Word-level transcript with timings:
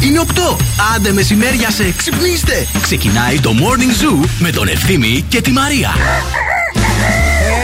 Η 0.00 0.18
ώρα 0.18 0.20
είναι 0.20 0.20
8. 0.34 0.56
Άντε 0.94 1.12
μεσημέρια 1.12 1.70
σε 1.70 1.92
ξυπνήστε. 1.96 2.66
Ξεκινάει 2.82 3.40
το 3.40 3.50
Morning 3.50 4.02
Zoo 4.02 4.28
με 4.38 4.50
τον 4.50 4.68
Ευθύμη 4.68 5.24
και 5.28 5.40
τη 5.40 5.50
Μαρία. 5.50 5.90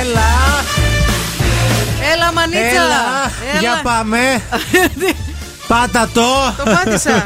Έλα! 0.01 0.65
Έλα, 2.15 2.33
μανίτσα! 2.33 2.61
Έλα! 2.61 3.31
Για 3.61 3.81
πάμε! 3.83 4.19
Πάτα 5.69 6.09
το! 6.13 6.55
Το 6.57 6.63
πάτησα. 6.65 7.25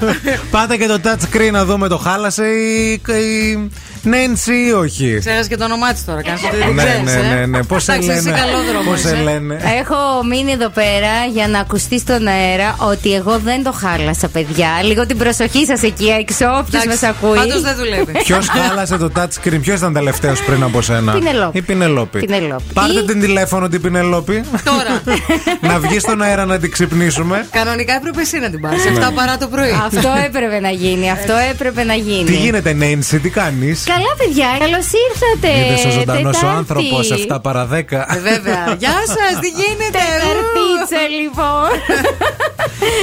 Πάτα 0.51 0.77
και 0.77 0.87
το 0.87 1.01
touch 1.05 1.37
screen 1.37 1.51
να 1.53 1.65
δούμε 1.65 1.89
το 1.89 1.99
χάλασε 1.99 2.47
η, 2.47 2.93
η 2.93 3.71
Νέντσι 4.07 4.53
ή 4.69 4.73
όχι. 4.73 5.17
Ξέρεις 5.21 5.47
και 5.49 5.57
το 5.57 5.65
όνομά 5.65 5.93
της 5.93 6.05
τώρα. 6.05 6.23
Κάνεις 6.23 6.43
ότι 6.45 6.57
δεν 6.57 6.75
Ναι, 6.75 6.83
ξέρεις. 6.85 7.15
ναι, 7.15 7.35
ναι, 7.35 7.47
ναι. 7.47 7.63
Πώς 7.65 7.83
σε 7.83 7.93
Εντάξει, 7.93 8.11
εσύ 8.11 8.25
λένε; 8.25 8.39
καλό 8.39 8.59
δρόμο. 8.71 8.91
Πώς 8.91 9.01
σε 9.01 9.15
λένε; 9.23 9.55
Έχω 9.81 9.97
μείνει 10.31 10.53
εδώ 10.53 10.69
πέρα 10.69 11.13
για 11.33 11.49
να 11.49 11.59
ακουστεί 11.59 11.99
στον 11.99 12.27
αέρα 12.27 12.77
ότι 12.79 13.15
εγώ 13.15 13.39
δεν 13.45 13.63
το 13.63 13.73
χάλασα, 13.73 14.29
παιδιά. 14.29 14.69
Λίγο 14.83 15.07
την 15.07 15.19
προσοχή 15.19 15.65
σας 15.67 15.83
εκεί 15.83 16.07
έξω, 16.21 16.47
όποιος 16.61 16.85
μας 16.87 17.03
ακούει. 17.03 17.37
Πάντως 17.37 17.61
δεν 17.63 17.77
δουλεύει. 17.77 18.13
Ποιος 18.13 18.49
χάλασε 18.55 18.97
το 18.97 19.11
touch 19.17 19.33
screen, 19.45 19.59
ποιος 19.63 19.79
ήταν 19.79 19.93
τελευταίος 19.93 20.43
πριν 20.43 20.63
από 20.63 20.83
σένα; 20.83 21.13
Πινελόπη. 21.13 21.59
Η 21.59 21.63
Πινελόπη; 21.63 22.19
Πινελόπη. 22.19 22.63
Πάρτε 22.73 23.01
Ή- 23.01 23.05
την 23.05 23.21
τηλέφωνο 23.21 23.69
την 23.69 23.81
Πινελόπη. 23.81 24.45
Τώρα. 24.65 25.03
να 25.73 25.79
βγει 25.79 25.99
στον 25.99 26.23
αέρα 26.23 26.45
να 26.45 26.59
την 26.59 26.71
ξυπνήσουμε. 26.71 27.47
Κανονικά 27.51 27.95
έπρεπε 27.95 28.21
εσύ 28.21 28.39
να 28.39 28.51
την 28.51 28.61
πάρεις. 28.61 28.85
Ναι. 28.85 29.07
7 29.07 29.11
παρά 29.15 29.37
το 29.37 29.47
πρωί. 29.47 29.71
Αυτό 29.87 30.09
έπρεπε 30.27 30.61
να 30.61 30.71
γίνει. 30.71 31.11
Αυτό 31.11 31.33
έπρεπε 31.51 31.85
να 31.85 31.95
γίνει. 31.95 32.25
Τι 32.25 32.35
γίνεται, 32.37 32.73
Νέντσι, 32.73 33.19
τι 33.19 33.31
κάνεις; 33.31 33.85
Καλά, 33.97 34.13
παιδιά, 34.19 34.49
καλώς 34.59 34.87
ήρθατε. 35.07 35.51
Είδε 35.59 35.89
ο 35.89 35.91
ζωντανός 35.99 36.37
ο 36.37 36.41
Τετάρτη. 36.41 36.57
άνθρωπος 36.59 37.11
7 37.11 37.39
παρα 37.43 37.67
10. 37.67 38.07
Ε, 38.17 38.19
Βέβαια. 38.21 38.75
Γεια 38.79 38.97
σας, 39.17 39.33
τι 39.41 39.49
γίνεται. 39.49 40.05
Τεταρτίτσα, 40.21 41.01
λοιπόν. 41.21 41.69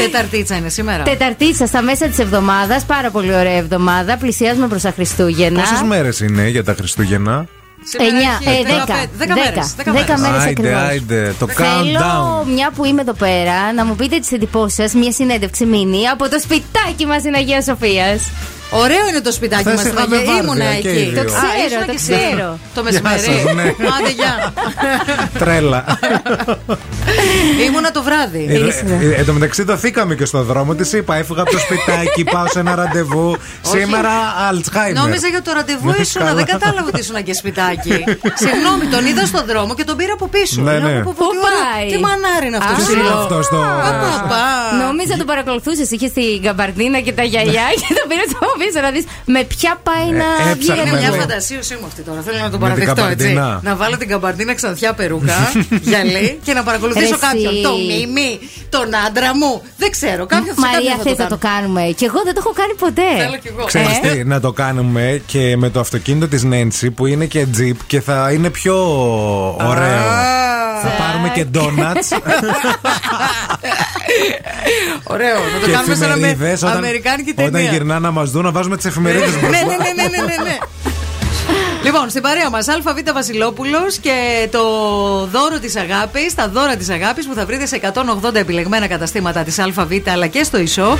Τεταρτίτσα 0.02 0.55
είναι 0.55 0.69
σήμερα. 0.69 1.03
Τεταρτίτσα 1.03 1.66
στα 1.66 1.81
μέσα 1.81 2.08
της 2.08 2.19
εβδομάδας. 2.19 2.83
Πάρα 2.83 3.09
πολύ 3.09 3.35
ωραία 3.35 3.58
εβδομάδα. 3.58 4.17
Πλησιάζουμε 4.17 4.67
προς 4.67 4.81
τα 4.81 4.91
Χριστούγεννα. 4.91 5.59
Πόσες 5.59 5.81
μέρες 5.81 6.19
είναι 6.19 6.47
για 6.50 6.63
τα 6.63 6.73
Χριστούγεννα; 6.73 7.45
Σήμερα 7.83 8.09
Εννιά, 8.09 8.39
έχει 8.45 8.61
ε, 8.61 8.63
δέκα. 8.63 8.85
15, 8.85 9.09
δέκα 9.17 9.33
Δέκα. 9.33 9.50
μέρες, 9.52 9.73
δέκα 9.75 9.91
Δέκα 9.91 10.17
μέρες. 10.17 10.22
μέρες 10.31 10.45
Άιντε, 10.45 10.61
ακριβώς. 10.61 10.89
άιντε, 10.89 11.33
το 11.39 11.47
Θέλω, 11.47 12.00
countdown. 12.00 12.47
μια 12.53 12.72
που 12.75 12.85
είμαι 12.85 13.02
εδώ 13.02 13.13
πέρα, 13.13 13.73
να 13.73 13.85
μου 13.85 13.95
πείτε 13.95 14.19
τις 14.19 14.31
εντυπώσεις 14.31 14.75
σας, 14.75 14.94
μια 14.94 15.11
συνέντευξη 15.11 15.66
μήνυ 15.66 16.07
από 16.07 16.30
το 16.30 16.39
σπιτάκι 16.39 17.05
μας 17.05 17.19
στην 17.19 17.35
Αγία 17.35 17.61
Σοφίας. 17.61 18.30
Ωραίο 18.73 19.07
είναι 19.09 19.21
το 19.21 19.31
σπιτάκι 19.31 19.63
Χθες 19.63 19.75
μας. 19.75 19.85
είχαμε 19.85 20.16
βάρδια 20.16 20.41
Ήμουνα 20.43 20.66
και 20.81 20.89
εκεί. 20.89 20.99
οι 20.99 21.03
δύο. 21.09 21.23
Το 21.23 21.25
ξέρω, 21.25 21.47
ήσουν 21.67 21.79
το 21.79 21.85
και 21.85 21.97
εσύ. 21.97 22.11
ξέρω. 22.29 22.59
Το 22.75 22.81
Γεια 22.81 23.02
μεσημέρι. 23.02 23.19
σας, 23.43 23.53
ναι. 23.55 23.61
Άντε, 23.95 24.11
γεια. 24.19 24.53
Τρέλα. 25.39 25.85
Ήμουνα 27.67 27.91
το 27.91 28.03
βράδυ. 28.03 28.45
Ε, 28.49 28.67
Ήσυχα. 28.67 28.94
ε, 28.94 29.13
Εν 29.17 29.25
τω 29.25 29.33
μεταξύ 29.33 29.66
το 29.66 29.77
θήκαμε 29.77 30.16
και 30.16 30.25
στον 30.25 30.44
δρόμο. 30.44 30.75
Της 30.75 30.94
είπα, 30.94 31.16
έφυγα 31.16 31.41
από 31.41 31.51
το 31.51 31.57
σπιτάκι, 31.59 32.23
πάω 32.33 32.47
σε 32.47 32.59
ένα 32.59 32.75
ραντεβού. 32.75 33.38
Σήμερα 33.61 34.09
Αλτσχάιμερ. 34.49 35.01
Νόμιζα 35.03 35.27
για 35.27 35.41
το 35.41 35.51
ραντεβού 35.53 35.89
Ναι, 35.89 35.95
ήσουν, 35.99 36.21
καλά. 36.21 36.33
δεν 36.33 36.45
κατάλαβα 36.45 36.88
ότι 36.88 36.99
ήσουν 36.99 37.23
και 37.23 37.33
σπιτάκι. 37.33 37.95
Συγγνώμη, 38.44 38.85
τον 38.94 39.05
είδα 39.05 39.25
στον 39.25 39.44
δρόμο 39.45 39.71
και 39.75 39.83
τον 39.83 39.95
πήρα 39.97 40.13
από 40.13 40.27
πίσω. 40.27 40.61
Ναι, 40.61 40.71
Λέω, 40.71 40.81
ναι. 40.88 40.99
πω, 41.07 41.13
πω, 41.17 41.25
Πού 41.25 41.31
τι 41.31 41.38
ώρα- 41.38 41.53
πάει; 41.73 41.85
Τι 41.94 41.97
μανάρι 42.07 42.45
είναι 42.47 42.57
αυτός. 42.61 42.71
Α, 42.73 42.75
Ποιος 42.75 42.88
ψηλό. 42.88 43.03
είναι 43.09 43.19
αυτός 43.23 43.44
το. 43.53 43.59
Παπά. 44.21 44.45
Νόμιζα 44.85 45.13
τον 45.21 45.27
παρακολουθούσες, 45.31 45.88
είχε 45.95 46.07
την 46.17 46.41
καμπαρδίνα 46.45 46.99
και 47.05 47.13
τα 47.19 47.23
γυαλιά 47.31 47.66
και 47.81 47.89
τον 47.97 48.05
πήρε 48.09 48.23
από 48.35 48.51
πίσω 48.64 48.80
να 48.86 48.92
δει 48.95 49.02
με 49.25 49.42
ποια 49.44 49.72
πάει 49.88 50.08
Ε, 50.09 50.17
να 50.22 50.28
βγει. 50.44 50.52
έψαχνα 50.52 50.81
Είναι 50.81 50.92
με 50.92 51.00
μια 51.00 51.09
λέει. 51.09 51.19
φαντασίωσή 51.19 51.73
μου 51.80 51.86
αυτή 51.86 52.02
τώρα. 52.02 52.22
Θέλω 52.25 52.38
να 52.38 52.50
το 52.50 52.58
Με 52.58 52.66
την 52.66 52.75
παραδεχτώ 52.86 53.03
έτσι. 53.06 53.25
καμπαρδίνα. 53.33 53.59
Να 53.64 53.75
βάλω 53.75 53.97
την 53.97 54.08
καμπαρδίνα 54.08 54.53
ξανθιά 54.59 54.94
περούκα, 54.94 55.38
γυαλί 55.90 56.40
και 56.46 56.53
να 56.53 56.63
παρακολουθήσω 56.63 57.07
Ρε 57.07 57.16
εσύ. 57.16 57.25
κάποιον. 57.28 57.53
Το 57.68 57.73
μίμη, 57.90 58.29
τον 58.69 58.88
άντρα 59.07 59.35
μου. 59.40 59.62
Δεν 59.78 59.90
ξέρω. 59.91 60.25
Κάποιον 60.25 60.56
Μαρία, 60.57 60.96
θε 61.03 61.16
θε 61.16 61.23
να 61.23 61.29
το 61.29 61.38
κάνουμε. 61.50 61.81
Και 61.97 62.06
εγώ 62.06 62.19
δεν 62.23 62.34
το 62.35 62.40
έχω 62.44 62.53
κάνει 62.62 62.73
ποτέ. 62.84 63.09
Θέλω 63.23 63.38
κι 63.44 63.47
εγώ. 63.53 63.63
Ξέρεις 63.66 63.97
Ε; 64.03 64.07
τι, 64.16 64.23
να 64.23 64.40
το 64.40 64.52
κάνουμε 64.52 65.22
και 65.25 65.57
με 65.57 65.69
το 65.69 65.79
αυτοκίνητο 65.79 66.28
της 66.28 66.44
Νέντσι 66.44 66.91
που 66.91 67.06
είναι 67.06 67.25
και 67.25 67.46
τζιπ 67.46 67.78
και 67.88 68.02
θα 68.02 68.31
είναι 68.34 68.50
πιο 68.50 68.75
ωραίο. 69.69 70.02
Θα 70.85 70.90
πάρουμε 70.90 71.29
και 71.34 71.44
ντόνατς 71.46 72.09
Ωραίο. 75.03 75.35
Να 75.53 75.59
το 75.59 75.66
και 75.66 75.72
κάνουμε 75.72 75.96
σαν 75.96 76.12
αμε... 76.12 76.28
εφημερίδες 76.28 76.63
όταν, 76.63 76.78
αμερικάνικη 76.78 77.34
ταινία. 77.34 77.59
όταν 77.59 77.72
γυρνά 77.73 78.00
να 78.00 78.12
μας 78.12 78.31
δουν 78.31 78.44
να 78.44 78.52
βάζουμε 78.53 78.75
τις 78.75 78.86
εφημερίδες 78.86 79.31
ναι, 79.34 79.40
μπροστά. 79.40 79.66
ναι, 79.66 79.74
ναι, 79.74 80.03
ναι, 80.18 80.24
ναι, 80.24 80.44
ναι. 80.44 80.58
Λοιπόν, 81.84 82.09
στην 82.09 82.22
παρέα 82.22 82.50
μας, 82.50 82.68
ΑΒ 82.68 83.14
Βασιλόπουλος 83.14 83.97
και 83.97 84.47
το 84.52 84.62
δώρο 85.25 85.59
της 85.59 85.75
αγάπης, 85.75 86.36
τα 86.36 86.50
δώρα 86.50 86.75
της 86.75 86.90
αγάπης 86.90 87.28
που 87.28 87.34
θα 87.34 87.46
βρείτε 87.46 87.66
σε 87.66 87.80
180 88.22 88.36
επιλεγμένα 88.36 88.88
καταστήματα 88.88 89.44
της 89.44 89.59
ΑΒ 89.59 89.91
αλλά 90.08 90.28
και 90.28 90.44
στο 90.44 90.59
e-shop. 90.59 90.97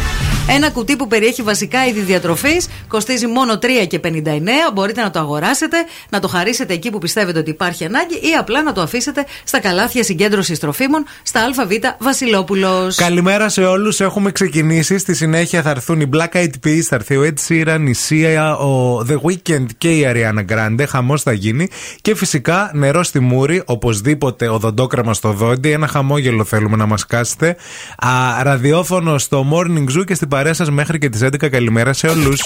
Ένα 0.48 0.70
κουτί 0.70 0.96
που 0.96 1.08
περιέχει 1.08 1.42
βασικά 1.42 1.86
είδη 1.86 2.00
διατροφής, 2.00 2.68
κοστίζει 2.88 3.28
μόνο 3.28 3.54
3 3.54 3.88
και 3.88 4.00
59. 4.04 4.10
Μπορείτε 4.74 5.02
να 5.02 5.10
το 5.10 5.20
αγοράσετε, 5.20 5.78
να 6.10 6.20
το 6.20 6.28
χαρίσετε 6.28 6.74
εκεί 6.74 6.90
που 6.90 6.98
πιστεύετε 6.98 7.40
ότι 7.40 7.50
υπάρχει 7.50 7.86
ανάγκη 7.86 8.14
ή 8.14 8.34
απλά 8.40 8.64
να 8.64 8.74
το 8.74 8.82
αφήσετε 8.82 9.26
στα 9.44 9.60
καλάθια 9.60 10.04
συγκέντρωσης 10.04 10.60
τροφίμων 10.60 11.06
στα 11.24 11.40
ΑΒ 11.44 11.72
Βασιλόπουλος. 12.00 12.96
Καλημέρα 12.96 13.50
σε 13.50 13.64
όλους 13.64 14.00
Έχουμε 14.00 14.32
ξεκινήσει. 14.32 14.98
Στη 14.98 15.16
συνέχεια 15.16 15.62
θα 15.62 15.70
έρθουν 15.70 16.02
οι 16.02 16.10
Black 16.14 16.36
Eyed 16.36 16.54
Peas, 16.66 16.80
θα 16.80 16.96
έρθει 16.96 17.18
ο 17.18 17.24
Ed 17.24 17.48
Sheeran, 17.48 17.86
η 17.88 17.96
Sia, 18.10 18.58
ο 18.60 19.00
The 19.00 19.18
Weeknd 19.28 19.66
και 19.78 19.98
η 19.98 20.08
Ariana 20.08 20.46
Grande. 20.54 20.84
Χαμός 20.88 21.22
θα 21.22 21.32
γίνει. 21.32 21.68
Και 22.02 22.16
φυσικά 22.16 22.72
νερό 22.74 23.04
στη 23.04 23.20
μούρη, 23.20 23.62
οπωσδήποτε 23.66 24.48
οδοντόκραμα 24.48 25.14
στο 25.14 25.32
δόντι. 25.32 25.72
Ένα 25.72 25.88
χαμόγελο 25.88 26.44
θέλουμε 26.44 26.76
να 26.76 26.86
μας 26.86 27.06
κάσετε. 27.06 27.56
Α, 27.98 28.44
ραδιόφωνο 28.44 29.18
στο 29.18 29.46
Morning 29.52 29.98
Zoo 29.98 30.06
και 30.06 30.16
στην 30.16 30.30
παρέα 30.34 30.54
σας 30.54 30.70
μέχρι 30.72 30.98
και 30.98 31.10
τις 31.10 31.22
11. 31.22 31.50
Καλημέρα 31.50 31.94
σε 31.94 32.08
όλους. 32.08 32.42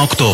Nocturne. 0.00 0.29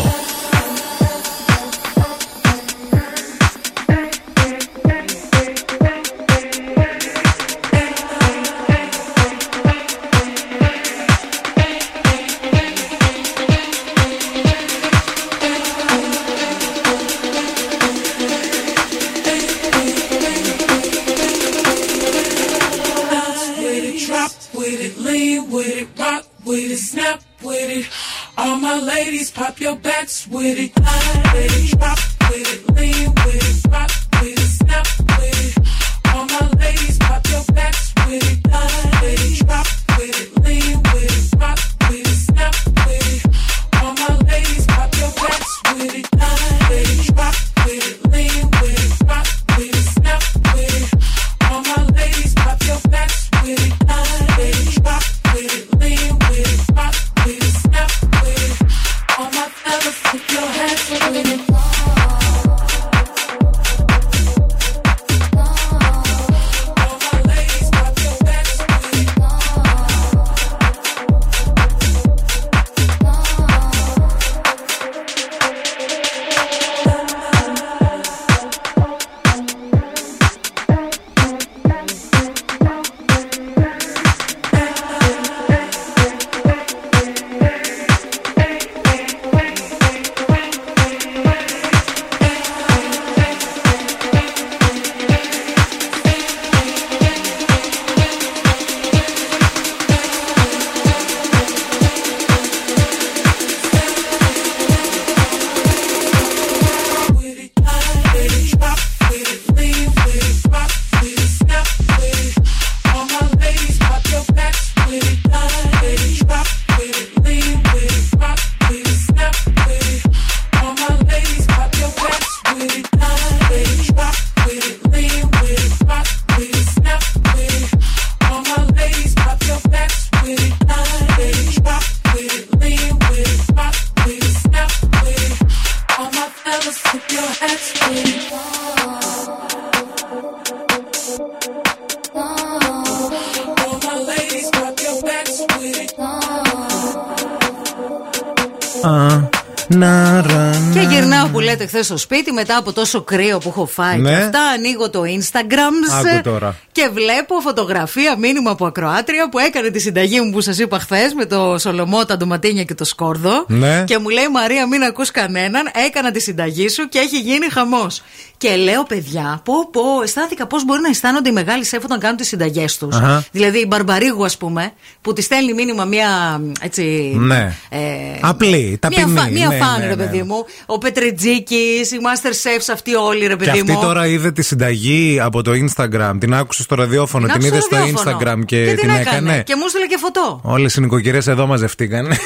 Στο 151.87 151.97
σπίτι 151.97 152.31
μετά 152.31 152.57
από 152.57 152.73
τόσο 152.73 153.01
κρύο 153.01 153.37
που 153.37 153.49
έχω 153.49 153.65
φάει. 153.65 153.97
Ναι. 153.97 154.09
Και 154.09 154.15
αυτά 154.15 154.39
ανοίγω 154.39 154.89
το 154.89 155.01
Instagram 155.01 156.07
Άκου 156.13 156.21
τώρα. 156.23 156.55
και 156.71 156.89
βλέπω 156.93 157.39
φωτογραφία 157.39 158.17
μήνυμα 158.17 158.51
από 158.51 158.65
ακροάτρια 158.65 159.29
που 159.29 159.39
έκανε 159.39 159.69
τη 159.69 159.79
συνταγή 159.79 160.21
μου 160.21 160.31
που 160.31 160.41
σας 160.41 160.57
είπα 160.57 160.79
χθες 160.79 161.13
με 161.13 161.25
το 161.25 161.57
σολομό, 161.59 162.05
τα 162.05 162.17
ντοματίνια 162.17 162.63
και 162.63 162.73
το 162.75 162.83
σκόρδο. 162.85 163.45
Ναι. 163.47 163.83
Και 163.83 163.97
μου 163.97 164.09
λέει 164.09 164.27
Μαρία, 164.31 164.67
μην 164.67 164.83
ακούς 164.83 165.11
κανέναν. 165.11 165.69
Έκανα 165.85 166.11
τη 166.11 166.19
συνταγή 166.19 166.69
σου 166.69 166.89
και 166.89 166.99
έχει 166.99 167.19
γίνει 167.19 167.49
χαμός. 167.49 168.01
Και 168.37 168.55
λέω, 168.55 168.83
παιδιά, 168.83 169.41
πω, 169.43 169.53
πω, 169.71 169.81
αισθάνθηκα 170.03 170.47
πώς 170.47 170.65
μπορεί 170.65 170.81
να 170.81 170.89
αισθάνονται 170.89 171.29
οι 171.29 171.31
μεγάλοι 171.31 171.65
σεφ 171.65 171.83
όταν 171.83 171.99
κάνουν 171.99 172.17
τις 172.17 172.27
συνταγές 172.27 172.77
τους. 172.77 172.95
Αχα. 172.95 173.25
Δηλαδή 173.31 173.57
η 173.59 173.65
Μπαρμπαρίγου, 173.67 174.25
ας 174.25 174.37
πούμε, 174.37 174.71
που 175.01 175.13
τη 175.13 175.21
στέλνει 175.21 175.53
μήνυμα 175.53 175.85
μία 175.85 176.41
έτσι. 176.61 177.13
Ναι. 177.19 177.53
ε, 177.69 177.77
Απλή, 178.21 178.77
ταπεινή. 178.81 179.11
Μία, 179.11 179.21
φα- 179.21 179.29
μία 179.31 179.47
Ναι, 179.47 179.55
φαν, 179.57 179.79
ναι, 179.79 179.87
ρε 179.87 179.95
ναι. 179.95 180.03
παιδί 180.03 180.23
μου. 180.23 180.45
Ο 180.65 180.77
Πετρετζίκης, 180.77 181.91
οι 181.91 181.97
Master 182.01 182.29
Chefs, 182.29 182.69
αυτοί 182.73 182.95
όλοι, 182.95 183.19
ρε 183.21 183.27
Και 183.27 183.35
παιδί 183.35 183.49
αυτή 183.59 183.71
μου. 183.71 183.79
τώρα 183.81 184.07
είδε 184.07 184.31
τη 184.31 184.41
συνταγή 184.41 185.19
από 185.21 185.41
το 185.41 185.51
Instagram. 185.51 186.13
Την 186.19 186.33
άκουσε 186.33 186.61
στο 186.63 186.75
ραδιόφωνο, 186.75 187.25
την, 187.25 187.33
άκουσα 187.33 187.47
είδε 187.47 187.59
στο 187.59 187.67
στο 187.75 187.77
ραδιόφωνο. 187.77 188.17
Instagram 188.41 188.45
και, 188.45 188.75
την 188.79 188.89
έκανε. 188.89 189.43
Και 189.45 189.55
μου 189.55 189.63
έστειλε 189.65 189.85
και 189.85 189.97
φωτό. 189.97 190.39
Όλες 190.43 190.75
οι 190.75 190.81
νοικοκυρές 190.81 191.27
εδώ 191.27 191.47
μαζευτήκαν. 191.47 192.07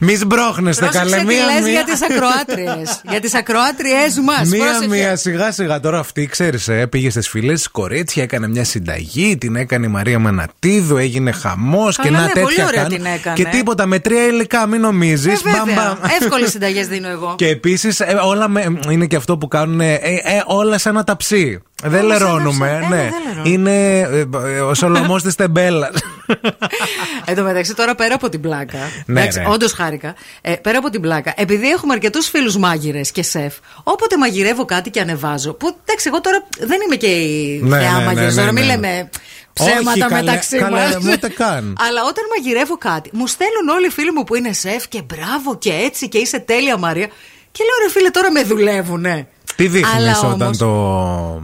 Μη 0.00 0.14
σμπρώχνεστε, 0.14 0.84
Πρόσεξε 0.86 1.10
καλέ. 1.10 1.20
τι 1.20 1.34
Μία, 1.34 1.44
λες 1.44 1.62
μία. 1.62 1.70
για 1.72 1.84
τις 1.84 2.02
ακροάτριες 2.02 3.00
Για 3.10 3.20
τις 3.20 3.34
ακροάτριές 3.34 4.18
μας 4.24 4.48
Μία, 4.48 4.64
Πρόσεξε. 4.64 4.88
μία, 4.88 5.16
σιγά 5.16 5.52
σιγά 5.52 5.80
τώρα 5.80 5.98
αυτή, 5.98 6.26
ξέρεις, 6.26 6.68
ε, 6.68 6.86
πήγε 6.86 7.10
στις 7.10 7.28
φίλε 7.28 7.52
κορίτσια, 7.72 8.22
έκανε 8.22 8.48
μια 8.48 8.64
συνταγή, 8.64 9.36
την 9.38 9.56
έκανε 9.56 9.86
η 9.86 9.88
Μαρία 9.88 10.18
Μανατίδου, 10.18 10.96
έγινε 10.96 11.30
χαμός 11.32 11.96
και 11.96 12.02
Καλά, 12.02 12.18
να 12.18 12.24
ναι, 12.24 12.30
πολύ 12.32 12.46
τέτοια 12.46 12.66
ωραία 12.66 12.82
κάνει. 12.82 12.96
την 12.96 13.04
έκανε. 13.06 13.36
Και 13.36 13.44
τίποτα 13.44 13.86
με 13.86 13.98
τρία 13.98 14.26
υλικά, 14.26 14.66
μην 14.66 14.80
νομίζεις. 14.80 15.40
Ε, 15.44 15.50
βέβαια. 15.50 15.98
Εύκολες 16.20 16.50
συνταγές 16.50 16.86
δίνω 16.86 17.08
εγώ 17.08 17.34
Και 17.36 17.46
επίσης 17.48 18.02
όλα 18.24 18.48
με, 18.48 18.78
είναι 18.90 19.06
και 19.06 19.16
αυτό 19.16 19.38
που 19.38 19.48
κάνουν 19.48 19.80
ε, 19.80 19.94
ε, 19.94 20.42
όλα 20.46 20.78
σαν 20.78 20.94
ένα 20.94 21.04
ταψί. 21.04 21.62
Δεν 21.82 22.04
Όλα 22.04 22.18
σαν 22.18 22.26
λερώνουμε. 22.28 22.68
ταψί. 22.68 22.94
Ε, 22.94 22.96
ναι. 22.96 23.10
δεν 23.10 23.22
λερώνουμε. 23.26 23.48
Είναι 23.48 23.98
ε, 23.98 24.26
ε, 24.56 24.60
ο 24.60 24.74
Σολομός 24.74 25.22
της 25.22 25.34
Τεμπέλας. 25.34 25.90
Εν 27.24 27.36
τω 27.36 27.42
μεταξύ, 27.42 27.74
τώρα 27.74 27.94
πέρα 27.94 28.14
από 28.14 28.28
την 28.28 28.40
πλάκα. 28.40 28.78
Ναι, 29.06 29.20
εντάξει, 29.20 29.38
ρε. 29.38 29.44
Όντως 29.48 29.72
χάρηκα. 29.72 30.14
Ε, 30.40 30.52
πέρα 30.52 30.78
από 30.78 30.90
την 30.90 31.00
πλάκα, 31.00 31.32
επειδή 31.36 31.68
έχουμε 31.68 31.92
αρκετούς 31.92 32.28
φίλους 32.28 32.56
μάγειρες 32.56 33.10
και 33.10 33.22
σεφ, 33.22 33.54
όποτε 33.82 34.16
μαγειρεύω 34.18 34.64
κάτι 34.64 34.90
και 34.90 35.00
ανεβάζω. 35.00 35.52
Που 35.52 35.76
εντάξει, 35.84 36.08
εγώ 36.08 36.20
τώρα 36.20 36.46
δεν 36.58 36.78
είμαι 36.84 36.96
και 36.96 37.06
η 37.06 37.60
Ναι, 37.62 37.78
θεά 37.78 37.92
ναι, 37.92 37.98
ναι, 37.98 38.04
μαγειρεύω, 38.04 38.34
ναι, 38.34 38.40
τώρα 38.40 38.52
μην 38.52 38.64
ναι. 38.66 38.74
λέμε 38.74 39.08
ψέματα 39.52 39.90
Όχι, 39.90 39.98
καλέ, 40.00 40.14
μεταξύ 40.22 40.56
καλέ, 40.58 40.76
μας. 40.80 40.96
μου 40.96 41.10
ούτε 41.12 41.28
καν. 41.28 41.76
Αλλά 41.88 42.00
όταν 42.02 42.24
μαγειρεύω 42.36 42.76
κάτι, 42.78 43.10
μου 43.12 43.26
στέλνουν 43.26 43.68
όλοι 43.76 43.86
οι 43.86 43.90
φίλοι 43.90 44.12
μου 44.12 44.24
που 44.24 44.34
είναι 44.34 44.52
σεφ 44.52 44.88
και 44.88 45.02
μπράβο 45.02 45.58
και 45.58 45.72
έτσι 45.84 46.08
και 46.08 46.18
είσαι 46.18 46.38
τέλεια 46.38 46.76
Μαρία. 46.76 47.06
Και 47.52 47.64
λέω 47.64 47.86
ρε 47.86 47.90
φίλε, 47.92 48.10
τώρα 48.10 48.30
με 48.30 48.42
δουλεύουνε. 48.42 49.28
Τι 49.56 49.66
δείχνεις 49.68 49.94
Αλλά 49.94 50.18
όταν 50.18 50.42
όμως, 50.42 50.56
το. 50.58 50.66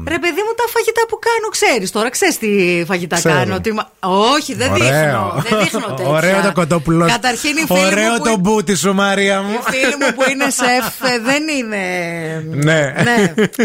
Ρε 0.08 0.18
παιδί 0.18 0.40
μου, 0.46 0.52
τα 0.56 0.64
φαγητά 0.74 1.02
που 1.08 1.18
κάνω, 1.18 1.48
ξέρεις 1.50 1.90
τώρα, 1.90 2.10
ξέρεις 2.10 2.38
τι 2.38 2.84
φαγητά 2.86 3.16
Ξέρω. 3.16 3.34
κάνω. 3.34 3.60
Τι... 3.60 3.72
μα- 3.72 3.90
Όχι, 4.34 4.54
δεν 4.54 4.70
Ωραίο. 4.72 4.84
δείχνω. 4.84 5.44
Δεν 5.48 5.58
δείχνω 5.58 5.80
τέτοια. 5.96 6.10
Ωραίο 6.12 6.40
το 6.42 6.52
κοτόπουλο. 6.52 7.06
Καταρχήν 7.06 7.56
οι 7.56 7.64
φίλοι 7.66 7.86
Ωραίο 7.86 8.10
μου 8.10 8.16
που... 8.18 8.24
το 8.24 8.36
μπούτι 8.38 8.74
σου, 8.74 8.94
Μαρία 8.94 9.42
μου. 9.42 9.50
Οι 9.52 9.70
φίλοι 9.72 9.94
μου 10.00 10.14
που 10.14 10.30
είναι 10.30 10.44
σεφ 10.50 11.10
ε, 11.12 11.18
δεν 11.18 11.42
είναι. 11.58 11.78
Ναι. 12.64 12.94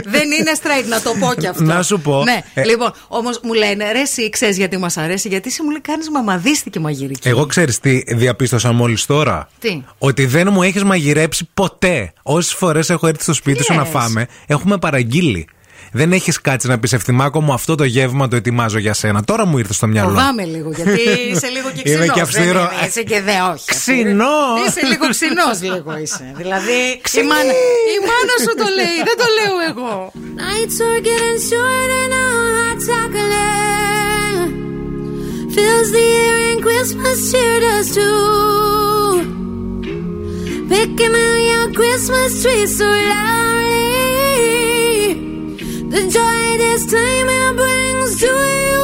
Δεν 0.05 0.31
είναι 0.31 0.51
straight, 0.63 0.88
να 0.88 1.01
το 1.01 1.13
πω 1.19 1.34
κι 1.34 1.48
αυτό. 1.48 1.63
Να 1.63 1.84
σου 1.84 2.00
πω. 2.00 2.24
Ναι. 2.24 2.39
Ε, 2.53 2.63
Λοιπόν, 2.65 2.93
όμως 3.08 3.39
μου 3.43 3.53
λένε, 3.53 3.91
ρε, 3.91 4.00
εσύ 4.00 4.29
ξέρεις 4.29 4.58
γιατί 4.58 4.77
μας 4.77 4.98
αρέσει, 4.98 5.27
γιατί 5.27 5.50
εσύ 5.50 5.63
μου 5.63 5.69
λέει 5.69 5.81
κάνεις 5.81 6.10
μαμαδίστικη 6.10 6.79
μαγειρική. 6.79 7.27
Εγώ 7.27 7.46
ξέρεις 7.46 7.79
τι 7.79 8.03
διαπίστωσα 8.15 8.72
μόλις 8.72 9.05
τώρα. 9.05 9.50
Τι; 9.60 9.81
Ότι 9.98 10.25
δεν 10.25 10.48
μου 10.51 10.63
έχεις 10.63 10.84
μαγειρέψει 10.84 11.50
ποτέ. 11.53 12.13
Όσες 12.24 12.53
φορές 12.53 12.89
έχω 12.89 13.08
έρθει 13.08 13.24
στο 13.24 13.34
σπίτι 13.34 13.58
Τι 13.58 13.63
σου 13.63 13.74
να 13.74 13.81
λες; 13.81 13.89
φάμε, 13.91 14.27
έχουμε 14.48 14.77
παραγγείλει. 14.77 15.48
Δεν 15.91 16.12
έχεις 16.12 16.41
κάτσει 16.41 16.67
να 16.67 16.79
πεις 16.79 16.93
ευθυμάκο 16.93 17.41
μου 17.41 17.53
αυτό 17.53 17.75
το 17.75 17.83
γεύμα 17.83 18.27
το 18.27 18.36
ετοιμάζω 18.36 18.77
για 18.79 18.93
σένα. 18.93 19.24
Τώρα 19.24 19.45
μου 19.45 19.57
ήρθε 19.57 19.74
στο 19.74 19.88
μυαλό. 19.88 20.09
Φοβάμαι 20.09 20.43
λίγο, 20.45 20.71
γιατί 20.75 21.00
είσαι 21.31 21.48
λίγο 21.55 21.69
και 21.75 21.81
Είμαι 21.89 21.98
ξινός. 22.00 22.15
και 22.15 22.21
αυστηρό. 22.21 22.69
Είσαι 22.88 23.03
και 23.03 23.21
δε, 23.21 23.31
όχι. 23.53 23.65
Ξινός. 23.65 24.59
Είσαι 24.67 24.81
λίγο 24.91 25.09
ξινός, 25.09 25.62
λίγο 25.62 25.98
είσαι. 26.01 26.31
Δηλαδή, 26.41 26.79
η 27.19 27.24
μάνα, 27.29 27.53
η 27.95 27.98
μάνα 28.07 28.36
σου 28.43 28.53
το 28.57 28.65
λέει, 28.77 28.98
δεν 29.07 29.17
το 29.21 29.25
λέω 29.38 29.55
εγώ. 29.71 30.12
Nights 30.15 30.77
are 30.88 31.01
getting 31.07 31.39
shorter 31.50 32.05
now, 32.15 32.33
hot 32.57 32.77
chocolate 32.88 34.53
fills 35.55 35.89
the 35.98 36.05
air 36.25 36.38
and 36.51 36.59
Christmas 36.65 37.17
cheered 37.31 37.63
us 37.75 37.88
too. 37.95 39.49
Pick 40.69 41.01
a 41.01 41.09
million 41.09 41.73
Christmas 41.73 42.43
trees 42.43 42.77
so 42.77 42.85
loudly. 42.85 43.89
The 45.89 46.01
joy 46.15 46.57
this 46.63 46.85
time 46.85 47.27
it 47.27 47.55
brings 47.55 48.19
to 48.19 48.27
you. 48.27 48.83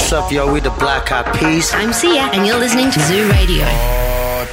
What's 0.10 0.26
up, 0.26 0.32
yo? 0.32 0.52
We 0.52 0.60
the 0.60 0.72
Black 0.72 1.12
Eyed 1.12 1.38
Peas. 1.38 1.72
I'm 1.72 1.94
Sia, 1.94 2.34
and 2.34 2.44
you're 2.48 2.58
listening 2.58 2.90
to 2.90 3.00
Zoo 3.00 3.30
Radio. 3.30 3.64
Oh. 3.64 4.48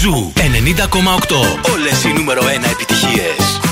Zoo 0.00 0.32
90,8. 0.36 1.72
Όλες 1.72 2.04
οι 2.04 2.12
νούμερο 2.12 2.42
1 2.42 2.46
επιτυχίες. 2.70 3.63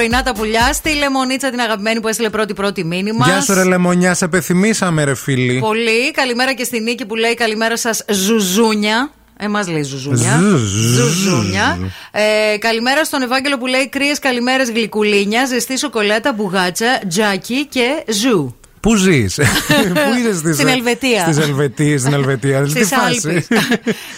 Πρωινά 0.00 0.22
τα 0.22 0.32
πουλιά. 0.32 0.72
Στη 0.72 0.94
Λεμονίτσα 0.94 1.50
την 1.50 1.60
αγαπημένη 1.60 2.00
που 2.00 2.08
έστειλε 2.08 2.30
πρώτη-πρώτη 2.30 2.84
μήνυμα. 2.84 3.26
Γεια 3.26 3.40
σου, 3.40 3.54
ρε 3.54 3.64
Λεμονιά, 3.64 4.14
σε 4.14 4.28
πεθυμίσαμε, 4.28 5.04
ρε 5.04 5.14
φίλοι. 5.14 5.58
Πολύ. 5.58 6.10
Καλημέρα 6.12 6.52
και 6.54 6.64
στη 6.64 6.80
Νίκη 6.80 7.06
που 7.06 7.14
λέει 7.14 7.34
καλημέρα 7.34 7.76
σας, 7.76 8.04
Ζουζούνια. 8.10 9.10
Εμάς 9.36 9.70
λέει 9.70 9.82
Ζουζούνια. 9.82 10.38
Ζου, 10.40 10.56
ζου, 10.56 11.06
Ζουζούνια. 11.08 11.78
Ε, 12.10 12.56
καλημέρα 12.58 13.04
στον 13.04 13.22
Ευάγγελο 13.22 13.58
που 13.58 13.66
λέει 13.66 13.88
κρύες 13.88 14.18
καλημέρες 14.18 14.70
γλυκουλίνια, 14.70 15.46
ζεστή 15.46 15.78
σοκολάτα, 15.78 16.32
μπουγάτσα, 16.32 17.00
τζάκι 17.08 17.66
και 17.66 18.04
ζου. 18.12 18.54
Πού 18.80 18.94
ζεις, 18.94 19.34
Πού 19.92 20.18
είσαι 20.18 20.34
στις- 20.36 20.54
Στην 20.54 20.68
Ελβετία. 20.68 21.20
Στις 21.20 21.38
Ελβετίες, 21.38 22.00
στην 22.00 22.12
Ελβετία. 22.12 22.64
Στις 22.68 22.88
Τι 22.88 22.94
φάση; 22.94 23.28
Άλπεις. 23.28 23.44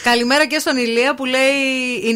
Καλημέρα 0.02 0.46
και 0.46 0.58
στον 0.58 0.76
Ηλία 0.76 1.14
που 1.14 1.24
λέει 1.24 1.50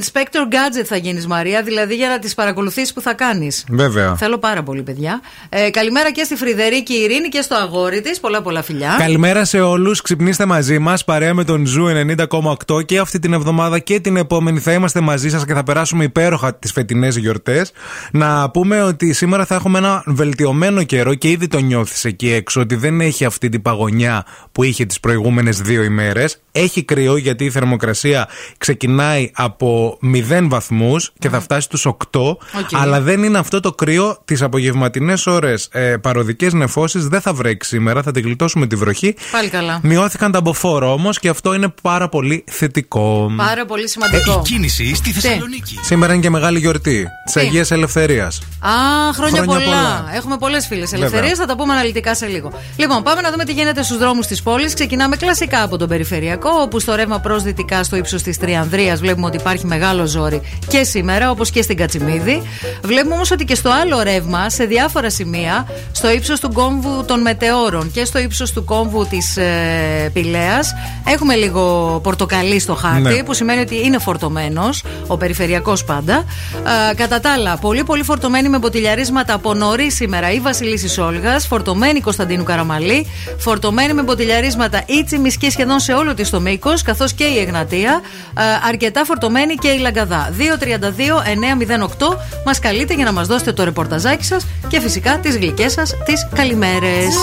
Inspector 0.00 0.54
Gadget 0.54 0.84
θα 0.84 0.96
γίνεις 0.96 1.26
Μαρία, 1.26 1.62
δηλαδή 1.62 1.94
για 1.94 2.08
να 2.08 2.18
τις 2.18 2.34
παρακολουθήσει 2.34 2.92
που 2.92 3.00
θα 3.00 3.14
κάνεις. 3.14 3.64
Βέβαια. 3.68 4.16
Θέλω 4.16 4.38
πάρα 4.38 4.62
πολύ, 4.62 4.82
παιδιά. 4.82 5.20
Ε, 5.48 5.70
καλημέρα 5.70 6.10
και 6.12 6.24
στη 6.24 6.36
Φρυδερίκη 6.36 6.92
Ειρήνη 6.94 7.28
και 7.28 7.40
στο 7.40 7.54
αγόρι 7.54 8.00
της. 8.00 8.20
Πολλά 8.20 8.42
πολλά 8.42 8.62
φιλιά. 8.62 8.94
Καλημέρα 8.98 9.44
σε 9.44 9.60
όλους. 9.60 10.02
Ξυπνήστε 10.02 10.44
μαζί 10.44 10.78
μας, 10.78 11.04
παρέα 11.04 11.34
με 11.34 11.44
τον 11.44 11.66
Zoo 11.66 11.86
90,8 11.86 12.84
και 12.84 12.98
αυτή 12.98 13.18
την 13.18 13.32
εβδομάδα 13.32 13.78
και 13.78 14.00
την 14.00 14.16
επόμενη 14.16 14.60
θα 14.60 14.72
είμαστε 14.72 15.00
μαζί 15.00 15.30
σας 15.30 15.44
και 15.44 15.54
θα 15.54 15.62
περάσουμε 15.62 16.04
υπέροχα 16.04 16.54
τις 16.54 16.72
φετινές 16.72 17.16
γιορτές. 17.16 17.72
Να 18.12 18.50
πούμε 18.50 18.82
ότι 18.82 19.12
σήμερα 19.12 19.44
θα 19.46 19.54
έχουμε 19.54 19.78
ένα 19.78 20.02
βελτιωμένο 20.06 20.82
καιρό 20.82 21.14
και 21.14 21.30
ήδη 21.30 21.46
το 21.46 21.58
νιώθεις 21.58 22.04
εκεί 22.04 22.32
έξω 22.32 22.60
ότι 22.60 22.74
δεν 22.74 23.00
έχει 23.00 23.24
αυτή 23.24 23.48
την 23.48 23.62
παγωνιά 23.62 24.24
που 24.52 24.62
είχε 24.62 24.84
τις 24.84 25.00
προηγούμενες 25.00 25.60
δύο 25.60 25.82
ημέρες. 25.82 26.40
Έχει 26.52 26.82
κρύο 26.82 27.16
γιατί 27.16 27.44
η 27.44 27.50
θερμοκρασία 27.50 27.74
ξεκινάει 28.58 29.30
από 29.34 29.98
0 30.02 30.46
βαθμούς 30.48 31.12
και 31.18 31.28
θα 31.28 31.40
φτάσει 31.40 31.60
στους 31.60 31.86
8. 32.12 32.20
Αλλά 32.72 33.00
δεν 33.00 33.22
είναι 33.22 33.38
αυτό 33.38 33.60
το 33.60 33.72
κρύο 33.72 34.18
τις 34.24 34.42
απογευματινές 34.42 35.26
ώρες. 35.26 35.68
Ε, 35.72 35.96
Παροδικές 35.96 36.52
νεφώσεις 36.52 37.08
δεν 37.08 37.20
θα 37.20 37.32
βρέξει 37.32 37.68
σήμερα, 37.68 38.02
θα 38.02 38.10
την 38.10 38.22
γλιτώσουμε 38.22 38.66
τη 38.66 38.76
βροχή. 38.76 39.14
Πάλι 39.32 39.48
καλά. 39.48 39.80
Μειώθηκαν 39.82 40.32
τα 40.32 40.40
μποφόρο 40.40 40.92
όμως 40.92 41.18
και 41.18 41.28
αυτό 41.28 41.54
είναι 41.54 41.74
πάρα 41.82 42.08
πολύ 42.08 42.44
θετικό. 42.46 43.32
Πάρα 43.36 43.64
πολύ 43.64 43.88
σημαντικό. 43.88 44.42
Κίνηση 44.44 44.94
στη 44.94 45.12
Θεσσαλονίκη. 45.12 45.78
Σήμερα 45.82 46.12
είναι 46.12 46.22
και 46.22 46.30
μεγάλη 46.30 46.58
γιορτή 46.58 47.06
τη 47.24 47.32
Τι; 47.32 47.40
Αγία 47.40 47.66
Ελευθερίας. 47.70 48.38
Α, 48.60 48.70
χρόνια, 49.14 49.42
Χρόνια 49.42 49.44
πολλά. 49.44 49.64
πολλά. 49.64 50.10
Έχουμε 50.14 50.36
πολλές 50.36 50.66
φίλες 50.66 50.92
ελευθερίε, 50.92 51.34
θα 51.34 51.46
τα 51.46 51.56
πούμε 51.56 51.72
αναλυτικά 51.72 52.14
σε 52.14 52.26
λίγο. 52.26 52.52
Λοιπόν, 52.76 53.02
πάμε 53.02 53.20
να 53.20 53.30
δούμε 53.30 53.44
τι 53.44 53.52
γίνεται 53.52 53.82
στους 53.82 53.98
δρόμους 53.98 54.26
της 54.26 54.42
πόλης. 54.42 54.74
Ξεκινάμε 54.74 55.16
κλασικά 55.16 55.62
από 55.62 55.76
τον 55.76 55.88
περιφερειακό, 55.88 56.50
όπου 56.62 56.80
στο 56.80 56.94
ρεύμα 56.94 57.20
προς 57.20 57.42
δυτικά 57.66 57.84
στο 57.84 57.96
ύψος 57.96 58.22
της 58.22 58.38
Τριανδρίας 58.38 59.00
βλέπουμε 59.00 59.26
ότι 59.26 59.36
υπάρχει 59.36 59.66
μεγάλο 59.66 60.06
ζόρι 60.06 60.40
και 60.68 60.84
σήμερα, 60.84 61.30
όπως 61.30 61.50
και 61.50 61.62
στην 61.62 61.76
Κατσιμίδη. 61.76 62.42
Βλέπουμε 62.82 63.14
όμως 63.14 63.30
ότι 63.30 63.44
και 63.44 63.54
στο 63.54 63.70
άλλο 63.70 64.02
ρεύμα, 64.02 64.50
σε 64.50 64.64
διάφορα 64.64 65.10
σημεία, 65.10 65.66
στο 65.92 66.10
ύψος 66.10 66.40
του 66.40 66.52
κόμβου 66.52 67.04
των 67.06 67.20
Μετεώρων 67.20 67.90
και 67.90 68.04
στο 68.04 68.18
ύψος 68.18 68.52
του 68.52 68.64
κόμβου 68.64 69.06
της 69.06 69.36
ε, 69.36 70.10
Πηλαία, 70.12 70.60
έχουμε 71.06 71.34
λίγο 71.34 72.00
πορτοκαλί 72.02 72.58
στο 72.58 72.74
χάρτη, 72.74 73.00
Ναι. 73.00 73.22
που 73.22 73.34
σημαίνει 73.34 73.60
ότι 73.60 73.84
είναι 73.84 73.98
φορτωμένος, 73.98 74.82
ο 75.06 75.16
περιφερειακός 75.16 75.84
πάντα. 75.84 76.14
Α, 76.16 76.24
κατά 76.96 77.20
τα 77.20 77.32
άλλα, 77.32 77.56
πολύ 77.56 77.84
πολύ 77.84 78.02
φορτωμένη 78.02 78.48
με 78.48 78.58
μποτιλιαρίσματα 78.58 79.34
από 79.34 79.54
νωρίς 79.54 79.94
σήμερα 79.94 80.32
η 80.32 80.40
Βασιλίση 80.40 81.00
Όλγας, 81.00 81.46
φορτωμένη 81.46 82.00
Κωνσταντίνου 82.00 82.42
Καραμαλή, 82.42 83.06
φορτωμένη 83.38 83.92
με 83.92 84.02
μποτιλιαρίσματα 84.02 84.82
η 84.86 85.04
Τσιμισκή 85.04 85.50
σχεδόν 85.50 85.80
σε 85.80 85.92
όλο 85.92 86.14
της 86.14 86.30
το 86.30 86.40
μήκος, 86.40 86.82
καθώς 86.82 87.12
και 87.12 87.24
η 87.24 87.38
Εγνατία, 87.38 87.54
α, 87.56 88.42
αρκετά 88.68 89.04
φορτωμένη 89.04 89.54
και 89.54 89.68
η 89.68 89.78
Λαγκαδά. 89.78 90.32
232-908 90.38 92.16
μας 92.44 92.58
καλείτε 92.58 92.94
για 92.94 93.04
να 93.04 93.12
μας 93.12 93.26
δώσετε 93.26 93.52
το 93.52 93.64
ρεπορταζάκι 93.64 94.24
σας 94.24 94.46
και 94.68 94.80
φυσικά 94.80 95.18
τις 95.18 95.36
γλυκές 95.36 95.72
σας 95.72 95.94
τις 96.04 96.28
καλημέρες. 96.34 97.14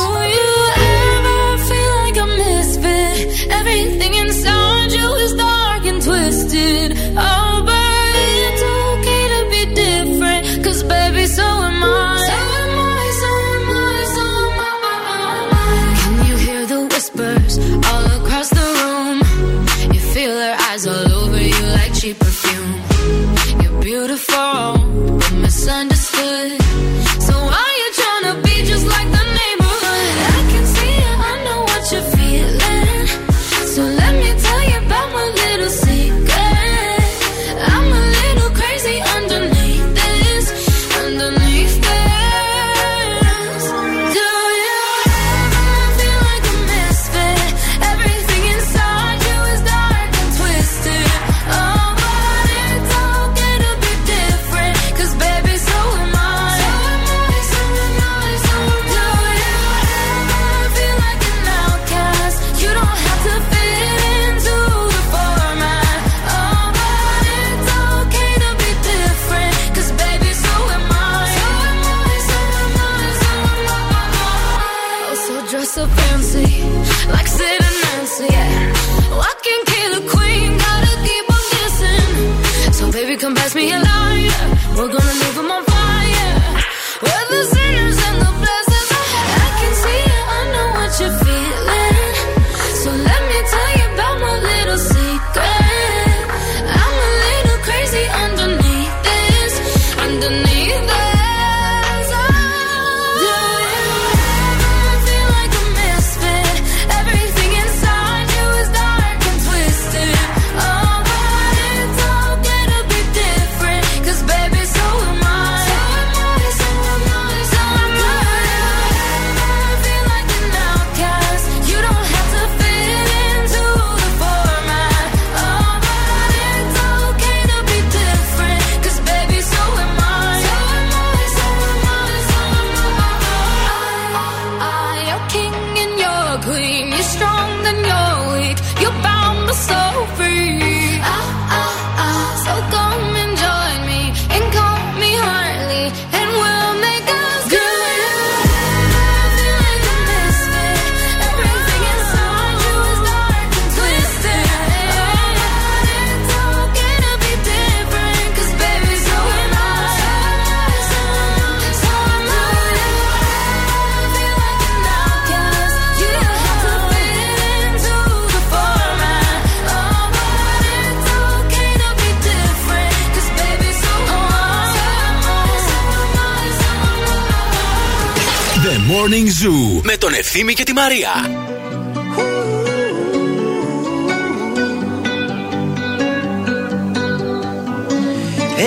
Morning 179.33 179.33
Zoo 179.33 179.81
με 179.83 179.97
τον 179.97 180.15
Ευθύμη 180.15 180.55
και 180.55 180.63
τη 180.63 180.73
Μαρία. 180.73 181.11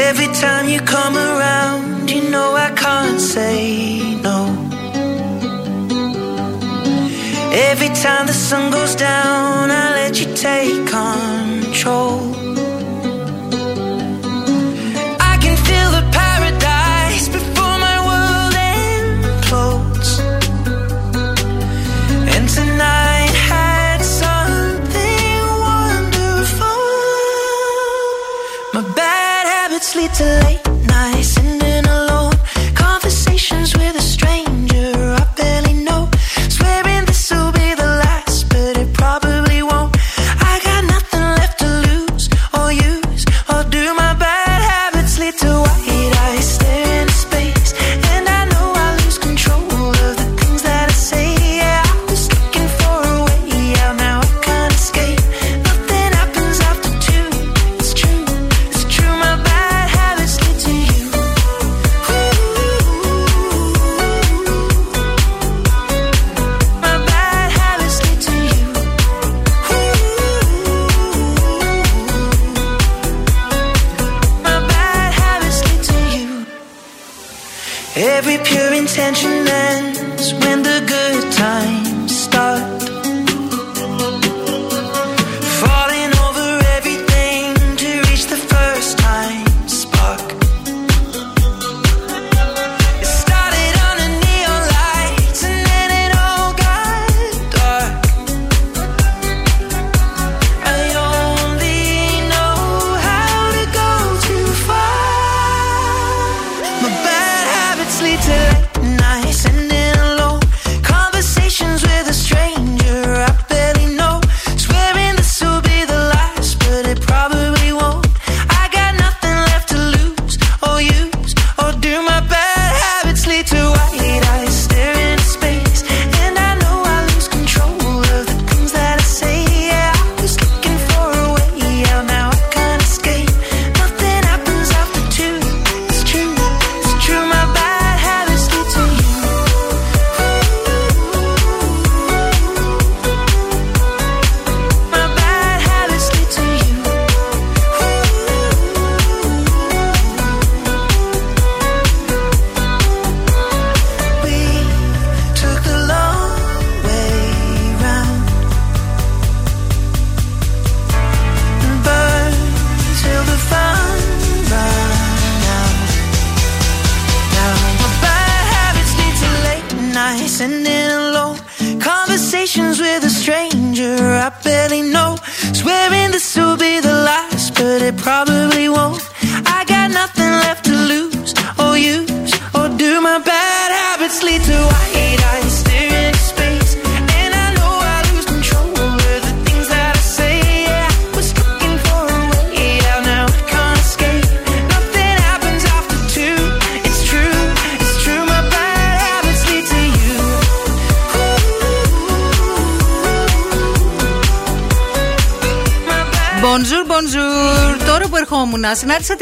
Every 0.09 0.29
time 0.43 0.65
you 0.73 0.79
come 0.95 1.15
around, 1.29 2.09
you 2.09 2.21
know 2.33 2.49
I 2.67 2.69
can't 2.83 3.21
say 3.33 3.59
no. 4.27 4.39
Every 7.69 7.91
time 8.05 8.25
the 8.31 8.37
sun 8.47 8.71
goes 8.71 8.95
down, 8.95 9.69
I 9.81 9.85
let 9.99 10.13
you 10.21 10.27
take 10.47 10.81
control. 10.97 12.24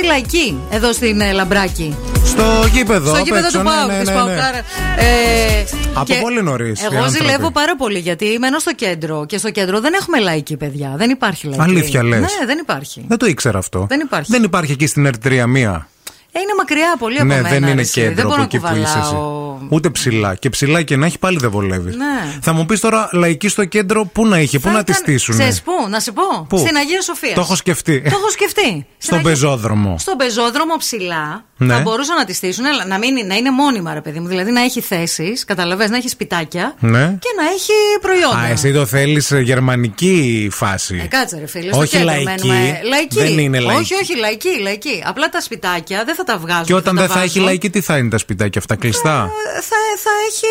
Συνάντησα 0.04 0.28
τη 0.28 0.36
λαϊκή 0.36 0.58
εδώ 0.70 0.92
στην 0.92 1.20
ε, 1.20 1.32
Λαμπράκη. 1.32 1.96
Στο 2.24 2.44
γήπεδο. 2.72 3.08
Στο 3.08 3.18
απ' 3.18 3.24
γήπεδο 3.24 3.46
έξω, 3.46 3.58
του 3.58 3.64
ναι, 3.64 3.70
Πάου, 3.70 3.86
ναι, 3.88 3.98
της 3.98 4.08
ναι, 4.08 4.14
ναι. 4.14 4.18
Παουκάρα. 4.20 4.58
Ε, 4.98 5.64
Από 5.94 6.04
και 6.04 6.14
πολύ 6.20 6.42
νωρίς 6.42 6.80
οι 6.80 6.84
Εγώ 6.84 6.96
άνθρωποι. 7.02 7.18
ζηλεύω 7.26 7.50
πάρα 7.50 7.76
πολύ 7.76 7.98
γιατί 7.98 8.36
μένω 8.40 8.58
στο 8.58 8.74
κέντρο 8.74 9.26
και 9.26 9.38
στο 9.38 9.50
κέντρο 9.50 9.80
δεν 9.80 9.92
έχουμε 10.00 10.18
λαϊκή, 10.20 10.56
παιδιά. 10.56 10.94
Δεν 10.96 11.10
υπάρχει 11.10 11.46
λαϊκή. 11.46 11.62
Αλήθεια 11.62 12.02
λες. 12.02 12.20
Ναι, 12.20 12.46
δεν 12.46 12.58
υπάρχει. 12.58 13.04
Δεν 13.08 13.18
το 13.18 13.26
ήξερα 13.26 13.58
αυτό. 13.58 13.86
Δεν 13.88 14.00
υπάρχει. 14.00 14.32
Δεν 14.32 14.42
υπάρχει 14.42 14.72
εκεί 14.72 14.86
στην 14.86 15.06
Ερτρία 15.06 15.46
μία. 15.46 15.88
Ε, 16.36 16.40
είναι 16.40 16.54
μακριά 16.58 16.96
πολύ 16.98 17.16
από 17.16 17.24
ναι, 17.26 17.34
μένα. 17.34 17.48
δεν 17.48 17.64
ρε, 17.64 17.70
είναι 17.70 17.80
εσύ. 17.80 17.92
κέντρο 17.92 18.14
δεν 18.14 18.24
από 18.24 18.28
μπορώ 18.34 18.42
εκεί 18.42 18.58
να 18.58 18.68
που 18.70 18.76
είσαι 18.76 18.98
εσύ. 18.98 19.08
κουβαλάω. 19.08 19.58
Ούτε 19.68 19.90
ψηλά. 19.90 20.34
Και 20.34 20.48
ψηλά 20.48 20.82
και 20.82 20.96
να 20.96 21.06
έχει 21.06 21.18
πάλι 21.18 21.38
δεν 21.40 21.50
βολεύεις. 21.50 21.96
Ναι. 21.96 22.04
Θα 22.40 22.52
μου 22.52 22.66
πεις 22.66 22.80
τώρα 22.80 23.08
λαϊκή 23.12 23.48
στο 23.48 23.64
κέντρο 23.64 24.04
πού 24.04 24.26
να 24.26 24.38
είχε, 24.40 24.58
πού 24.58 24.68
Θα 24.68 24.72
να 24.74 24.84
τη 24.84 24.90
ήταν- 24.90 25.02
στήσουν. 25.02 25.34
Ξέρεις 25.34 25.62
πού, 25.62 25.72
να 25.90 26.00
σε 26.00 26.12
πω. 26.12 26.46
Πού; 26.48 26.58
Στην 26.58 26.76
Αγία 26.76 27.02
Σοφία. 27.02 27.34
Το 27.34 27.40
έχω 27.40 27.54
σκεφτεί. 27.56 28.00
Το 28.02 28.16
έχω 28.16 28.30
σκεφτεί. 28.30 28.62
Στην 28.70 28.86
Στον 28.98 29.18
Αγία- 29.18 29.30
πεζόδρομο. 29.30 29.96
Στον 29.98 30.16
πεζόδρομο 30.16 30.76
ψηλά 30.76 31.44
Ναι. 31.56 31.74
θα 31.74 31.80
μπορούσαν 31.80 32.16
να 32.16 32.24
τη 32.24 32.32
στήσουν, 32.34 32.64
αλλά 32.66 32.84
να, 32.86 32.98
μην, 32.98 33.26
να 33.26 33.34
είναι 33.34 33.50
μόνιμα, 33.50 33.94
ρε 33.94 34.00
παιδί 34.00 34.20
μου. 34.20 34.26
Δηλαδή 34.28 34.50
να 34.50 34.60
έχει 34.62 34.80
θέσεις, 34.80 35.44
καταλαβες, 35.44 35.90
να 35.90 35.96
έχει 35.96 36.08
σπιτάκια 36.08 36.74
Ναι. 36.80 36.98
και 37.20 37.28
να 37.36 37.44
έχει 37.54 37.72
προϊόντα. 38.00 38.36
Α, 38.38 38.46
εσύ 38.46 38.72
το 38.72 38.86
θέλεις 38.86 39.30
γερμανική 39.42 40.48
φάση. 40.52 41.00
Ε, 41.04 41.06
κάτσε 41.06 41.38
ρε 41.38 41.46
φίλε, 41.46 41.72
στο 41.72 41.80
Όχι 41.80 41.90
κέντρο 41.90 42.06
λαϊκή. 42.06 42.24
μένουμε. 42.24 42.80
Λαϊκή. 42.88 43.18
Δεν 43.18 43.38
είναι 43.38 43.60
λαϊκή. 43.60 43.80
Όχι, 43.80 43.94
όχι, 43.94 44.16
λαϊκή, 44.16 44.58
λαϊκή. 44.62 45.02
Απλά 45.06 45.28
τα 45.28 45.40
σπιτάκια 45.40 46.02
δεν 46.04 46.14
θα 46.14 46.24
τα 46.24 46.38
βγάζουν. 46.38 46.64
Και 46.64 46.74
όταν 46.74 46.94
τα 46.94 47.00
δεν 47.00 47.10
θα 47.10 47.18
έχει 47.18 47.28
βάζουν. 47.28 47.42
λαϊκή, 47.44 47.70
τι 47.70 47.80
θα 47.80 47.96
είναι 47.98 48.08
τα 48.08 48.18
σπιτάκια 48.18 48.60
αυτά 48.60 48.76
κλειστά; 48.76 49.30
Ε, 49.56 49.60
Θα, 49.60 49.76
θα 50.04 50.10
έχει 50.28 50.46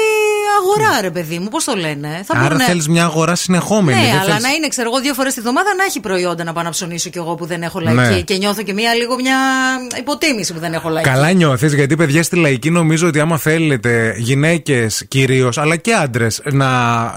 αγορά, 0.60 1.02
ρε 1.02 1.10
παιδί 1.12 1.40
μου, 1.40 1.48
πώς 1.50 1.63
το 1.66 1.76
λένε. 1.76 2.22
Θα 2.26 2.34
Άρα 2.38 2.48
μπουνε- 2.50 2.66
θέλεις 2.68 2.88
μια 2.88 3.04
αγορά 3.04 3.36
συνεχόμενη. 3.36 4.00
Ναι, 4.00 4.06
δεν 4.06 4.14
αλλά 4.14 4.24
θέλεις- 4.24 4.42
να 4.44 4.50
είναι, 4.50 4.68
ξέρω 4.68 4.90
εγώ, 4.94 5.02
δύο 5.02 5.14
φορές 5.14 5.34
τη 5.34 5.42
βδομάδα 5.42 5.76
να 5.78 5.84
έχει 5.84 6.00
προϊόντα 6.00 6.44
να 6.44 6.54
πάω 6.54 6.64
να 6.64 6.70
ψωνίσω 6.70 7.10
κι 7.10 7.18
εγώ 7.18 7.36
που 7.36 7.46
δεν 7.46 7.62
έχω 7.64 7.80
λαϊκή. 7.80 8.14
Ναι. 8.14 8.22
Και 8.22 8.38
νιώθω 8.38 8.62
και 8.62 8.74
μία 8.74 8.94
λίγο 8.94 9.16
μια 9.16 9.38
υποτίμηση 10.00 10.54
που 10.54 10.60
δεν 10.60 10.74
έχω 10.74 10.90
λαϊκή. 10.90 11.10
Καλά 11.10 11.32
νιώθεις, 11.32 11.74
γιατί 11.74 11.96
παιδιά 11.96 12.24
στη 12.24 12.36
λαϊκή 12.36 12.70
νομίζω 12.70 13.08
ότι 13.08 13.20
άμα 13.20 13.38
θέλετε 13.38 14.16
γυναίκες 14.18 15.06
κυρίως, 15.08 15.58
αλλά 15.58 15.76
και 15.76 15.94
άντρες, 15.94 16.42
να 16.52 16.66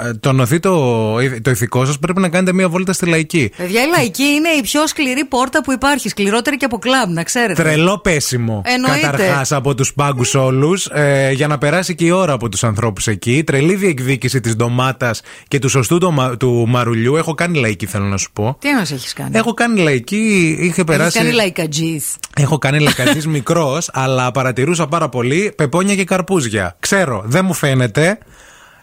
ε, 0.04 0.14
τονωθεί 0.14 0.60
το, 0.60 1.12
το 1.42 1.50
ηθικό 1.50 1.84
σας, 1.84 1.98
πρέπει 1.98 2.20
να 2.20 2.28
κάνετε 2.28 2.52
μία 2.52 2.68
βόλτα 2.68 2.92
στη 2.92 3.06
λαϊκή. 3.06 3.50
Παιδιά, 3.56 3.82
η 3.82 3.86
λαϊκή 3.96 4.22
είναι 4.22 4.48
η 4.48 4.60
πιο 4.62 4.86
σκληρή 4.86 5.24
πόρτα 5.24 5.62
που 5.62 5.72
υπάρχει. 5.72 6.08
Σκληρότερη 6.08 6.56
και 6.56 6.64
από 6.64 6.78
κλαμπ, 6.78 7.10
να 7.10 7.22
ξέρετε. 7.22 7.62
Τρελό 7.62 7.98
πέσιμο. 7.98 8.62
Εννοείται. 8.64 9.00
Καταρχάς 9.06 9.52
από 9.52 9.74
τους 9.74 9.92
πάγκου 9.94 10.24
όλους. 10.34 10.86
Ε, 10.86 11.30
για 11.34 11.46
να 11.46 11.58
περάσει 11.58 11.94
και 11.94 12.04
η 12.04 12.10
ώρα 12.10 12.32
από 12.32 12.48
τους 12.48 12.64
ανθρώπους 12.64 13.06
εκεί. 13.06 13.44
Τρελή 13.46 13.74
διεκδίκηση 13.74 14.35
της 14.40 14.56
ντομάτας 14.56 15.20
και 15.48 15.58
του 15.58 15.68
σωστού 15.68 15.98
του, 15.98 16.12
μα- 16.12 16.36
του 16.36 16.64
μαρουλιού. 16.68 17.16
Έχω 17.16 17.34
κάνει 17.34 17.58
λαϊκή, 17.58 17.86
θέλω 17.86 18.04
να 18.04 18.16
σου 18.16 18.30
πω. 18.32 18.56
Τι 18.60 18.72
μας 18.74 18.90
έχεις 18.92 19.12
κάνει; 19.12 19.30
Έχω 19.32 19.54
κάνει 19.54 19.80
λαϊκή, 19.80 20.56
είχε 20.60 20.64
Έχεις 20.70 20.84
περάσει. 20.84 21.18
κάνει 21.18 21.32
λαϊκατζής. 21.32 22.14
Έχω 22.36 22.58
κάνει 22.58 22.80
λαϊκατζής 22.80 23.26
μικρός, 23.26 23.90
αλλά 24.02 24.30
παρατηρούσα 24.30 24.86
πάρα 24.86 25.08
πολύ 25.08 25.52
πεπόνια 25.56 25.94
και 25.94 26.04
καρπούζια. 26.04 26.76
Ξέρω, 26.80 27.22
δεν 27.26 27.44
μου 27.44 27.54
φαίνεται. 27.54 28.18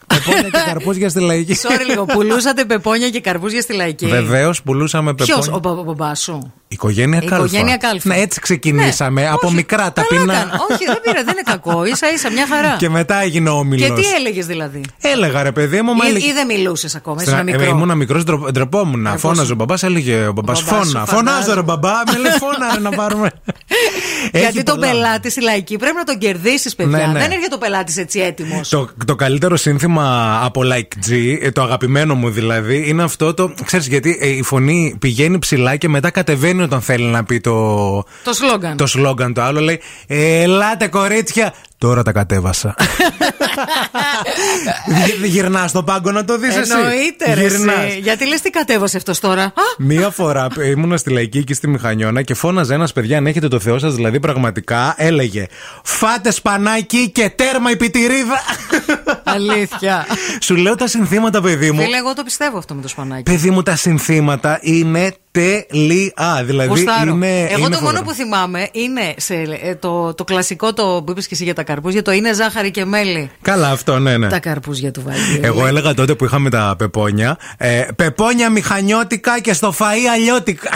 Πεπόνια 0.07 0.41
και 0.49 0.59
καρπούζια 0.65 1.09
στη 1.09 1.19
λαϊκή. 1.19 1.55
Sorry 1.61 1.87
λίγο, 1.89 2.05
πουλούσατε 2.13 2.65
πεπόνια 2.65 3.09
και 3.09 3.21
καρπούζια 3.21 3.61
στη 3.61 3.73
λαϊκή. 3.73 4.05
Βεβαίως, 4.05 4.61
πουλούσαμε 4.61 5.13
Ποιος, 5.13 5.27
πεπόνια. 5.29 5.53
ο, 5.53 5.59
μπα- 5.59 5.79
ο 5.81 5.83
μπαμπάς 5.83 6.21
σου; 6.21 6.53
Η 6.73 6.75
οικογένεια 6.75 7.19
Η 7.23 7.25
Κάλφα. 7.27 7.45
οικογένεια 7.45 7.77
Κάλφα. 7.77 8.07
Ναι, 8.07 8.15
έτσι 8.21 8.39
ξεκινήσαμε. 8.39 9.27
από 9.27 9.47
Όχι, 9.47 9.55
μικρά 9.55 9.77
καλά 9.77 9.93
ταπεινά. 9.93 10.33
έκανε. 10.33 10.51
Όχι, 10.71 10.85
δεν 10.85 10.99
πήρα, 11.03 11.23
δεν 11.23 11.33
είναι 11.33 11.41
κακό. 11.45 11.83
σα 11.91 12.09
ίσα 12.09 12.31
μια 12.31 12.47
χαρά. 12.47 12.75
Και 12.79 12.89
μετά 12.89 13.21
έγινε 13.21 13.49
ο 13.49 13.53
Και 13.53 13.59
όμιλος. 13.59 13.99
τι 13.99 14.05
έλεγες 14.19 14.45
δηλαδή; 14.45 14.81
Έλεγα 15.01 15.43
ρε 15.43 15.51
παιδί 15.51 15.81
μου, 15.81 15.93
μα 15.93 16.05
Ή, 16.05 16.09
έλεγε. 16.09 16.27
ή 16.27 16.31
δεν 16.33 16.45
μιλούσες 16.45 16.95
ακόμα, 16.95 17.19
Στην- 17.19 17.33
ήσουν 17.33 17.47
ε, 17.47 17.51
μικρό. 17.51 17.69
Ήμουν 17.69 17.97
μικρός, 17.97 18.23
ντρεπόμουν. 18.51 19.03
πώς. 19.11 19.21
Φώναζε 19.21 19.51
ο 19.51 19.55
μπαμπάς, 19.55 19.83
έλεγε 19.83 20.25
ο 20.27 20.31
μπαμπάς. 20.31 20.63
μπαμπάς 20.63 20.85
σου, 20.87 20.91
Φώνα. 20.91 21.05
φαντάζομαι. 21.05 21.31
Φωνάζω 21.31 21.53
ρε 21.53 21.61
μπαμπά, 21.61 21.91
με 22.11 22.17
λέει 22.17 22.31
φώνα 22.39 22.73
ρε 22.73 22.79
να 22.79 22.89
πάρουμε. 23.01 23.31
Γιατί 24.31 24.47
Έχει 24.47 24.63
τον 24.63 24.75
πολλά. 24.75 24.91
πελάτη 24.91 25.29
στη 25.31 25.41
λαϊκή 25.41 25.77
πρέπει 25.77 25.95
να 25.95 26.03
τον 26.03 26.17
κερδίσεις, 26.17 26.75
παιδιά. 26.75 26.97
Ναι, 26.97 27.05
ναι. 27.05 27.19
Δεν 27.19 27.31
έρχεται 27.31 27.55
ο 27.55 27.57
πελάτης 27.57 27.97
έτσι 27.97 28.19
έτοιμος. 28.19 28.69
Το, 28.69 28.89
το 29.05 29.15
καλύτερο 29.15 29.55
σύνθημα 29.57 30.39
από 30.43 30.61
Like 30.63 31.09
G, 31.11 31.37
ε, 31.41 31.51
το 31.51 31.61
αγαπημένο 31.61 32.15
μου 32.15 32.29
δηλαδή, 32.29 32.83
είναι 32.87 33.03
αυτό 33.03 33.33
το. 33.33 33.53
Ξέρεις 33.65 33.87
γιατί 33.87 34.17
ε, 34.21 34.27
η 34.27 34.41
φωνή 34.43 34.95
πηγαίνει 34.99 35.39
ψηλά 35.39 35.75
και 35.75 35.89
μετά 35.89 36.09
κατεβαίνει 36.11 36.62
όταν 36.63 36.81
θέλει 36.81 37.05
να 37.05 37.23
πει 37.23 37.39
το. 37.39 37.95
Το 38.23 38.33
σλόγκαν. 38.33 38.77
Το 38.77 38.87
σλόγκαν 38.87 39.33
το 39.33 39.41
άλλο 39.41 39.59
λέει 39.59 39.81
Ελάτε 40.07 40.87
κορίτσια 40.87 41.53
Τώρα 41.83 42.03
τα 42.03 42.11
κατέβασα 42.11 42.75
Γυρνάς 45.23 45.69
στο 45.69 45.83
πάγκο 45.83 46.11
να 46.11 46.25
το 46.25 46.37
δεις 46.37 46.55
εσύ 46.55 46.71
Εννοείται, 46.71 47.33
ρε, 47.33 47.41
Γυρνάς. 47.47 47.75
εσύ. 47.85 47.99
Γιατί 47.99 48.27
λες 48.27 48.41
τι 48.41 48.49
κατέβασε 48.49 48.97
αυτός 48.97 49.19
τώρα. 49.19 49.43
Α, 49.43 49.51
Μία 49.77 50.09
φορά 50.09 50.47
ε, 50.59 50.69
ήμουνα 50.69 50.97
στη 50.97 51.09
λαϊκή 51.11 51.37
εκεί 51.37 51.53
στη 51.53 51.67
Μηχανιώνα 51.67 52.21
και 52.21 52.33
φώναζε 52.33 52.73
ένας 52.73 52.93
παιδιά, 52.93 53.17
αν 53.17 53.27
έχετε 53.27 53.47
το 53.47 53.59
Θεό 53.59 53.79
σας, 53.79 53.95
δηλαδή 53.95 54.19
πραγματικά 54.19 54.93
έλεγε 54.97 55.45
Φάτε 55.83 56.31
σπανάκι 56.31 57.09
και 57.11 57.29
τέρμα 57.35 57.71
η 57.71 57.77
πιτυρίδα. 57.77 58.41
αλήθεια. 59.23 60.05
Σου 60.41 60.55
λέω 60.55 60.75
τα 60.75 60.87
συνθήματα, 60.87 61.41
παιδί 61.41 61.71
μου. 61.71 61.81
Φίλε, 61.81 61.97
εγώ 61.97 62.13
το 62.13 62.23
πιστεύω 62.23 62.57
αυτό 62.57 62.73
με 62.73 62.81
το 62.81 62.87
σπανάκι. 62.87 63.23
Παιδί 63.23 63.49
μου, 63.49 63.63
τα 63.63 63.75
συνθήματα 63.75 64.59
είναι 64.61 65.13
τελεία. 65.31 66.43
Δηλαδή 66.43 66.67
Γουστάρω. 66.69 67.11
είναι. 67.11 67.39
Εγώ 67.41 67.57
είναι 67.59 67.75
το 67.75 67.81
μόνο 67.81 67.85
φοβερό. 67.85 68.01
που 68.03 68.13
θυμάμαι 68.13 68.69
είναι 68.71 69.13
σε, 69.17 69.33
ε, 69.63 69.75
το, 69.75 70.13
το 70.13 70.23
κλασικό 70.23 70.73
το 70.73 71.03
που 71.05 71.11
είπες 71.11 71.27
και 71.27 71.33
εσύ 71.33 71.43
για 71.43 71.53
τα 71.53 71.63
καρπούζια. 71.73 72.01
Το 72.01 72.11
είναι 72.11 72.33
ζάχαρη 72.33 72.71
και 72.71 72.85
μέλι. 72.85 73.31
Καλά, 73.41 73.69
αυτό, 73.69 73.99
ναι, 73.99 74.17
ναι. 74.17 74.27
Τα 74.27 74.39
καρπούζια 74.39 74.91
του 74.91 75.01
Βαγγέλη. 75.05 75.39
Εγώ 75.41 75.65
έλεγα 75.67 75.93
τότε 75.93 76.15
που 76.15 76.25
είχαμε 76.25 76.49
τα 76.49 76.75
πεπόνια. 76.77 77.37
Ε, 77.57 77.85
πεπόνια 77.95 78.49
μηχανιώτικα 78.49 79.39
και 79.39 79.53
στο 79.53 79.73
φαΐ 79.79 80.05
αλλιώτικα. 80.13 80.69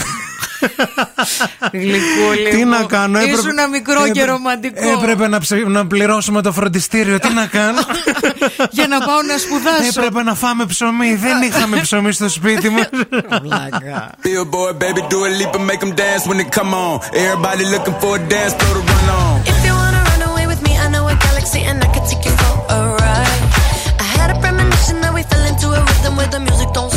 Γλυκούλη 1.72 2.50
Τι 2.50 2.58
μου. 2.66 2.70
να 2.70 2.84
κάνω, 2.84 3.18
έπρεπε. 3.20 3.38
Ήσουνα 3.38 3.68
μικρό 3.68 4.02
και 4.04 4.10
έπρεπε- 4.10 4.30
ρομαντικό. 4.30 4.90
Έπρεπε 5.00 5.28
να, 5.28 5.40
ψε- 5.40 5.68
να 5.68 5.88
πληρώσουμε 5.88 6.42
το 6.42 6.52
φροντιστήριο. 6.52 7.20
Τι 7.20 7.34
να 7.34 7.46
κάνω; 7.46 7.80
για 8.72 8.88
να 8.88 8.98
πάω 9.00 9.22
να 9.22 9.38
σπουδάσω. 9.38 9.84
Έπρεπε 9.98 10.24
να 10.24 10.36
φάμε 10.36 10.66
ψωμί. 10.66 11.16
Δεν 11.16 11.42
είχαμε 11.42 11.80
ψωμί 11.82 12.12
στο 12.12 12.30
σπίτι 12.30 12.70
μας. 12.70 12.90
Billboard, 14.24 14.76
baby, 14.84 15.02
do 15.12 15.18
a 15.28 15.30
leap 15.40 15.54
and 15.58 15.66
make 15.72 15.80
them 15.86 15.94
dance 16.04 16.24
when 16.28 16.38
they 16.40 16.50
come 16.60 16.72
on. 16.86 16.94
Everybody 17.24 17.64
looking 17.74 17.96
for 18.02 18.12
a 18.20 18.22
dance 18.34 18.54
floor 18.60 18.74
to 18.78 18.82
run 18.92 19.08
on. 19.20 19.27
And 21.56 21.82
I 21.82 21.88
can 21.94 22.06
take 22.06 22.26
you 22.26 22.32
for 22.32 22.54
a 22.70 22.80
ride. 23.00 23.42
I 24.00 24.04
had 24.04 24.36
a 24.36 24.40
premonition 24.42 25.00
that 25.00 25.14
we 25.14 25.24
fell 25.24 25.46
into 25.48 25.68
a 25.70 25.80
rhythm 25.80 26.18
where 26.18 26.28
the 26.28 26.42
music 26.42 26.74
don't 26.74 26.97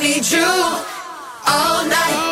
need 0.00 0.30
you 0.30 0.44
all 1.46 1.84
night. 1.88 2.27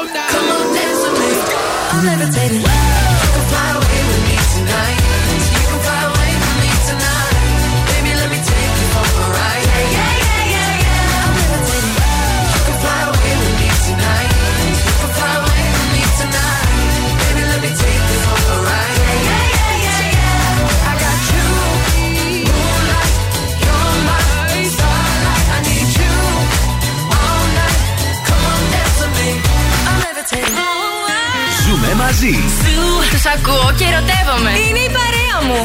Τους 33.10 33.26
ακούω 33.26 33.72
και 33.78 33.84
ερωτεύομαι. 33.84 34.50
Είναι 34.50 34.78
η 34.78 34.90
παρέα 34.98 35.38
μου. 35.46 35.64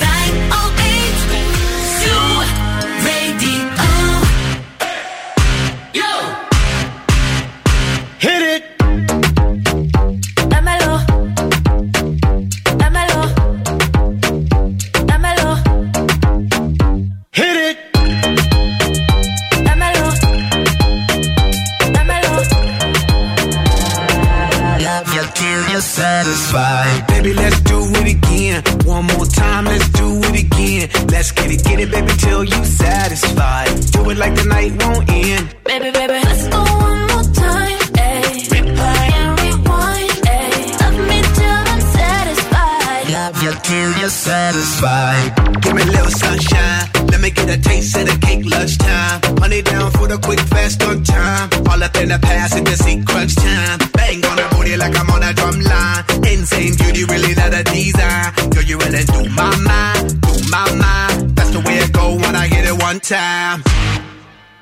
One 29.01 29.17
more 29.17 29.25
time, 29.25 29.65
let's 29.65 29.89
do 29.89 30.21
it 30.29 30.45
again. 30.45 31.07
Let's 31.07 31.31
get 31.31 31.49
it, 31.49 31.63
get 31.63 31.79
it, 31.79 31.89
baby, 31.89 32.13
till 32.19 32.43
you 32.43 32.63
satisfied. 32.63 33.73
Do 33.93 34.07
it 34.11 34.17
like 34.19 34.35
the 34.35 34.45
night 34.45 34.77
won't 34.77 35.09
end. 35.09 35.55
Baby, 35.65 35.89
baby, 35.89 36.21
let's 36.21 36.47
go 36.47 36.61
one 36.61 37.01
more 37.09 37.25
time. 37.33 37.79
Ayy. 37.97 38.45
Replay 38.53 39.05
and 39.17 39.33
rewind. 39.41 40.11
Ayy. 40.21 40.77
Love 40.81 40.99
me 41.09 41.17
till 41.33 41.61
I'm 41.73 41.81
satisfied. 41.97 43.09
Love 43.09 43.41
you 43.41 43.53
till 43.65 43.91
you're 43.97 44.09
satisfied. 44.13 45.61
Give 45.63 45.73
me 45.73 45.81
a 45.81 45.85
little 45.97 46.11
sunshine. 46.11 46.85
Let 47.09 47.21
me 47.21 47.31
get 47.31 47.49
a 47.49 47.59
taste 47.59 47.97
of 47.97 48.05
the 48.05 48.17
cake 48.21 48.45
lunchtime. 48.45 49.35
Money 49.39 49.63
down 49.63 49.89
for 49.93 50.07
the 50.07 50.19
quick, 50.19 50.41
fast 50.41 50.83
on 50.83 51.01
time. 51.03 51.49
All 51.65 51.81
up 51.81 51.97
in 51.97 52.09
the 52.09 52.19
past 52.19 52.53
just 52.65 52.83
see 52.83 53.01
crunch 53.03 53.35
time. 53.35 53.79
Bang 53.93 54.23
on 54.25 54.35
the 54.37 54.47
booty 54.53 54.77
like 54.77 54.95
I'm 54.95 55.09
on 55.09 55.23
a 55.23 55.33
drum 55.33 55.59
line. 55.59 56.03
Insane 56.29 56.75
beauty, 56.77 57.03
really 57.05 57.33
not 57.33 57.53
a 57.53 57.63
design. 57.63 58.40
You 58.71 58.77
really 58.77 59.03
do 59.03 59.27
my 59.35 59.53
mind, 59.57 60.21
do 60.21 60.31
my 60.49 60.63
mind. 60.75 61.35
That's 61.35 61.49
the 61.49 61.59
way 61.59 61.75
it 61.79 61.91
go 61.91 62.15
when 62.15 62.37
I 62.37 62.47
hit 62.47 62.63
it 62.65 62.81
one 62.81 63.01
time. 63.01 63.61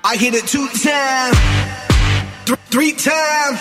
I 0.03 0.15
hit 0.17 0.33
it 0.33 0.47
two 0.47 0.67
times, 0.81 1.37
th- 2.47 2.57
three 2.73 2.93
times, 2.93 3.59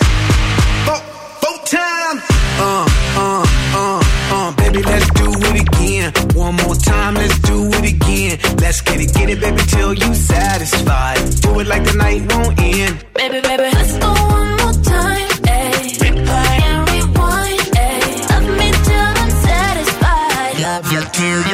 four, 0.85 0.97
four 1.37 1.57
times. 1.67 2.21
Uh, 2.57 2.89
uh, 3.13 3.45
uh, 3.77 4.03
uh, 4.33 4.55
baby, 4.55 4.81
let's 4.81 5.07
do 5.11 5.29
it 5.29 5.67
again. 5.67 6.13
One 6.33 6.55
more 6.55 6.73
time, 6.73 7.13
let's 7.13 7.37
do 7.41 7.67
it 7.67 7.93
again. 7.93 8.39
Let's 8.57 8.81
get 8.81 8.99
it, 9.01 9.13
get 9.13 9.29
it, 9.29 9.39
baby, 9.39 9.61
till 9.67 9.93
you 9.93 10.15
satisfied. 10.15 11.19
Do 11.41 11.59
it 11.59 11.67
like 11.67 11.83
the 11.83 11.93
night 11.93 12.21
won't 12.33 12.59
end. 12.59 13.05
Baby, 13.13 13.41
baby, 13.41 13.69
let's 13.71 13.97
go 13.99 14.11
one 14.11 14.57
more 14.57 14.83
time. 14.83 15.28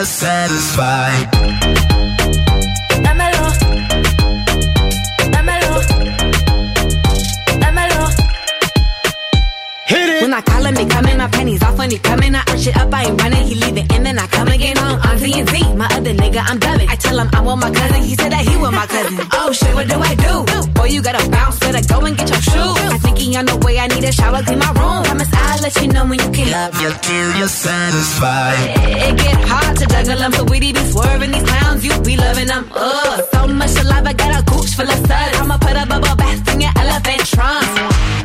Satisfied. 0.06 1.55
It. 10.66 10.74
I 10.74 10.74
call 10.74 10.74
him, 10.74 10.76
they 10.76 10.86
coming, 10.86 11.18
my 11.18 11.28
pennies 11.28 11.64
off 11.64 11.78
when 11.78 11.92
he 11.92 12.00
coming. 12.00 12.34
I 12.34 12.40
arch 12.40 12.66
it 12.68 12.78
up, 12.78 12.94
I 12.94 13.06
ain't 13.06 13.22
running, 13.22 13.46
he 13.46 13.56
leaving, 13.56 13.86
and 13.92 14.06
then 14.06 14.18
I 14.18 14.28
come 14.28 14.48
again 14.48 14.78
on 14.78 15.00
on 15.00 15.18
Z. 15.20 15.44
My 15.76 15.86
other 15.92 16.14
nigga, 16.14 16.42
I'm 16.42 16.58
dubbing. 16.60 16.90
I 16.90 16.96
tell 16.96 17.20
him 17.20 17.30
I'm 17.34 17.46
with 17.46 17.60
my 17.60 17.72
cousin, 17.72 18.02
he 18.02 18.16
said 18.16 18.32
that 18.32 18.42
he 18.42 18.58
with 18.58 18.74
my 18.74 18.88
cousin. 18.88 19.20
Oh 19.34 19.52
shit, 19.52 19.74
what 19.76 19.88
do 19.88 20.00
I 20.00 20.16
do? 20.16 20.72
Boy, 20.74 20.86
you 20.86 21.02
gotta 21.02 21.30
bounce, 21.30 21.60
better 21.60 21.86
go 21.88 22.06
and 22.06 22.18
get 22.18 22.30
your 22.30 22.42
shoes. 22.42 22.80
I 22.94 22.98
think 22.98 23.18
he 23.18 23.36
on 23.38 23.46
the 23.46 23.58
way, 23.58 23.78
I 23.80 23.88
need 23.88 24.04
a 24.04 24.12
shower, 24.12 24.42
clean 24.42 24.60
my 24.60 24.72
room. 24.74 25.04
Promise 25.04 25.30
I'll 25.34 25.62
let 25.62 25.76
you 25.82 25.88
know 25.88 26.06
when 26.06 26.20
you 26.20 26.32
can. 26.32 26.52
Love 26.52 26.82
you 26.82 26.92
till 27.02 27.30
you're 27.38 27.48
satisfied. 27.48 28.58
It 29.06 29.18
get 29.18 29.38
hard 29.46 29.78
to 29.78 29.86
juggle 29.86 30.18
them, 30.18 30.34
so 30.34 30.44
we 30.46 30.60
be 30.60 30.74
swerving 30.90 31.32
these 31.32 31.44
clowns, 31.44 31.86
you 31.86 31.94
be 32.02 32.18
loving 32.18 32.48
them. 32.48 32.66
Ugh, 32.74 33.22
so 33.32 33.48
much 33.48 33.76
alive. 33.78 34.06
I 34.08 34.14
got 34.14 34.34
a 34.40 34.44
gooch 34.50 34.74
full 34.74 34.90
of 34.90 34.98
suds. 35.06 35.38
I'ma 35.38 35.58
put 35.58 35.78
a 35.78 35.86
bubble 35.86 36.16
bath 36.16 36.54
in 36.54 36.62
your 36.62 36.74
elephant 36.76 37.22
trunk. 37.28 38.25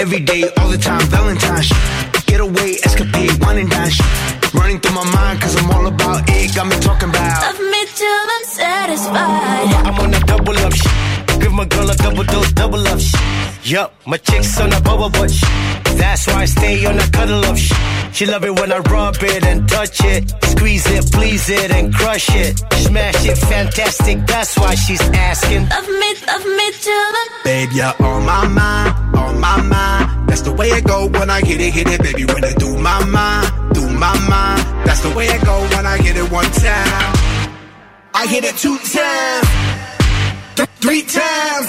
Every 0.00 0.20
day, 0.20 0.48
all 0.56 0.68
the 0.68 0.78
time, 0.78 1.02
Valentine's. 1.08 1.68
Get 2.24 2.40
away, 2.40 2.80
escapade, 2.82 3.38
wine 3.44 3.58
and 3.58 3.70
dine. 3.70 3.92
Running 4.54 4.80
through 4.80 4.94
my 4.94 5.04
mind, 5.12 5.42
cause 5.42 5.54
I'm 5.56 5.70
all 5.70 5.86
about 5.86 6.24
it. 6.26 6.54
Got 6.56 6.68
me 6.68 6.76
talking 6.80 7.10
about. 7.10 7.42
Love 7.42 7.60
me 7.60 7.84
till 7.94 8.08
I'm 8.08 8.44
satisfied. 8.44 9.68
I'm 9.84 10.00
on 10.00 10.14
a 10.14 10.20
double 10.20 10.56
up 10.56 10.72
shit. 10.72 11.40
Give 11.42 11.52
my 11.52 11.66
girl 11.66 11.90
a 11.90 11.94
double 11.96 12.24
dose, 12.24 12.50
double 12.52 12.88
up 12.88 12.98
shit. 12.98 13.39
Yup, 13.62 13.94
my 14.06 14.16
chick's 14.16 14.58
on 14.60 14.72
a 14.72 14.80
bubble 14.80 15.10
butt 15.10 15.30
shit. 15.30 15.48
That's 15.98 16.26
why 16.26 16.42
I 16.42 16.44
stay 16.46 16.84
on 16.86 16.98
a 16.98 17.06
cuddle 17.10 17.44
up 17.44 17.56
shit. 17.56 17.76
She 18.12 18.26
love 18.26 18.44
it 18.44 18.58
when 18.58 18.72
I 18.72 18.78
rub 18.78 19.16
it 19.20 19.44
and 19.44 19.68
touch 19.68 20.02
it. 20.04 20.30
Squeeze 20.44 20.86
it, 20.90 21.12
please 21.12 21.48
it, 21.50 21.70
and 21.70 21.94
crush 21.94 22.28
it. 22.34 22.58
Smash 22.74 23.26
it, 23.26 23.36
fantastic. 23.36 24.26
That's 24.26 24.58
why 24.58 24.74
she's 24.74 25.00
asking. 25.00 25.68
Love 25.68 25.88
me, 25.88 26.14
love 26.26 26.44
me 26.44 26.72
till 26.72 27.08
the 27.16 27.30
Babe, 27.44 27.68
you're 27.72 27.94
on 28.06 28.24
my 28.24 28.48
mind, 28.48 29.16
on 29.16 29.38
my 29.40 29.60
mind. 29.62 30.28
That's 30.28 30.42
the 30.42 30.52
way 30.52 30.68
it 30.68 30.84
go 30.84 31.06
when 31.08 31.28
I 31.30 31.40
hit 31.40 31.60
it, 31.60 31.72
hit 31.72 31.86
it, 31.88 32.02
baby. 32.02 32.24
When 32.24 32.44
I 32.44 32.52
do 32.54 32.76
my 32.78 33.04
mind, 33.04 33.74
do 33.74 33.88
my 33.90 34.18
mind. 34.28 34.86
That's 34.86 35.00
the 35.00 35.10
way 35.14 35.26
it 35.26 35.44
go 35.44 35.60
when 35.76 35.86
I 35.86 35.98
hit 35.98 36.16
it 36.16 36.30
one 36.32 36.50
time. 36.50 37.14
I 38.14 38.26
hit 38.26 38.44
it 38.44 38.56
two 38.56 38.76
times, 38.78 39.48
th- 40.56 40.68
three 40.80 41.02
times, 41.02 41.68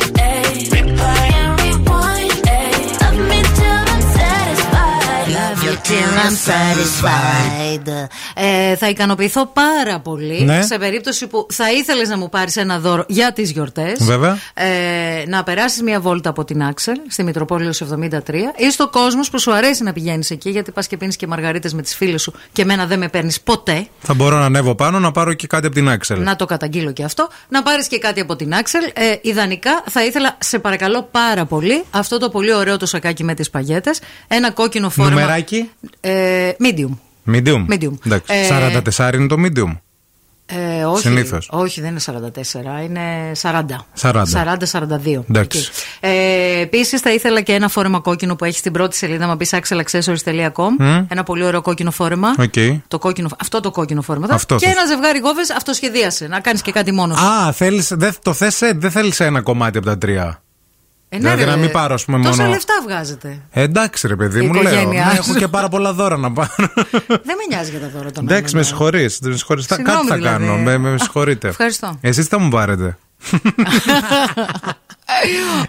Till 5.91 6.17
I'm 6.25 6.35
satisfied. 6.51 8.07
Ε, 8.35 8.75
θα 8.75 8.89
ικανοποιηθώ 8.89 9.45
πάρα 9.45 9.99
πολύ 9.99 10.41
Ναι. 10.43 10.61
σε 10.61 10.77
περίπτωση 10.77 11.27
που 11.27 11.45
θα 11.51 11.71
ήθελες 11.71 12.09
να 12.09 12.17
μου 12.17 12.29
πάρεις 12.29 12.57
ένα 12.57 12.79
δώρο 12.79 13.05
για 13.07 13.33
τις 13.33 13.51
γιορτές. 13.51 14.03
Βέβαια. 14.03 14.37
Ε, 14.53 14.65
να 15.27 15.43
περάσεις 15.43 15.81
μια 15.81 15.99
βόλτα 15.99 16.29
από 16.29 16.43
την 16.45 16.63
Άξελ 16.63 16.95
στη 17.07 17.23
Μητροπόλεω 17.23 17.71
73 17.73 18.53
ή 18.55 18.71
στο 18.71 18.89
κόσμος 18.89 19.29
που 19.29 19.39
σου 19.39 19.53
αρέσει 19.53 19.83
να 19.83 19.93
πηγαίνεις 19.93 20.29
εκεί, 20.31 20.49
γιατί 20.49 20.71
πας 20.71 20.87
και 20.87 20.97
πίνεις 20.97 21.15
και 21.15 21.27
μαργαρίτες 21.27 21.73
με 21.73 21.81
τις 21.81 21.95
φίλες 21.95 22.21
σου 22.21 22.33
και 22.51 22.61
εμένα 22.61 22.85
δεν 22.85 22.99
με 22.99 23.07
παίρνεις 23.09 23.41
ποτέ. 23.41 23.87
Θα 23.99 24.13
μπορώ 24.13 24.37
να 24.37 24.45
ανέβω 24.45 24.75
πάνω 24.75 24.99
να 24.99 25.11
πάρω 25.11 25.33
και 25.33 25.47
κάτι 25.47 25.65
από 25.65 25.75
την 25.75 25.89
Axel. 25.89 26.21
Να 26.23 26.35
το 26.35 26.45
καταγγείλω 26.45 26.91
και 26.91 27.03
αυτό. 27.03 27.27
Να 27.49 27.63
πάρεις 27.63 27.87
και 27.87 27.97
κάτι 27.97 28.19
από 28.19 28.35
την 28.35 28.53
Axel. 28.53 28.83
Ε, 28.93 29.15
ιδανικά 29.21 29.83
θα 29.89 30.05
ήθελα, 30.05 30.35
σε 30.39 30.59
παρακαλώ 30.59 31.07
πάρα 31.11 31.45
πολύ, 31.45 31.83
αυτό 31.91 32.17
το 32.17 32.29
πολύ 32.29 32.53
ωραίο 32.53 32.77
το 32.77 32.85
σακάκι 32.85 33.23
με 33.23 33.33
τις 33.33 33.49
παγέτες. 33.49 33.99
Ένα 34.27 34.51
κόκκινο 34.51 34.89
φόρμα. 34.89 35.09
Νομεράκι; 35.11 35.71
Ε, 35.99 36.51
medium. 36.63 36.89
Medium. 37.31 37.65
Medium. 37.69 37.93
Εντάξει. 38.05 38.33
Ε, 38.33 38.47
44 38.97 39.13
είναι 39.13 39.27
το 39.27 39.35
medium. 39.45 39.77
Ε, 40.45 40.83
όχι, 40.85 41.01
Συνήθως. 41.01 41.47
όχι, 41.51 41.81
δεν 41.81 41.89
είναι 41.89 41.99
44, 41.99 42.83
είναι 42.83 43.31
40. 43.41 43.85
40. 44.01 44.23
40-42. 44.31 45.23
Εντάξει. 45.29 45.67
Ε, 45.99 46.59
Επίσης, 46.61 47.01
θα 47.01 47.13
ήθελα 47.13 47.41
και 47.41 47.53
ένα 47.53 47.67
φόρεμα 47.67 47.99
κόκκινο 47.99 48.35
που 48.35 48.45
έχεις 48.45 48.57
στην 48.59 48.71
πρώτη 48.71 48.95
σελίδα. 48.95 49.27
Μπες 49.27 49.49
axelaccessories.com. 49.53 50.69
Μμ. 50.79 51.05
Ένα 51.07 51.23
πολύ 51.25 51.43
ωραίο 51.43 51.61
κόκκινο 51.61 51.91
φόρεμα. 51.91 52.29
Οκ. 52.39 52.53
Το 52.87 52.99
κόκκινο, 52.99 53.29
αυτό 53.39 53.59
το 53.59 53.71
κόκκινο 53.71 54.01
φόρεμα. 54.01 54.27
Αυτό 54.31 54.55
και 54.55 54.65
θες. 54.65 54.75
ένα 54.75 54.85
ζευγάρι 54.85 55.19
γόβες 55.19 55.49
αυτοσχεδίασε. 55.49 56.27
Να 56.27 56.39
κάνεις 56.39 56.61
και 56.61 56.71
κάτι 56.71 56.91
μόνος. 56.91 57.19
Α, 57.19 57.51
θέλεις, 57.51 57.87
δεν 57.95 58.13
το 58.21 58.33
θες, 58.33 58.55
σε- 58.55 58.73
δεν 58.73 58.91
θέλεις 58.91 59.19
ένα 59.19 59.41
κομμάτι 59.41 59.77
από 59.77 59.87
τα 59.87 59.97
τρία. 59.97 60.41
Ε, 61.13 61.17
ναι, 61.17 61.21
δηλαδή 61.21 61.43
ρε, 61.43 61.49
να 61.49 61.55
μην 61.57 61.71
πάρω, 61.71 61.93
ας 61.93 62.05
πούμε, 62.05 62.21
Τόσα 62.23 62.41
μόνο. 62.41 62.49
λεφτά 62.53 62.73
βγάζετε. 62.83 63.39
Ε, 63.51 63.61
εντάξει, 63.61 64.07
ρε 64.07 64.15
παιδί 64.15 64.43
Η 64.43 64.47
μου, 64.47 64.53
λέω. 64.53 64.61
οικογένειά 64.61 65.05
Ναι, 65.05 65.11
σου. 65.21 65.29
έχω 65.29 65.39
και 65.39 65.47
πάρα 65.47 65.67
πολλά 65.69 65.93
δώρα 65.93 66.17
να 66.17 66.31
πάρω. 66.31 66.49
Δεν 67.07 67.35
με 67.37 67.45
νοιάζει 67.49 67.69
για 67.71 67.79
τα 67.79 67.89
δώρα 67.95 68.11
των 68.11 68.23
Εντάξει, 68.23 68.43
με 68.55 68.59
άλλων. 68.59 68.63
συγχωρείς. 68.63 69.19
Με 69.21 69.35
συγχωρείς. 69.35 69.65
Θα- 69.65 69.75
Συγγνώμη, 69.75 69.97
Κάτι 69.99 70.09
θα 70.09 70.15
δηλαδή. 70.15 70.45
κάνω. 70.45 70.57
Με, 70.57 70.77
με 70.77 70.93
Α, 70.93 70.97
συγχωρείτε. 70.97 71.47
ευχαριστώ. 71.47 71.97
Εσείς 72.01 72.27
θα 72.27 72.39
μου 72.39 72.49
πάρετε. 72.49 72.97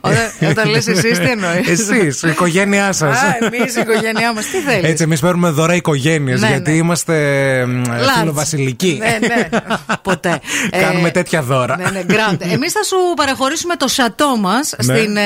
Όταν- 0.00 0.50
Όταν 0.50 0.68
λες 0.70 0.86
εσύ, 0.86 1.10
τι 1.10 1.30
εννοείς; 1.30 1.68
Εσείς, 1.68 2.22
η 2.22 2.28
οικογένειά 2.28 2.92
σας. 2.92 3.16
Α, 3.18 3.36
εμείς 3.40 3.76
η 3.76 3.80
οικογένειά 3.80 4.32
μας, 4.32 4.44
τι 4.46 4.56
θέλεις; 4.58 4.90
Έτσι, 4.90 5.02
εμείς 5.02 5.20
παίρνουμε 5.20 5.50
δώρα 5.50 5.74
οικογένειες 5.74 6.40
Ναι, 6.40 6.46
γιατί 6.48 6.70
ναι. 6.70 6.76
είμαστε 6.76 7.14
μ, 7.66 7.82
Large. 7.86 8.18
φιλοβασιλικοί. 8.18 8.98
Ναι, 9.00 9.18
ναι. 9.28 9.48
Ποτέ. 10.02 10.40
Κάνουμε 10.82 11.08
Ε, 11.08 11.10
τέτοια 11.10 11.42
δώρα. 11.42 11.76
Ναι, 11.76 11.90
ναι, 11.90 12.02
grand. 12.08 12.36
Εμείς 12.54 12.72
θα 12.72 12.82
σου 12.82 12.96
παραχωρήσουμε 13.16 13.76
το 13.76 13.88
σατό 13.88 14.36
μας 14.40 14.74
Ναι. 14.84 14.96
στην, 14.96 15.16
ε, 15.16 15.22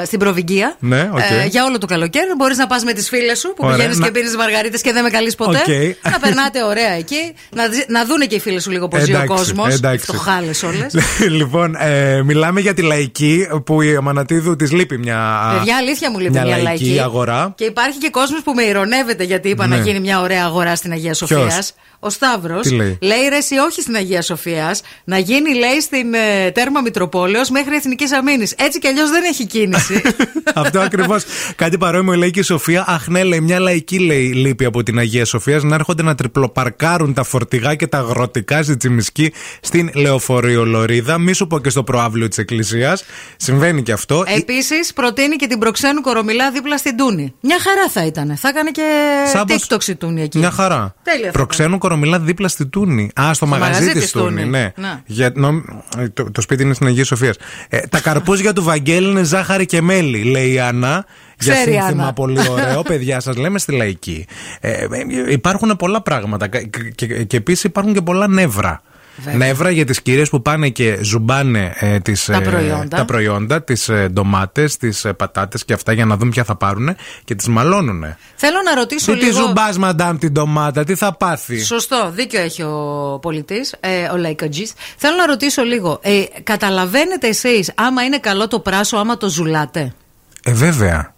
ε, 0.00 0.04
στην 0.04 0.18
Προβηγκία. 0.18 0.76
Ναι, 0.78 1.08
οκ. 1.12 1.18
Ε, 1.18 1.46
για 1.46 1.64
όλο 1.64 1.78
το 1.78 1.86
καλοκαίρι. 1.86 2.26
Μπορείς 2.36 2.56
να 2.56 2.66
πας 2.66 2.84
με 2.84 2.92
τις 2.92 3.08
φίλες 3.08 3.38
σου 3.38 3.48
που 3.48 3.54
Ωραία, 3.64 3.76
πηγαίνεις 3.76 3.98
να- 3.98 4.04
και 4.06 4.10
πίνεις 4.10 4.36
μαργαρίτες 4.36 4.80
και 4.80 4.92
δεν 4.92 5.02
με 5.02 5.10
καλείς 5.10 5.34
ποτέ. 5.34 5.58
Οκ. 5.58 6.12
Να 6.12 6.18
περνάτε 6.18 6.62
ωραία 6.64 6.90
εκεί. 6.92 7.34
Να, 7.50 7.68
δει- 7.68 7.84
να 7.88 8.04
δούνε 8.04 8.24
και 8.26 8.34
οι 8.34 8.40
φίλες 8.40 8.62
σου 8.62 8.70
λίγο 8.70 8.88
πώς 8.88 9.02
ζει 9.02 9.12
ο 9.12 9.14
Εντάξει, 9.16 9.34
κόσμος. 9.34 9.74
εντάξει. 9.74 10.04
Φτωχάλε 10.04 10.50
όλες. 10.64 10.94
λοιπόν, 11.38 11.74
ε, 11.80 12.22
μιλάμε 12.22 12.60
για 12.64 12.74
τη 12.74 12.82
λαϊκή 12.82 13.46
που 13.64 13.82
η 13.82 13.96
Αμανατίδου 13.96 14.56
της 14.56 14.72
λείπει 14.72 14.98
μια. 14.98 15.50
Παιδιά, 15.56 15.76
αλήθεια 15.76 16.10
μου 16.10 16.18
λείπει 16.18 16.30
μια 16.32 16.44
μια, 16.44 16.58
λαϊκή 16.58 16.84
λαϊκή. 16.84 17.00
αγορά. 17.00 17.52
Και 17.56 17.64
υπάρχει 17.64 17.98
και 17.98 18.10
κόσμος 18.10 18.42
που 18.42 18.52
με 18.54 18.62
ηρωνεύεται 18.62 19.24
γιατί 19.24 19.48
είπα 19.48 19.66
Ναι. 19.66 19.76
να 19.76 19.82
γίνει 19.82 20.00
μια 20.00 20.20
ωραία 20.20 20.44
αγορά 20.44 20.76
στην 20.76 20.92
Αγία 20.92 21.14
Σοφίας. 21.14 21.74
Ο 21.98 22.10
Σταύρος 22.10 22.66
Τι 22.66 22.74
λέει; 23.00 23.28
ρε, 23.28 23.36
εσύ 23.36 23.56
όχι 23.56 23.80
στην 23.80 23.94
Αγία 23.96 24.22
Σοφίας, 24.22 24.82
να 25.04 25.18
γίνει 25.18 25.54
λέει 25.54 25.80
στην 25.80 26.14
ε, 26.14 26.50
τέρμα 26.50 26.80
Μητροπόλεως 26.80 27.50
μέχρι 27.50 27.74
Εθνικής 27.74 28.12
Αμήνης. 28.12 28.54
Έτσι 28.58 28.78
κι 28.78 28.86
αλλιώς 28.86 29.10
δεν 29.10 29.22
έχει 29.24 29.46
κίνηση. 29.46 30.02
Αυτό 30.54 30.80
ακριβώς. 30.80 31.24
Κάτι 31.56 31.78
παρόμοιο 31.78 32.14
λέει 32.14 32.30
και 32.30 32.40
η 32.40 32.42
Σοφία. 32.42 32.84
Αχ, 32.88 33.08
ναι, 33.08 33.22
λέει, 33.24 33.40
μια 33.40 33.58
λαϊκή 33.58 33.98
λέει, 33.98 34.32
λείπει 34.32 34.64
από 34.64 34.82
την 34.82 34.98
Αγία 34.98 35.24
Σοφίας 35.24 35.62
να 35.62 35.74
έρχονται 35.74 36.02
να 36.02 36.14
τριπλοπαρκάρουν 36.14 37.14
τα 37.14 37.22
φορτηγά 37.24 37.74
και 37.74 37.86
τα 37.86 37.98
αγροτικά 37.98 38.62
στη 38.62 38.76
Τσιμισκή 38.76 39.32
στην 39.60 39.90
Λεωφορείο 39.94 40.64
Λωρίδα. 40.64 41.18
Μη 41.18 41.32
σου 41.32 41.46
πω 41.46 41.58
και 41.60 41.70
στο 41.70 41.82
προάβλιο 41.84 42.28
της 42.28 42.38
Εκκλησίας. 42.60 43.04
Συμβαίνει 43.36 43.82
και 43.82 43.92
αυτό. 43.92 44.24
Επίσης, 44.36 44.92
προτείνει 44.92 45.36
και 45.36 45.46
την 45.46 45.58
προξένου 45.58 46.00
κορομιλά 46.00 46.50
δίπλα 46.50 46.76
στην 46.76 46.96
Τούνη. 46.96 47.34
Μια 47.40 47.56
χαρά 47.60 47.88
θα 47.90 48.04
ήταν. 48.06 48.36
Θα 48.36 48.48
έκανε 48.48 48.70
και 48.70 48.82
Σάμπος- 49.32 49.66
TikTok 49.68 49.84
η 49.88 49.94
Τούνη 49.94 50.22
εκεί. 50.22 50.38
Μια 50.38 50.50
χαρά. 50.50 50.94
Τέλεια. 51.02 51.26
θα 51.26 51.30
Προξένου 51.32 51.78
κορομιλά 51.78 52.18
δίπλα 52.20 52.48
στη 52.48 52.66
Τούνη. 52.66 53.10
Α, 53.20 53.34
στο, 53.34 53.46
μαγαζί, 53.46 53.70
μαγαζί 53.72 53.92
της 53.92 54.02
της 54.02 54.10
Τούνη. 54.12 54.26
Τούνη. 54.28 54.44
Ναι. 54.48 54.72
Ναι. 54.76 55.00
Για, 55.06 55.32
νο- 55.34 55.62
το, 56.14 56.30
το 56.30 56.40
σπίτι 56.40 56.62
είναι 56.62 56.74
στην 56.74 56.86
Αγία 56.86 57.04
Σοφία. 57.04 57.34
Ε, 57.68 57.80
τα 57.80 58.00
καρπούζια 58.00 58.52
του 58.52 58.62
Βαγγέλη 58.62 59.10
είναι 59.10 59.22
ζάχαρη 59.22 59.66
και 59.66 59.80
μέλι, 59.82 60.22
λέει 60.22 60.52
η 60.52 60.58
Άννα. 60.60 61.04
Για 61.40 61.54
Ξέρει 61.54 61.70
η 61.70 61.74
σύνθημα 61.74 62.00
Άννα. 62.02 62.12
πολύ 62.12 62.38
ωραίο, 62.48 62.82
παιδιά, 62.82 63.20
σας 63.20 63.36
λέμε 63.36 63.58
στη 63.58 63.72
λαϊκή. 63.72 64.26
Ε, 64.60 64.70
ε, 64.70 64.86
υπάρχουν 65.28 65.76
πολλά 65.78 66.02
πράγματα. 66.02 66.46
Και, 66.46 66.58
και, 66.94 67.06
και 67.24 67.36
επίσης 67.36 67.64
υπάρχουν 67.64 67.92
και 67.92 68.00
πολλά 68.00 68.28
νεύρα. 68.28 68.82
Βέβαια. 69.16 69.36
Νεύρα 69.46 69.70
για 69.70 69.84
τις 69.84 70.02
κυρίες 70.02 70.28
που 70.28 70.42
πάνε 70.42 70.68
και 70.68 70.98
ζουμπάνε 71.02 71.74
ε, 71.78 71.98
τις, 72.00 72.24
Τα 72.24 72.36
ε, 72.36 72.40
προϊόντα. 72.40 72.96
τα 72.96 73.04
προϊόντα, 73.04 73.62
τις 73.62 73.88
ε, 73.88 74.08
ντομάτες, 74.12 74.76
τις 74.76 75.04
ε, 75.04 75.12
πατάτες 75.12 75.64
και 75.64 75.72
αυτά 75.72 75.92
για 75.92 76.04
να 76.04 76.16
δουν 76.16 76.30
ποια 76.30 76.44
θα 76.44 76.56
πάρουν 76.56 76.96
και 77.24 77.34
τις 77.34 77.48
μαλώνουνε. 77.48 78.18
Θέλω 78.36 78.56
να 78.64 78.74
ρωτήσω 78.74 79.12
Τι 79.12 79.18
τη 79.18 79.24
λίγο. 79.24 79.36
ζουμπάς 79.46 79.78
μαντάμ 79.78 80.18
την 80.18 80.32
ντομάτα, 80.32 80.84
τι 80.84 80.94
θα 80.94 81.16
πάθει; 81.16 81.60
Σωστό, 81.64 82.10
δίκιο 82.14 82.40
έχει 82.40 82.62
ο 82.62 83.18
πολιτής, 83.22 83.74
ε, 83.80 84.08
ο 84.12 84.16
λαϊκατζής. 84.16 84.72
Θέλω 84.96 85.16
να 85.16 85.26
ρωτήσω 85.26 85.62
λίγο. 85.62 85.98
Ε, 86.02 86.22
καταλαβαίνετε 86.42 87.28
εσείς 87.28 87.72
άμα 87.74 88.02
είναι 88.02 88.18
καλό 88.18 88.48
το 88.48 88.60
πράσο, 88.60 88.96
άμα 88.96 89.16
το 89.16 89.28
ζουλάτε; 89.28 89.92
Ε, 90.44 90.52
βέβαια. 90.52 91.13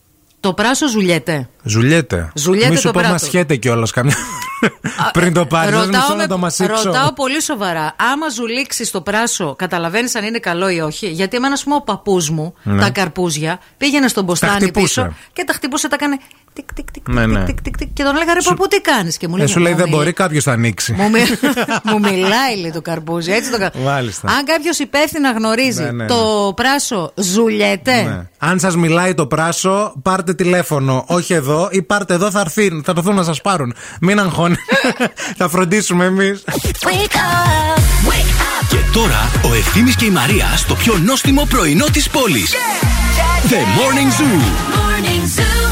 Το 0.47 0.55
πράσο 0.55 0.89
ζουλιέται. 0.89 1.49
Ζουλιέται. 1.63 2.31
Ζουλιέται 2.35 2.69
Μη 2.71 2.77
σου 2.77 2.83
το 2.83 2.91
πω 2.91 3.01
πράτο. 3.01 3.13
μασιέται 3.13 3.57
κιόλας 3.57 3.91
καμιά. 3.91 4.15
Πριν 5.13 5.33
το 5.33 5.47
πάρει, 5.47 5.71
δεν 5.77 5.89
μισό 5.89 6.15
να 6.15 6.27
το 6.27 6.39
μασίξω. 6.39 6.83
ρωτάω 6.85 7.13
πολύ 7.13 7.43
σοβαρά. 7.43 7.95
Άμα 8.13 8.29
ζουλήξεις 8.29 8.91
το 8.91 9.01
πράσο, 9.01 9.55
καταλαβαίνεις 9.59 10.15
αν 10.15 10.25
είναι 10.25 10.39
καλό 10.39 10.69
ή 10.69 10.81
όχι. 10.81 11.07
Γιατί 11.07 11.37
εμένα, 11.37 11.53
ας 11.53 11.63
πούμε, 11.63 11.75
ο 11.77 11.81
παππούς 11.83 12.31
μου, 12.31 12.55
Ναι. 12.63 12.81
τα 12.81 12.91
καρπούζια, 12.91 13.59
πήγαινε 13.77 14.09
στον 14.09 14.25
μποστάνι 14.25 14.53
χτυπούσε. 14.61 15.01
πίσω 15.03 15.17
και 15.33 15.45
τα 15.45 15.53
χτυπούσε, 15.53 15.89
τα 15.89 15.95
έκανε. 16.01 16.19
Τικ, 16.57 16.73
τικ, 16.73 16.91
τικ, 16.91 17.09
Ναι, 17.09 17.27
ναι. 17.27 17.45
τικ, 17.45 17.63
τικ, 17.63 17.77
τικ, 17.77 17.89
και 17.93 18.03
τον 18.03 18.15
έλεγα 18.17 18.35
ρε 18.35 18.41
παππού, 18.45 18.67
τι 18.69 18.81
κάνεις; 18.81 19.17
Και 19.17 19.29
μου 19.29 19.35
Ε, 19.35 19.39
λέει. 19.39 19.47
σου 19.47 19.59
λέει 19.61 19.73
«Μου 19.73 19.79
δεν 19.79 19.87
μιλ- 19.89 19.97
μπορεί, 19.99 20.13
κάποιος 20.13 20.45
θα 20.45 20.53
ανοίξει. 20.53 20.93
Μου, 20.93 21.11
μι- 21.11 21.39
μου 21.91 21.99
μιλάει 21.99 22.57
λέει 22.61 22.71
το 22.71 22.81
καρπούζι, 22.81 23.33
έτσι 23.33 23.51
το 23.51 23.59
κα- 23.59 23.71
Μάλιστα. 23.85 24.29
Αν 24.29 24.45
κάποιος 24.45 24.79
υπεύθυνα 24.79 25.31
γνωρίζει 25.33 25.83
Ναι, 25.83 25.91
ναι, 25.91 26.03
ναι. 26.03 26.07
το 26.09 26.53
πράσο 26.57 27.13
ζουλιέται. 27.15 28.03
Ναι. 28.03 28.23
Αν 28.39 28.59
σας 28.59 28.77
μιλάει 28.77 29.15
το 29.15 29.27
πράσο, 29.27 29.93
πάρτε 30.03 30.35
τηλέφωνο. 30.35 31.05
Όχι 31.07 31.33
εδώ, 31.35 31.69
ή 31.71 31.83
πάρτε 31.83 32.15
εδώ, 32.15 32.31
θα, 32.31 32.41
έρθει, 32.41 32.81
θα 32.85 32.93
έρθουν 32.97 33.15
να 33.15 33.23
σας 33.23 33.41
πάρουν. 33.41 33.75
Μην 34.01 34.19
αγχώνει. 34.21 34.57
θα 35.39 35.49
φροντίσουμε 35.49 36.05
εμείς. 36.05 36.45
Και 38.69 38.77
τώρα 38.93 39.31
ο 39.51 39.55
Ευθύμης 39.55 39.97
και 39.97 40.05
η 40.05 40.11
Μαρία 40.11 40.47
στο 40.57 40.75
πιο 40.75 40.99
νόστιμο 41.05 41.47
πρωινό 41.49 41.85
της 41.93 42.09
πόλης. 42.11 42.55
The 43.49 43.55
Morning 43.55 44.21
Zoo. 44.21 44.41
Morning 44.77 45.39
Zoo. 45.41 45.66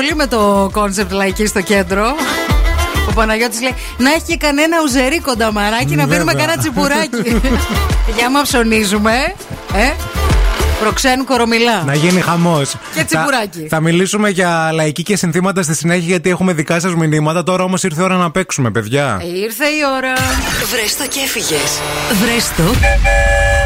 Πολύ 0.00 0.14
με 0.14 0.26
το 0.26 0.70
concept 0.72 1.12
λαϊκή 1.12 1.46
στο 1.46 1.60
κέντρο. 1.60 2.04
Ο 3.08 3.12
Παναγιώτης 3.14 3.60
λέει 3.60 3.74
να 3.98 4.10
έχει 4.10 4.22
και 4.26 4.36
κανένα 4.36 4.76
ουζερί 4.82 5.20
κοντά, 5.20 5.57
Μαράκι 5.57 5.94
να 5.94 6.06
πίνουμε 6.06 6.32
Βέβαια. 6.32 6.34
κανένα 6.34 6.56
τσιπουράκι. 6.56 7.40
Για 8.16 8.26
άμα 8.26 8.42
ψωνίζουμε, 8.42 9.12
ε, 9.74 9.92
Προξένου 10.80 11.24
Κορομηλά. 11.24 11.82
Να 11.84 11.94
γίνει 11.94 12.20
χαμός. 12.20 12.74
Και 12.94 13.04
τσιπουράκι. 13.04 13.58
Θα, 13.60 13.66
θα 13.68 13.80
μιλήσουμε 13.80 14.28
για 14.28 14.70
λαϊκή 14.72 15.02
και 15.02 15.16
συνθήματα 15.16 15.62
στη 15.62 15.74
συνέχεια 15.74 16.06
γιατί 16.06 16.30
έχουμε 16.30 16.52
δικά 16.52 16.80
σας 16.80 16.94
μηνύματα. 16.94 17.42
Τώρα 17.42 17.64
όμως 17.64 17.82
ήρθε 17.82 18.00
η 18.00 18.04
ώρα 18.04 18.16
να 18.16 18.30
παίξουμε, 18.30 18.70
παιδιά. 18.70 19.18
Ε, 19.22 19.38
Ήρθε 19.38 19.64
η 19.64 19.80
ώρα. 19.96 20.12
Βρες 20.72 20.96
το 20.96 21.06
και 21.06 21.20
έφυγες. 21.24 21.80
Βρες 22.22 22.48
το 22.56 22.62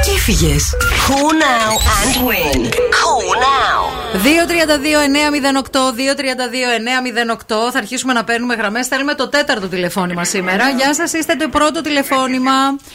και 0.05 0.11
έφυγες. 0.17 0.73
Call 1.07 1.33
now 1.45 1.73
and 1.99 2.15
win; 2.29 2.61
Call 2.99 3.29
now; 3.49 3.81
232-908, 4.25 5.93
232-908. 5.93 7.71
Θα 7.73 7.79
αρχίσουμε 7.79 8.13
να 8.13 8.25
παίρνουμε 8.25 8.55
γραμμές. 8.55 8.87
Θέλουμε 8.87 9.15
το 9.15 9.29
τέταρτο 9.29 9.69
τηλεφώνημα 9.69 10.25
σήμερα. 10.25 10.69
Γεια 10.71 10.95
σας, 10.95 11.13
είστε 11.13 11.35
το 11.37 11.49
πρώτο 11.49 11.81
τηλεφώνημα. 11.81 12.53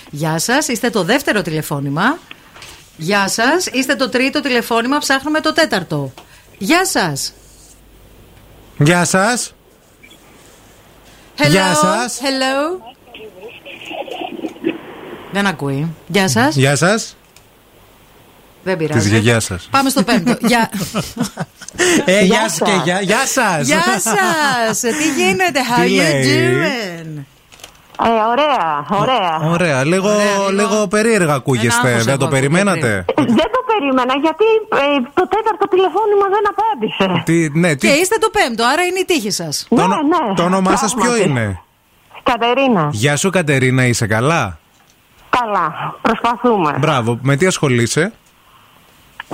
Γεια 0.10 0.40
σας, 0.40 0.68
είστε 0.68 0.90
το 0.90 1.04
δεύτερο 1.04 1.42
τηλεφώνημα. 1.42 2.18
Γεια 3.02 3.28
σας, 3.28 3.66
είστε 3.72 3.96
το 3.96 4.10
τρίτο 4.10 4.42
τηλεφώνημα. 4.42 4.98
Ψάχνουμε 4.98 5.40
το 5.40 5.54
τέταρτο. 5.54 6.14
Γεια 6.58 6.86
σας. 6.86 7.34
Γεια 8.78 9.06
σας. 9.06 9.54
Hello. 11.38 11.50
Γεια 11.50 11.76
σας. 11.76 12.20
Hello. 12.22 12.82
Δεν 15.32 15.48
ακούει. 15.48 15.96
Γεια 16.08 16.28
σας. 16.30 16.56
Γεια 16.56 16.76
σας. 16.76 17.18
Δεν 18.64 18.78
πειράζει. 18.78 19.04
Τη 19.04 19.10
γιαγιάς 19.10 19.44
σας. 19.44 19.68
Πάμε 19.72 19.90
στο 19.90 20.04
πέμπτο. 20.04 20.38
Γεια. 20.48 20.72
Ε, 22.06 22.24
γεια 22.24 22.50
σα 22.50 22.66
και 22.66 22.82
γεια, 22.84 23.02
γεια 23.02 23.26
σας. 23.28 23.68
Γεια 23.68 24.00
σας. 24.00 24.80
Τι 24.80 25.22
γίνεται, 25.22 25.60
how 25.76 25.84
Τι 25.84 25.92
you 25.92 25.96
λέει; 25.96 26.24
doing? 26.26 27.24
Ε, 28.04 28.10
ωραία, 28.32 28.86
ωραία. 29.02 29.52
Ωραία, 29.52 29.84
λίγο, 29.86 30.10
λίγο 30.52 30.88
περίεργα 30.88 31.34
ακούγεστε. 31.34 31.88
άκουσα 31.90 32.04
Δεν 32.04 32.18
το 32.18 32.24
εγώ 32.26 32.34
περιμένατε; 32.34 33.06
Δεν 33.16 33.36
το 33.56 33.62
περίμενα 33.68 34.14
γιατί 34.22 34.46
ε, 34.70 35.10
το 35.14 35.28
τέταρτο 35.28 35.68
τηλεφώνημα 35.68 36.26
δεν 36.36 36.44
απάντησε. 36.54 37.24
Τι, 37.26 37.60
ναι, 37.60 37.76
τι, 37.76 37.88
Και 37.88 37.94
είστε 37.94 38.16
το 38.18 38.30
πέμπτο, 38.30 38.64
άρα 38.74 38.84
είναι 38.84 39.00
η 39.00 39.06
τύχη 39.06 39.32
σας. 39.32 39.66
το, 39.70 39.76
Ναι, 39.76 39.82
όνο- 39.84 39.96
ναι. 39.96 40.34
το 40.36 40.44
όνομά 40.44 40.76
σας 40.76 40.94
ποιο 40.94 41.04
Πράγματι. 41.04 41.30
είναι; 41.30 41.60
Κατερίνα, 42.24 42.90
Γεια 42.92 43.16
σου 43.16 43.30
Κατερίνα, 43.30 43.86
είσαι 43.86 44.08
καλά; 44.08 44.58
καλά, 45.30 45.96
προσπαθούμε. 46.02 46.76
Μπράβο, 46.80 47.20
με 47.22 47.36
τι 47.36 47.46
ασχολείσαι; 47.46 48.14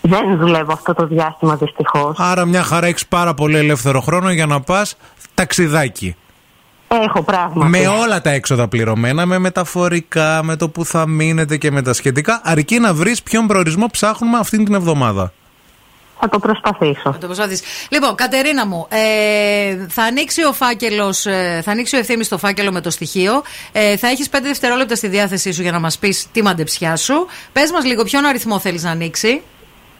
Δεν 0.02 0.38
δουλεύω 0.38 0.74
αυτό 0.74 0.94
το 0.94 1.06
διάστημα 1.08 1.56
δυστυχώς. 1.56 2.16
Άρα 2.20 2.46
μια 2.46 2.64
χαρά 2.64 2.88
έχεις 2.88 3.08
πάρα 3.08 3.34
πολύ 3.34 3.58
ελεύθερο 3.58 4.02
χρόνο 4.02 4.32
για 4.32 4.46
να 4.46 4.62
πας 4.62 4.98
ταξιδάκι. 5.34 6.16
Έχω 6.88 7.24
πράγμα. 7.24 7.66
Με 7.66 7.88
όλα 7.88 8.22
τα 8.22 8.30
έξοδα 8.30 8.68
πληρωμένα, 8.68 9.26
με 9.26 9.38
μεταφορικά, 9.38 10.44
με 10.44 10.56
το 10.56 10.70
που 10.70 10.86
θα 10.86 11.08
μείνετε 11.08 11.58
και 11.58 11.72
με 11.72 11.82
τα 11.82 11.94
σχετικά, 11.94 12.42
αρκεί 12.44 12.80
να 12.80 12.94
βρεις 12.94 13.24
ποιον 13.24 13.48
προορισμό 13.48 13.88
ψάχνουμε 13.92 14.38
αυτήν 14.38 14.66
την 14.66 14.74
εβδομάδα. 14.74 15.34
Θα 16.20 16.30
το 16.30 16.40
προσπαθήσω. 16.40 17.02
Θα 17.12 17.18
το 17.18 17.26
προσπαθείς. 17.26 17.62
Λοιπόν, 17.90 18.16
Κατερίνα 18.16 18.66
μου, 18.68 18.88
ε, 18.90 19.86
θα 19.90 20.04
ανοίξει 20.04 20.44
ο 20.44 20.54
φάκελος, 20.54 21.22
θα 21.62 21.72
ανοίξει 21.72 21.96
ο 21.96 22.00
ευθύνη 22.00 22.26
το 22.26 22.38
φάκελο 22.38 22.72
με 22.72 22.82
το 22.82 22.90
στοιχείο. 22.90 23.44
Ε, 23.72 23.98
θα 23.98 24.08
έχεις 24.08 24.30
5 24.30 24.48
δευτερόλεπτα 24.48 24.96
στη 24.96 25.08
διάθεσή 25.08 25.52
σου 25.52 25.62
για 25.62 25.72
να 25.72 25.80
μας 25.80 25.98
πεις 25.98 26.28
τη 26.32 26.44
μαντεψιά 26.44 26.96
σου. 26.96 27.28
Πες 27.54 27.72
μας 27.72 27.86
λίγο, 27.86 28.04
ποιον 28.04 28.26
αριθμό 28.26 28.60
θέλεις 28.60 28.84
να 28.84 28.92
ανοίξει. 28.92 29.42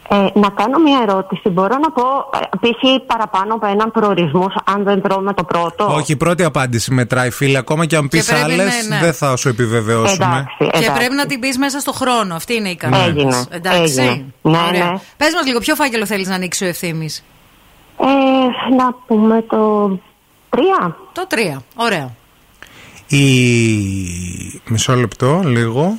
Ε, 0.08 0.26
να 0.34 0.48
κάνω 0.48 0.78
μια 0.78 0.98
ερώτηση. 1.02 1.48
Μπορώ 1.48 1.76
να 1.78 1.90
πω 1.90 2.02
ε, 2.34 2.56
π.χ. 2.60 3.06
παραπάνω 3.06 3.54
από 3.54 3.66
έναν 3.66 3.90
προορισμό 3.90 4.46
αν 4.64 4.82
δεν 4.82 5.02
τρώμε 5.02 5.34
το 5.34 5.44
πρώτο; 5.44 5.94
Όχι, 5.94 6.12
η 6.12 6.16
πρώτη 6.16 6.44
απάντηση 6.44 6.92
μετράει, 6.92 7.30
φίλε. 7.30 7.58
Ακόμα 7.58 7.86
και 7.86 7.96
αν 7.96 8.08
πεις 8.08 8.26
πρέπει, 8.26 8.42
άλλες, 8.42 8.58
ναι, 8.58 8.96
ναι. 8.96 9.02
δεν 9.02 9.12
θα 9.12 9.36
σου 9.36 9.48
επιβεβαιώσουμε. 9.48 10.46
Εντάξει, 10.58 10.84
Και 10.84 10.90
πρέπει 10.90 11.14
να 11.14 11.26
την 11.26 11.40
πεις 11.40 11.58
μέσα 11.58 11.80
στο 11.80 11.92
χρόνο. 11.92 12.34
Αυτή 12.34 12.54
είναι 12.54 12.68
η 12.68 12.76
κανόνα. 12.76 13.04
Έγινε, 13.04 13.44
Εντάξει. 13.50 14.00
έγινε. 14.00 14.24
Ναι, 14.42 14.58
ναι. 14.70 14.98
Πες 15.16 15.34
μας 15.34 15.46
λίγο, 15.46 15.58
ποιο 15.58 15.74
φάκελο 15.74 16.06
θέλεις 16.06 16.28
να 16.28 16.34
ανοίξει 16.34 16.64
ο 16.64 16.68
ευθύνη. 16.68 17.08
Ε, 18.00 18.74
να 18.76 18.94
πούμε 19.06 19.42
το 19.42 19.88
τρία. 20.50 20.96
Το 21.12 21.26
3. 21.30 21.62
Ωραία. 21.76 22.14
Η... 23.08 24.60
Μισό 24.68 24.94
λεπτό, 24.94 25.42
λίγο. 25.44 25.96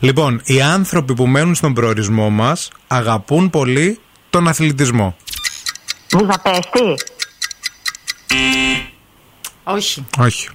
Λοιπόν, 0.00 0.40
οι 0.44 0.62
άνθρωποι 0.62 1.14
που 1.14 1.26
μένουν 1.26 1.54
στον 1.54 1.74
προορισμό 1.74 2.30
μας 2.30 2.70
αγαπούν 2.86 3.50
πολύ 3.50 4.00
τον 4.30 4.48
αθλητισμό. 4.48 5.16
Βουδαπέστη. 6.10 6.94
Όχι. 9.64 10.06
Όχι. 10.18 10.48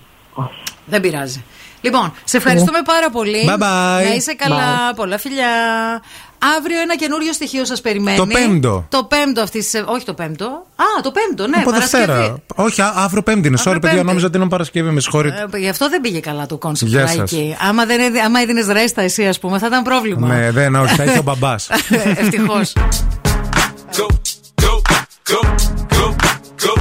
Δεν 0.86 1.02
πειράζει. 1.02 1.44
Λοιπόν, 1.82 2.14
σε 2.24 2.38
ευχαριστούμε 2.38 2.82
πάρα 2.82 3.10
πολύ. 3.10 3.46
Bye 3.48 3.54
bye. 3.54 4.04
Να 4.08 4.14
είσαι 4.16 4.34
καλά. 4.34 4.94
Πολλά 4.96 5.18
φιλιά. 5.18 5.48
Αύριο 6.58 6.82
ένα 6.82 6.96
καινούριο 6.96 7.34
στοιχείο 7.34 7.66
σας 7.66 7.76
περιμένει. 7.82 8.18
Το 8.18 8.26
πέμπτο. 8.28 8.86
Το 8.90 9.04
πέμπτο 9.04 9.42
αυτή 9.42 9.66
τη. 9.66 9.78
Όχι 9.86 10.06
το 10.06 10.14
πέμπτο. 10.14 10.46
Α, 10.76 11.02
το 11.04 11.12
πέμπτο, 11.12 11.48
ναι, 11.48 11.58
Από 11.58 11.70
Παρασκευή. 11.72 12.06
Δευτέρα. 12.06 12.38
Όχι, 12.56 12.82
α- 12.82 12.94
αύριο 12.96 13.22
Πέμπτη 13.22 13.48
είναι. 13.48 13.58
Sorry, 13.58 13.62
Αύριο 13.66 13.80
παιδιά, 13.80 13.90
Πέμπτη. 13.96 14.06
νόμιζα 14.08 14.28
ότι 14.28 14.38
είναι 14.38 14.48
Παρασκευή. 14.50 14.90
Με 14.90 15.00
συγχωρείτε. 15.00 15.48
Ε, 15.54 15.58
γι' 15.58 15.70
αυτό 15.70 15.90
δεν 15.90 16.02
πήγε 16.02 16.20
καλά 16.20 16.46
το 16.46 16.58
concept 16.58 16.92
Γεια 16.92 17.08
σας. 17.08 17.18
εκεί. 17.32 17.56
Άμα, 17.60 17.86
δεν, 17.86 18.00
έδι- 18.00 18.22
άμα 18.24 18.40
έδινε 18.40 18.74
ρέστα 18.74 19.02
εσύ, 19.02 19.28
ας 19.28 19.34
πούμε, 19.42 19.60
θα 19.60 19.68
ήταν 19.68 19.84
πρόβλημα. 19.84 20.28
Ναι, 20.28 20.52
δεν, 20.52 20.76
όχι, 20.76 20.96
θα 20.96 21.04
έχει 21.04 21.18
ο 21.18 21.22
μπαμπάς. 21.22 21.56
Ευτυχώς. 22.18 22.62
Go, 23.98 24.06
go, 24.62 24.74
go, 25.32 25.42
go, 25.96 26.06
go, 26.64 26.74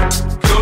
go, 0.46 0.60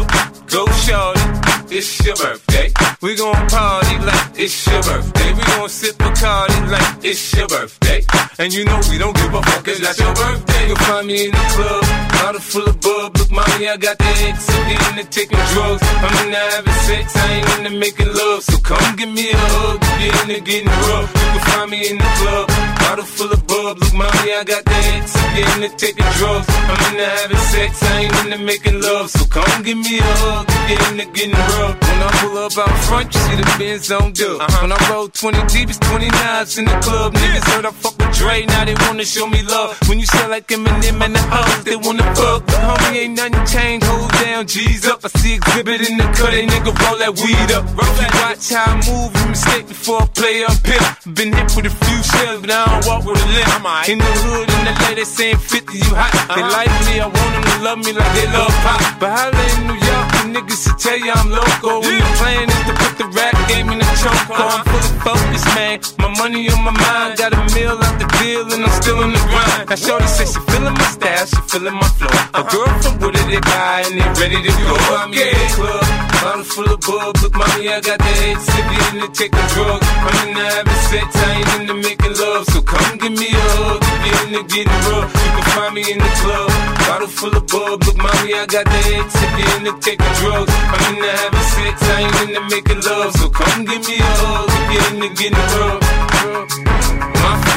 go, 0.53 0.63
shorty. 0.87 1.41
It's 1.75 2.05
your 2.05 2.14
birthday. 2.16 2.68
We 3.01 3.16
gon' 3.16 3.49
party 3.49 3.97
like 4.05 4.39
it's 4.39 4.66
your 4.66 4.83
birthday. 4.83 5.33
We 5.33 5.43
gon' 5.57 5.70
sip 5.70 5.97
Bacardi 5.97 6.70
like 6.70 7.03
it's 7.03 7.35
your 7.35 7.49
birthday. 7.49 8.05
And 8.39 8.53
you 8.53 8.66
know 8.66 8.79
we 8.91 8.99
don't 8.99 9.16
give 9.16 9.33
a 9.33 9.41
fuck, 9.41 9.66
it's 9.68 9.81
not 9.81 9.97
your 9.99 10.12
birthday. 10.14 10.68
You'll 10.68 10.77
find 10.77 11.07
me 11.07 11.25
in 11.25 11.31
the 11.31 11.45
club, 11.57 11.85
bottle 12.12 12.41
full 12.43 12.68
of 12.68 12.79
bub. 12.79 13.16
Look, 13.16 13.31
mommy, 13.31 13.68
I 13.68 13.77
got 13.79 13.97
the 13.97 14.05
X, 14.05 14.51
I'm 14.53 14.68
getting 14.68 14.97
to 15.01 15.11
taking 15.11 15.43
drugs. 15.57 15.81
I'm 15.81 16.27
into 16.27 16.37
having 16.37 16.79
sex, 16.85 17.16
I 17.16 17.33
ain't 17.33 17.49
into 17.57 17.79
making 17.79 18.12
love. 18.12 18.43
So 18.43 18.59
come 18.59 18.97
give 18.97 19.09
me 19.09 19.31
a 19.31 19.37
hug, 19.37 19.81
get 19.81 20.29
into 20.29 20.41
getting 20.45 20.68
rough. 20.68 21.09
You 21.09 21.29
can 21.33 21.41
find 21.57 21.70
me 21.70 21.89
in 21.89 21.97
the 21.97 22.11
club, 22.20 22.49
bottle 22.85 23.05
full 23.05 23.33
of 23.33 23.47
bub. 23.47 23.79
Look, 23.81 23.95
mommy, 23.95 24.29
I 24.37 24.45
got 24.45 24.64
the 24.64 24.77
X, 25.01 25.16
I'm 25.16 25.37
getting 25.37 25.62
to 25.64 25.77
taking 25.81 26.11
drugs. 26.20 26.47
I'm 26.53 26.93
into 26.93 27.07
having 27.16 27.45
sex, 27.49 27.83
I 27.83 28.01
ain't 28.05 28.16
into 28.27 28.39
making 28.45 28.81
love. 28.83 29.09
So 29.09 29.25
come 29.25 29.62
give 29.62 29.79
me 29.79 29.99
a 29.99 30.12
hug, 30.20 30.47
get 30.68 30.79
into 30.93 31.07
getting 31.16 31.33
rough. 31.33 31.62
When 31.71 31.99
I 32.03 32.11
pull 32.21 32.39
up 32.39 32.59
out 32.59 32.79
front, 32.87 33.15
you 33.15 33.21
see 33.21 33.37
the 33.37 33.47
Benz 33.59 33.91
on 33.91 34.13
dub. 34.13 34.41
Uh-huh. 34.41 34.63
When 34.63 34.73
I 34.73 34.79
roll 34.91 35.09
20 35.09 35.47
deep, 35.47 35.69
it's 35.71 35.79
29s 35.79 36.59
in 36.59 36.65
the 36.65 36.77
club. 36.83 37.15
Niggas 37.15 37.47
heard 37.53 37.67
I 37.67 37.71
fuck 37.71 37.97
with 37.99 38.15
Dre, 38.17 38.47
now 38.47 38.65
they 38.65 38.75
wanna 38.87 39.05
show 39.05 39.27
me 39.27 39.43
love. 39.43 39.79
When 39.89 39.99
you 39.99 40.07
sell 40.07 40.31
like 40.31 40.47
Eminem 40.49 41.01
and 41.05 41.15
the 41.15 41.23
hoes, 41.23 41.65
they 41.65 41.77
wanna 41.77 42.07
fuck. 42.15 42.47
But 42.47 42.61
homie, 42.67 42.97
ain't 43.05 43.17
nothing 43.17 43.47
changed, 43.47 43.87
hold 43.87 44.11
down, 44.13 44.47
G's 44.47 44.87
up. 44.87 45.05
I 45.05 45.09
see 45.21 45.35
exhibit 45.35 45.89
in 45.89 45.99
the 45.99 46.05
cut, 46.17 46.31
they 46.33 46.47
nigga 46.47 46.73
roll 46.83 46.99
that 46.99 47.13
weed 47.21 47.51
up. 47.53 47.65
Roll 47.79 47.95
that. 48.01 48.13
Watch 48.23 48.51
how 48.51 48.71
I 48.71 48.75
move, 48.87 49.11
you 49.15 49.29
mistake 49.29 49.69
before 49.69 50.03
I 50.03 50.07
play 50.07 50.45
up 50.45 50.57
pimp. 50.63 51.15
Been 51.15 51.33
hit 51.33 51.51
with 51.57 51.67
a 51.67 51.75
few 51.85 51.99
shells, 52.03 52.41
but 52.41 52.51
I 52.51 52.65
don't 52.67 52.87
walk 52.87 53.05
with 53.05 53.19
a 53.19 53.29
limp. 53.35 53.89
In 53.89 53.99
the 53.99 54.13
hood, 54.25 54.49
in 54.49 54.63
the 54.65 54.75
lady 54.87 55.05
saying 55.05 55.39
50, 55.39 55.79
you 55.79 55.93
hot. 55.95 56.13
They 56.13 56.43
uh-huh. 56.43 56.57
like 56.57 56.73
me, 56.87 57.01
I 57.01 57.07
want 57.07 57.33
them 57.35 57.45
to 57.45 57.57
love 57.67 57.79
me 57.83 57.93
like 57.93 58.13
they 58.15 58.29
love 58.31 58.55
pop. 58.63 58.81
But 59.01 59.11
holla 59.11 59.43
in 59.53 59.61
New 59.69 59.79
York, 59.79 60.07
niggas 60.31 60.62
should 60.62 60.79
tell 60.79 60.99
you 60.99 61.11
I'm 61.11 61.31
loco. 61.31 61.83
When 61.83 61.99
the 61.99 62.11
plan 62.23 62.47
is 62.47 62.62
to 62.70 62.75
put 62.79 62.93
the 62.99 63.07
rap 63.11 63.35
game 63.49 63.68
in 63.75 63.79
the 63.83 63.89
choke. 63.99 64.31
I'm 64.31 64.62
fully 64.62 64.93
focused, 65.03 65.49
man. 65.59 65.77
My 65.99 66.09
money 66.18 66.47
on 66.51 66.62
my 66.62 66.70
mind, 66.70 67.18
got 67.18 67.35
a 67.35 67.43
meal 67.55 67.75
out 67.75 67.97
the 67.99 68.07
deal, 68.23 68.47
and 68.47 68.62
I'm 68.62 68.75
still 68.79 69.03
in 69.03 69.11
the 69.11 69.23
grind. 69.27 69.68
Now, 69.70 69.75
Shorty 69.75 70.07
says 70.07 70.31
she 70.31 70.41
feeling 70.53 70.75
my 70.79 70.89
style, 70.95 71.27
she 71.27 71.41
feeling 71.51 71.75
my 71.75 71.89
flow. 71.99 72.14
A 72.39 72.43
girl 72.47 72.70
from 72.83 72.95
Wooded, 73.03 73.27
they 73.27 73.43
buy, 73.43 73.83
and 73.91 73.99
they 73.99 74.09
ready 74.23 74.39
to 74.39 74.53
go. 74.62 74.77
I'm 74.95 75.11
in 75.11 75.35
the 75.35 75.49
club, 75.59 75.85
bottle 76.23 76.45
full 76.45 76.70
of 76.70 76.81
bug, 76.81 77.18
look, 77.23 77.35
mommy, 77.35 77.68
I 77.68 77.81
got 77.81 77.99
the 77.99 78.12
head 78.23 78.39
sippy 78.39 78.77
in 78.93 79.01
the 79.03 79.09
take 79.11 79.33
taking 79.33 79.49
drugs. 79.55 79.87
I'm 79.89 80.29
in 80.29 80.35
the 80.35 80.45
having 80.45 80.83
sex, 80.91 81.07
I 81.16 81.31
ain't 81.33 81.61
into 81.61 81.75
making 81.75 82.14
love. 82.18 82.45
So 82.47 82.62
come 82.62 82.99
give 82.99 83.12
me 83.12 83.29
a 83.29 83.45
hug, 83.57 83.81
if 84.03 84.11
you're 84.11 84.41
into 84.41 84.55
getting 84.55 84.81
rough, 84.91 85.13
you 85.15 85.31
can 85.31 85.45
find 85.55 85.75
me 85.75 85.83
in 85.93 85.99
the 85.99 86.13
club. 86.23 86.51
Bottle 86.87 87.09
full 87.09 87.37
of 87.37 87.47
bug, 87.47 87.85
look, 87.87 87.97
mommy, 87.97 88.35
I 88.35 88.47
got 88.47 88.65
the 88.65 88.81
head 88.89 89.07
sippy 89.07 89.45
in 89.57 89.65
the 89.65 89.73
taking 89.81 90.13
drugs. 90.19 90.53
I'm 90.53 90.95
in 90.95 91.03
the 91.03 91.11
having 91.11 91.49
sex, 91.55 91.83
I 91.83 92.01
ain't 92.03 92.29
into 92.29 92.43
making 92.51 92.81
love. 92.83 93.13
So 93.15 93.29
come 93.29 93.65
give 93.65 93.87
me 93.87 93.97
a 93.99 94.11
hug, 94.23 94.49
if 94.51 94.69
you're 94.73 94.89
into 94.95 95.09
getting 95.15 95.39
rough. 95.39 96.72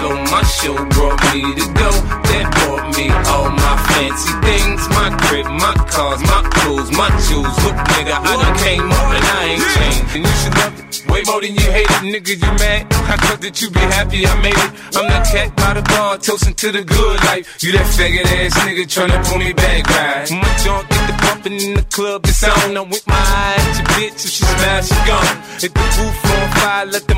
My 0.09 0.43
show 0.43 0.75
brought 0.93 1.19
me 1.33 1.41
to 1.55 1.65
go. 1.73 1.89
That 2.29 2.45
brought 2.57 2.95
me 2.97 3.09
all 3.31 3.49
my 3.49 3.75
fancy 3.89 4.33
things. 4.45 4.81
My 4.89 5.09
crib, 5.25 5.47
my 5.47 5.73
cars, 5.89 6.21
my 6.21 6.41
clothes, 6.51 6.91
my 6.91 7.09
shoes. 7.25 7.53
Look, 7.63 7.77
nigga, 7.95 8.15
I 8.19 8.33
done 8.37 8.57
came 8.59 8.91
up 8.91 9.09
and 9.13 9.25
I 9.25 9.43
ain't 9.55 9.67
changed. 9.75 10.15
And 10.15 10.23
you 10.25 10.35
should 10.43 10.55
love 10.57 10.79
it. 10.79 10.85
Way 11.09 11.21
more 11.25 11.41
than 11.41 11.53
you 11.55 11.67
hate 11.71 11.89
it, 11.89 12.03
nigga, 12.13 12.33
you 12.35 12.51
mad? 12.59 12.87
I 13.07 13.17
thought 13.17 13.41
that 13.41 13.61
you 13.61 13.69
be 13.69 13.79
happy 13.79 14.25
I 14.25 14.35
made 14.41 14.57
it. 14.57 14.71
I'm 14.97 15.07
that 15.07 15.27
cat 15.31 15.55
by 15.55 15.73
the 15.73 15.83
bar, 15.83 16.17
toasting 16.17 16.55
to 16.55 16.71
the 16.71 16.83
good 16.83 17.17
life. 17.25 17.45
You 17.63 17.71
that 17.73 17.87
faggot 17.95 18.25
ass 18.25 18.53
nigga 18.65 18.85
tryna 18.85 19.23
pull 19.27 19.37
me 19.37 19.53
back, 19.53 19.87
right? 19.89 20.29
My 20.31 20.51
junk 20.63 20.89
get 20.89 21.07
the 21.07 21.15
bumping 21.23 21.59
in 21.61 21.73
the 21.75 21.83
club, 21.83 22.25
it's 22.25 22.43
on. 22.43 22.77
I'm 22.77 22.89
with 22.89 23.05
my 23.07 23.15
eye 23.15 23.55
at 23.57 23.75
your 23.77 23.87
bitch, 23.95 24.25
if 24.25 24.31
she 24.31 24.43
smash, 24.43 24.87
she 24.89 24.99
gone. 25.07 25.35
Hit 25.61 25.73
the 25.73 25.85
roof 25.97 26.25
on 26.25 26.49
fire, 26.59 26.85
let 26.85 27.07
the 27.07 27.14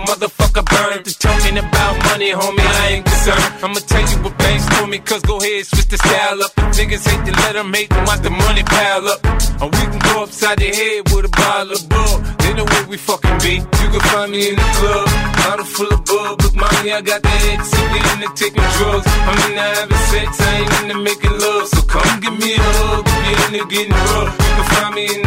I'ma 3.67 3.83
tell 3.83 3.99
you 3.99 4.23
what 4.23 4.37
banks 4.37 4.65
told 4.77 4.89
me, 4.89 4.97
cause 4.99 5.21
go 5.23 5.43
ahead, 5.43 5.65
switch 5.67 5.91
the 5.91 5.97
style 5.97 6.39
up. 6.41 6.55
Niggas 6.79 7.03
hate 7.03 7.25
to 7.27 7.33
let 7.43 7.51
them 7.51 7.73
hate 7.73 7.89
them, 7.89 8.05
watch 8.07 8.21
the 8.23 8.29
money 8.31 8.63
pile 8.63 9.03
up. 9.11 9.19
And 9.59 9.67
we 9.75 9.83
can 9.91 9.99
go 10.07 10.23
upside 10.23 10.57
the 10.57 10.71
head 10.71 11.03
with 11.11 11.27
a 11.27 11.31
bottle 11.35 11.75
of 11.75 11.83
bull. 11.91 12.15
They 12.39 12.53
know 12.55 12.63
where 12.63 12.87
we 12.87 12.95
fucking 12.95 13.37
be. 13.43 13.59
You 13.59 13.87
can 13.91 13.99
find 14.07 14.31
me 14.31 14.39
in 14.47 14.55
the 14.55 14.67
club, 14.79 15.07
bottle 15.43 15.67
full 15.67 15.91
of 15.91 15.99
bug. 16.07 16.47
Look, 16.47 16.55
mommy, 16.55 16.95
I 16.95 17.01
got 17.03 17.19
the 17.19 17.27
head 17.27 17.59
sippy 17.59 17.99
in 18.15 18.19
the 18.23 18.29
taking 18.39 18.67
drugs. 18.79 19.03
I'm 19.03 19.35
in 19.51 19.59
the 19.59 19.67
having 19.75 20.03
sex, 20.15 20.29
I 20.39 20.47
ain't 20.63 20.71
into 20.87 20.97
making 21.03 21.35
love. 21.35 21.67
So 21.67 21.81
come 21.91 22.19
give 22.23 22.39
me 22.39 22.55
a 22.55 22.63
hug, 22.63 23.03
if 23.03 23.19
you're 23.19 23.43
into 23.51 23.67
getting 23.67 23.99
rough. 24.15 24.31
You 24.31 24.51
can 24.55 24.67
find 24.71 24.95
me 24.95 25.03
in 25.11 25.21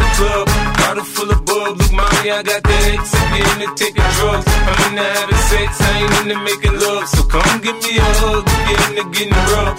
I 2.29 2.43
got 2.43 2.61
the 2.61 2.69
head 2.69 2.99
sippy 2.99 3.39
in 3.41 3.59
the 3.65 3.73
taking 3.75 4.03
drugs. 4.21 4.45
I'm 4.45 4.89
in 4.89 4.95
the 4.95 5.01
having 5.01 5.35
sex, 5.49 5.81
I 5.81 6.05
ain't 6.05 6.13
into 6.21 6.37
making 6.45 6.77
love. 6.77 7.09
So 7.09 7.23
come 7.25 7.61
give 7.61 7.81
me 7.81 7.97
a 7.97 8.05
hug, 8.21 8.45
you're 8.69 8.77
into 8.93 9.09
getting 9.09 9.33
rough. 9.33 9.73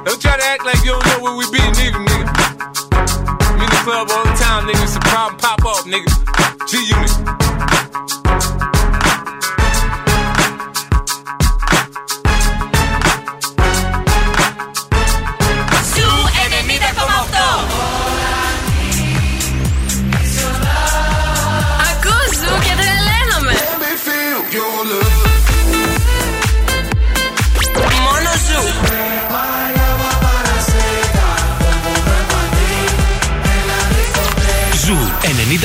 don't 0.08 0.16
try 0.22 0.38
to 0.38 0.44
act 0.44 0.64
like 0.64 0.82
you 0.84 0.92
don't 0.96 1.04
know 1.04 1.20
where 1.20 1.36
we 1.36 1.44
be, 1.52 1.58
nigga, 1.60 2.00
nigga. 2.00 2.24
I'm 3.44 3.60
in 3.60 3.68
the 3.68 3.76
club 3.84 4.08
all 4.10 4.24
the 4.24 4.32
time, 4.40 4.64
nigga. 4.66 4.84
It's 4.84 4.96
a 4.96 5.00
problem, 5.00 5.38
pop 5.38 5.62
up, 5.68 5.84
nigga. 5.84 6.08
G 6.64 6.78
Unit. 6.96 7.12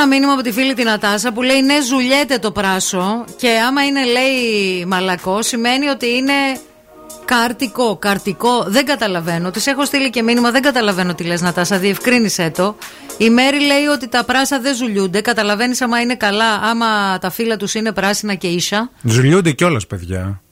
Ένα 0.00 0.06
μήνυμα 0.06 0.32
από 0.32 0.42
τη 0.42 0.52
φίλη 0.52 0.74
την 0.74 0.88
Ατάσα 0.88 1.32
που 1.32 1.42
λέει 1.42 1.60
ναι 1.60 1.82
ζουλιέται 1.82 2.38
το 2.38 2.50
πράσο 2.50 3.24
και 3.36 3.48
άμα 3.68 3.84
είναι 3.84 4.04
λέει 4.04 4.84
μαλακό 4.86 5.42
σημαίνει 5.42 5.88
ότι 5.88 6.06
είναι 6.06 6.32
καρτικό, 7.24 7.96
καρτικό, 7.96 8.64
δεν 8.66 8.84
καταλαβαίνω. 8.84 9.50
Της 9.50 9.66
έχω 9.66 9.84
στείλει 9.84 10.10
και 10.10 10.22
μήνυμα, 10.22 10.50
δεν 10.50 10.62
καταλαβαίνω 10.62 11.14
τι 11.14 11.24
λες, 11.24 11.40
Νατάσα, 11.40 11.78
διευκρίνησέ 11.78 12.50
το. 12.50 12.76
Η 13.18 13.30
Μέρη 13.30 13.60
λέει 13.60 13.84
ότι 13.84 14.08
τα 14.08 14.24
πράσα 14.24 14.60
δεν 14.60 14.74
ζουλιούνται. 14.74 15.20
Καταλαβαίνεις 15.20 15.80
άμα 15.80 16.00
είναι 16.00 16.14
καλά, 16.14 16.54
άμα 16.54 17.18
τα 17.18 17.30
φύλλα 17.30 17.56
τους 17.56 17.74
είναι 17.74 17.92
πράσινα 17.92 18.34
και 18.34 18.46
ίσα. 18.46 18.90
Ζουλιούνται 19.02 19.50
κιόλας, 19.50 19.86
παιδιά. 19.86 20.42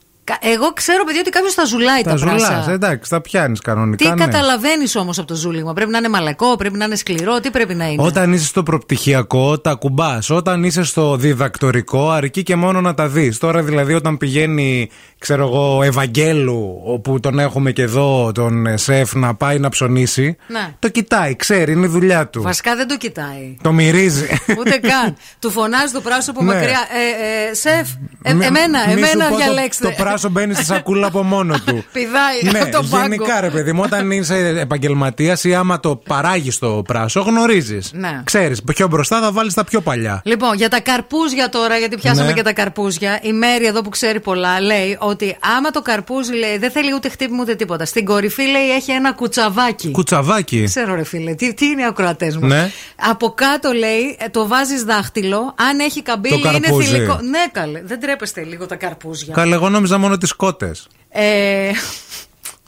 Κα- 0.46 0.52
Εγώ 0.52 0.72
ξέρω, 0.72 1.04
παιδιά, 1.04 1.20
ότι 1.20 1.30
κάποιος 1.30 1.54
τα 1.54 1.64
ζουλάει 1.64 2.02
τα, 2.02 2.14
Τα 2.14 2.16
πράσα. 2.26 2.46
ζουλάς, 2.46 2.68
εντάξει, 2.68 3.10
τα 3.10 3.20
πιάνεις 3.20 3.60
κανονικά. 3.60 4.04
Τι 4.10 4.18
ναι. 4.18 4.24
καταλαβαίνεις 4.24 4.96
όμως 4.96 5.18
από 5.18 5.26
το 5.26 5.34
ζούλιγμα; 5.34 5.72
Πρέπει 5.72 5.90
να 5.90 5.98
είναι 5.98 6.08
μαλακό, 6.08 6.56
πρέπει 6.56 6.76
να 6.76 6.84
είναι 6.84 6.96
σκληρό, 6.96 7.40
τι 7.40 7.50
πρέπει 7.50 7.74
να 7.74 7.86
είναι; 7.86 8.02
Όταν 8.02 8.32
είσαι 8.32 8.46
στο 8.46 8.62
προπτυχιακό, 8.62 9.58
τα 9.58 9.74
κουμπά. 9.74 10.18
Όταν 10.30 10.64
είσαι 10.64 10.82
στο 10.84 11.16
διδακτορικό, 11.16 12.10
αρκεί 12.10 12.42
και 12.42 12.56
μόνο 12.56 12.80
να 12.80 12.94
τα 12.94 13.08
δεις. 13.08 13.38
Τώρα 13.38 13.62
δηλαδή, 13.62 13.94
όταν 13.94 14.16
πηγαίνει, 14.16 14.90
ξέρω 15.18 15.46
εγώ, 15.46 15.82
Ευαγγέλου, 15.82 16.80
όπου 16.84 17.20
τον 17.20 17.38
έχουμε 17.38 17.72
και 17.72 17.82
εδώ, 17.82 18.32
τον 18.34 18.66
ε, 18.66 18.76
σεφ, 18.76 19.14
να 19.14 19.34
πάει 19.34 19.58
να 19.58 19.68
ψωνίσει, 19.68 20.36
Ναι. 20.48 20.74
το 20.78 20.88
κοιτάει, 20.88 21.36
ξέρει, 21.36 21.72
είναι 21.72 21.86
η 21.86 21.88
δουλειά 21.88 22.28
του. 22.28 22.42
Βασικά 22.42 22.76
δεν 22.76 22.88
το 22.88 22.96
κοιτάει. 22.96 23.56
Το 23.62 23.72
μυρίζει. 23.72 24.26
Ούτε 24.58 24.78
καν. 24.90 25.16
Του 25.38 25.50
φωνάζει 25.50 25.92
το 25.92 26.00
πράσο 26.00 26.30
από 26.30 26.42
Ναι. 26.42 26.54
μακριά. 26.54 26.68
Ε, 26.70 27.50
ε, 27.50 27.54
σεφ, 27.54 27.88
ε, 28.22 28.32
Μη- 28.34 28.44
εμένα, 28.46 28.78
μη 28.86 28.92
σου 28.92 28.98
εμένα 28.98 29.24
πω 29.24 29.30
το- 29.30 29.36
διαλέξτε. 29.36 29.84
Το, 29.88 29.94
πράσο 29.96 30.28
μπαίνει 30.36 30.54
στη 30.54 30.64
σακούλα 30.64 31.06
από 31.06 31.22
μόνο 31.22 31.54
του. 31.66 31.84
Πηδάει 31.92 32.52
ναι, 32.52 32.58
από 32.58 32.70
τον 32.70 32.88
πάγκο. 32.88 33.02
γενικά 33.02 33.40
ρε 33.40 33.50
παιδί 33.50 33.72
μου, 33.72 33.82
όταν 33.84 34.10
είσαι 34.10 34.36
επαγγελματίας 34.58 35.44
ή 35.44 35.54
άμα 35.54 35.80
το 35.80 35.96
παράγεις 35.96 36.58
το 36.58 36.82
πράσο, 36.86 37.20
γνωρίζεις. 37.20 37.90
Ναι. 37.94 38.20
Ξέρεις, 38.24 38.62
πιο 38.62 38.88
μπροστά 38.88 39.20
θα 39.20 39.32
βάλεις 39.32 39.54
τα 39.54 39.64
πιο 39.64 39.80
παλιά. 39.80 40.20
Λοιπόν, 40.24 40.54
για 40.54 40.68
τα 40.68 40.80
καρπούζια 40.80 41.48
τώρα, 41.48 41.76
γιατί 41.76 41.96
πιάσαμε 41.96 42.26
Ναι. 42.26 42.32
και 42.32 42.42
τα 42.42 42.52
καρπούζια. 42.52 43.18
Η 43.22 43.32
Μέρη 43.32 43.66
εδώ 43.66 43.80
που 43.82 43.88
ξέρει 43.88 44.20
πολλά 44.20 44.60
λέει 44.60 44.96
ότι 45.00 45.36
άμα 45.56 45.70
το 45.70 45.82
καρπούζι 45.82 46.32
λέει 46.32 46.58
δεν 46.58 46.70
θέλει 46.70 46.94
ούτε 46.94 47.08
χτύπημα 47.08 47.42
ούτε 47.42 47.54
τίποτα. 47.54 47.84
Στην 47.84 48.04
κορυφή 48.04 48.42
λέει 48.42 48.70
έχει 48.76 48.90
ένα 48.90 49.12
κουτσαβάκι. 49.12 49.90
Κουτσαβάκι. 49.90 50.62
Ξέρω 50.64 50.94
ρε 50.94 51.04
φίλε, 51.04 51.34
τι, 51.34 51.54
τι 51.54 51.66
είναι 51.66 51.82
οι 51.82 51.84
ακροατές 51.84 52.36
μου. 52.36 52.46
Ναι. 52.46 52.70
Από 53.10 53.30
κάτω 53.30 53.72
λέει 53.72 54.16
ε, 54.18 54.28
το 54.28 54.46
βάζεις 54.46 54.82
δάχτυλο. 54.84 55.54
Αν 55.70 55.78
έχει 55.78 56.02
καμπύλη 56.02 56.42
Το 56.42 56.48
είναι 56.48 56.58
καρπούζι. 56.58 56.86
θηλυκό. 56.92 57.18
Ναι, 57.22 57.38
καλέ. 57.52 57.80
Δεν 57.84 58.00
τρέπεστε 58.00 58.42
λίγο 58.42 58.66
τα 58.66 58.74
καρπούζια. 58.76 59.34
Καλέ, 59.34 59.54
εγώ 59.54 59.68
νόμιζα 59.68 59.98
μόνο 59.98 60.18
τις 60.28 60.36
κότες. 60.36 60.86
Ε, 61.08 61.70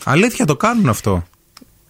Αλήθεια 0.04 0.44
το 0.44 0.56
κάνουν 0.56 0.88
αυτό. 0.88 1.26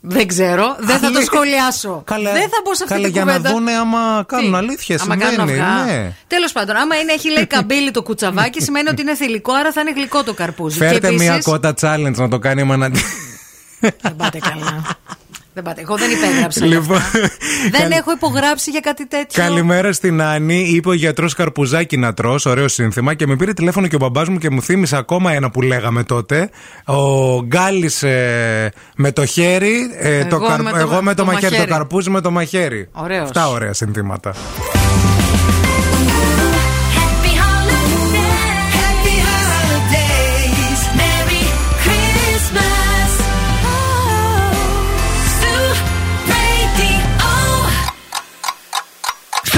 δεν 0.00 0.26
ξέρω, 0.26 0.76
δεν 0.78 0.88
θα 0.94 1.00
το 1.00 1.06
Αλήθεια. 1.06 1.24
σχολιάσω. 1.24 2.02
Καλέ, 2.06 2.32
δεν 2.32 2.40
θα 2.48 2.60
μπω 2.64 2.74
σε 2.74 2.82
αυτή 2.82 2.94
καλέ, 2.94 3.04
την 3.04 3.12
για 3.12 3.24
να 3.24 3.32
κουβέντα. 3.36 3.54
δούνε 3.54 3.72
άμα 3.72 4.24
κάνουν 4.28 4.50
Τι; 4.50 4.56
αλήθεια. 4.56 4.98
Άμα 5.00 5.14
Σημαίνει, 5.14 5.36
κάνουν 5.36 5.48
αυγά. 5.50 5.84
ναι. 5.84 6.12
Τέλος 6.26 6.52
πάντων, 6.52 6.76
άμα 6.76 6.96
είναι, 6.96 7.12
έχει 7.12 7.30
λέει 7.32 7.46
καμπύλη 7.46 7.90
το 7.90 8.02
κουτσαβάκι, 8.02 8.62
σημαίνει 8.62 8.88
ότι 8.88 9.02
είναι 9.02 9.14
θηλυκό, 9.14 9.52
άρα 9.52 9.72
θα 9.72 9.80
είναι 9.80 9.92
γλυκό 9.92 10.22
το 10.22 10.34
καρπούζι. 10.34 10.78
Φέρτε 10.78 10.98
και 10.98 11.06
επίσης, 11.06 11.28
μια 11.28 11.40
κότα 11.42 11.74
challenge 11.80 12.14
να 12.16 12.28
το 12.28 12.38
κάνει 12.38 12.60
η 12.60 12.64
μανατή. 12.64 13.00
Δεν 13.80 14.16
πάτε 14.16 14.38
καλά. 14.38 14.86
Δεν 15.62 15.66
πάτε. 15.72 15.80
Εγώ 15.80 15.96
δεν 15.96 16.10
υπέγραψα. 16.10 16.66
γι' 16.66 16.72
Λοιπόν, 16.74 16.96
αυτά. 16.96 17.18
δεν 17.72 17.80
καλ- 17.80 17.92
έχω 17.92 18.10
υπογράψει 18.12 18.70
για 18.70 18.80
κάτι 18.80 19.06
τέτοιο. 19.06 19.42
Καλημέρα 19.44 19.92
στην 19.92 20.22
Άννη. 20.22 20.60
Είπε 20.60 20.88
ο 20.88 20.92
γιατρός 20.92 21.34
Καρπουζάκη 21.34 21.96
να 21.96 22.14
τρώ. 22.14 22.38
Ωραίο 22.44 22.68
σύνθημα. 22.68 23.14
Και 23.14 23.26
με 23.26 23.36
πήρε 23.36 23.52
τηλέφωνο 23.52 23.86
και 23.86 23.94
ο 23.94 23.98
μπαμπάς 23.98 24.28
μου 24.28 24.38
και 24.38 24.50
μου 24.50 24.62
θύμισε 24.62 24.96
ακόμα 24.96 25.32
ένα 25.32 25.50
που 25.50 25.62
λέγαμε 25.62 26.02
τότε. 26.02 26.50
Ο 26.84 27.40
Γκάλι 27.42 27.90
με 28.96 29.12
το 29.12 29.24
χέρι. 29.26 29.76
ε, 29.98 30.24
το 30.24 30.36
Εγώ 30.36 30.46
καρ- 30.46 30.62
με 30.62 30.70
το- 30.70 30.76
εγώ 30.76 31.02
με 31.02 31.14
το, 31.14 31.24
το 31.24 31.24
μαχαίρι. 31.24 31.44
Το 31.44 31.50
μαχαίρι. 31.56 31.70
καρπούζι 31.70 32.10
με 32.10 32.20
το 32.20 32.30
μαχαίρι. 32.30 32.88
Ωραίος. 32.92 33.22
Αυτά 33.22 33.48
ωραία 33.48 33.72
συνθήματα. 33.72 34.34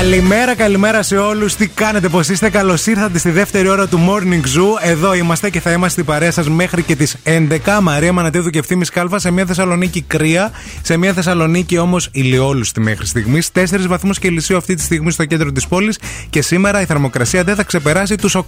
Καλημέρα, 0.00 0.54
καλημέρα 0.54 1.02
σε 1.02 1.16
όλους. 1.16 1.54
Τι 1.54 1.68
κάνετε, 1.68 2.08
πώ 2.08 2.20
είστε, 2.20 2.50
καλώς 2.50 2.86
ήρθατε 2.86 3.18
στη 3.18 3.30
δεύτερη 3.30 3.68
ώρα 3.68 3.86
του 3.86 3.98
Morning 4.08 4.58
Zoo. 4.58 4.88
Εδώ 4.88 5.14
είμαστε 5.14 5.50
και 5.50 5.60
θα 5.60 5.70
είμαστε 5.70 5.90
στην 5.90 6.04
παρέα 6.04 6.30
σας 6.30 6.48
μέχρι 6.48 6.82
και 6.82 6.96
τις 6.96 7.16
11. 7.24 7.80
Μαρία 7.82 8.12
Μανατίδου 8.12 8.50
και 8.50 8.58
ευθύνη 8.58 8.86
Κάλφα 8.86 9.18
σε 9.18 9.30
μια 9.30 9.46
Θεσσαλονίκη 9.46 10.02
κρύα, 10.02 10.50
σε 10.82 10.96
μια 10.96 11.12
Θεσσαλονίκη 11.12 11.78
όμως 11.78 12.08
ηλιόλουστη 12.12 12.80
μέχρι 12.80 13.06
στιγμής. 13.06 13.50
4 13.52 13.86
βαθμούς 13.88 14.18
Κελσίου 14.18 14.56
αυτή 14.56 14.74
τη 14.74 14.82
στιγμή 14.82 15.10
στο 15.10 15.24
κέντρο 15.24 15.52
της 15.52 15.66
πόλης 15.66 15.98
και 16.30 16.42
σήμερα 16.42 16.80
η 16.80 16.84
θερμοκρασία 16.84 17.44
δεν 17.44 17.54
θα 17.54 17.62
ξεπεράσει 17.62 18.16
τους 18.16 18.34
8. 18.34 18.42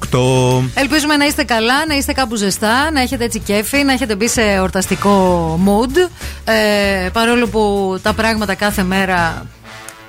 Ελπίζουμε 0.75 1.17
να 1.17 1.25
είστε 1.25 1.45
καλά, 1.45 1.87
να 1.87 1.95
είστε 1.95 2.13
κάπου 2.13 2.35
ζεστά, 2.37 2.91
να 2.91 3.01
έχετε 3.01 3.25
έτσι 3.25 3.39
κέφι, 3.39 3.83
να 3.85 3.93
έχετε 3.93 4.15
μπει 4.15 4.29
σε 4.29 4.43
εορταστικό 4.43 5.59
mood. 5.67 6.11
Ε, 6.45 7.09
παρόλο 7.09 7.47
που 7.47 7.99
τα 8.03 8.13
πράγματα 8.13 8.55
κάθε 8.55 8.83
μέρα 8.83 9.47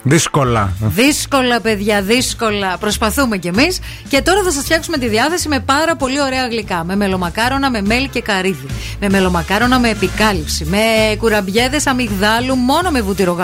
Δύσκολα. 0.04 0.74
Δύσκολα, 0.80 1.62
παιδιά, 1.62 2.02
δύσκολα. 2.02 2.78
Προσπαθούμε 2.78 3.38
κι 3.38 3.48
εμείς. 3.48 3.80
Και 4.10 4.22
τώρα 4.22 4.44
θα 4.44 4.52
σας 4.52 4.64
φτιάξουμε 4.64 4.98
τη 4.98 5.08
διάθεση 5.08 5.48
με 5.48 5.60
πάρα 5.60 5.96
πολύ 5.96 6.22
ωραία 6.22 6.48
γλυκά. 6.48 6.84
Με 6.84 6.96
μελομακάρονα 6.96 7.70
με 7.70 7.82
μέλι 7.82 8.08
και 8.08 8.22
καρύδι. 8.22 8.68
Με 9.00 9.10
μελομακάρονα 9.10 9.80
με 9.80 9.90
επικάλυψη. 9.90 10.66
Με 10.66 11.16
κουραμπιέδες 11.18 11.88
αμυγδάλου 11.88 12.56
μόνο 12.56 12.90
με 12.90 13.02
βούτυρο 13.02 13.38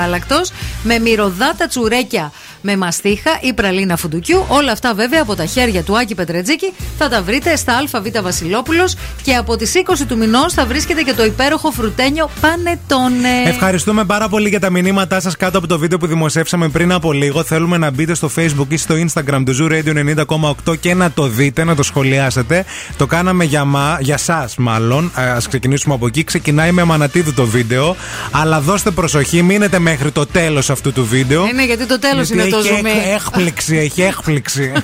Με 0.84 0.99
μυρωδάτα 0.99 1.68
τσουρέκια 1.68 2.32
με 2.62 2.78
μαστίχα 2.78 3.38
ή 3.41 3.53
πραλίνα 3.53 3.97
φουντουκιού. 3.97 4.45
Όλα 4.47 4.72
αυτά 4.72 4.93
βέβαια 4.93 5.22
από 5.22 5.36
τα 5.36 5.45
χέρια 5.45 5.84
του 5.84 5.97
Άκη 5.97 6.16
Πετρετζίκη 6.16 6.74
θα 6.97 7.10
τα 7.10 7.22
βρείτε 7.22 7.55
στα 7.55 7.78
ΑΒ 7.78 8.24
Βασιλόπουλος. 8.24 8.95
Και 9.22 9.36
από 9.36 9.55
τις 9.55 9.74
20 9.76 10.05
του 10.07 10.18
μηνός 10.18 10.53
θα 10.53 10.66
βρίσκεται 10.66 11.01
και 11.01 11.14
το 11.14 11.26
υπέροχο 11.26 11.72
φρουτένιο 11.72 12.30
Πανετόνε. 12.41 13.43
Ευχαριστούμε 13.45 14.05
πάρα 14.05 14.30
πολύ 14.30 14.49
για 14.49 14.60
τα 14.60 14.70
μηνύματά 14.70 15.20
σας 15.20 15.38
κάτω 15.38 15.57
από 15.57 15.68
το 15.68 15.80
βίντεο 15.80 15.97
που 15.97 16.07
δημοσιεύσαμε 16.07 16.70
πριν 16.70 16.91
από 16.91 17.12
λίγο. 17.12 17.43
Θέλουμε 17.43 17.78
να 17.78 17.91
μπείτε 17.91 18.14
στο 18.14 18.30
Facebook 18.36 18.68
ή 18.68 18.78
στο 18.78 18.95
Instagram 18.95 19.43
του 19.45 19.55
Zoo 19.60 19.72
Radio 19.72 20.26
90,8 20.68 20.80
και 20.80 20.93
να 20.93 21.12
το 21.12 21.28
δείτε, 21.28 21.64
να 21.64 21.76
το 21.76 21.84
σχολιάσετε. 21.84 22.66
Το 22.97 23.05
κάναμε 23.05 23.43
για, 23.43 23.66
μα, 23.66 23.97
για 24.01 24.18
σας 24.18 24.55
μάλλον. 24.57 25.12
Α 25.16 25.38
ξεκινήσουμε 25.47 25.93
από 25.93 26.07
εκεί. 26.07 26.24
Ξεκινάει 26.24 26.72
με 26.72 26.84
μανατίδου 26.84 27.34
το 27.34 27.45
βίντεο. 27.45 27.95
Αλλά 28.32 28.62
δώστε 28.62 28.91
προσοχή, 28.91 29.41
μείνετε 29.41 29.80
μέχρι 29.80 30.12
το 30.12 30.26
τέλος 30.26 30.70
αυτού 30.70 30.93
του 30.93 31.05
βίντεο. 31.05 31.45
Είναι 31.45 31.66
γιατί 31.66 31.86
το 31.86 31.99
τέλος 31.99 32.28
Γιατί 32.28 32.47
είναι 32.47 32.49
το 32.50 32.58
έχει 32.58 32.68
ζουμί. 32.68 32.91
έκ- 32.91 33.14
έκπληξη, 33.14 33.78
έχει 33.78 34.02
έκπληξη. 34.02 34.72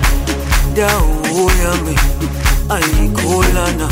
indawo 0.71 1.43
yami 1.63 1.95
ayikholana 2.75 3.87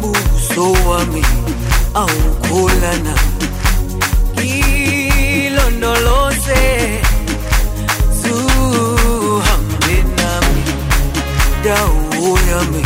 buso 0.00 0.66
wami 0.88 1.22
awukholana. 1.94 3.14
Ngilondoloze 4.34 6.62
zuhambe 8.20 9.94
nami. 10.18 10.62
Indawo 11.54 12.28
yami 12.50 12.82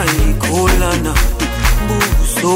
ayikholana 0.00 1.12
buso 1.88 2.52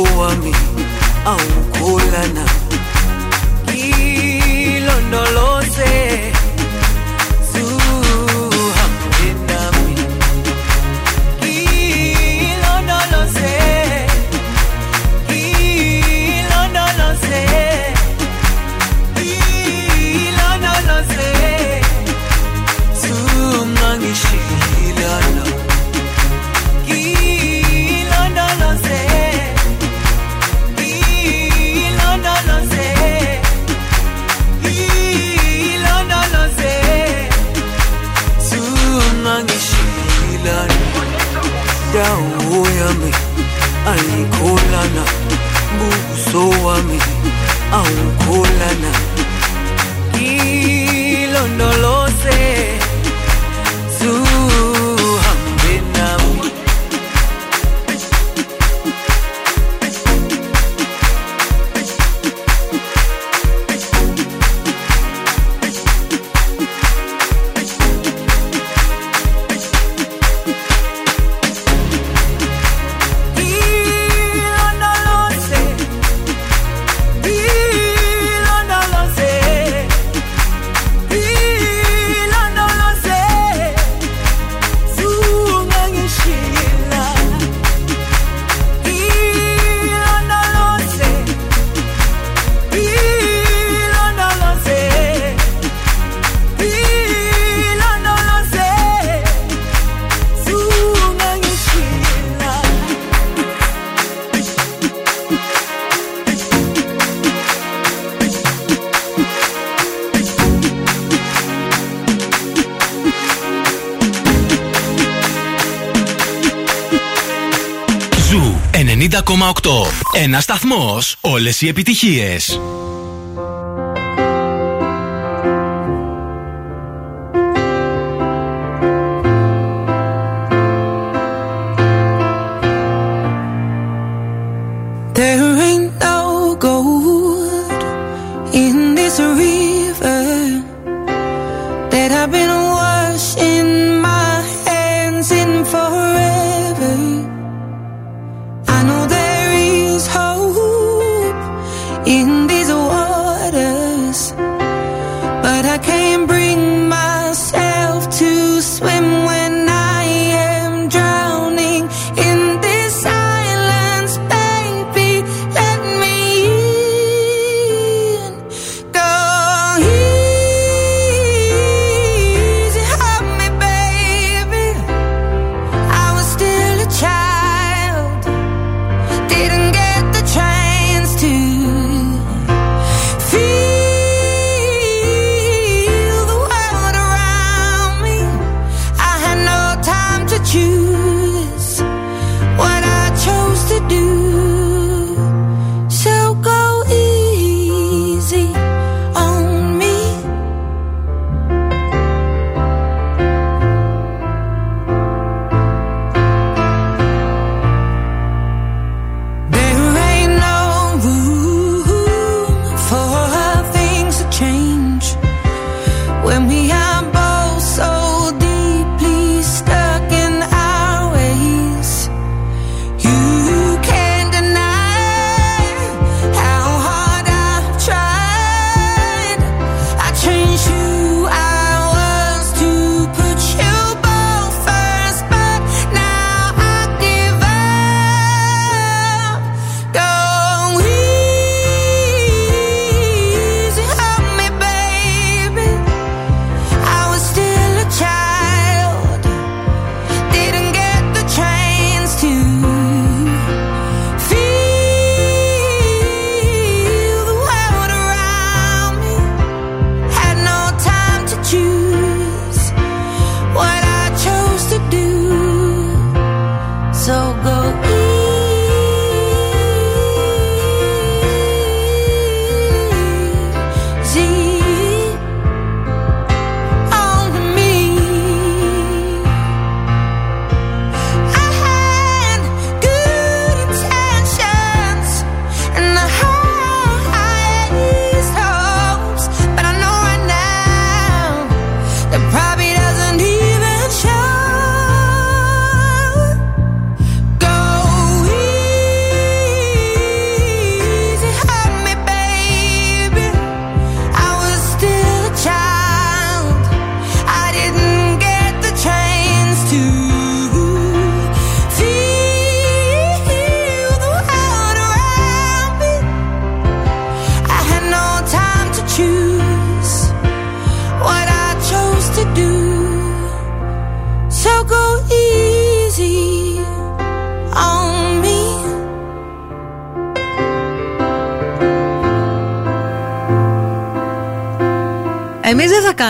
Όλες 121.53 121.65
οι 121.65 121.69
επιτυχίες. 121.69 122.61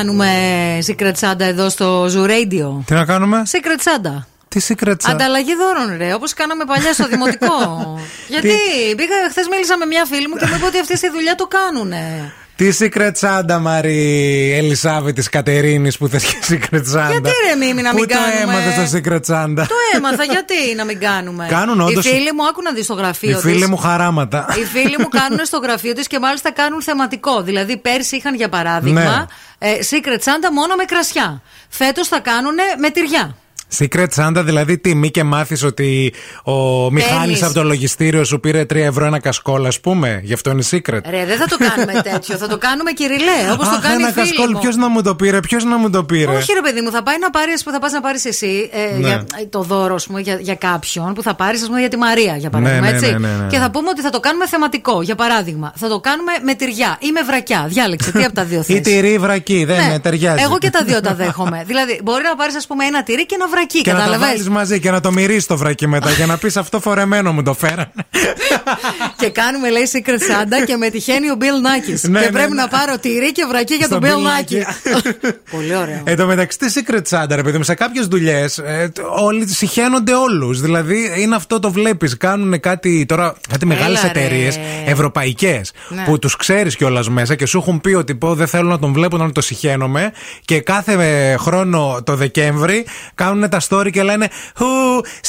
Κάνουμε 0.03 0.28
Secret 0.86 1.12
Santa 1.20 1.40
εδώ 1.40 1.68
στο 1.68 2.05
Zoo 2.05 2.30
Radio; 2.30 2.84
Τι 2.84 2.94
να 2.94 3.05
κάνουμε; 3.05 3.42
Secret 3.50 3.82
Santa. 3.84 4.22
Τι 4.48 4.61
secret 4.68 4.90
Santa; 4.90 5.11
Ανταλλαγή 5.11 5.55
δώρων, 5.55 5.96
ρε. 5.96 6.14
Όπως 6.14 6.34
κάναμε 6.34 6.64
παλιά 6.64 6.92
στο 6.92 7.07
δημοτικό. 7.07 7.55
Γιατί 8.32 8.55
πήγα 8.96 9.14
χθες 9.30 9.48
μίλησα 9.48 9.76
με 9.76 9.86
μια 9.86 10.05
φίλη 10.05 10.28
μου 10.28 10.36
και 10.36 10.46
μου 10.46 10.55
είπε 10.57 10.66
ότι 10.66 10.78
αυτή 10.78 10.96
στη 10.96 11.11
δουλειά 11.11 11.34
το 11.34 11.46
κάνουνε. 11.46 12.32
Τι 12.63 12.77
secret 12.81 13.13
Santa, 13.21 13.59
Μαρή 13.61 14.53
Ελισάβη 14.57 15.13
τη 15.13 15.31
Κατερίνης 15.31 15.97
που 15.99 16.09
θες 16.09 16.25
και 16.25 16.37
secret 16.49 16.77
Santa; 16.95 17.11
Γιατί 17.11 17.31
ρε 17.49 17.55
Μίμη 17.59 17.83
να 17.83 17.95
μην 17.95 18.03
Πού 18.03 18.07
το 18.07 18.15
κάνουμε; 18.15 18.43
έμαθες 18.43 18.91
το 18.91 18.99
secret 18.99 19.35
Santa; 19.35 19.67
Το 19.69 19.75
έμαθα, 19.97 20.25
γιατί 20.25 20.55
να 20.77 20.85
μην 20.85 21.01
κάνουμε; 21.01 21.47
Κάνουν 21.51 21.81
όντως. 21.81 22.05
Οι 22.05 22.09
φίλοι 22.09 22.33
μου, 22.33 22.47
άκου 22.49 22.63
να 22.63 22.73
δεις 22.73 22.85
στο 22.85 22.95
Οι 22.95 22.97
γραφείο 22.97 23.39
φίλοι 23.39 23.55
της. 23.61 23.67
μου 23.69 23.77
χαράματα. 23.77 24.47
Οι 24.61 24.65
φίλοι 24.65 24.97
μου 24.99 25.09
κάνουν 25.09 25.45
στο 25.45 25.59
γραφείο 25.59 25.93
της 25.93 26.07
και 26.07 26.19
μάλιστα 26.19 26.53
κάνουν 26.53 26.83
θεματικό. 26.83 27.43
Δηλαδή, 27.43 27.77
πέρσι 27.77 28.17
είχαν 28.17 28.35
για 28.35 28.49
παράδειγμα 28.49 29.01
Ναι. 29.59 29.69
ε, 29.69 29.79
Secret 29.91 30.19
Santa 30.25 30.51
μόνο 30.53 30.75
με 30.75 30.85
κρασιά. 30.85 31.43
Φέτος 31.69 32.09
θα 32.09 32.21
κάνουν 32.21 32.55
με 32.79 32.91
τυριά. 32.91 33.37
Secret 33.79 34.07
Santa, 34.16 34.43
δηλαδή 34.45 34.79
τι, 34.79 34.95
μη 34.95 35.11
και 35.11 35.23
μάθεις 35.25 35.62
ότι 35.64 36.12
ο 36.45 36.91
Μιχάλης 36.91 37.43
από 37.43 37.55
το 37.55 37.62
λογιστήριο 37.64 38.25
σου 38.25 38.41
πήρε 38.41 38.62
3 38.62 38.75
ευρώ 38.75 39.05
ένα 39.05 39.18
κασκόλ, 39.20 39.66
ας 39.66 39.81
πούμε. 39.81 40.20
Γι' 40.23 40.33
αυτό 40.33 40.51
είναι 40.51 40.62
secret. 40.70 41.01
Ρε, 41.11 41.25
δεν 41.27 41.37
θα 41.39 41.47
το 41.47 41.57
κάνουμε 41.59 42.01
τέτοιο. 42.11 42.37
θα 42.37 42.49
το 42.49 42.59
κάνουμε 42.59 42.93
κυριλέ, 42.93 43.53
όπως 43.53 43.68
το 43.68 43.75
Αχ, 43.75 43.83
κάνει 43.83 43.95
ένα 44.03 44.09
η 44.09 44.12
φίλη 44.12 44.27
κασκόλ, 44.27 44.51
μου. 44.53 44.59
ποιος 44.61 44.77
να 44.77 44.89
μου 44.89 45.03
το 45.03 45.14
πήρε, 45.14 45.41
ποιος 45.41 45.64
να 45.64 45.77
μου 45.77 45.91
το 45.91 46.05
πήρε; 46.05 46.31
Όχι, 46.37 46.53
ρε 46.53 46.61
παιδί 46.61 46.81
μου, 46.81 46.91
θα 46.91 47.03
πάει 47.03 47.18
να 47.18 47.31
πάρει, 47.31 47.53
θα 47.73 47.79
πας 47.79 47.93
να 47.93 48.01
πάρεις 48.01 48.25
εσύ 48.25 48.70
ε, 48.73 48.99
Ναι. 48.99 49.09
για, 49.09 49.25
το 49.51 49.62
δώρο, 49.62 49.95
ας 49.95 50.07
πούμε, 50.07 50.20
για, 50.20 50.37
για 50.41 50.55
κάποιον 50.55 51.14
που 51.14 51.23
θα 51.23 51.35
πάρεις, 51.35 51.61
ας 51.62 51.66
πούμε, 51.66 51.81
για 51.81 51.89
τη 51.89 51.97
Μαρία, 51.97 52.37
για 52.37 52.51
παράδειγμα. 52.51 52.81
Ναι, 52.87 52.91
ναι, 52.91 52.97
έτσι. 52.97 53.11
ναι, 53.12 53.18
ναι, 53.18 53.29
ναι. 53.43 53.47
Και 53.51 53.59
θα 53.59 53.70
πούμε 53.70 53.89
ότι 53.89 54.01
θα 54.01 54.11
το 54.11 54.20
κάνουμε 54.20 54.47
θεματικό. 54.47 55.03
Για 55.03 55.14
παράδειγμα, 55.14 55.73
θα 55.77 55.89
το 55.89 56.01
κάνουμε 56.01 56.33
με 56.43 56.55
τυριά 56.55 56.97
ή 57.01 57.11
με 57.12 57.23
βρακιά. 57.23 57.64
Διάλεξε 57.68 58.12
τι 58.12 58.25
από 58.25 58.35
τα 58.35 58.45
δύο 58.45 58.61
Ή 58.66 58.73
θες. 58.73 58.81
τυρί 58.81 59.18
βρακή, 59.18 59.64
δεν 59.64 59.77
Ναι. 59.77 59.89
με 59.93 59.99
ταιριάζει. 59.99 60.43
Εγώ 60.43 60.59
και 60.59 60.70
τα 60.70 60.83
δύο 60.85 61.01
τα 61.01 61.14
δέχομαι. 61.20 61.62
δηλαδή, 61.66 62.01
μπορεί 62.03 62.23
να 62.23 62.37
πάρεις, 62.37 62.57
ας 62.57 62.66
πούμε, 62.66 62.85
ένα 62.85 63.03
τυρί 63.03 63.27
και 63.27 63.35
ένα 63.35 63.49
βρακί. 63.49 63.61
Βρακί, 63.63 63.81
Και 63.81 63.93
να 63.93 63.99
τα 63.99 64.05
κατάλαβες; 64.05 64.29
βάλεις 64.29 64.49
μαζί 64.49 64.81
και 64.81 64.91
να 64.91 65.01
το 65.01 65.13
μυρίσει 65.13 65.47
το 65.47 65.57
βρακί 65.57 65.87
μετά 65.87 66.11
για 66.11 66.27
να 66.27 66.37
πεις 66.37 66.57
αυτό 66.57 66.81
φορεμένο 66.81 67.33
μου 67.33 67.43
το 67.43 67.55
φέρανε. 67.55 67.93
και 69.21 69.31
κάνουμε, 69.31 69.71
λέει, 69.71 69.91
Secret 69.93 70.11
Santa 70.11 70.67
και 70.67 70.77
με 70.77 70.91
τυχαίνει 70.91 71.31
ο 71.31 71.37
Bill 71.41 71.45
Nackis. 71.45 72.01
Ναι, 72.01 72.19
και 72.21 72.25
ναι, 72.25 72.31
πρέπει 72.33 72.53
ναι. 72.53 72.63
να 72.63 72.69
πάρω 72.69 72.99
τυρί 72.99 73.33
και 73.33 73.45
βρακί 73.49 73.75
για 73.75 73.87
Στον 73.87 74.01
τον 74.01 74.11
Bill 74.11 74.15
Bill 74.15 74.29
Nackis. 74.29 74.63
Πολύ 75.57 75.77
ωραίο. 75.77 76.01
Εν 76.05 76.17
τω 76.17 76.27
μεταξύ 76.27 76.59
τη 76.59 76.73
Secret 76.75 77.03
Santa, 77.09 77.31
ρε 77.31 77.43
παιδί 77.43 77.57
μου, 77.57 77.65
σε 77.65 77.75
κάποιες 77.75 78.07
δουλειές 78.07 78.61
όλοι 79.19 79.49
συχαίνονται 79.49 80.15
όλους. 80.15 80.61
Δηλαδή 80.61 81.13
είναι 81.17 81.35
αυτό 81.35 81.59
το 81.59 81.71
βλέπεις. 81.71 82.17
Κάνουν 82.17 82.61
κάτι 82.61 83.07
τώρα, 83.07 83.35
κάτι 83.49 83.67
μεγάλες 83.67 84.03
Έλα, 84.03 84.13
ρε. 84.13 84.21
εταιρείε 84.21 84.51
ευρωπαϊκές 84.87 85.73
Ναι. 85.89 86.03
που 86.05 86.19
τους 86.19 86.37
ξέρεις 86.37 86.77
κιόλας 86.77 87.09
μέσα 87.09 87.35
και 87.35 87.47
σου 87.47 87.59
έχουν 87.59 87.81
πει 87.81 87.93
ότι 87.95 88.15
πω 88.15 88.35
δεν 88.35 88.47
θέλω 88.47 88.69
να 88.69 88.79
τον 88.79 88.93
βλέπω 88.93 89.17
να 89.17 89.33
το 89.33 89.41
συχαίνομαι. 89.41 90.13
Και 90.45 90.61
κάθε 90.61 90.93
ε, 90.93 91.37
χρόνο 91.37 92.01
το 92.05 92.17
Δεκέμβρη 92.17 92.87
κάνουν 93.15 93.49
τα 93.59 93.61
story 93.68 93.90
και 93.90 94.03
λένε 94.03 94.28
Χου, 94.57 94.66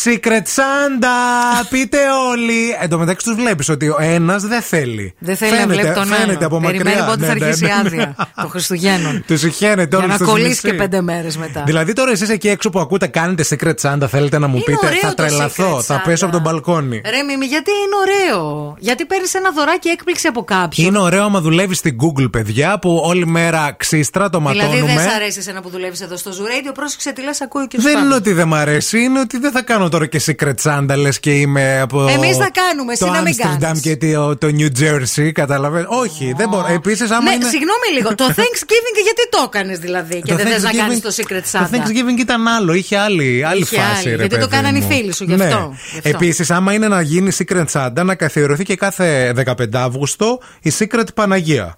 Secret 0.03 0.45
Santa, 0.55 1.65
πείτε 1.69 1.97
όλοι. 2.29 2.75
Εν 2.81 2.89
τω 2.89 2.97
μεταξύ 2.97 3.25
τους 3.25 3.35
βλέπεις 3.35 3.69
ότι 3.69 3.87
ο 3.89 3.97
ένας 3.99 4.43
δεν 4.43 4.61
θέλει. 4.61 5.13
Δεν 5.19 5.35
θέλει 5.37 5.51
να 5.51 5.57
Φαίνεται- 5.57 5.79
βλέπει 5.81 5.95
τον 5.95 6.05
Φαίνεται 6.05 6.23
άλλον. 6.31 6.43
από 6.43 6.59
Περιμένει 6.59 6.83
μακριά. 6.89 7.05
πότε 7.05 7.25
θα 7.25 7.33
Ναι, 7.33 7.39
ναι, 7.39 7.45
αρχίσει 7.45 7.65
η 7.65 7.67
ναι. 7.67 7.73
άδεια 7.87 8.15
των 8.35 8.49
Χριστουγέννων. 8.49 9.23
Τους 9.27 9.39
συχαίνεται 9.39 9.87
Για 9.95 9.97
όλου 9.97 10.07
να 10.07 10.17
τους 10.17 10.27
κολλήσει 10.27 10.49
μισεί. 10.49 10.61
και 10.61 10.73
πέντε 10.73 11.01
μέρες 11.01 11.37
μετά. 11.37 11.63
Δηλαδή 11.65 11.93
τώρα 11.93 12.11
εσείς 12.11 12.29
εκεί 12.29 12.49
έξω 12.49 12.69
που 12.69 12.79
ακούτε 12.79 13.07
κάνετε 13.07 13.45
Secret 13.49 13.73
Santa, 13.81 14.05
θέλετε 14.09 14.39
να 14.39 14.47
μου 14.47 14.55
Είναι 14.55 14.63
πείτε, 14.65 14.85
ωραίο 14.87 14.99
θα 14.99 15.07
το 15.07 15.13
τρελαθώ, 15.15 15.77
Secret 15.77 15.81
θα 15.81 15.95
Santa. 15.97 16.01
πέσω 16.05 16.23
από 16.25 16.33
τον 16.33 16.41
μπαλκόνι. 16.43 17.01
Ρε 17.09 17.21
Μίμη, 17.21 17.45
γιατί 17.45 17.71
είναι 17.71 17.95
ωραίο; 18.35 18.75
Γιατί 18.79 19.05
παίρνεις 19.05 19.33
ένα 19.33 19.51
δωράκι 19.51 19.89
έκπληξη 19.89 20.27
από 20.27 20.43
κάποιον. 20.43 20.87
Είναι 20.87 20.99
ωραίο 20.99 21.23
άμα 21.23 21.41
δουλεύεις 21.41 21.77
στην 21.77 21.97
Google, 22.01 22.31
παιδιά, 22.31 22.79
που 22.79 23.01
όλη 23.05 23.25
μέρα 23.27 23.75
ξύστρα 23.77 24.29
το 24.29 24.37
Δηλαδή 24.37 24.59
ματώνουμε. 24.59 24.93
δεν 25.01 25.09
σ' 25.09 25.13
αρέσει 25.15 25.39
εσένα 25.39 25.61
που 25.61 25.69
δουλεύεις 25.69 26.01
εδώ 26.01 26.17
στο 26.17 26.31
Zoo 26.31 26.69
Radio, 26.69 26.71
πρόσεξε 26.73 27.11
τι 27.13 27.21
λες, 27.23 27.41
ακούω 27.41 27.67
και 27.67 27.77
σου 27.79 27.83
Δεν 27.87 27.93
κάνω. 27.93 28.12
Είναι 28.13 28.21
ότι 28.29 28.33
δεν 28.33 28.47
μ' 28.47 28.53
αρέσει, 28.53 28.99
είναι 28.99 29.19
ότι 29.19 29.37
δεν 29.39 29.51
θα 29.51 29.61
κάνω 29.61 29.89
τώρα 29.89 30.05
και 30.05 30.21
Secret 30.25 30.53
Santa, 30.63 30.95
λες 30.97 31.19
και 31.19 31.31
είμαι 31.31 31.79
από. 31.81 32.07
Εμείς 32.07 32.37
θα 32.37 32.49
κάνουμε, 32.53 32.91
εσύ 32.93 33.03
το 33.05 33.09
να 33.11 33.21
μην 33.21 33.33
Amsterdam 33.37 33.57
κάνεις. 33.59 33.81
και 33.81 33.97
το, 33.97 34.37
το 34.37 34.47
New 34.57 34.69
Jersey, 34.81 35.31
καταλαβαίνω. 35.31 35.87
Όχι, 35.89 36.33
δεν 36.37 36.49
μπορώ. 36.49 36.67
Επίσης, 36.73 37.11
άμα 37.11 37.23
Ναι, 37.23 37.31
είναι. 37.35 37.43
συγγνώμη 37.49 37.87
λίγο. 37.93 38.15
Το 38.15 38.25
Thanksgiving 38.37 38.97
γιατί 39.03 39.29
το 39.29 39.43
έκανες 39.45 39.79
δηλαδή 39.79 40.21
και 40.21 40.31
Το 40.31 40.35
δεν 40.35 40.47
θες 40.47 40.63
να 40.63 40.69
Thanksgiving- 40.69 40.75
κάνεις 40.77 40.99
το 41.01 41.09
Secret 41.15 41.41
Το 41.51 41.59
Santa; 41.59 41.75
Thanksgiving 41.75 42.19
ήταν 42.19 42.47
άλλο, 42.47 42.73
είχε 42.73 42.97
άλλη, 42.97 43.43
άλλη 43.45 43.61
Είχε 43.61 43.75
φάση. 43.75 43.89
άλλη, 44.07 44.09
ρε 44.09 44.15
γιατί 44.15 44.27
το 44.29 44.47
παιδί 44.47 44.51
κάνανε 44.51 44.77
οι 44.77 44.81
μου. 44.81 44.87
φίλοι 44.87 45.13
σου, 45.13 45.23
γι' 45.23 45.35
Ναι. 45.35 45.43
αυτό, 45.43 45.73
γι' 45.91 45.97
αυτό. 45.97 46.09
Επίσης, 46.09 46.51
άμα 46.51 46.73
είναι 46.73 46.87
να 46.87 47.01
γίνει 47.01 47.31
Secret 47.37 47.65
Santa, 47.71 48.03
να 48.03 48.15
καθιερωθεί 48.15 48.63
και 48.63 48.75
κάθε 48.75 49.33
15 49.45 49.53
Αύγουστο 49.73 50.39
η 50.61 50.71
Secret 50.79 51.07
Παναγία. 51.13 51.77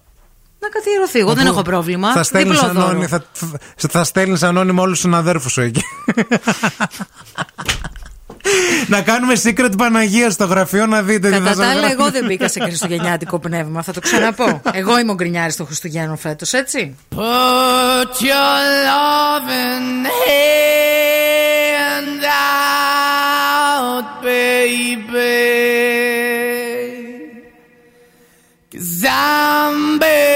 Να 0.66 0.72
καθιερωθεί. 0.80 1.18
Εγώ 1.18 1.34
δεν 1.34 1.46
έχω 1.46 1.62
πρόβλημα. 1.62 2.12
Θα 2.12 2.22
στέλνεις 2.22 2.58
Διπλό 2.60 2.72
δώρο. 2.72 2.86
ανώνυμα, 2.86 3.06
θα, 3.08 3.24
θα 3.90 4.04
στέλνεις 4.04 4.42
ανώνυμα 4.42 4.82
όλους 4.82 4.92
τους 4.92 5.02
συναδέρφους 5.02 5.52
σου 5.52 5.60
εκεί. 5.60 5.82
να 8.88 9.00
κάνουμε 9.02 9.34
secret 9.44 9.70
Παναγία 9.76 10.30
στο 10.30 10.44
γραφείο 10.44 10.86
να 10.86 11.02
δείτε 11.02 11.28
τι 11.28 11.34
θα 11.34 11.38
Κατά 11.40 11.48
σας 11.54 11.56
τα 11.58 11.66
άλλα, 11.70 11.78
γράφει. 11.80 11.92
εγώ 11.92 12.10
δεν 12.10 12.24
μπήκα 12.24 12.48
σε 12.48 12.60
χριστουγεννιάτικο 12.60 13.38
πνεύμα. 13.38 13.82
Θα 13.82 13.92
το 13.92 14.00
ξαναπώ. 14.00 14.60
Εγώ 14.72 14.98
είμαι 14.98 15.10
ο 15.10 15.14
γκρινιάρης 15.14 15.56
των 15.56 15.66
Χριστουγέννων 15.66 16.16
φέτος, 16.16 16.52
έτσι. 16.52 16.96
Put 17.16 18.20
your 18.20 18.58
loving 18.88 20.06
hand 20.26 22.24
out, 23.94 24.06
baby. 24.22 25.36
Cause 28.72 29.04
I'm 29.04 29.98
begging. 30.00 30.35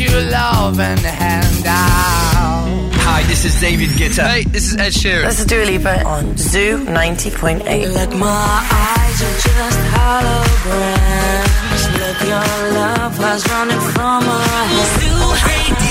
you 0.00 0.08
love 0.30 0.80
and 0.80 0.98
hand 1.00 1.66
out. 1.66 2.90
Hi, 3.06 3.22
this 3.24 3.44
is 3.44 3.60
David 3.60 3.90
Guetta. 3.90 4.26
Hey, 4.26 4.44
this 4.44 4.72
is 4.72 4.76
Ed 4.76 4.92
Sheeran. 4.92 5.24
This 5.24 5.40
is 5.40 5.46
Dua 5.46 5.64
Lipa 5.64 6.04
on 6.04 6.36
Zoo 6.36 6.78
90.8. 6.84 7.94
Like 7.94 8.14
my 8.16 8.26
eyes 8.26 9.22
are 9.22 9.38
just 9.46 9.80
holograms. 9.94 11.82
Look, 12.00 12.18
your 12.26 12.72
love 12.74 13.18
was 13.18 13.48
running 13.50 13.80
from 13.92 14.22
her. 14.24 14.84
Zoo 14.98 15.83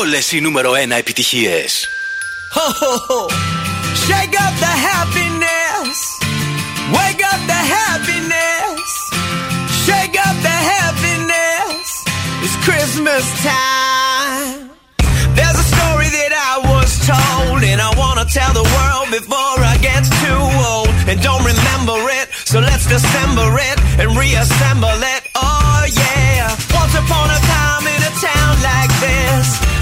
Όλες 0.00 0.32
οι 0.32 0.40
νούμερο 0.40 0.70
1 0.72 0.98
επιτυχίες. 0.98 1.88
Ho, 2.56 2.66
ho, 2.80 2.92
ho. 3.08 3.20
Shake 4.06 4.36
up 4.46 4.54
the 4.66 4.74
happiness. 4.90 5.96
Wake 6.96 7.22
up 7.32 7.40
the 7.52 7.62
happiness. 7.76 8.86
Shake 9.84 10.16
up 10.26 10.36
the 10.48 10.58
happiness. 10.74 11.84
It's 12.44 12.56
Christmas 12.66 13.24
time. 13.50 14.60
There's 15.36 15.58
a 15.64 15.68
story 15.74 16.08
that 16.18 16.32
I 16.50 16.54
was 16.72 16.90
told, 17.12 17.58
and 17.70 17.78
I 17.88 17.90
wanna 18.02 18.26
tell 18.38 18.52
the 18.60 18.66
world 18.76 19.06
before 19.18 19.58
I 19.72 19.74
get 19.88 20.02
too 20.22 20.42
old. 20.72 20.92
And 21.10 21.16
don't 21.28 21.44
remember 21.52 21.98
it, 22.20 22.26
so 22.50 22.56
let's 22.68 22.86
dissemble 22.94 23.52
it 23.70 23.78
and 24.00 24.08
reassemble 24.22 25.00
it. 25.14 25.22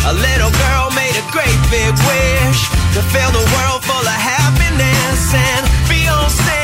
A 0.06 0.14
little 0.14 0.52
girl 0.52 0.90
made 0.96 1.16
a 1.16 1.26
great 1.32 1.60
big 1.70 1.94
wish 2.10 2.70
to 2.94 3.02
fill 3.14 3.32
the 3.32 3.46
world 3.54 3.84
full 3.86 4.02
of 4.02 4.20
happiness 4.20 5.34
and 5.34 5.90
be 5.90 6.08
on 6.08 6.30
Santa's 6.30 6.61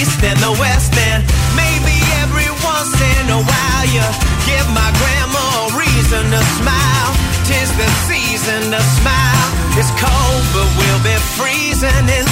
East 0.00 0.24
and 0.24 0.38
the 0.40 0.52
West? 0.56 0.96
And 0.96 1.20
maybe 1.52 1.92
every 2.24 2.48
once 2.64 2.96
in 2.96 3.24
a 3.28 3.40
while 3.44 3.86
you 3.92 4.04
give 4.48 4.66
my 4.72 4.88
grandma 4.96 5.44
a 5.44 5.76
reason 5.76 6.24
to 6.32 6.40
smile. 6.56 7.10
Tis 7.44 7.68
the 7.76 7.90
season 8.08 8.72
to 8.72 8.80
smile. 8.96 9.46
It's 9.76 9.92
cold, 10.00 10.44
but 10.56 10.68
we'll 10.80 11.04
be 11.04 11.16
freezing 11.36 12.06
in 12.08 12.24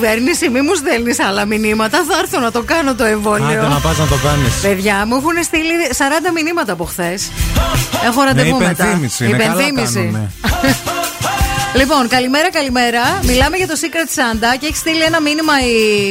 κυβέρνηση, 0.00 0.48
μη 0.48 0.60
μου 0.60 0.74
στέλνεις 0.74 1.20
άλλα 1.20 1.44
μηνύματα. 1.44 2.04
Θα 2.08 2.18
έρθω 2.18 2.38
να 2.40 2.50
το 2.50 2.62
κάνω 2.62 2.94
το 2.94 3.04
εμβόλιο. 3.04 3.46
Άντε 3.46 3.68
να 3.68 3.80
πας 3.80 3.98
να 3.98 4.06
το 4.06 4.16
κάνεις. 4.24 4.54
Παιδιά, 4.62 5.06
μου 5.06 5.16
έχουν 5.16 5.44
στείλει 5.44 5.74
40 5.96 6.32
μηνύματα 6.34 6.72
από 6.72 6.84
χθες. 6.84 7.30
Έχω 8.04 8.22
ραντεβού 8.22 8.58
Ναι, 8.58 8.66
μετά. 8.66 8.84
υπενθύμηση, 8.84 9.24
είναι 9.24 9.36
καλά 9.36 9.62
κάνουνε. 9.72 10.30
Λοιπόν, 11.76 12.08
καλημέρα, 12.08 12.50
καλημέρα. 12.50 13.00
Μιλάμε 13.24 13.56
για 13.56 13.66
το 13.66 13.74
Secret 13.80 14.08
Santa 14.18 14.58
και 14.60 14.66
έχει 14.66 14.76
στείλει 14.76 15.02
ένα 15.02 15.20
μήνυμα 15.20 15.52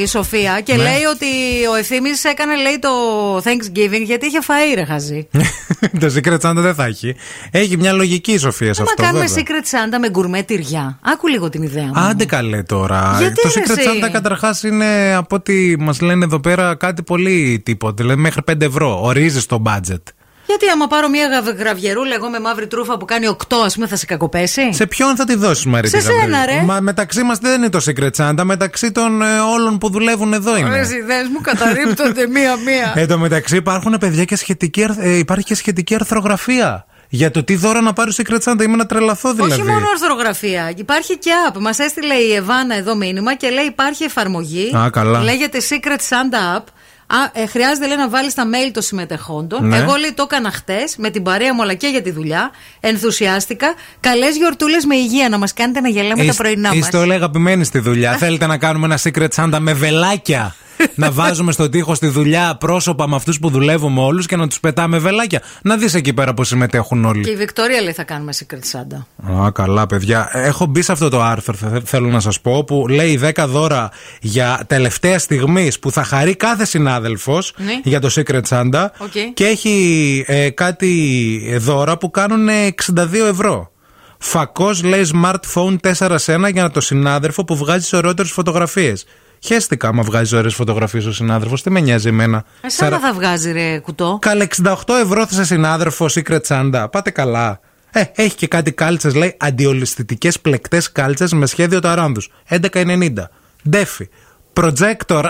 η 0.01 0.05
Σοφία 0.07 0.61
και 0.61 0.73
Ναι. 0.75 0.81
λέει 0.83 1.03
ότι 1.13 1.25
ο 1.71 1.75
ευθύνη 1.75 2.09
έκανε 2.31 2.55
λέει 2.55 2.79
το 2.79 2.89
Thanksgiving 3.37 4.03
γιατί 4.05 4.25
είχε 4.25 4.39
φαΐ 4.47 4.75
ρε 4.75 4.83
χαζή. 4.85 5.27
το 6.01 6.13
Secret 6.15 6.39
Santa 6.39 6.55
δεν 6.55 6.75
θα 6.75 6.85
έχει. 6.85 7.15
Έχει 7.51 7.77
μια 7.77 7.91
λογική 7.93 8.31
η 8.31 8.37
Σοφία 8.37 8.73
σε 8.73 8.81
Άμα 8.81 8.89
αυτό. 8.91 9.03
κάνουμε 9.03 9.25
βέβαια. 9.25 9.43
Secret 9.43 9.95
Santa 9.95 9.99
με 9.99 10.09
γκουρμέ 10.09 10.41
τυριά. 10.43 10.99
Άκου 11.01 11.27
λίγο 11.27 11.49
την 11.49 11.63
ιδέα 11.63 11.83
μου. 11.85 11.93
Άντε 11.95 12.25
καλέ 12.25 12.63
τώρα. 12.63 13.15
Γιατί, 13.19 13.41
το 13.41 13.49
ρε, 13.55 13.61
Secret 13.61 13.77
εσύ; 13.77 13.89
Santa 14.03 14.09
καταρχάς 14.11 14.63
είναι 14.63 15.13
από 15.15 15.35
ό,τι 15.35 15.75
μας 15.79 16.01
λένε 16.01 16.25
εδώ 16.25 16.39
πέρα 16.39 16.75
κάτι 16.75 17.03
πολύ 17.03 17.61
τίποτε. 17.65 18.03
Δηλαδή 18.03 18.21
μέχρι 18.21 18.41
5 18.51 18.61
ευρώ. 18.61 18.99
Ορίζεις 19.03 19.45
το 19.45 19.61
budget. 19.65 20.03
Γιατί 20.49 20.67
άμα 20.73 20.87
πάρω 20.87 21.09
μια 21.09 21.27
γαβ- 21.27 21.57
γραβιερούλα 21.59 22.15
εγώ 22.15 22.29
με 22.29 22.39
μαύρη 22.39 22.67
τρούφα 22.67 22.97
που 22.97 23.05
κάνει 23.05 23.27
8, 23.27 23.55
ας 23.65 23.73
πούμε, 23.73 23.87
θα 23.87 23.95
σε 23.95 24.05
κακοπέσει; 24.05 24.73
Σε 24.73 24.85
ποιον 24.85 25.15
θα 25.15 25.25
τη 25.25 25.35
δώσεις, 25.35 25.65
Μαρία. 25.65 25.89
Σε 25.89 25.97
τη 25.97 26.03
Γαβρίλη; 26.03 26.21
σένα, 26.33 26.45
ρε. 26.45 26.61
Μα 26.65 26.79
μεταξύ 26.79 27.23
μας 27.23 27.37
δεν 27.37 27.53
είναι 27.57 27.69
το 27.69 27.79
Secret 27.85 28.09
Santa, 28.17 28.41
μεταξύ 28.43 28.91
των 28.91 29.21
ε, 29.21 29.39
όλων 29.39 29.77
που 29.77 29.89
δουλεύουν 29.89 30.33
εδώ 30.33 30.57
είναι. 30.57 30.67
Όλε 30.69 30.77
οι 30.77 30.95
ιδέε 30.97 31.23
μου 31.23 31.41
καταρρύπτονται 31.41 32.27
μία-μία. 32.27 32.91
Εν 32.95 33.07
τω 33.07 33.17
μεταξύ 33.17 33.55
υπάρχουν 33.55 33.97
παιδιά 33.99 34.25
και 34.25 34.35
σχετική, 34.35 34.83
αρθ- 34.83 34.99
ε, 35.03 35.17
υπάρχει 35.17 35.45
και 35.45 35.55
σχετική 35.55 35.95
αρθρογραφία. 35.95 36.85
για 37.11 37.31
το 37.31 37.43
τι 37.43 37.55
δώρα 37.55 37.81
να 37.81 37.93
πάρει 37.93 38.09
ο 38.09 38.13
Secret 38.17 38.39
Santa. 38.51 38.61
Είμαι 38.63 38.75
να 38.75 38.85
τρελαθώ 38.85 39.33
δηλαδή. 39.33 39.51
Όχι 39.51 39.63
μόνο 39.63 39.85
ορθογραφία. 39.89 40.73
Υπάρχει 40.75 41.17
και 41.17 41.31
app. 41.49 41.57
Μας 41.59 41.79
έστειλε 41.79 42.13
η 42.13 42.33
Εβάνα 42.33 42.75
εδώ 42.75 42.95
μήνυμα 42.95 43.35
και 43.35 43.49
λέει 43.49 43.65
υπάρχει 43.65 44.03
εφαρμογή. 44.03 44.75
Α, 44.77 44.89
καλά. 44.89 45.23
Λέγεται 45.23 45.57
Secret 45.69 45.99
Santa 46.09 46.57
App. 46.57 46.63
Α, 47.11 47.41
ε, 47.41 47.45
χρειάζεται 47.45 47.87
λέει, 47.87 47.97
να 47.97 48.09
βάλεις 48.09 48.33
τα 48.33 48.43
mail 48.45 48.71
των 48.73 48.83
συμμετεχόντων. 48.83 49.67
Ναι. 49.67 49.77
Εγώ 49.77 49.95
λέει 49.95 50.11
το 50.13 50.23
έκανα 50.31 50.51
χτες 50.51 50.95
με 50.97 51.09
την 51.09 51.23
παρέα 51.23 51.53
μου 51.53 51.61
αλλά 51.61 51.73
και 51.73 51.87
για 51.87 52.01
τη 52.01 52.11
δουλειά. 52.11 52.51
Ενθουσιάστηκα. 52.79 53.73
Καλές 53.99 54.35
γιορτούλες 54.35 54.85
με 54.85 54.95
υγεία 54.95 55.29
να 55.29 55.37
μας 55.37 55.53
κάνετε 55.53 55.79
να 55.79 55.89
γελάμε 55.89 56.15
τα 56.15 56.23
Είστε- 56.23 56.37
πρωινά 56.37 56.69
μας. 56.69 56.77
Είστε 56.77 56.97
όλοι 56.97 57.13
αγαπημένοι 57.13 57.63
στη 57.63 57.79
δουλειά. 57.79 58.17
Θέλετε 58.17 58.45
να 58.45 58.57
κάνουμε 58.57 58.85
ένα 58.85 58.99
Secret 59.03 59.27
Santa 59.35 59.57
με 59.59 59.73
βελάκια; 59.73 60.55
Να 60.95 61.11
βάζουμε 61.11 61.51
στο 61.51 61.69
τοίχο 61.69 61.95
στη 61.95 62.07
δουλειά 62.07 62.55
πρόσωπα 62.59 63.07
με 63.09 63.15
αυτούς 63.15 63.39
που 63.39 63.49
δουλεύουμε 63.49 64.01
όλους 64.01 64.25
και 64.25 64.35
να 64.35 64.47
τους 64.47 64.59
πετάμε 64.59 64.97
βελάκια. 64.97 65.41
Να 65.61 65.77
δεις 65.77 65.93
εκεί 65.93 66.13
πέρα 66.13 66.33
πώ 66.33 66.43
συμμετέχουν 66.43 67.05
όλοι. 67.05 67.23
Και 67.23 67.29
η 67.29 67.35
Βικτόρια 67.35 67.81
λέει 67.81 67.93
θα 67.93 68.03
κάνουμε 68.03 68.31
Secret 68.39 68.55
Santa. 68.77 69.05
Α, 69.45 69.51
καλά, 69.51 69.85
παιδιά. 69.85 70.29
Έχω 70.33 70.65
μπει 70.65 70.81
σε 70.81 70.91
αυτό 70.91 71.09
το 71.09 71.21
άρθρο, 71.21 71.53
θε- 71.53 71.81
θέλω 71.85 72.07
να 72.09 72.19
σας 72.19 72.41
πω, 72.41 72.63
που 72.63 72.87
λέει 72.87 73.19
10 73.35 73.45
δώρα 73.47 73.91
για 74.21 74.63
τελευταία 74.67 75.19
στιγμή 75.19 75.71
που 75.81 75.91
θα 75.91 76.03
χαρεί 76.03 76.35
κάθε 76.35 76.65
συνάδελφος 76.65 77.53
Ναι. 77.57 77.79
για 77.83 77.99
το 77.99 78.09
Secret 78.15 78.41
Santa. 78.49 78.85
OK. 78.97 79.11
Και 79.33 79.45
έχει 79.45 80.23
ε, 80.27 80.49
κάτι 80.49 81.55
δώρα 81.59 81.97
που 81.97 82.11
κάνουν 82.11 82.47
ε, 82.47 82.67
62 82.95 83.13
ευρώ. 83.29 83.71
Φακός 84.17 84.83
λέει 84.83 85.09
smartphone 85.13 85.75
4 85.97 86.15
σε 86.15 86.35
1 86.35 86.51
για 86.53 86.69
το 86.71 86.81
συνάδελφο 86.81 87.43
που 87.43 87.55
βγάζει 87.55 87.95
ωραιότερες 87.95 88.31
φωτογραφίες. 88.31 89.05
Χέστηκα 89.39 89.87
άμα 89.87 90.03
βγάζει 90.03 90.35
ωραίες 90.35 90.49
φωτογραφίες 90.49 91.05
ο 91.05 91.11
συνάδελφος. 91.13 91.63
Τι 91.63 91.69
με 91.69 91.79
νοιάζει 91.79 92.07
εμένα. 92.07 92.43
Εσένα 92.61 92.89
Σαρα- 92.89 92.99
θα 93.07 93.13
βγάζει 93.13 93.51
ρε 93.51 93.79
κουτό. 93.79 94.17
Καλέ 94.21 94.47
68 94.63 94.73
ευρώ 95.03 95.25
σε 95.29 95.45
συνάδελφο 95.45 96.05
Secret 96.09 96.39
Santa. 96.47 96.85
Πάτε 96.91 97.09
καλά. 97.09 97.59
Ε, 97.91 98.03
έχει 98.15 98.35
και 98.35 98.47
κάτι 98.47 98.71
κάλτσες, 98.71 99.15
λέει 99.15 99.35
αντιολισθητικέ 99.39 100.29
πλεκτές 100.41 100.91
κάλτσες 100.91 101.33
με 101.33 101.45
σχέδιο 101.45 101.79
ταράνδους. 101.79 102.29
11,90. 102.49 103.29
Ντέφι. 103.69 104.09
Projector. 104.53 105.23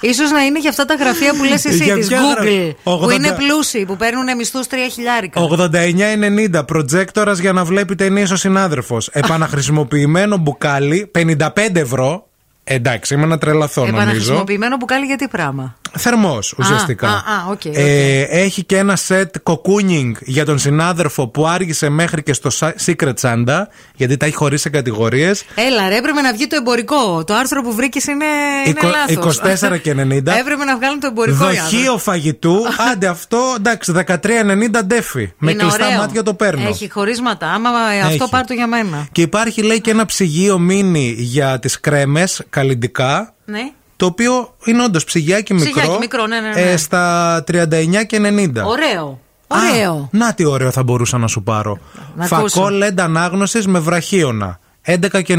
Ίσως 0.00 0.30
να 0.30 0.40
είναι 0.44 0.58
για 0.60 0.70
αυτά 0.70 0.84
τα 0.84 0.94
γραφεία 0.94 1.34
που 1.34 1.44
λες 1.44 1.64
εσύ 1.64 1.84
Για 1.84 1.94
της 1.94 2.06
ποια 2.06 2.18
Google. 2.20 2.42
γρα- 2.42 2.74
Που 2.82 2.90
80 2.90 3.14
είναι 3.14 3.32
πλούσιοι, 3.32 3.84
που 3.84 3.96
παίρνουν 3.96 4.36
μισθούς 4.36 4.66
3 4.66 4.74
χιλιάρικα. 4.92 5.40
89,90. 5.40 6.64
Προτζέκτορας 6.64 7.38
για 7.38 7.52
να 7.52 7.64
βλέπει 7.64 7.94
ταινίες 7.94 8.30
ο 8.30 8.36
συνάδελφος. 8.36 9.08
Επαναχρησιμοποιημένο 9.12 10.36
μπουκάλι 10.36 11.06
55 11.14 11.80
ευρώ. 11.80 12.29
Εντάξει, 12.64 13.14
είμαι 13.14 13.26
να 13.26 13.38
τρελαθώ 13.38 13.80
νομίζω. 13.80 13.96
Επαναχρησιμοποιημένο 14.02 14.76
μπουκάλι 14.76 15.06
για 15.06 15.16
τι 15.16 15.28
πράγμα; 15.28 15.76
Θερμός 15.98 16.54
ουσιαστικά. 16.58 17.08
Α, 17.08 17.10
α, 17.10 17.14
α, 17.14 17.20
OK, 17.46 17.52
OK. 17.52 17.64
Ε, 17.64 18.20
έχει 18.22 18.64
και 18.64 18.76
ένα 18.76 18.96
σετ 18.96 19.34
cocooning 19.42 20.14
για 20.20 20.44
τον 20.44 20.58
συνάδελφο 20.58 21.28
που 21.28 21.46
άργησε 21.46 21.88
μέχρι 21.88 22.22
και 22.22 22.32
στο 22.32 22.50
Sa- 22.60 22.70
Secret 22.86 23.12
Santa, 23.20 23.62
γιατί 23.94 24.16
τα 24.16 24.26
έχει 24.26 24.34
χωρίσει 24.34 24.62
σε 24.62 24.68
κατηγορίες. 24.70 25.44
Έλα 25.54 25.88
ρε, 25.88 25.96
έπρεπε 25.96 26.20
να 26.20 26.32
βγει 26.32 26.46
το 26.46 26.56
εμπορικό. 26.56 27.24
Το 27.24 27.34
άρθρο 27.34 27.62
που 27.62 27.74
βρήκες 27.74 28.04
είναι, 28.06 28.24
είναι 28.66 28.80
λάθος. 28.82 29.40
24 29.72 29.78
και 29.78 29.90
90. 29.94 30.32
έπρεπε 30.38 30.64
να 30.64 30.76
βγάλουν 30.76 31.00
το 31.00 31.06
εμπορικό 31.06 31.44
οι 31.44 31.46
άνθρωποι. 31.48 31.76
Δοχείο 31.76 31.98
φαγητού. 31.98 32.56
Άντε 32.92 33.06
αυτό, 33.06 33.38
εντάξει, 33.56 33.92
13,90 33.96 34.84
ντέφι. 34.86 35.32
Με 35.38 35.50
Είναι 35.50 35.62
κλειστά 35.62 35.86
ωραίο. 35.86 35.98
μάτια 35.98 36.22
το 36.22 36.34
παίρνω. 36.34 36.68
Έχει 36.68 36.90
χωρίσματα. 36.90 37.46
Άμα 37.52 37.68
αυτό 38.04 38.08
Έχει. 38.22 38.30
πάρ' 38.30 38.46
το 38.46 38.52
για 38.54 38.66
μένα. 38.66 39.06
Και 39.12 39.22
υπάρχει 39.22 39.62
λέει 39.62 39.80
και 39.80 39.90
ένα 39.90 40.06
ψυγείο 40.06 40.58
μίνι 40.58 41.14
για 41.18 41.58
τις 41.58 41.80
κρέμες 41.80 42.42
καλλιντικά 42.60 43.34
Ναι. 43.44 43.70
το 43.96 44.06
οποίο 44.06 44.54
είναι 44.64 44.82
όντως 44.82 45.04
ψυγιάκι 45.04 45.54
μικρό, 45.54 45.70
Ψυγιάκι 45.70 45.98
μικρό, 45.98 46.26
ναι, 46.26 46.40
ναι, 46.40 46.48
ναι. 46.48 46.60
ε, 46.60 46.76
στα 46.76 47.44
39 47.52 48.04
και 48.06 48.18
90. 48.22 48.64
Ωραίο. 48.64 49.20
Α, 49.46 49.56
Ωραίο. 49.72 50.08
να 50.12 50.34
τι 50.34 50.44
ωραίο 50.44 50.70
θα 50.70 50.82
μπορούσα 50.82 51.18
να 51.18 51.26
σου 51.26 51.42
πάρω. 51.42 51.78
Να 52.14 52.26
Φακό 52.26 52.40
ακούσω. 52.40 52.68
LED 52.70 53.00
ανάγνωσης 53.00 53.66
με 53.66 53.78
βραχίωνα. 53.78 54.58
11 54.86 55.22
και 55.22 55.36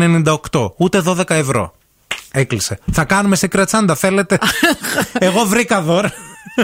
98. 0.51 0.71
Ούτε 0.77 1.01
12 1.05 1.29
ευρώ. 1.29 1.73
Έκλεισε. 2.31 2.79
Θα 2.91 3.03
κάνουμε 3.03 3.35
σε 3.35 3.47
κρατσάντα, 3.47 3.95
θέλετε; 3.95 4.37
Εγώ 5.27 5.45
βρήκα 5.45 5.81
δώρα. 5.81 6.11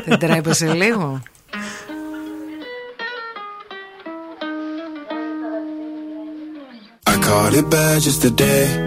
Δεν 0.06 0.20
τρέπεσαι 0.20 0.74
λίγο. 0.74 1.22
I 7.10 7.16
caught 7.28 7.54
it 7.54 7.70
bad 7.70 8.02
just 8.06 8.22
today. 8.22 8.87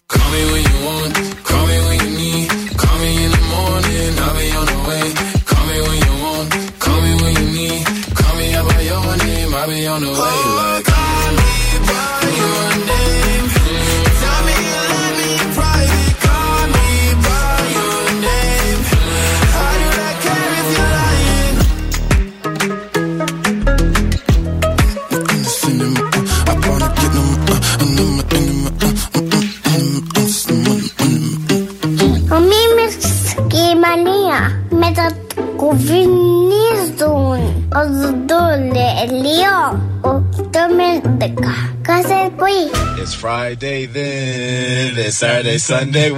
Μετακουβινίζουν 35.81 37.41
ως 37.75 37.93
δολελείο 38.27 39.81
οκτώ 40.01 40.59
με 40.75 41.15
δέκα. 41.17 41.75
Κάθε 41.81 42.29
πρωί. 42.35 42.69
It's 42.97 43.15
Friday 43.23 43.87
then, 43.95 44.97
it's 44.97 45.17
Saturday, 45.17 45.57
Sunday. 45.57 46.09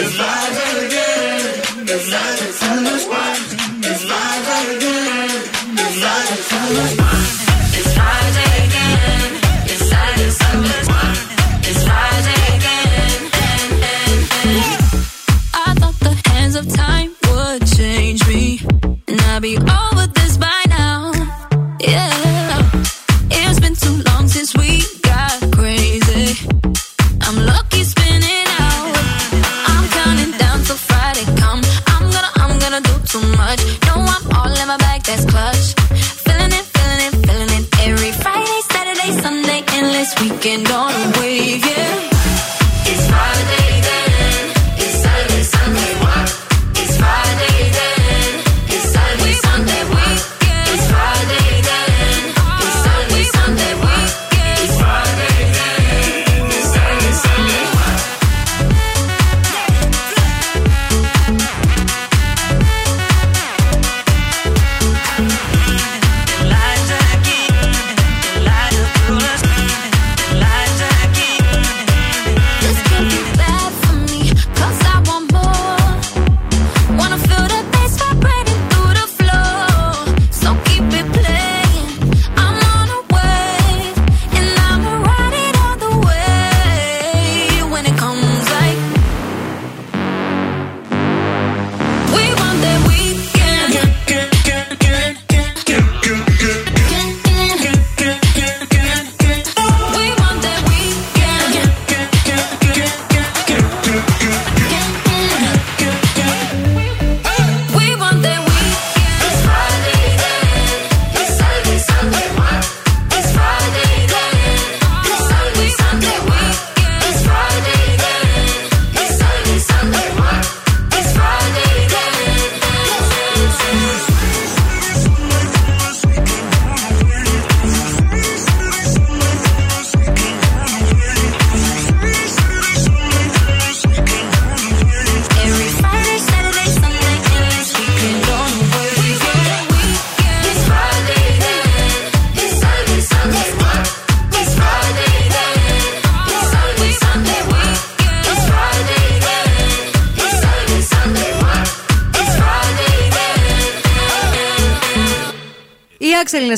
It's 0.00 0.41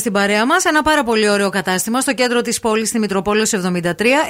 στην 0.05 0.17
παρέα 0.17 0.45
μας. 0.45 0.65
Ένα 0.65 0.81
πάρα 0.81 1.03
πολύ 1.03 1.29
ωραίο 1.29 1.49
κατάστημα 1.49 2.01
στο 2.01 2.13
κέντρο 2.13 2.41
της 2.41 2.59
πόλης 2.59 2.87
στη 2.89 2.99
Μητροπόλεως 2.99 3.51
73 3.53 3.81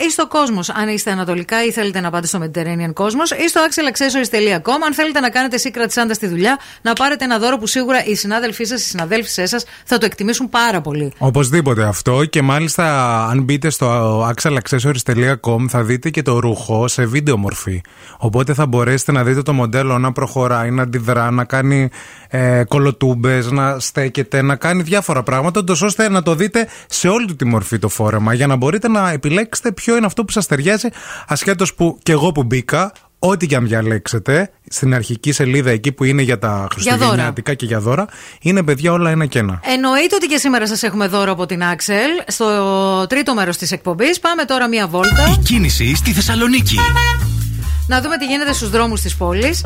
ή 0.07 0.11
στο 0.11 0.27
κόσμος. 0.27 0.69
Αν 0.69 0.87
είστε 0.87 1.11
ανατολικά 1.11 1.65
ή 1.65 1.71
θέλετε 1.71 1.99
να 1.99 2.09
πάτε 2.09 2.27
στο 2.27 2.39
Mediterranean 2.41 2.93
Cosmos 2.93 3.39
ή 3.43 3.47
στο 3.49 3.61
axelaccessories.com. 3.67 4.79
Αν 4.85 4.93
θέλετε 4.93 5.19
να 5.19 5.29
κάνετε 5.29 5.57
secret 5.63 5.87
Santa 5.93 6.11
στη 6.13 6.27
δουλειά, 6.27 6.59
να 6.81 6.93
πάρετε 6.93 7.23
ένα 7.23 7.39
δώρο 7.39 7.57
που 7.57 7.67
σίγουρα 7.67 8.05
οι 8.05 8.15
συνάδελφοί 8.15 8.63
σας, 8.63 8.81
οι 8.81 8.87
συναδέλφισέ 8.87 9.45
σας 9.45 9.65
θα 9.85 9.97
το 9.97 10.05
εκτιμήσουν 10.05 10.49
πάρα 10.49 10.81
πολύ. 10.81 11.13
Οπωσδήποτε 11.17 11.83
αυτό 11.83 12.25
και 12.25 12.41
μάλιστα 12.41 13.15
αν 13.25 13.43
μπείτε 13.43 13.69
στο 13.69 14.19
axelaccessories.com 14.33 15.65
θα 15.69 15.83
δείτε 15.83 16.09
και 16.09 16.21
το 16.21 16.39
ρούχο 16.39 16.87
σε 16.87 17.05
βίντεο 17.05 17.37
μορφή. 17.37 17.81
Οπότε 18.17 18.53
θα 18.53 18.65
μπορέσετε 18.65 19.11
να 19.11 19.23
δείτε 19.23 19.41
το 19.41 19.53
μοντέλο 19.53 19.97
να 19.97 20.11
προχωράει, 20.11 20.71
να 20.71 20.81
αντιδρά, 20.81 21.31
να 21.31 21.43
κάνει 21.43 21.89
ε, 22.27 22.63
κολοτούμπες, 22.67 23.51
να 23.51 23.79
στέκεται, 23.79 24.41
να 24.41 24.55
κάνει 24.55 24.81
διάφορα 24.81 25.23
πράγματα, 25.23 25.63
τόσο 25.65 25.85
ώστε 25.85 26.09
να 26.09 26.23
το 26.23 26.35
δείτε 26.35 26.67
σε 26.87 27.07
όλη 27.07 27.25
του 27.25 27.35
τη 27.35 27.45
μορφή 27.45 27.79
το 27.79 27.89
φόρεμα 27.89 28.33
για 28.33 28.47
να 28.47 28.55
μπορείτε 28.55 28.87
να 28.87 29.09
επιλέξετε 29.09 29.71
ποιο 29.71 29.95
είναι 29.95 30.05
αυτό 30.05 30.25
που 30.25 30.31
σας 30.31 30.45
ταιριάζει 30.45 30.87
ασχέτως 31.27 31.73
που 31.73 31.97
και 32.03 32.11
εγώ 32.11 32.31
που 32.31 32.43
μπήκα 32.43 32.91
Ό,τι 33.19 33.47
και 33.47 33.55
αν 33.55 33.67
διαλέξετε 33.67 34.49
στην 34.67 34.93
αρχική 34.93 35.31
σελίδα 35.31 35.69
εκεί 35.69 35.91
που 35.91 36.03
είναι 36.03 36.21
για 36.21 36.39
τα 36.39 36.67
Χριστουγεννιάτικα 36.71 37.53
και 37.53 37.65
για 37.65 37.79
δώρα, 37.79 38.05
είναι 38.41 38.63
παιδιά 38.63 38.91
όλα 38.91 39.09
ένα 39.09 39.25
και 39.25 39.39
ένα. 39.39 39.59
Εννοείται 39.63 40.15
ότι 40.15 40.27
και 40.27 40.37
σήμερα 40.37 40.67
σας 40.67 40.83
έχουμε 40.83 41.07
δώρο 41.07 41.31
από 41.31 41.45
την 41.45 41.63
Άξελ 41.63 42.09
στο 42.27 43.05
τρίτο 43.09 43.33
μέρος 43.33 43.57
της 43.57 43.71
εκπομπής. 43.71 44.19
Πάμε 44.19 44.45
τώρα 44.45 44.67
μία 44.67 44.87
βόλτα. 44.87 45.39
Κίνηση 45.43 45.95
στη 45.95 46.11
Θεσσαλονίκη. 46.11 46.75
Να 47.87 48.01
δούμε 48.01 48.17
τι 48.17 48.25
γίνεται 48.25 48.53
στους 48.53 48.69
δρόμους 48.69 49.01
της 49.01 49.15
πόλης. 49.15 49.61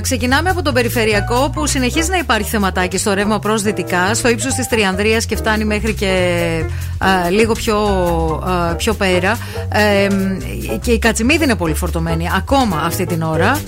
Ξεκινάμε 0.00 0.50
από 0.50 0.62
τον 0.62 0.74
περιφερειακό 0.74 1.50
που 1.52 1.66
συνεχίζει 1.66 2.10
να 2.10 2.18
υπάρχει 2.18 2.48
θεματάκι 2.48 2.98
στο 2.98 3.12
ρεύμα 3.12 3.38
προς 3.38 3.62
δυτικά, 3.62 4.14
στο 4.14 4.28
ύψος 4.28 4.54
της 4.54 4.68
Τριανδρίας 4.68 5.26
και 5.26 5.36
φτάνει 5.36 5.64
μέχρι 5.64 5.94
και 5.94 6.10
α, 6.98 7.30
λίγο 7.30 7.52
πιο, 7.52 7.76
α, 8.46 8.74
πιο 8.74 8.94
πέρα. 8.94 9.38
Ε, 9.72 10.08
και 10.80 10.92
η 10.92 10.98
Κατσιμίδη 10.98 11.44
είναι 11.44 11.56
πολύ 11.56 11.74
φορτωμένη 11.74 12.28
ακόμα 12.36 12.82
αυτή 12.84 13.06
την 13.06 13.22
ώρα. 13.22 13.60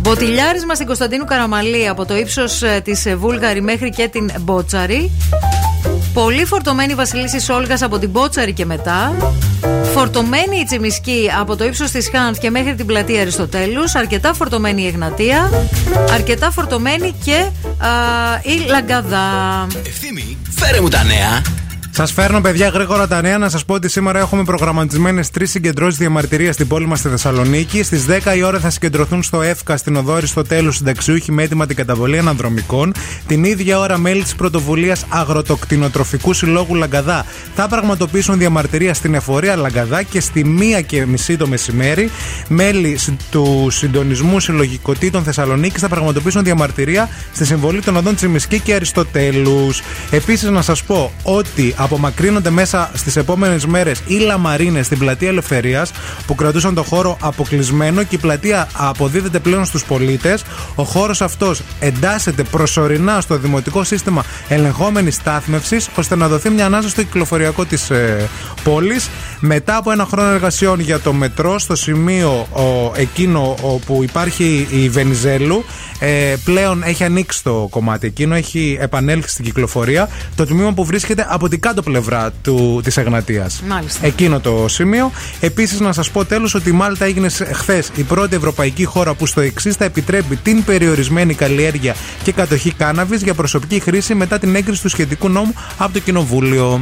Μποτιλιάρισμα 0.00 0.74
στην 0.74 0.86
Κωνσταντίνου 0.86 1.24
Καραμαλή 1.24 1.88
από 1.88 2.04
το 2.04 2.16
ύψος 2.16 2.62
της 2.82 3.08
Βούλγαρη 3.16 3.60
μέχρι 3.62 3.90
και 3.90 4.08
την 4.08 4.30
Μπότσαρη. 4.40 5.10
Πολύ 6.12 6.44
φορτωμένη 6.44 6.92
η 6.92 6.94
Βασιλίση 6.94 7.52
Όλγα 7.52 7.76
από 7.80 7.98
την 7.98 8.10
Μπότσαρη 8.10 8.52
και 8.52 8.64
μετά. 8.64 9.14
Φορτωμένη 9.94 10.58
η 10.60 10.64
Τσιμισκή 10.64 11.30
από 11.40 11.56
το 11.56 11.64
ύψος 11.64 11.90
της 11.90 12.10
Χάντς 12.14 12.38
και 12.38 12.50
μέχρι 12.50 12.74
την 12.74 12.86
πλατεία 12.86 13.20
Αριστοτέλους. 13.20 13.94
Αρκετά 13.94 14.34
φορτωμένη 14.34 14.82
η 14.82 14.86
Εγνατία. 14.86 15.50
Αρκετά 16.12 16.50
φορτωμένη 16.50 17.14
και 17.24 17.34
α, 17.78 17.88
η 18.42 18.68
Λαγκαδά. 18.68 19.66
Ευθύμη, 19.86 20.38
φέρε 20.50 20.80
μου 20.80 20.88
τα 20.88 21.04
νέα. 21.04 21.42
Σας 21.94 22.12
φέρνω, 22.12 22.40
παιδιά, 22.40 22.68
γρήγορα 22.68 23.06
τα 23.08 23.22
νέα 23.22 23.38
να 23.38 23.48
σας 23.48 23.64
πω 23.64 23.74
ότι 23.74 23.88
σήμερα 23.88 24.18
έχουμε 24.18 24.44
προγραμματισμένες 24.44 25.30
τρεις 25.30 25.50
συγκεντρώσεις 25.50 25.98
διαμαρτυρίας 25.98 26.54
στην 26.54 26.66
πόλη 26.66 26.86
μας 26.86 26.98
στη 26.98 27.08
Θεσσαλονίκη. 27.08 27.82
Στις 27.82 28.06
10 28.06 28.36
η 28.36 28.42
ώρα 28.42 28.58
θα 28.58 28.70
συγκεντρωθούν 28.70 29.22
στο 29.22 29.42
ΕΦΚΑ 29.42 29.76
στην 29.76 29.96
οδό 29.96 30.14
Αριστοτέλου 30.14 30.72
συνταξιούχοι 30.72 31.32
με 31.32 31.42
έτοιμα 31.42 31.66
την 31.66 31.76
καταβολή 31.76 32.18
αναδρομικών. 32.18 32.92
Την 33.26 33.44
ίδια 33.44 33.78
ώρα, 33.78 33.98
μέλη 33.98 34.22
της 34.22 34.34
πρωτοβουλίας 34.34 35.04
Αγροτοκτηνοτροφικού 35.08 36.32
Συλλόγου 36.32 36.74
Λαγκαδά 36.74 37.26
θα 37.54 37.68
πραγματοποιήσουν 37.68 38.38
διαμαρτυρία 38.38 38.94
στην 38.94 39.14
εφορία 39.14 39.56
Λαγκαδά 39.56 40.02
και 40.02 40.20
στη 40.20 40.56
1 40.78 40.82
και 40.86 41.06
μισή 41.06 41.36
το 41.36 41.46
μεσημέρι, 41.46 42.10
μέλη 42.48 42.98
του 43.30 43.68
Συντονισμού 43.70 44.40
Συλλογικοτήτων 44.40 45.22
Θεσσαλονίκης 45.22 45.80
θα 45.80 45.88
πραγματοποιήσουν 45.88 46.44
διαμαρτυρία 46.44 47.08
στη 47.34 47.44
συμβολή 47.44 47.80
των 47.80 47.96
οδών 47.96 48.14
Τσιμισκή 48.14 48.60
και 48.60 48.74
Αριστοτέλους. 48.74 49.82
Επίσης, 50.10 50.50
να 50.50 50.62
σας 50.62 50.82
πω 50.82 51.12
ότι 51.22 51.74
απομακρύνονται 51.82 52.50
μέσα 52.50 52.90
στις 52.94 53.16
επόμενες 53.16 53.66
μέρες 53.66 54.02
οι 54.06 54.14
λαμαρίνες 54.14 54.86
στην 54.86 54.98
πλατεία 54.98 55.28
Ελευθερίας 55.28 55.90
που 56.26 56.34
κρατούσαν 56.34 56.74
το 56.74 56.82
χώρο 56.82 57.16
αποκλεισμένο 57.20 58.02
και 58.02 58.14
η 58.14 58.18
πλατεία 58.18 58.68
αποδίδεται 58.72 59.38
πλέον 59.38 59.64
στους 59.64 59.84
πολίτες. 59.84 60.44
Ο 60.74 60.82
χώρος 60.82 61.20
αυτός 61.22 61.62
εντάσσεται 61.80 62.42
προσωρινά 62.42 63.20
στο 63.20 63.36
δημοτικό 63.36 63.84
σύστημα 63.84 64.24
ελεγχόμενης 64.48 65.14
στάθμευσης 65.14 65.88
ώστε 65.94 66.16
να 66.16 66.28
δοθεί 66.28 66.50
μια 66.50 66.66
ανάσα 66.66 66.88
στο 66.88 67.02
κυκλοφοριακό 67.02 67.64
της 67.64 67.90
ε, 67.90 68.28
πόλης. 68.64 69.08
Μετά 69.40 69.76
από 69.76 69.90
ένα 69.90 70.04
χρόνο 70.04 70.28
εργασιών 70.28 70.80
για 70.80 71.00
το 71.00 71.12
μετρό 71.12 71.58
στο 71.58 71.76
σημείο 71.76 72.46
ο, 72.52 72.92
εκείνο 72.96 73.56
όπου 73.62 74.02
υπάρχει 74.02 74.66
η 74.70 74.88
Βενιζέλου 74.88 75.64
ε, 75.98 76.34
πλέον 76.44 76.82
έχει 76.82 77.04
ανοίξει 77.04 77.42
το 77.42 77.66
κομμάτι 77.70 78.06
εκείνο, 78.06 78.34
έχει 78.34 78.76
επανέλθει 78.80 79.28
στην 79.28 79.44
κυκλοφορία 79.44 80.08
το 80.34 80.46
τμήμα 80.46 80.72
που 80.72 80.84
βρίσκεται 80.84 81.26
από 81.28 81.48
την 81.48 81.60
κάτω 81.74 81.90
πλευρά 81.90 82.30
του, 82.42 82.80
της 82.84 82.96
Εγνατίας. 82.96 83.62
Μάλιστα. 83.66 84.06
Εκείνο 84.06 84.40
το 84.40 84.68
σημείο. 84.68 85.10
Επίσης 85.40 85.80
να 85.80 85.92
σας 85.92 86.10
πω 86.10 86.24
τέλος 86.24 86.54
ότι 86.54 86.68
η 86.68 86.72
Μάλτα 86.72 87.04
έγινε 87.04 87.28
χθες 87.52 87.90
η 87.96 88.02
πρώτη 88.02 88.36
ευρωπαϊκή 88.36 88.84
χώρα 88.84 89.14
που 89.14 89.26
στο 89.26 89.40
εξής 89.40 89.76
θα 89.76 89.84
επιτρέπει 89.84 90.36
την 90.36 90.64
περιορισμένη 90.64 91.34
καλλιέργεια 91.34 91.94
και 92.22 92.32
κατοχή 92.32 92.72
κάναβης 92.72 93.22
για 93.22 93.34
προσωπική 93.34 93.80
χρήση 93.80 94.14
μετά 94.14 94.38
την 94.38 94.54
έγκριση 94.54 94.82
του 94.82 94.88
σχετικού 94.88 95.28
νόμου 95.28 95.54
από 95.78 95.92
το 95.92 95.98
Κοινοβούλιο. 95.98 96.80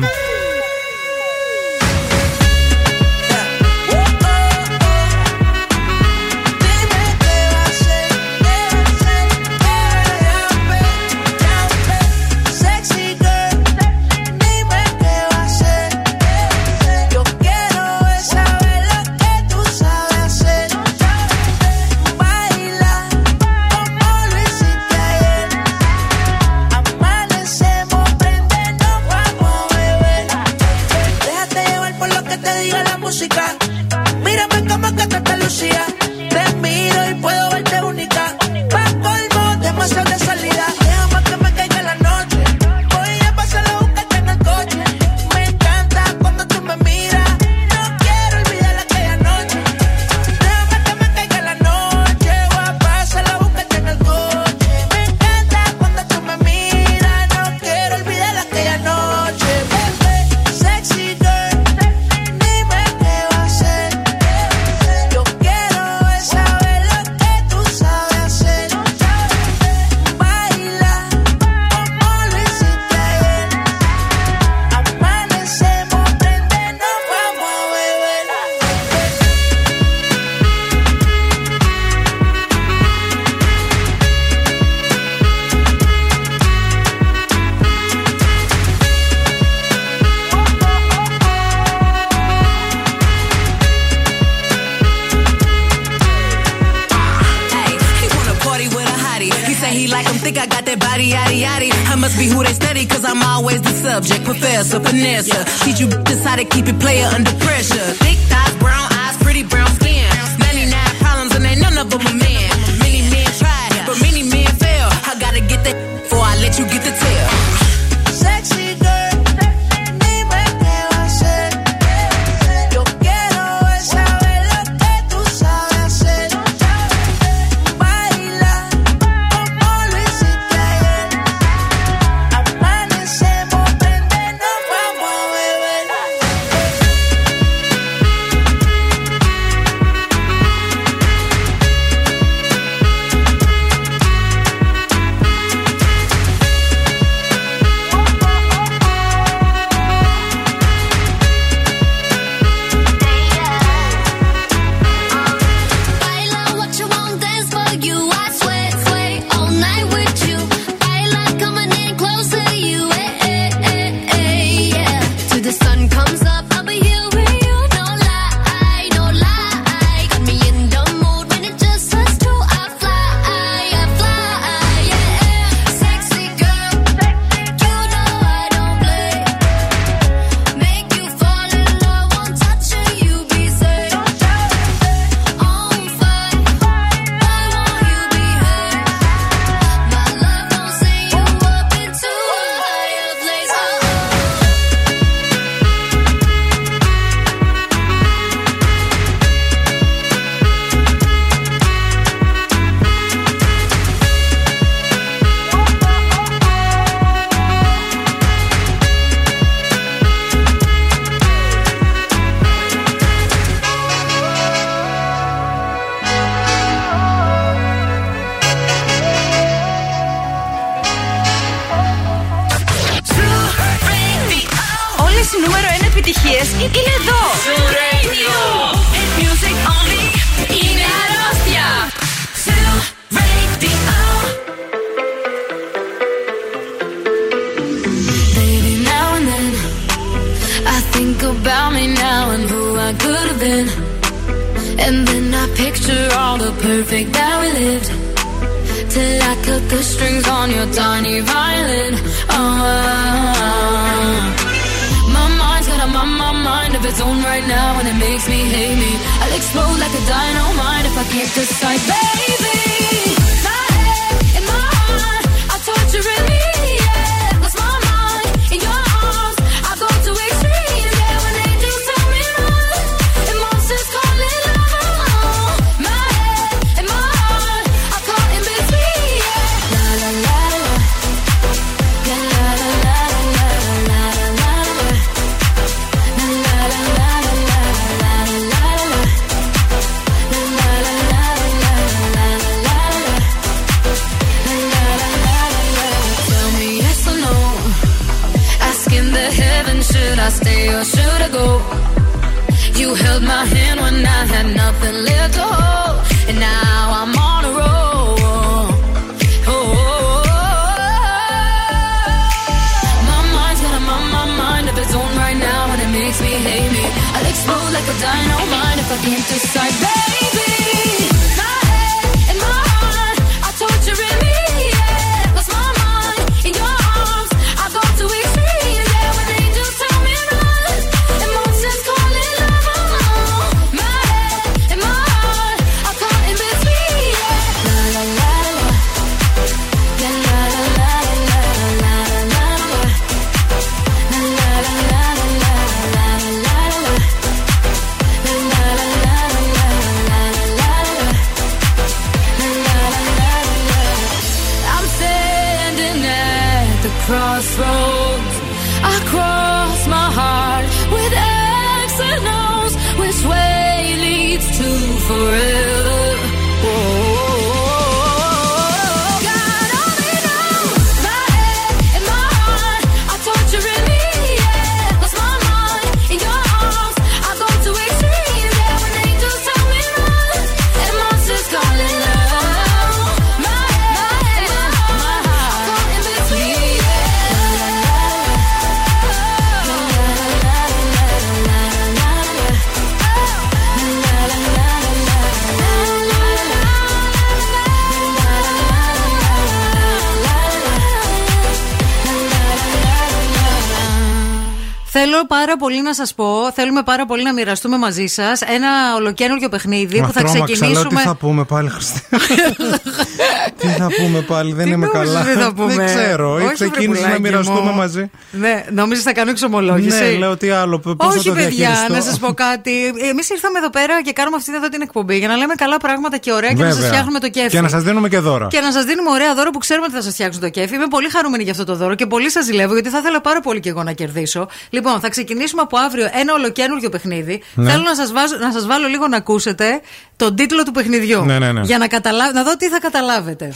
Να 405.91 405.97
σας 405.97 406.15
πω, 406.15 406.53
θέλουμε 406.55 406.83
πάρα 406.83 407.07
πολύ 407.07 407.23
να 407.23 407.33
μοιραστούμε 407.33 407.79
μαζί 407.79 408.07
σας 408.07 408.41
ένα 408.41 408.69
ολοκένουργιο 408.97 409.49
παιχνίδι 409.49 410.01
Μα 410.01 410.07
που 410.07 410.13
θα 410.13 410.21
τρόμαξα, 410.23 410.45
ξεκινήσουμε. 410.45 410.83
λέω, 410.83 410.89
τι 411.03 411.07
θα 411.09 411.15
πούμε 411.15 411.45
πάλι, 411.45 411.69
Χριστέ; 411.69 412.01
τι 413.61 413.67
θα 413.69 413.87
πούμε 414.03 414.21
πάλι, 414.21 414.53
δεν 414.53 414.67
είμαι 414.67 414.87
νόμιζες 414.93 415.15
καλά. 415.15 415.25
τι 415.35 415.41
θα 415.41 415.53
πούμε; 415.53 415.75
Δεν 415.75 415.87
ξέρω. 415.87 416.35
Όχι, 416.35 416.53
Ξεκίνησε 416.53 416.91
βρε 416.91 417.11
να 417.11 417.17
πουλάκι 417.17 417.21
μοιραστούμε 417.23 417.71
μου. 417.71 417.77
μαζί. 417.77 418.11
Ναι, 418.31 418.65
νόμιζε 418.71 419.03
θα 419.03 419.13
κάνω 419.13 419.31
εξομολόγηση; 419.31 420.03
Ναι, 420.03 420.11
λέω 420.11 420.37
τι 420.37 420.51
άλλο. 420.51 420.79
Πώς 420.79 420.97
θα 420.99 421.07
Όχι, 421.07 421.29
το 421.29 421.35
παιδιά, 421.35 421.49
διαχειριστώ; 421.49 421.93
να 421.93 422.01
σας 422.01 422.19
πω 422.19 422.33
κάτι. 422.33 422.95
Εμείς 423.11 423.31
ήρθαμε 423.31 423.59
εδώ 423.59 423.71
πέρα 423.71 424.03
και 424.03 424.13
κάνουμε 424.13 424.37
αυτή 424.37 424.55
εδώ 424.55 424.69
την 424.69 424.81
εκπομπή 424.83 425.19
για 425.19 425.29
να 425.29 425.37
λέμε 425.37 425.55
καλά 425.55 425.77
πράγματα 425.77 426.17
και 426.17 426.33
ωραία 426.33 426.53
και 426.53 426.63
να 426.63 426.65
σας 426.65 426.75
Βέβαια. 426.75 426.89
φτιάχνουμε 426.89 427.19
το 427.19 427.29
κέφι. 427.29 427.49
Και 427.49 427.61
να 427.61 427.69
σας 427.69 427.83
δίνουμε 427.83 428.09
και 428.09 428.19
δώρα. 428.19 428.47
Και 428.51 428.61
να 428.61 428.73
σας 428.73 428.85
δίνουμε 428.85 429.11
ωραία 429.11 429.35
δώρα 429.35 429.51
που 429.51 429.59
ξέρουμε 429.59 429.87
ότι 429.87 429.95
θα 429.95 430.03
σας 430.03 430.13
φτιάξουν 430.13 430.41
το 430.41 430.49
κέφι. 430.49 430.75
Είμαι 430.75 430.87
πολύ 430.87 431.09
χαρούμενη 431.09 431.43
για 431.43 431.53
αυτό 431.53 431.65
το 431.65 431.75
δώρο 431.75 431.95
και 431.95 432.07
πολύ 432.07 432.31
σας 432.31 432.45
ζηλεύω 432.45 432.73
γιατί 432.73 432.89
θα 432.89 432.99
ήθελα 432.99 433.21
πάρα 433.21 433.41
πολύ 433.41 433.61
και 433.61 433.69
εγώ 433.69 433.83
να 433.83 433.93
κερδίσω. 433.93 434.49
Λοιπόν, 434.71 435.01
θα 435.01 435.09
ξεκινήσουμε 435.09 435.63
από 435.63 435.79
αύριο 435.79 436.11
ένα 436.13 436.33
ολοκένουργιο 436.35 436.89
παιχνίδι. 436.89 437.43
Ναι. 437.55 437.71
Θέλω 437.71 437.83
να 437.83 437.95
σας 437.95 438.13
να 438.41 438.53
σας 438.53 438.67
βάλω 438.67 438.87
λίγο 438.87 439.09
να 439.09 439.17
ακούσετε 439.17 439.81
τον 440.17 440.35
τίτλο 440.37 440.63
του 440.63 440.73
παιχνιδιού. 440.73 441.25
Ναι, 441.25 441.39
ναι, 441.39 441.53
ναι. 441.53 441.61
Για 441.61 441.79
να, 441.79 441.87
καταλα... 441.87 442.33
να 442.33 442.43
δω 442.43 442.57
τι 442.57 442.69
θα 442.69 442.79
καταλάβετε. 442.79 443.53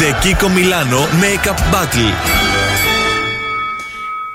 The 0.00 0.10
Kiko 0.22 0.48
Milano 0.56 1.00
Makeup 1.22 1.58
Battle. 1.72 2.12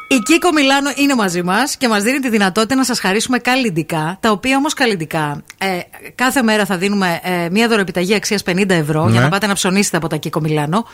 Η 0.09 0.19
Κίκο 0.19 0.51
Μιλάνο 0.53 0.89
είναι 0.95 1.15
μαζί 1.15 1.43
μας 1.43 1.77
και 1.77 1.87
μας 1.87 2.03
δίνει 2.03 2.19
τη 2.19 2.29
δυνατότητα 2.29 2.75
να 2.75 2.83
σας 2.83 2.99
χαρίσουμε 2.99 3.37
καλλιντικά. 3.39 4.17
Τα 4.19 4.31
οποία 4.31 4.57
όμως 4.57 4.73
καλλιντικά 4.73 5.43
ε, 5.57 5.67
κάθε 6.15 6.41
μέρα 6.41 6.65
θα 6.65 6.77
δίνουμε 6.77 7.19
ε, 7.23 7.49
μία 7.51 7.67
δωρεπιταγή 7.67 8.13
αξίας 8.15 8.43
50 8.49 8.69
ευρώ 8.69 9.05
Ναι. 9.05 9.11
για 9.11 9.21
να 9.21 9.29
πάτε 9.29 9.47
να 9.47 9.53
ψωνίσετε 9.53 9.97
από 9.97 10.07
τα 10.07 10.15
Κίκο 10.15 10.39
Μιλάνο. 10.39 10.85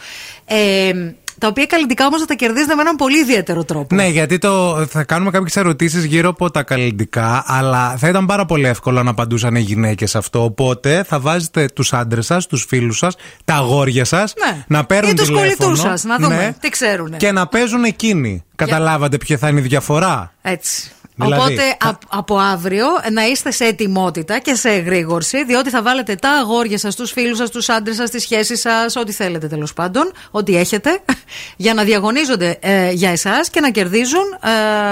Ε, 0.45 0.91
τα 1.39 1.47
οποία 1.47 1.65
καλλιντικά 1.65 2.05
όμως 2.05 2.19
θα 2.19 2.25
τα 2.25 2.33
κερδίσετε 2.33 2.75
με 2.75 2.81
έναν 2.81 2.95
πολύ 2.95 3.19
ιδιαίτερο 3.19 3.63
τρόπο. 3.63 3.95
Ναι, 3.95 4.07
γιατί 4.07 4.37
το, 4.37 4.85
θα 4.89 5.03
κάνουμε 5.03 5.31
κάποιες 5.31 5.55
ερωτήσεις 5.55 6.03
γύρω 6.05 6.29
από 6.29 6.51
τα 6.51 6.63
καλλιντικά, 6.63 7.43
αλλά 7.47 7.95
θα 7.97 8.07
ήταν 8.07 8.25
πάρα 8.25 8.45
πολύ 8.45 8.67
εύκολο 8.67 9.03
να 9.03 9.09
απαντούσαν 9.09 9.55
οι 9.55 9.59
γυναίκες 9.59 10.15
αυτό. 10.15 10.43
Οπότε 10.43 11.03
θα 11.07 11.19
βάζετε 11.19 11.65
τους 11.73 11.93
άντρες 11.93 12.25
σας, 12.25 12.47
τους 12.47 12.65
φίλους 12.67 12.97
σας, 12.97 13.15
τα 13.45 13.53
αγόρια 13.53 14.05
σας 14.05 14.33
Ναι. 14.45 14.63
να 14.67 14.85
παίρνουν 14.85 15.11
Ή 15.11 15.15
τους 15.15 15.27
τηλέφωνο. 15.27 15.57
κολλητούς 15.57 15.79
σας, 15.79 16.03
να 16.03 16.17
δούμε 16.17 16.35
ναι, 16.35 16.55
τι 16.59 16.69
ξέρουν. 16.69 17.17
Και 17.17 17.31
να 17.31 17.47
παίζουν 17.47 17.83
εκείνοι. 17.83 18.43
Καταλάβατε 18.55 19.17
ποια 19.17 19.37
θα 19.37 19.47
είναι 19.47 19.59
η 19.59 19.63
διαφορά; 19.63 20.33
Έτσι. 20.41 20.91
Δηλαδή, 21.15 21.41
Οπότε 21.41 21.77
α- 21.79 21.97
από 22.09 22.37
αύριο 22.37 22.85
να 23.11 23.25
είστε 23.25 23.51
σε 23.51 23.65
ετοιμότητα 23.65 24.39
και 24.39 24.53
σε 24.55 24.69
εγρήγορση, 24.69 25.43
διότι 25.45 25.69
θα 25.69 25.81
βάλετε 25.81 26.15
τα 26.15 26.29
αγόρια 26.31 26.77
σας, 26.77 26.95
τους 26.95 27.11
φίλους 27.11 27.37
σας, 27.37 27.49
τους 27.49 27.69
άντρες 27.69 27.95
σας, 27.95 28.09
τις 28.09 28.21
σχέσεις 28.21 28.59
σας, 28.59 28.95
ό,τι 28.95 29.11
θέλετε 29.11 29.47
τέλος 29.47 29.73
πάντων, 29.73 30.11
ό,τι 30.31 30.57
έχετε, 30.57 30.99
για 31.57 31.73
να 31.73 31.83
διαγωνίζονται 31.83 32.57
ε, 32.61 32.91
για 32.91 33.09
εσάς 33.11 33.49
και 33.49 33.59
να 33.59 33.69
κερδίζουν. 33.71 34.37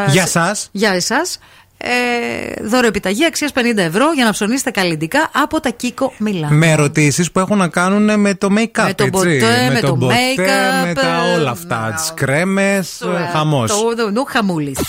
ε, 0.08 0.12
Για 0.12 0.22
σε- 0.26 0.28
σας. 0.32 0.70
Για 0.72 0.92
εσάς. 0.92 1.38
Ε, 1.84 2.64
δώρο 2.64 2.88
επιταγή 2.88 3.26
αξίας 3.26 3.52
50 3.56 3.60
ευρώ 3.78 4.12
για 4.16 4.26
να 4.26 4.32
ψωνίσετε 4.32 4.72
καλλιντικά 4.72 5.30
από 5.34 5.60
τα 5.60 5.70
Κίκο 5.70 6.14
Μιλάν. 6.18 6.54
Με 6.54 6.72
ερωτήσεις 6.72 7.32
που 7.32 7.40
έχουν 7.40 7.58
να 7.58 7.68
κάνουν 7.68 8.20
με 8.20 8.34
το 8.34 8.48
make-up. 8.52 8.84
Με 8.86 8.94
το 8.94 9.04
έτσι. 9.04 9.10
ποτέ, 9.10 9.70
με 9.74 9.80
το 9.80 9.96
ποτέ, 9.96 10.16
make-up, 10.16 10.88
με 10.88 10.94
τα 10.94 11.32
ε, 11.34 11.40
όλα 11.40 11.52
αυτά. 11.52 11.94
Τις 11.96 12.12
κρέμες, 12.16 13.02
χαμός. 13.34 13.72
Το 13.98 14.12
νου 14.12 14.26
χαμούλης. 14.26 14.80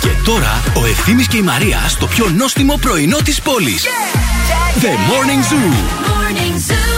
Και 0.00 0.10
τώρα 0.24 0.62
ο 0.76 0.86
Ευθύμης 0.86 1.28
και 1.28 1.36
η 1.36 1.42
Μαρία 1.42 1.78
στο 1.88 2.06
πιο 2.06 2.28
νόστιμο 2.36 2.78
πρωινό 2.80 3.16
της 3.24 3.42
πόλης. 3.42 3.86
The 4.80 4.92
Morning 5.10 5.42
Zoo. 5.50 5.98
It's 6.58 6.97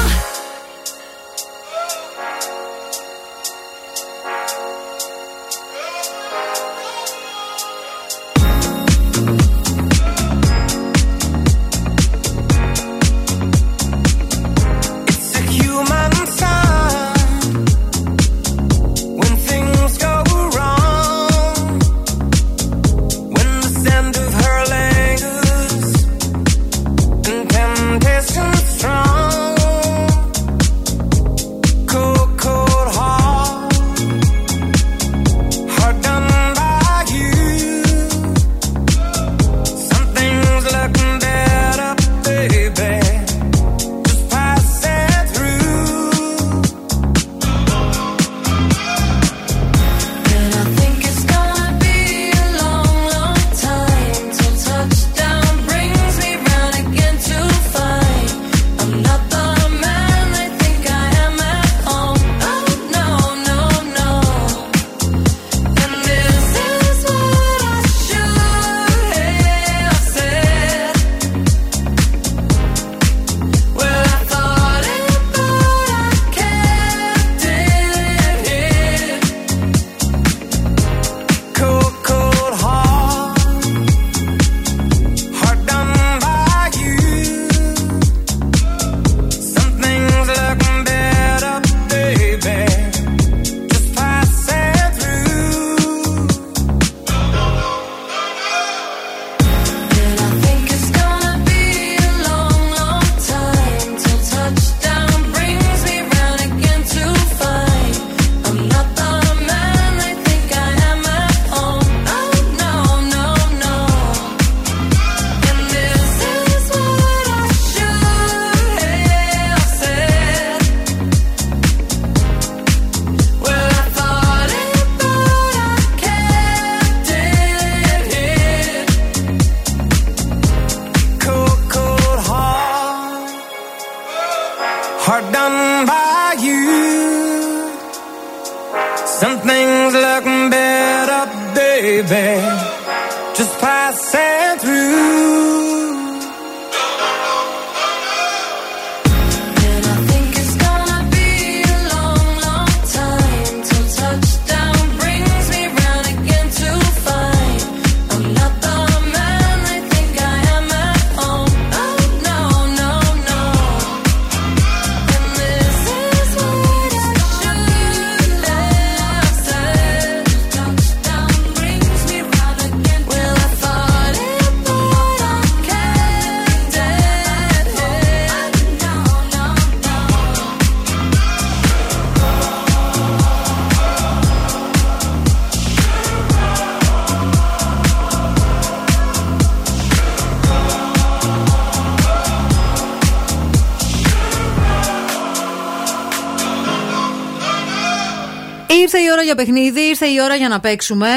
για 199.34 199.44
παιχνίδι, 199.44 199.80
ήρθε 199.80 200.06
η 200.06 200.20
ώρα 200.22 200.34
για 200.34 200.48
να 200.48 200.60
παίξουμε. 200.60 201.08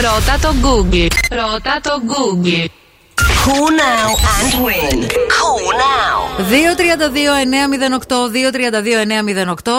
Ρώτα 0.00 0.38
το 0.40 0.54
Google. 0.62 1.06
Ρώτα 1.30 1.80
το 1.82 1.90
Google. 2.10 2.66
Call 3.44 3.70
now 3.80 4.10
and 4.34 4.52
win. 4.64 5.27
Call 6.38 6.44
now. 6.44 6.68
232-908, 6.78 8.30
232-908. 8.32 9.70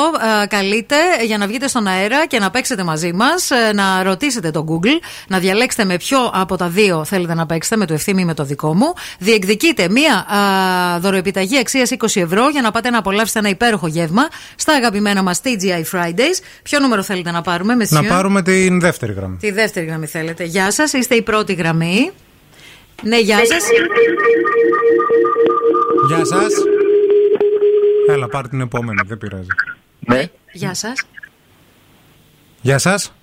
Ε, 0.43 0.47
Καλείτε 0.47 0.95
για 1.25 1.37
να 1.37 1.47
βγείτε 1.47 1.67
στον 1.67 1.87
αέρα 1.87 2.25
και 2.27 2.39
να 2.39 2.49
παίξετε 2.49 2.83
μαζί 2.83 3.13
μας. 3.13 3.49
Να 3.73 4.03
ρωτήσετε 4.03 4.51
το 4.51 4.65
Google, 4.69 5.03
να 5.27 5.39
διαλέξετε 5.39 5.85
με 5.85 5.97
ποιο 5.97 6.31
από 6.33 6.57
τα 6.57 6.67
δύο 6.67 7.03
θέλετε 7.05 7.33
να 7.33 7.45
παίξετε, 7.45 7.75
με 7.75 7.85
το 7.85 7.93
ευθύμη 7.93 8.21
ή 8.21 8.25
με 8.25 8.33
το 8.33 8.43
δικό 8.43 8.75
μου. 8.75 8.93
Διεκδικείτε 9.19 9.89
μία 9.89 10.13
α, 10.13 10.99
δωροεπιταγή 10.99 11.57
αξίας 11.57 11.91
20 11.97 12.21
ευρώ 12.21 12.49
για 12.49 12.61
να 12.61 12.71
πάτε 12.71 12.89
να 12.89 12.97
απολαύσετε 12.97 13.39
ένα 13.39 13.49
υπέροχο 13.49 13.87
γεύμα 13.87 14.27
στα 14.55 14.73
αγαπημένα 14.73 15.23
μας 15.23 15.41
TGI 15.43 15.97
Fridays. 15.97 16.39
Ποιο 16.63 16.79
νούμερο 16.79 17.03
θέλετε 17.03 17.31
να 17.31 17.41
πάρουμε, 17.41 17.75
με 17.75 17.85
Να 17.89 18.03
πάρουμε 18.03 18.41
την 18.41 18.79
δεύτερη 18.79 19.13
γραμμή. 19.13 19.37
Τη 19.37 19.51
δεύτερη 19.51 19.85
γραμμή 19.85 20.05
θέλετε. 20.05 20.43
Γεια 20.43 20.71
σας, 20.71 20.93
είστε 20.93 21.15
η 21.15 21.21
πρώτη 21.21 21.53
γραμμή. 21.53 22.11
Ναι, 23.03 23.19
γεια 23.19 23.37
σας. 23.37 23.63
Γεια 26.07 26.25
σας. 26.25 26.53
Έλα, 28.09 28.27
πάρε 28.27 28.47
την 28.47 28.61
επόμενη, 28.61 29.01
δεν 29.05 29.17
πειράζει. 29.17 29.47
Ναι. 29.99 30.23
Γεια 30.51 30.73
σας. 30.73 31.03
Γεια 32.61 32.77
σας. 32.77 33.13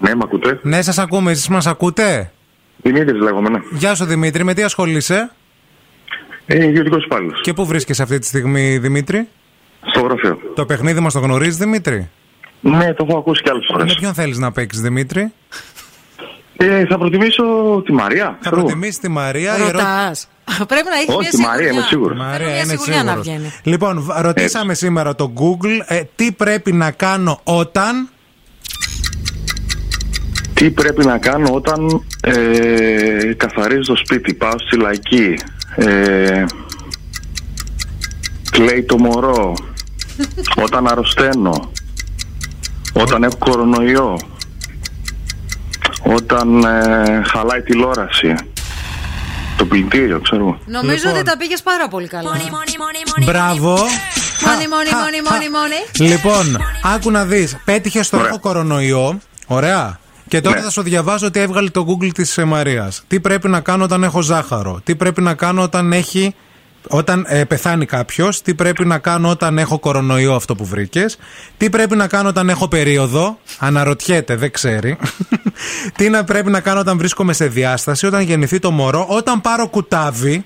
Ναι, 0.00 0.14
με 0.14 0.20
ακούτε; 0.24 0.58
Ναι, 0.62 0.82
σας 0.82 0.98
ακούμε. 0.98 1.30
Εσείς 1.30 1.48
μας 1.48 1.66
ακούτε; 1.66 2.32
Δημήτρης 2.76 3.20
λέγομαι, 3.20 3.48
ναι. 3.48 3.58
Γεια 3.72 3.94
σου 3.94 4.04
Δημήτρη, 4.04 4.44
με 4.44 4.54
τι 4.54 4.62
ασχολείσαι; 4.62 5.30
Ε, 6.46 6.64
ιδιωτικός 6.64 7.04
υπάλληλος. 7.04 7.40
Και 7.40 7.52
πού 7.52 7.66
βρίσκεσαι 7.66 8.02
αυτή 8.02 8.18
τη 8.18 8.26
στιγμή, 8.26 8.78
Δημήτρη; 8.78 9.28
Στο 9.86 10.00
γραφείο. 10.00 10.38
Το 10.54 10.66
παιχνίδι 10.66 11.00
μας 11.00 11.12
το 11.12 11.18
γνωρίζεις, 11.18 11.56
Δημήτρη; 11.56 12.08
Ναι, 12.60 12.94
το 12.94 13.06
έχω 13.08 13.18
ακούσει 13.18 13.42
κι 13.42 13.50
άλλες 13.50 13.64
φορές. 13.72 13.86
Με 13.86 13.94
ποιον 14.00 14.14
θέλεις 14.14 14.38
να 14.38 14.52
παίξεις, 14.52 14.82
Δημήτρη; 14.82 15.32
Ε, 16.56 16.86
θα 16.86 16.98
προτιμήσω 16.98 17.44
τη 17.84 17.92
Μαρία. 17.92 18.38
Θα 18.40 18.50
προτιμήσεις 18.50 18.98
τη 18.98 19.08
Μαρία. 19.08 19.58
η 19.58 19.60
ερώ- 19.62 19.72
Ρωτάς. 19.72 20.28
Πρέπει 20.56 20.88
να 20.88 20.96
έχει 20.96 21.10
Όχι, 21.10 21.18
μια 21.20 21.30
τη 21.30 21.36
Μαρία, 21.36 21.56
σιγουριά. 21.56 21.72
είμαι 21.72 21.82
σίγουρος. 21.88 22.16
Πρέπει 22.18 22.30
Μαρία, 22.30 22.46
μια 22.46 22.56
είμαι 22.62 22.70
σιγουριά 22.72 23.02
να 23.02 23.10
σίγουρος. 23.10 23.26
βγαίνει. 23.26 23.52
Λοιπόν, 23.62 24.00
β- 24.02 24.20
ρωτήσαμε 24.20 24.74
σήμερα 24.74 25.14
το 25.14 25.32
Google 25.36 25.84
ε, 25.86 26.02
τι 26.16 26.32
πρέπει 26.32 26.72
να 26.72 26.90
κάνω 26.90 27.40
όταν. 27.44 28.08
Τι 30.54 30.70
πρέπει 30.70 31.04
να 31.04 31.18
κάνω 31.18 31.48
όταν 31.54 32.04
ε, 32.22 33.32
καθαρίζω 33.36 33.82
το 33.92 33.96
σπίτι, 33.96 34.34
πάω 34.34 34.54
στη 34.66 34.76
λαϊκή, 34.76 35.34
ε, 35.76 36.44
κλαίει 38.50 38.82
το 38.82 38.98
μωρό, 38.98 39.54
όταν 40.64 40.86
αρρωσταίνω, 40.86 41.70
όταν 42.92 43.22
έχω 43.22 43.36
κορονοϊό, 43.38 44.18
όταν 46.02 46.62
ε, 46.64 47.22
χαλάει 47.26 47.62
τηλεόραση, 47.62 48.34
το 49.60 49.66
πλυντήριο, 49.66 50.20
ξέρω 50.20 50.40
εγώ. 50.42 50.58
Νομίζω 50.66 50.94
Λοιπόν. 50.94 51.12
ότι 51.14 51.22
τα 51.22 51.36
πήγες 51.36 51.62
πάρα 51.62 51.88
πολύ 51.88 52.08
καλά. 52.08 52.30
Μπράβο. 53.24 53.68
Μόνη, 54.46 54.66
μόνη, 54.68 54.90
μόνη, 55.02 55.20
μόνη, 55.30 55.48
μόνη. 55.50 56.10
Λοιπόν, 56.10 56.58
άκου 56.94 57.10
να 57.10 57.24
δεις. 57.24 57.56
Πέτυχες 57.64 58.08
το 58.08 58.16
Ωραία. 58.16 58.28
έχω 58.28 58.40
κορονοϊό. 58.40 59.20
Ωραία. 59.46 59.98
Και 60.28 60.40
τώρα 60.40 60.56
Ναι. 60.56 60.62
θα 60.62 60.70
σου 60.70 60.82
διαβάζω 60.82 61.26
ότι 61.26 61.40
έβγαλε 61.40 61.70
το 61.70 61.86
Google 61.88 62.10
της 62.14 62.38
Μαρίας. 62.46 63.02
Τι 63.08 63.20
πρέπει 63.20 63.48
να 63.48 63.60
κάνω 63.60 63.84
όταν 63.84 64.02
έχω 64.02 64.20
ζάχαρο; 64.22 64.80
Τι 64.84 64.96
πρέπει 64.96 65.20
να 65.22 65.34
κάνω 65.34 65.62
όταν 65.62 65.92
έχει. 65.92 66.34
Όταν 66.88 67.24
ε, 67.28 67.44
πεθάνει 67.44 67.86
κάποιος, 67.86 68.42
τι 68.42 68.54
πρέπει 68.54 68.84
να 68.84 68.98
κάνω 68.98 69.28
όταν 69.28 69.58
έχω 69.58 69.78
κορονοϊό 69.78 70.34
αυτό 70.34 70.54
που 70.54 70.64
βρήκες. 70.64 71.18
Τι 71.56 71.70
πρέπει 71.70 71.96
να 71.96 72.06
κάνω 72.06 72.28
όταν 72.28 72.48
έχω 72.48 72.68
περίοδο. 72.68 73.38
Αναρωτιέται, 73.58 74.36
δεν 74.36 74.50
ξέρει. 74.50 74.98
τι 75.96 76.08
να 76.08 76.24
πρέπει 76.24 76.50
να 76.50 76.60
κάνω 76.60 76.80
όταν 76.80 76.98
βρίσκομαι 76.98 77.32
σε 77.32 77.46
διάσταση, 77.46 78.06
όταν 78.06 78.20
γεννηθεί 78.20 78.58
το 78.58 78.70
μωρό, 78.70 79.06
όταν 79.08 79.40
πάρω 79.40 79.68
κουτάβι. 79.68 80.44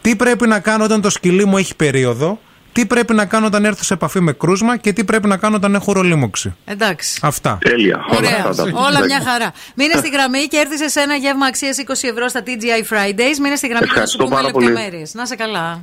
Τι 0.00 0.16
πρέπει 0.16 0.46
να 0.46 0.60
κάνω 0.60 0.84
όταν 0.84 1.00
το 1.00 1.10
σκυλί 1.10 1.44
μου 1.44 1.56
έχει 1.56 1.76
περίοδο. 1.76 2.38
Τι 2.76 2.86
πρέπει 2.86 3.14
να 3.14 3.24
κάνω 3.24 3.46
όταν 3.46 3.64
έρθω 3.64 3.82
σε 3.84 3.94
επαφή 3.94 4.20
με 4.20 4.32
κρούσμα 4.32 4.76
και 4.76 4.92
τι 4.92 5.04
πρέπει 5.04 5.28
να 5.28 5.36
κάνω 5.36 5.56
όταν 5.56 5.74
έχω 5.74 5.92
ρολίμωξη. 5.92 6.54
Εντάξει. 6.64 7.18
Αυτά. 7.22 7.58
Τέλεια. 7.60 7.96
Όλα 8.08 8.16
Ωραία. 8.18 8.44
αυτά 8.48 8.64
τα 8.64 8.70
Όλα 8.78 9.04
μια 9.04 9.20
χαρά. 9.24 9.52
Μείνε 9.74 9.92
στη 9.96 10.08
γραμμή 10.08 10.38
και 10.46 10.56
έρθεις 10.56 10.92
σε 10.92 11.00
ένα 11.00 11.14
γεύμα 11.14 11.46
αξίας 11.46 11.76
20 11.86 12.08
ευρώ 12.10 12.28
στα 12.28 12.42
TGI 12.46 12.92
Fridays. 12.94 13.36
Μείνε 13.42 13.56
στη 13.56 13.66
γραμμή 13.66 13.86
και 13.86 13.98
θα 13.98 14.06
σου 14.06 14.16
Ευχαριστώ 14.22 14.24
πούμε 14.24 14.36
πάρα 14.36 14.50
πολύ. 14.50 14.66
λεπτομέρειες. 14.66 15.14
Να 15.14 15.26
σε 15.26 15.34
καλά. 15.34 15.82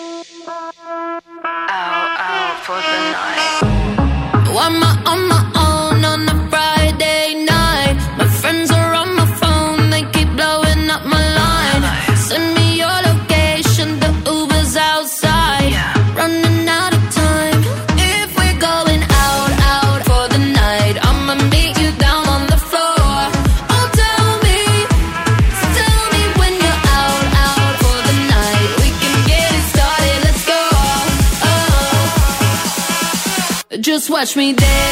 Watch 34.21 34.35
me 34.35 34.53
dance. 34.53 34.90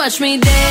Watch 0.00 0.18
me 0.18 0.38
dance. 0.38 0.69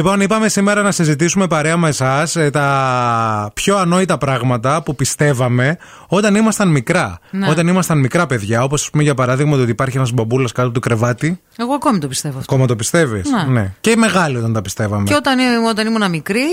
Λοιπόν, 0.00 0.20
είπαμε 0.20 0.48
σήμερα 0.48 0.82
να 0.82 0.90
συζητήσουμε 0.90 1.46
παρέα 1.46 1.76
με 1.76 1.88
εσάς 1.88 2.36
τα 2.52 3.50
πιο 3.54 3.76
ανόητα 3.76 4.18
πράγματα 4.18 4.82
που 4.82 4.94
πιστεύαμε 4.94 5.76
όταν 6.08 6.34
ήμασταν 6.34 6.68
μικρά. 6.68 7.18
Ναι. 7.30 7.48
Όταν 7.50 7.66
ήμασταν 7.68 7.98
μικρά 7.98 8.26
παιδιά, 8.26 8.62
όπως 8.62 8.90
πούμε 8.90 9.02
για 9.02 9.14
παράδειγμα 9.14 9.56
το 9.56 9.62
ότι 9.62 9.70
υπάρχει 9.70 9.96
ένας 9.96 10.12
μπαμπούλας 10.12 10.52
κάτω 10.52 10.66
από 10.68 10.74
το 10.74 10.80
κρεβάτι. 10.80 11.40
Εγώ 11.56 11.72
ακόμη 11.74 11.98
το 11.98 12.08
πιστεύω 12.08 12.38
αυτό. 12.38 12.54
Ακόμα 12.54 12.66
το 12.66 12.76
πιστεύεις; 12.76 13.30
Ναι. 13.48 13.72
Και 13.80 13.96
μεγάλοι 13.96 14.36
όταν 14.36 14.52
τα 14.52 14.62
πιστεύαμε. 14.62 15.04
Και 15.04 15.14
όταν, 15.14 15.38
ήμουν- 15.38 15.68
όταν 15.68 15.86
ήμουν 15.86 16.10
μικρή, 16.10 16.46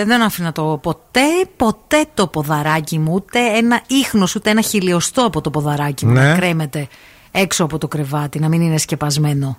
ε, 0.00 0.04
δεν 0.04 0.22
άφηνα 0.22 0.52
το 0.52 0.78
ποτέ, 0.82 1.20
ποτέ 1.56 2.04
το 2.14 2.26
ποδαράκι 2.26 2.98
μου, 2.98 3.12
ούτε 3.14 3.38
ένα 3.56 3.80
ίχνος, 3.86 4.34
ούτε 4.34 4.50
ένα 4.50 4.60
χιλιοστό 4.60 5.22
από 5.26 5.40
το 5.40 5.50
ποδαράκι 5.50 6.06
μου 6.06 6.12
Ναι. 6.12 6.28
να 6.28 6.34
κρέμεται 6.36 6.88
έξω 7.30 7.64
από 7.64 7.78
το 7.78 7.88
κρεβάτι, 7.88 8.38
να 8.38 8.48
μην 8.48 8.60
είναι 8.60 8.78
σκεπασμένο. 8.78 9.58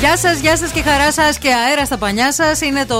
Γεια 0.00 0.16
σας, 0.16 0.38
γεια 0.38 0.56
σας 0.56 0.70
και 0.70 0.82
χαρά 0.82 1.12
σας 1.12 1.38
και 1.38 1.48
αέρα 1.68 1.84
στα 1.84 1.96
πανιά 1.96 2.32
σας. 2.32 2.60
Είναι 2.60 2.84
το 2.86 2.98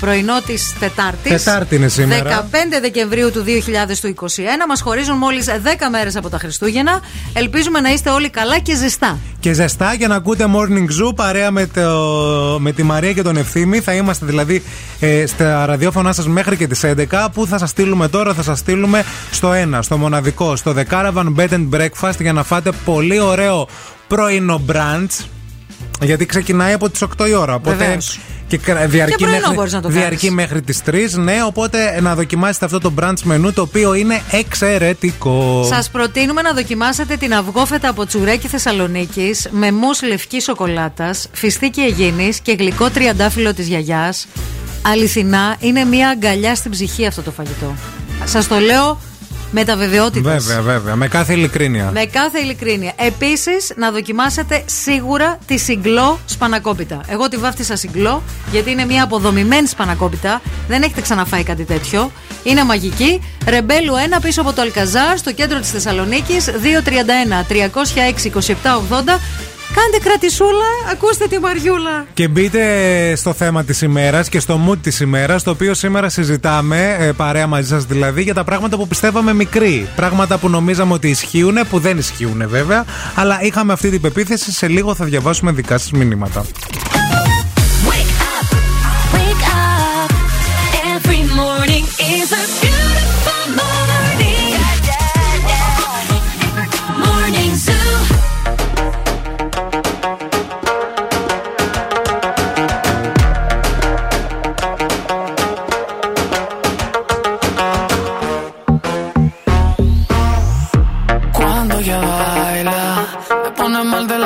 πρωινό 0.00 0.40
της 0.46 0.74
Τετάρτης. 0.78 1.44
Τετάρτη 1.44 1.74
είναι 1.74 1.88
σήμερα. 1.88 2.48
15 2.50 2.80
Δεκεμβρίου 2.80 3.30
του 3.30 3.42
2021. 3.42 4.66
Μας 4.68 4.80
χωρίζουν 4.80 5.16
μόλις 5.16 5.46
10 5.46 5.88
μέρες 5.90 6.16
από 6.16 6.28
τα 6.28 6.38
Χριστούγεννα. 6.38 7.00
Ελπίζουμε 7.32 7.80
να 7.80 7.92
είστε 7.92 8.10
όλοι 8.10 8.30
καλά 8.30 8.58
και 8.58 8.74
ζεστά. 8.74 9.18
Και 9.40 9.52
ζεστά 9.52 9.94
για 9.94 10.08
να 10.08 10.14
ακούτε 10.14 10.44
Morning 10.54 11.04
Zoo 11.04 11.14
παρέα 11.14 11.50
με, 11.50 11.66
το, 11.66 12.58
με 12.60 12.72
τη 12.72 12.82
Μαρία 12.82 13.12
και 13.12 13.22
τον 13.22 13.36
Ευθύμη. 13.36 13.80
Θα 13.80 13.94
είμαστε 13.94 14.26
δηλαδή 14.26 14.62
ε, 15.00 15.26
στα 15.26 15.66
ραδιόφωνά 15.66 16.12
σας 16.12 16.26
μέχρι 16.26 16.56
και 16.56 16.66
τις 16.66 16.84
11. 16.84 17.26
Που 17.32 17.46
θα 17.46 17.58
σας 17.58 17.70
στείλουμε 17.70 18.08
τώρα, 18.08 18.34
θα 18.34 18.42
σας 18.42 18.58
στείλουμε 18.58 19.04
στο 19.30 19.52
ένα, 19.52 19.82
στο 19.82 19.96
μοναδικό, 19.98 20.56
στο 20.56 20.74
The 20.76 20.94
Caravan 20.94 21.34
Bed 21.36 21.48
and 21.48 21.68
Breakfast 21.70 22.20
για 22.20 22.32
να 22.32 22.42
φάτε 22.42 22.70
πολύ 22.84 23.20
ωραίο 23.20 23.68
πρωινό 24.08 24.62
brunch. 24.72 25.24
Γιατί 26.02 26.26
ξεκινάει 26.26 26.72
από 26.72 26.90
τις 26.90 27.02
8 27.02 27.28
η 27.28 27.34
ώρα. 27.34 27.54
Οπότε 27.54 27.76
Βεβαίως. 27.76 28.20
και 28.48 28.58
κρα- 28.58 28.86
διαρκεί, 28.86 29.14
Και 29.14 29.24
πρωινό 29.24 29.38
μέχρι, 29.40 29.54
μπορείς 29.54 29.72
να 29.72 29.80
το 29.80 29.88
διαρκεί 29.88 30.16
κάνεις. 30.16 30.34
μέχρι 30.34 30.62
τις 30.62 30.82
3. 30.82 31.16
Ναι, 31.16 31.42
οπότε 31.46 32.00
να 32.00 32.14
δοκιμάσετε 32.14 32.64
αυτό 32.64 32.78
το 32.78 32.92
brunch 33.00 33.20
μενού 33.24 33.52
το 33.52 33.62
οποίο 33.62 33.94
είναι 33.94 34.20
εξαιρετικό. 34.30 35.66
Σας 35.68 35.90
προτείνουμε 35.90 36.42
να 36.42 36.52
δοκιμάσετε 36.52 37.16
την 37.16 37.34
αυγόφετα 37.34 37.88
από 37.88 38.06
τσουρέκι 38.06 38.48
Θεσσαλονίκης 38.48 39.48
με 39.50 39.72
μους 39.72 40.02
λευκής 40.02 40.44
σοκολάτας, 40.44 41.28
φιστίκι 41.32 41.80
Αιγίνη 41.80 42.32
και 42.42 42.52
γλυκό 42.58 42.90
τριαντάφυλλο 42.90 43.54
της 43.54 43.66
γιαγιάς. 43.66 44.26
Αληθινά, 44.82 45.56
είναι 45.60 45.84
μια 45.84 46.08
αγκαλιά 46.08 46.54
στην 46.54 46.70
ψυχή 46.70 47.06
αυτό 47.06 47.22
το 47.22 47.30
φαγητό. 47.30 47.74
Σας 48.24 48.48
το 48.48 48.58
λέω 48.58 48.98
με 49.50 49.64
τα 49.64 49.76
βεβαιότητα. 49.76 50.30
Βέβαια, 50.30 50.62
βέβαια. 50.62 50.96
Με 50.96 51.08
κάθε 51.08 51.32
ειλικρίνεια. 51.32 51.90
Με 51.92 52.04
κάθε 52.04 52.38
ειλικρίνεια. 52.38 52.92
Επίσης, 52.96 53.72
να 53.76 53.90
δοκιμάσετε 53.90 54.62
σίγουρα 54.66 55.38
τη 55.46 55.58
συγκλό 55.58 56.18
σπανακόπιτα. 56.24 57.00
Εγώ 57.08 57.28
τη 57.28 57.36
βάφτισα 57.36 57.76
συγκλό, 57.76 58.22
γιατί 58.50 58.70
είναι 58.70 58.84
μια 58.84 59.02
αποδομημένη 59.02 59.66
σπανακόπιτα. 59.66 60.40
Δεν 60.68 60.82
έχετε 60.82 61.00
ξαναφάει 61.00 61.42
κάτι 61.42 61.64
τέτοιο. 61.64 62.10
Είναι 62.42 62.64
μαγική. 62.64 63.22
Ρεμπέλου 63.46 63.94
1 64.16 64.18
πίσω 64.22 64.40
από 64.40 64.52
το 64.52 64.62
Αλκαζάρ, 64.62 65.18
στο 65.18 65.32
κέντρο 65.32 65.60
της 65.60 65.70
Θεσσαλονίκης. 65.70 66.44
231 66.44 67.44
306 67.48 68.30
2780. 68.30 69.20
Κάντε 69.74 69.98
κρατησούλα, 70.02 70.66
ακούστε 70.92 71.26
τη 71.26 71.38
Μαριούλα. 71.38 72.06
Και 72.14 72.28
μπείτε 72.28 72.62
στο 73.16 73.32
θέμα 73.32 73.64
της 73.64 73.82
ημέρας 73.82 74.28
και 74.28 74.40
στο 74.40 74.60
mood 74.68 74.78
της 74.82 75.00
ημέρας, 75.00 75.42
το 75.42 75.50
οποίο 75.50 75.74
σήμερα 75.74 76.08
συζητάμε, 76.08 76.96
ε, 76.98 77.12
παρέα 77.12 77.46
μαζί 77.46 77.68
σας 77.68 77.84
δηλαδή, 77.84 78.22
για 78.22 78.34
τα 78.34 78.44
πράγματα 78.44 78.76
που 78.76 78.88
πιστεύαμε 78.88 79.34
μικροί. 79.34 79.88
Πράγματα 79.96 80.38
που 80.38 80.48
νομίζαμε 80.48 80.92
ότι 80.92 81.08
ισχύουν, 81.08 81.56
που 81.70 81.78
δεν 81.78 81.98
ισχύουν 81.98 82.48
βέβαια, 82.48 82.84
αλλά 83.14 83.42
είχαμε 83.42 83.72
αυτή 83.72 83.90
την 83.90 84.00
πεποίθηση. 84.00 84.52
Σε 84.52 84.68
λίγο 84.68 84.94
θα 84.94 85.04
διαβάσουμε 85.04 85.52
δικά 85.52 85.78
σας 85.78 85.90
μηνύματα. 85.90 86.44
Wake 89.14 89.44
up. 89.60 90.10
Every 90.94 91.22
morning 91.40 91.84
is 92.16 92.28
a 92.32 92.67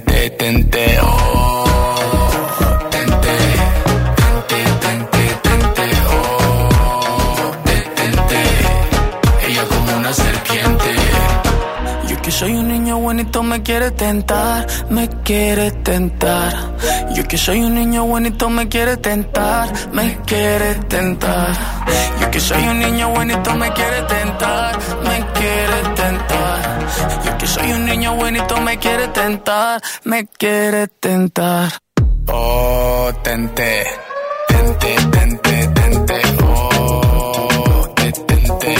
tente, 0.00 0.30
tente, 0.30 0.64
tente, 0.68 0.98
oh, 1.02 1.64
tente, 2.90 3.36
tente, 4.16 4.58
tente, 4.80 5.24
tente, 5.42 5.82
oh, 6.10 7.52
detente, 7.64 8.40
ella 9.48 9.64
como 9.68 9.96
una 9.98 10.12
serpiente. 10.12 10.94
Yo 12.08 12.22
que 12.22 12.30
soy 12.30 12.52
un 12.52 12.68
niño 12.68 12.98
bonito 12.98 13.42
me 13.42 13.62
quiere 13.62 13.90
tentar, 13.90 14.66
me 14.90 15.08
quiere 15.24 15.70
tentar. 15.70 16.54
Yo 17.14 17.24
que 17.24 17.38
soy 17.38 17.60
un 17.60 17.74
niño 17.74 18.04
bonito 18.04 18.50
me 18.50 18.68
quiere 18.68 18.96
tentar, 18.98 19.72
me 19.92 20.18
quiere 20.26 20.74
tentar. 20.88 21.54
Yo 22.20 22.30
que 22.30 22.40
soy 22.40 22.62
un 22.68 22.78
niño 22.80 23.08
bonito 23.10 23.54
me 23.54 23.72
quiere 23.72 24.02
tentar, 24.02 24.78
me 25.04 25.24
quiere. 25.38 25.65
Soy 27.46 27.72
un 27.72 27.84
niño 27.86 28.14
bonito 28.16 28.60
me 28.60 28.76
quiere 28.78 29.08
tentar, 29.08 29.80
me 30.04 30.26
quiere 30.26 30.88
tentar. 30.88 31.70
Oh, 32.26 33.12
tente, 33.22 33.86
tente, 34.48 34.96
tente, 35.12 35.68
tente, 35.68 36.20
oh, 36.42 37.94
tente, 37.94 38.76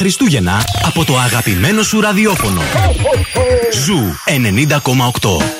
Χριστούγεννα 0.00 0.62
από 0.84 1.04
το 1.04 1.18
αγαπημένο 1.18 1.82
σου 1.82 2.00
ραδιόφωνο. 2.00 2.60
Zoo 3.84 4.14
90,8. 4.26 5.59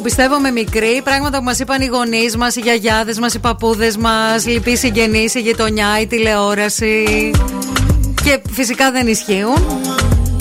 που 0.00 0.06
πιστεύουμε 0.06 0.50
μικροί, 0.50 1.00
πράγματα 1.04 1.38
που 1.38 1.44
μας 1.44 1.58
είπαν 1.58 1.80
οι 1.82 1.86
γονείς 1.86 2.36
μας, 2.36 2.56
οι 2.56 2.60
γιαγιάδες 2.60 3.18
μας, 3.18 3.34
οι 3.34 3.38
παππούδες 3.38 3.96
μας, 3.96 4.46
λοιποί 4.46 4.76
συγγενείς, 4.76 5.34
η 5.34 5.40
γειτονιά, 5.40 6.00
η 6.00 6.06
τηλεόραση. 6.06 7.30
Και 8.24 8.40
φυσικά 8.50 8.90
δεν 8.90 9.06
ισχύουν. 9.06 9.80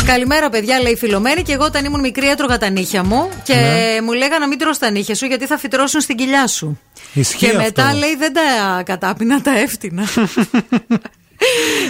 Καλημέρα, 0.05 0.49
παιδιά, 0.49 0.79
λέει 0.81 0.91
η 0.91 0.95
Φιλομένη. 0.95 1.41
Και 1.41 1.53
εγώ 1.53 1.63
όταν 1.65 1.85
ήμουν 1.85 1.99
μικρή 1.99 2.29
έτρωγα 2.29 2.57
τα 2.57 2.69
νύχια 2.69 3.03
μου 3.03 3.29
και 3.43 3.53
Ναι. 3.53 4.01
μου 4.03 4.11
λέγανε 4.13 4.37
να 4.37 4.47
μην 4.47 4.57
τρως 4.57 4.77
τα 4.77 4.89
νύχια 4.89 5.15
σου 5.15 5.25
γιατί 5.25 5.45
θα 5.45 5.57
φυτρώσουν 5.57 6.01
στην 6.01 6.15
κοιλιά 6.15 6.47
σου. 6.47 6.79
Ισχύει 7.13 7.37
και 7.47 7.53
μετά 7.53 7.85
αυτό. 7.85 7.97
λέει 7.97 8.15
δεν 8.15 8.33
τα 8.33 8.41
κατάπινα, 8.85 9.41
τα 9.41 9.59
έφτινα. 9.59 10.03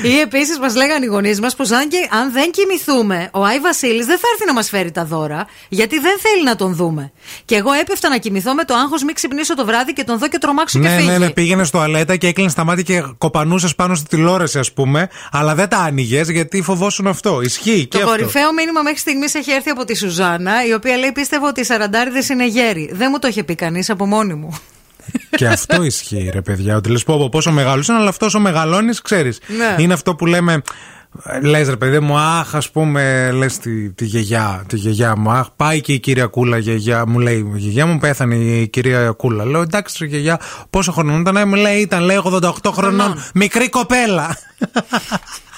Ή 0.03 0.19
επίσης 0.19 0.59
μας 0.59 0.76
λέγανε 0.76 1.05
οι 1.05 1.07
γονείς 1.07 1.39
μας 1.39 1.55
πως 1.55 1.71
αν, 1.71 1.88
και- 1.89 2.07
αν 2.11 2.31
δεν 2.31 2.51
κοιμηθούμε, 2.51 3.30
ο 3.34 3.43
Άι 3.43 3.59
Βασίλης 3.59 4.05
δεν 4.05 4.17
θα 4.17 4.27
έρθει 4.34 4.45
να 4.45 4.53
μας 4.53 4.69
φέρει 4.69 4.91
τα 4.91 5.05
δώρα, 5.05 5.47
γιατί 5.69 5.99
δεν 5.99 6.17
θέλει 6.19 6.43
να 6.43 6.55
τον 6.55 6.76
δούμε. 6.76 7.11
Και 7.45 7.55
εγώ 7.55 7.71
έπεφτα 7.71 8.09
να 8.09 8.17
κοιμηθώ 8.17 8.53
με 8.53 8.63
το 8.63 8.73
άγχος 8.73 9.03
μην 9.03 9.15
ξυπνήσω 9.15 9.55
το 9.55 9.65
βράδυ 9.65 9.93
και 9.93 10.03
τον 10.03 10.17
δω 10.19 10.27
και 10.27 10.38
τρομάξω 10.38 10.80
και 10.80 10.88
Ναι, 10.88 10.95
φύγει. 10.95 11.07
ναι, 11.07 11.17
ναι. 11.17 11.30
Πήγαινε 11.30 11.63
στο 11.63 11.80
αλέτα 11.80 12.15
και 12.15 12.27
έκλεινε 12.27 12.51
τα 12.51 12.63
μάτια 12.63 12.84
και 12.84 13.03
κοπανούσες 13.17 13.76
πάνω 13.76 13.95
στη 13.95 14.07
τηλεόραση, 14.07 14.59
ας 14.59 14.73
πούμε. 14.73 15.09
Αλλά 15.31 15.55
δεν 15.55 15.67
τα 15.69 15.77
άνοιγες 15.77 16.30
γιατί 16.30 16.61
φοβόσουν 16.61 17.07
αυτό. 17.07 17.41
Ισχύει 17.41 17.85
και 17.85 17.97
Το 17.97 18.03
αυτό. 18.03 18.09
κορυφαίο 18.09 18.53
μήνυμα 18.53 18.81
μέχρι 18.81 18.99
στιγμής 18.99 19.34
έχει 19.34 19.51
έρθει 19.51 19.69
από 19.69 19.85
τη 19.85 19.95
Σουζάνα, 19.97 20.65
η 20.65 20.73
οποία 20.73 20.97
λέει: 20.97 21.11
Πίστευω 21.11 21.47
ότι 21.47 21.59
οι 21.59 21.63
σαραντάριδες 21.63 22.30
είναι 22.30 22.47
γέροι. 22.47 22.89
Δεν 22.93 23.07
μου 23.11 23.19
το 23.19 23.27
είχε 23.27 23.43
πει 23.43 23.55
κανείς 23.55 23.89
από 23.89 24.05
μόνη 24.05 24.34
μου. 24.34 24.59
Και 25.30 25.48
αυτό 25.48 25.84
ισχύει, 25.84 26.30
ρε 26.34 26.41
παιδιά. 26.41 26.76
Ότι 26.76 26.90
λες 26.90 27.03
πω 27.03 27.18
πω 27.18 27.30
πόσο 27.30 27.52
μεγάλος 27.52 27.88
είναι, 27.88 27.98
αλλά 27.98 28.10
αυτός 28.10 28.27
όσο 28.27 28.40
μεγαλώνεις, 28.40 29.02
ξέρεις. 29.02 29.40
Ναι. 29.57 29.84
Είναι 29.84 29.94
αυτό 29.94 30.15
που 30.15 30.26
λέμε. 30.26 30.61
Λες 31.41 31.69
ρε 31.69 31.77
παιδί 31.77 31.99
μου, 31.99 32.18
αχ, 32.18 32.56
ας 32.56 32.72
πούμε, 32.72 33.31
λες 33.31 33.57
τη, 33.57 33.91
τη, 33.91 34.06
γιαγιά, 34.06 34.64
τη 34.68 34.76
γιαγιά 34.76 35.15
μου. 35.18 35.31
Αχ, 35.31 35.48
πάει 35.56 35.81
και 35.81 35.94
η 35.94 35.99
κυρία 35.99 36.26
Κούλα, 36.26 36.57
γιαγιά 36.57 37.07
μου 37.07 37.19
λέει. 37.19 37.52
Η 37.56 37.60
γιαγιά 37.60 37.86
μου 37.86 37.98
πέθανε 37.98 38.36
η 38.36 38.68
κυρία 38.68 39.11
Κούλα. 39.11 39.45
Λέω 39.45 39.61
εντάξει, 39.61 39.95
ρε 39.99 40.06
γιαγιά, 40.06 40.40
πόσο 40.69 40.91
χρόνο 40.91 41.19
ήταν, 41.19 41.48
μου 41.48 41.56
λέει, 41.56 41.80
ήταν 41.80 42.03
λέει 42.03 42.22
88 42.23 42.52
χρονών. 42.72 43.23
Μικρή 43.34 43.69
κοπέλα. 43.69 44.38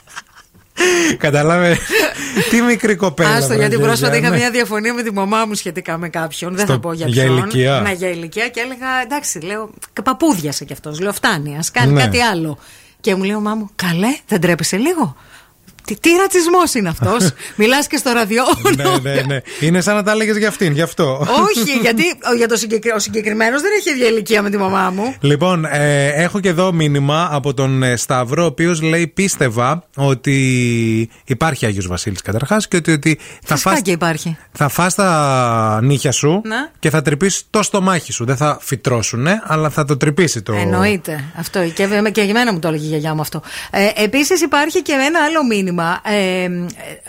Καταλάβε. 1.17 1.77
Τι 2.49 2.61
μικρή 2.61 2.95
κοπέλα. 2.95 3.29
Άστο, 3.29 3.47
βρε, 3.47 3.55
γιατί 3.55 3.69
γιαγιά, 3.75 3.87
πρόσφατα 3.87 4.17
είχα 4.17 4.29
ναι. 4.29 4.37
μια 4.37 4.51
διαφωνία 4.51 4.93
με 4.93 5.03
τη 5.03 5.13
μαμά 5.13 5.45
μου 5.45 5.53
σχετικά 5.53 5.97
με 5.97 6.09
κάποιον. 6.09 6.55
Δεν 6.55 6.65
Στο- 6.65 6.73
θα 6.73 6.79
πω 6.79 6.93
για 6.93 7.07
για 7.07 7.23
ποιον. 7.23 7.37
ηλικία. 7.37 7.79
Ναι, 7.83 7.91
για 7.91 8.09
ηλικία 8.09 8.47
και 8.47 8.59
έλεγα 8.59 8.87
εντάξει, 9.03 9.39
λέω. 9.39 9.69
Παπούδιασε 10.03 10.65
κι 10.65 10.73
αυτός. 10.73 10.99
Λέω 10.99 11.13
φτάνει, 11.13 11.57
ας 11.57 11.71
κάνει 11.71 11.91
Ναι. 11.93 12.01
κάτι 12.01 12.19
άλλο. 12.21 12.57
Και 12.99 13.15
μου 13.15 13.23
λέει 13.23 13.35
ο 13.35 13.39
μάμου, 13.39 13.69
καλέ, 13.75 14.17
δεν 14.27 14.41
τρέπεσαι 14.41 14.77
λίγο. 14.77 15.15
Τι, 15.93 15.99
τι 15.99 16.15
ρατσισμός 16.15 16.73
είναι 16.73 16.89
αυτός; 16.89 17.31
Μιλάς 17.55 17.87
και 17.87 17.97
στο 17.97 18.11
ραδιόφωνο. 18.11 18.99
ναι, 19.01 19.11
ναι, 19.13 19.21
ναι. 19.33 19.41
Είναι 19.59 19.81
σαν 19.81 19.95
να 19.95 20.03
τα 20.03 20.11
έλεγες 20.11 20.37
για 20.37 20.47
αυτήν, 20.47 20.71
γι' 20.73 20.81
αυτό. 20.81 21.17
Όχι, 21.19 21.71
γιατί 21.85 22.03
ο, 22.31 22.35
για 22.35 22.47
το 22.47 22.55
συγκεκρι... 22.55 22.91
ο 22.91 22.99
συγκεκριμένος 22.99 23.61
δεν 23.61 23.71
έχει 23.79 23.89
ίδια 23.89 24.07
ηλικία 24.07 24.41
με 24.41 24.49
τη 24.49 24.57
μαμά 24.57 24.89
μου. 24.89 25.15
Λοιπόν, 25.19 25.65
ε, 25.65 26.07
έχω 26.07 26.39
και 26.39 26.49
εδώ 26.49 26.71
μήνυμα 26.71 27.27
από 27.31 27.53
τον 27.53 27.83
ε, 27.83 27.95
Σταύρο, 27.95 28.43
ο 28.43 28.45
οποίος 28.45 28.81
λέει: 28.81 29.07
Πίστευα 29.07 29.83
ότι 29.95 31.09
υπάρχει 31.25 31.65
Άγιος 31.65 31.87
Βασίλης 31.87 32.21
καταρχάς 32.21 32.67
και 32.67 32.77
ότι, 32.77 32.91
ότι 32.91 33.19
θα, 33.43 33.55
Φυσικά 33.55 33.69
φας, 33.71 33.81
και 33.81 33.91
υπάρχει. 33.91 34.37
θα 34.51 34.67
φας 34.67 34.95
τα 34.95 35.79
νύχια 35.83 36.11
σου 36.11 36.41
Ναι. 36.45 36.69
και 36.79 36.89
θα 36.89 37.01
τρυπήσει 37.01 37.43
το 37.49 37.63
στομάχι 37.63 38.11
σου. 38.11 38.25
Δεν 38.25 38.35
θα 38.37 38.57
φυτρώσουνε, 38.61 39.41
αλλά 39.45 39.69
θα 39.69 39.85
το 39.85 39.97
τρυπήσει 39.97 40.41
το. 40.41 40.53
Εννοείται. 40.53 41.23
Αυτό. 41.37 41.63
Και, 41.73 41.87
βε- 41.87 42.09
και 42.11 42.21
για 42.21 42.33
μένα 42.33 42.53
μου 42.53 42.59
το 42.59 42.67
έλεγε 42.67 42.85
η 42.85 42.87
γιαγιά 42.87 43.13
μου 43.13 43.21
αυτό. 43.21 43.41
Ε, 43.71 44.03
Επίσης 44.03 44.41
υπάρχει 44.41 44.81
και 44.81 44.91
ένα 44.91 45.19
άλλο 45.23 45.45
μήνυμα. 45.45 45.80
Ε, 46.05 46.47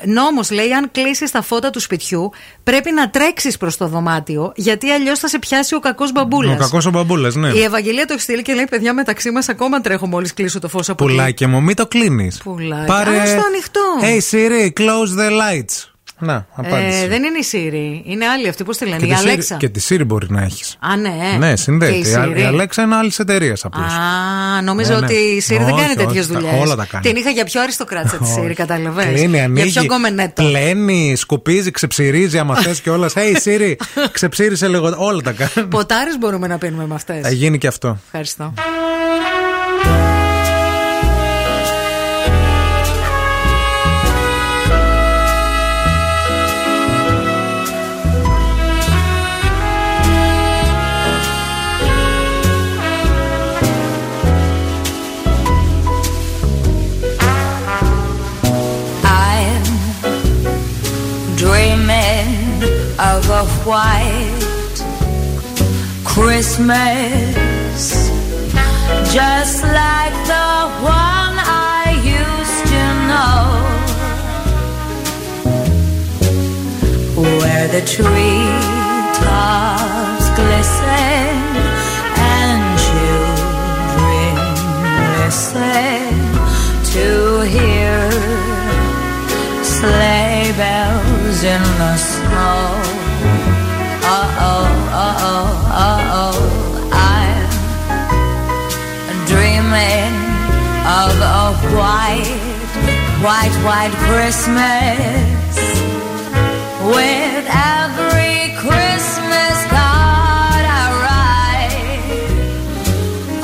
νόμος 0.04 0.50
λέει: 0.50 0.72
Αν 0.72 0.90
κλείσεις 0.92 1.30
τα 1.30 1.42
φώτα 1.42 1.70
του 1.70 1.80
σπιτιού, 1.80 2.30
πρέπει 2.62 2.92
να 2.92 3.10
τρέξεις 3.10 3.56
προς 3.56 3.76
το 3.76 3.86
δωμάτιο, 3.86 4.52
γιατί 4.56 4.90
αλλιώς 4.90 5.18
θα 5.18 5.28
σε 5.28 5.38
πιάσει 5.38 5.74
ο 5.74 5.80
κακός 5.80 6.12
μπαμπούλας. 6.12 6.54
Ο 6.54 6.58
κακός 6.58 6.86
ο 6.86 6.90
μπαμπούλας, 6.90 7.34
ναι. 7.34 7.48
Η 7.48 7.62
Ευαγγελία 7.62 8.06
το 8.06 8.12
έχει 8.12 8.22
στείλει 8.22 8.42
και 8.42 8.54
λέει: 8.54 8.66
Παιδιά, 8.70 8.94
μεταξύ 8.94 9.30
μας 9.30 9.48
ακόμα 9.48 9.80
τρέχω 9.80 10.06
μόλις 10.06 10.34
κλείσω 10.34 10.58
το 10.58 10.68
φως 10.68 10.88
από 10.88 11.04
εκεί». 11.04 11.14
Πουλάκι 11.14 11.46
μου, 11.46 11.62
μην 11.62 11.76
το 11.76 11.86
κλείνεις. 11.86 12.40
Πουλάκι. 12.42 12.92
Α, 12.92 13.26
στο 13.26 13.42
ανοιχτό. 13.46 13.80
Hey 14.02 14.20
Siri, 14.30 14.72
close 14.80 15.18
the 15.20 15.30
lights. 15.30 15.91
Να, 16.24 16.46
απάντηση. 16.54 17.02
Ε, 17.02 17.08
δεν 17.08 17.22
είναι 17.22 17.38
η 17.38 17.44
Siri. 17.52 18.10
Είναι 18.10 18.26
άλλη 18.26 18.48
αυτή. 18.48 18.64
Πώς 18.64 18.76
τη 18.76 18.84
λένε, 18.84 18.96
και, 18.96 19.04
η 19.04 19.08
τη 19.08 19.14
Siri, 19.14 19.26
Αλέξα. 19.28 19.56
και 19.56 19.68
τη 19.68 19.86
Siri 19.88 20.02
μπορεί 20.06 20.26
να 20.30 20.42
έχεις. 20.42 20.76
Α, 20.80 20.96
ναι. 20.96 21.10
Ναι, 21.38 21.50
Και 21.50 21.56
συνδέεται. 21.56 21.94
η 21.96 22.02
Η, 22.10 22.14
Α- 22.14 22.24
Siri. 22.24 22.38
η 22.38 22.42
Αλέξα 22.42 22.82
είναι 22.82 22.94
άλλης 22.94 23.18
εταιρείας 23.18 23.64
απλώς. 23.64 23.92
Α, 23.92 24.62
νόμιζα 24.62 24.92
Ναι, 24.94 24.98
ναι. 25.00 25.04
ότι 25.06 25.14
η 25.14 25.42
Siri 25.48 25.56
δεν 25.58 25.72
Όχι, 25.72 25.82
κάνει 25.82 25.94
τέτοιες 25.94 26.24
όχι, 26.24 26.32
τα- 26.34 26.40
δουλειές. 26.40 26.60
όλα 26.60 26.76
τα 26.76 26.84
κάνει. 26.90 27.04
Την 27.04 27.16
είχα 27.16 27.30
για 27.30 27.44
πιο 27.44 27.60
αριστοκράτησα 27.62 28.16
τη 28.16 28.24
Siri, 28.36 28.52
κατάλαβες. 28.54 29.04
Κλείνει, 29.04 29.40
ανοίγει. 29.40 29.68
Για 29.68 29.80
πιο 29.80 29.90
κομμενέτο. 29.90 30.42
Πλένει, 30.42 31.16
σκουπίζει, 31.16 31.70
ξεψυρίζει 31.70 32.38
άμα 32.38 32.56
θες 32.56 32.80
κιόλα. 32.80 33.08
Hey 33.14 33.36
Siri, 33.48 33.74
ξεψύρισε 34.12 34.68
λίγο. 34.68 34.94
Όλα 34.96 35.20
τα 35.20 35.32
κάνει. 35.32 35.66
Ποτάρε 35.68 36.10
μπορούμε 36.20 36.46
να 36.46 36.58
πίνουμε 36.58 36.86
με 36.86 36.94
αυτές. 36.94 37.20
Θα 37.22 37.30
γίνει 37.30 37.58
και 37.58 37.66
αυτό. 37.66 37.98
Ευχαριστώ. 38.04 38.52
White 63.64 64.78
Christmas, 66.04 67.82
just 69.12 69.62
like 69.62 70.14
the 70.26 70.68
one 70.82 71.36
I 71.38 71.94
used 72.02 72.66
to 72.72 72.82
know, 73.10 73.40
where 77.22 77.68
the 77.68 77.82
tree 77.86 78.50
tops 79.22 80.26
glisten 80.38 81.34
and 82.34 82.62
children 82.88 84.34
listen 85.20 86.10
to 86.94 87.06
hear 87.46 88.10
sleigh 89.62 90.52
bells 90.56 91.38
in 91.44 91.62
the 91.78 91.96
white, 101.74 102.28
white, 103.22 103.56
white 103.64 103.94
Christmas 104.08 105.56
with 106.84 107.44
every 107.48 108.52
Christmas 108.60 109.56
card 109.72 110.64
I 110.80 110.84
write. 111.02 112.02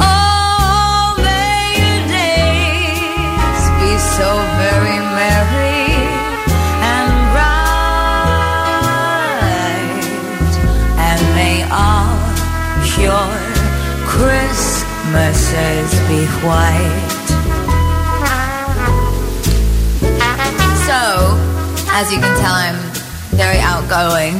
Oh, 0.01 1.15
may 1.25 1.63
your 1.81 2.03
days 2.19 3.65
be 3.81 3.93
so 4.17 4.29
very 4.61 4.99
merry. 5.17 5.83
and 6.93 7.13
bright, 7.33 7.95
and 11.09 11.21
may 11.39 11.57
all 11.71 12.17
your 13.01 13.29
Christmases 14.07 15.91
be 16.09 16.21
white 16.47 17.08
as 21.99 22.13
you 22.13 22.21
can 22.21 22.31
tell, 22.39 22.55
I'm 22.55 22.79
very 23.35 23.59
outgoing 23.59 24.39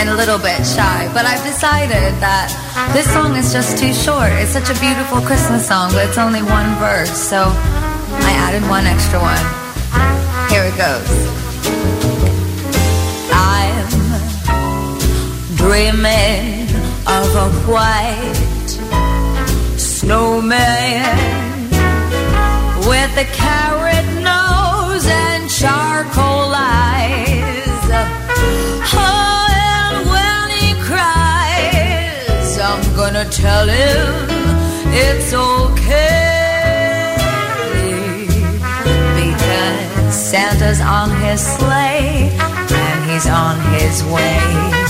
and 0.00 0.08
a 0.08 0.16
little 0.16 0.38
bit 0.38 0.64
shy. 0.64 1.04
But 1.12 1.26
I've 1.26 1.44
decided 1.44 2.16
that 2.24 2.48
this 2.94 3.04
song 3.12 3.36
is 3.36 3.52
just 3.52 3.76
too 3.76 3.92
short. 3.92 4.32
It's 4.40 4.52
such 4.52 4.70
a 4.72 4.80
beautiful 4.80 5.20
Christmas 5.20 5.68
song, 5.68 5.92
but 5.92 6.08
it's 6.08 6.16
only 6.16 6.40
one 6.40 6.74
verse. 6.80 7.12
So 7.12 7.52
I 8.24 8.32
added 8.40 8.62
one 8.70 8.86
extra 8.86 9.20
one. 9.20 9.44
Here 10.48 10.64
it 10.64 10.76
goes. 10.80 11.12
I'm 13.36 13.88
dreaming 15.60 16.72
of 17.04 17.28
a 17.36 17.48
white 17.68 18.32
snowman 19.76 21.20
with 22.88 23.12
a 23.20 23.28
carrot 23.36 24.05
charcoal 25.60 26.52
eyes. 26.54 27.84
Oh, 28.92 29.46
and 29.48 29.96
when 30.12 30.46
he 30.60 30.74
cries, 30.84 32.58
I'm 32.58 32.84
gonna 32.94 33.24
tell 33.30 33.66
him 33.66 34.28
it's 34.92 35.32
okay 35.32 37.16
because 39.16 40.14
Santa's 40.14 40.80
on 40.82 41.08
his 41.24 41.40
sleigh 41.40 42.36
and 42.38 43.10
he's 43.10 43.26
on 43.26 43.58
his 43.76 44.04
way. 44.04 44.85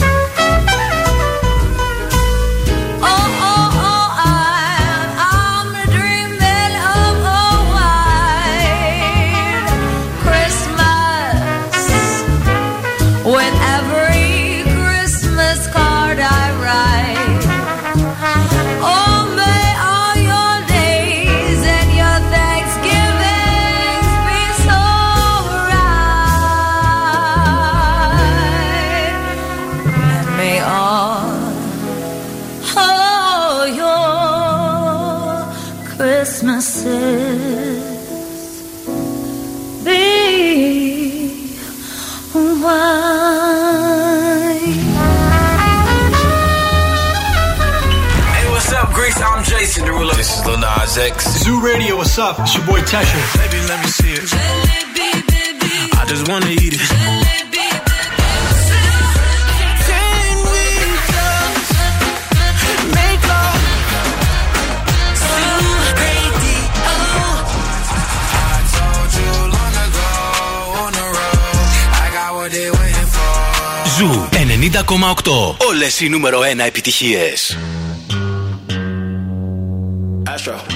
6. 50.96 51.44
Zoo 51.44 51.60
Radio, 51.60 51.98
what's 51.98 52.16
up? 52.16 52.40
It's 52.40 52.54
your 52.56 52.64
boy 52.64 52.80
Tesha. 52.80 53.20
Baby, 53.36 53.60
let 53.68 53.78
me 53.84 53.88
see 53.98 54.12
it. 54.18 54.30
Baby. 54.96 55.08
I 56.00 56.02
just 56.12 56.26
wanna 56.26 56.48
eat 56.48 56.72
it. 56.72 56.80
Jalebi, 56.80 57.66
Zoo 59.86 60.08
Radio. 66.00 66.48
I 68.48 68.64
told 68.74 69.10
90,8. 73.98 75.56
Όλες 75.68 76.00
οι 76.00 76.08
νούμερο 76.08 76.40
1 76.40 76.58
επιτυχίες. 76.58 77.56
Astro. 80.34 80.75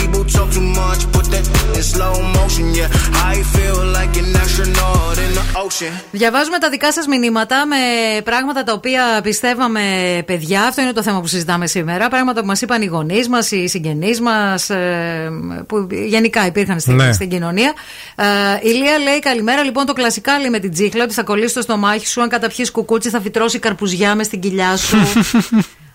people 0.81 0.97
talk 0.97 0.99
too 0.99 1.07
much, 1.07 1.11
put 1.15 1.25
that 1.33 1.45
in 1.77 1.83
slow 1.83 2.13
motion. 2.37 2.65
Yeah, 2.79 2.89
I 3.33 3.35
feel 3.55 3.79
like 3.97 4.13
an 4.21 4.35
astronaut 4.43 5.17
in 5.17 5.31
the 5.37 5.45
ocean; 5.65 5.93
Διαβάζουμε 6.11 6.57
τα 6.57 6.69
δικά 6.69 6.91
σας 6.91 7.07
μηνύματα 7.07 7.65
με 7.65 7.75
πράγματα 8.23 8.63
τα 8.63 8.73
οποία 8.73 9.19
πιστεύαμε 9.23 9.81
παιδιά. 10.25 10.63
Αυτό 10.63 10.81
είναι 10.81 10.91
το 10.91 11.03
θέμα 11.03 11.21
που 11.21 11.27
συζητάμε 11.27 11.67
σήμερα. 11.67 12.07
Πράγματα 12.07 12.41
που 12.41 12.47
μας 12.47 12.61
είπαν 12.61 12.81
οι 12.81 12.85
γονείς 12.85 13.27
μας, 13.29 13.51
οι 13.51 13.67
συγγενείς 13.67 14.21
μας, 14.21 14.69
που 15.67 15.87
γενικά 15.91 16.45
υπήρχαν 16.45 16.79
στην, 16.79 16.95
Ναι. 16.95 17.13
στην 17.13 17.29
κοινωνία. 17.29 17.73
Ε, 18.15 18.25
η 18.61 18.69
Λία 18.71 18.97
λέει 18.97 19.19
καλημέρα. 19.19 19.63
Λοιπόν, 19.63 19.85
το 19.85 19.93
κλασικά 19.93 20.39
λέει 20.39 20.49
με 20.49 20.59
την 20.59 20.71
τσίχλα 20.71 21.03
ότι 21.03 21.13
θα 21.13 21.23
κολλήσει 21.23 21.53
το 21.53 21.61
στομάχι 21.61 22.07
σου. 22.07 22.21
Αν 22.21 22.29
καταπιείς 22.29 22.71
κουκούτσι, 22.71 23.09
θα 23.09 23.21
φυτρώσει 23.21 23.59
καρπουζιά 23.59 24.15
μες 24.15 24.25
στην 24.25 24.39
κοιλιά 24.39 24.77
σου. 24.77 24.97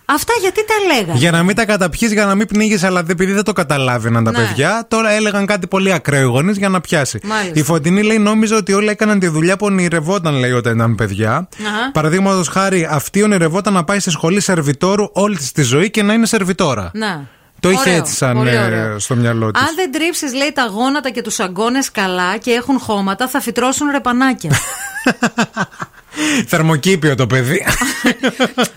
Αυτά 0.09 0.33
γιατί 0.41 0.61
τα 0.65 0.95
λέγανε; 0.95 1.19
Για 1.19 1.31
να 1.31 1.43
μην 1.43 1.57
τα 1.57 1.65
καταπιείς, 1.65 2.13
για 2.13 2.27
να 2.27 2.35
μην 2.35 2.47
πνίγεις, 2.47 2.83
αλλά 2.85 3.01
επειδή 3.11 3.33
δεν 3.33 3.45
το 3.45 3.53
καταλάβαιναν 3.53 4.25
τα 4.25 4.31
Ναι. 4.31 4.39
παιδιά, 4.39 4.85
τώρα 4.89 5.11
έλεγαν 5.11 5.47
κάτι 5.47 5.67
πολύ 5.67 5.93
ακραίο 5.93 6.21
οι 6.21 6.25
γονείς 6.25 6.57
για 6.57 6.69
να 6.69 6.81
πιάσει. 6.81 7.19
Μάλιστα. 7.25 7.53
Η 7.59 7.63
Φωτεινή 7.63 8.03
λέει: 8.03 8.19
Νόμιζα 8.19 8.57
ότι 8.57 8.73
όλοι 8.73 8.89
έκαναν 8.89 9.19
τη 9.19 9.29
δουλειά 9.29 9.57
που 9.57 9.67
ονειρευόταν, 9.67 10.35
λέει, 10.35 10.53
όταν 10.53 10.75
ήταν 10.75 10.95
παιδιά. 10.95 11.49
Αχα. 11.67 11.91
Παραδείγματος 11.93 12.49
χάρη, 12.49 12.89
αυτή 12.91 13.23
ονειρευόταν 13.23 13.73
να 13.73 13.85
πάει 13.85 14.01
στη 14.01 14.11
σχολή 14.11 14.41
σερβιτόρου 14.41 15.09
όλη 15.13 15.37
της 15.37 15.53
τη 15.53 15.63
ζωή 15.63 15.91
και 15.91 16.03
να 16.03 16.13
είναι 16.13 16.27
σερβιτόρα. 16.27 16.91
Να. 16.95 17.27
Το 17.61 17.71
είχε 17.71 17.81
Ωραίο, 17.81 17.95
έτσι 17.95 18.15
σαν 18.15 18.33
πολύ 18.37 18.51
ε, 18.51 18.59
ωραίο. 18.65 18.99
στο 18.99 19.15
μυαλό 19.17 19.51
της. 19.51 19.63
Αν 19.63 19.69
δεν 19.77 19.93
τρίψεις, 19.93 20.35
λέει, 20.35 20.53
τα 20.53 20.67
γόνατα 20.67 21.11
και 21.11 21.23
τους 21.23 21.41
αγκώνες 21.41 21.91
καλά 21.91 22.37
και 22.37 22.51
έχουν 22.51 22.79
χώματα, 22.79 23.29
θα 23.29 23.41
φυτρώσουν 23.41 23.91
ρεπανάκια. 23.91 24.51
Θερμοκήπιο 26.47 27.15
το 27.15 27.27
παιδί. 27.27 27.65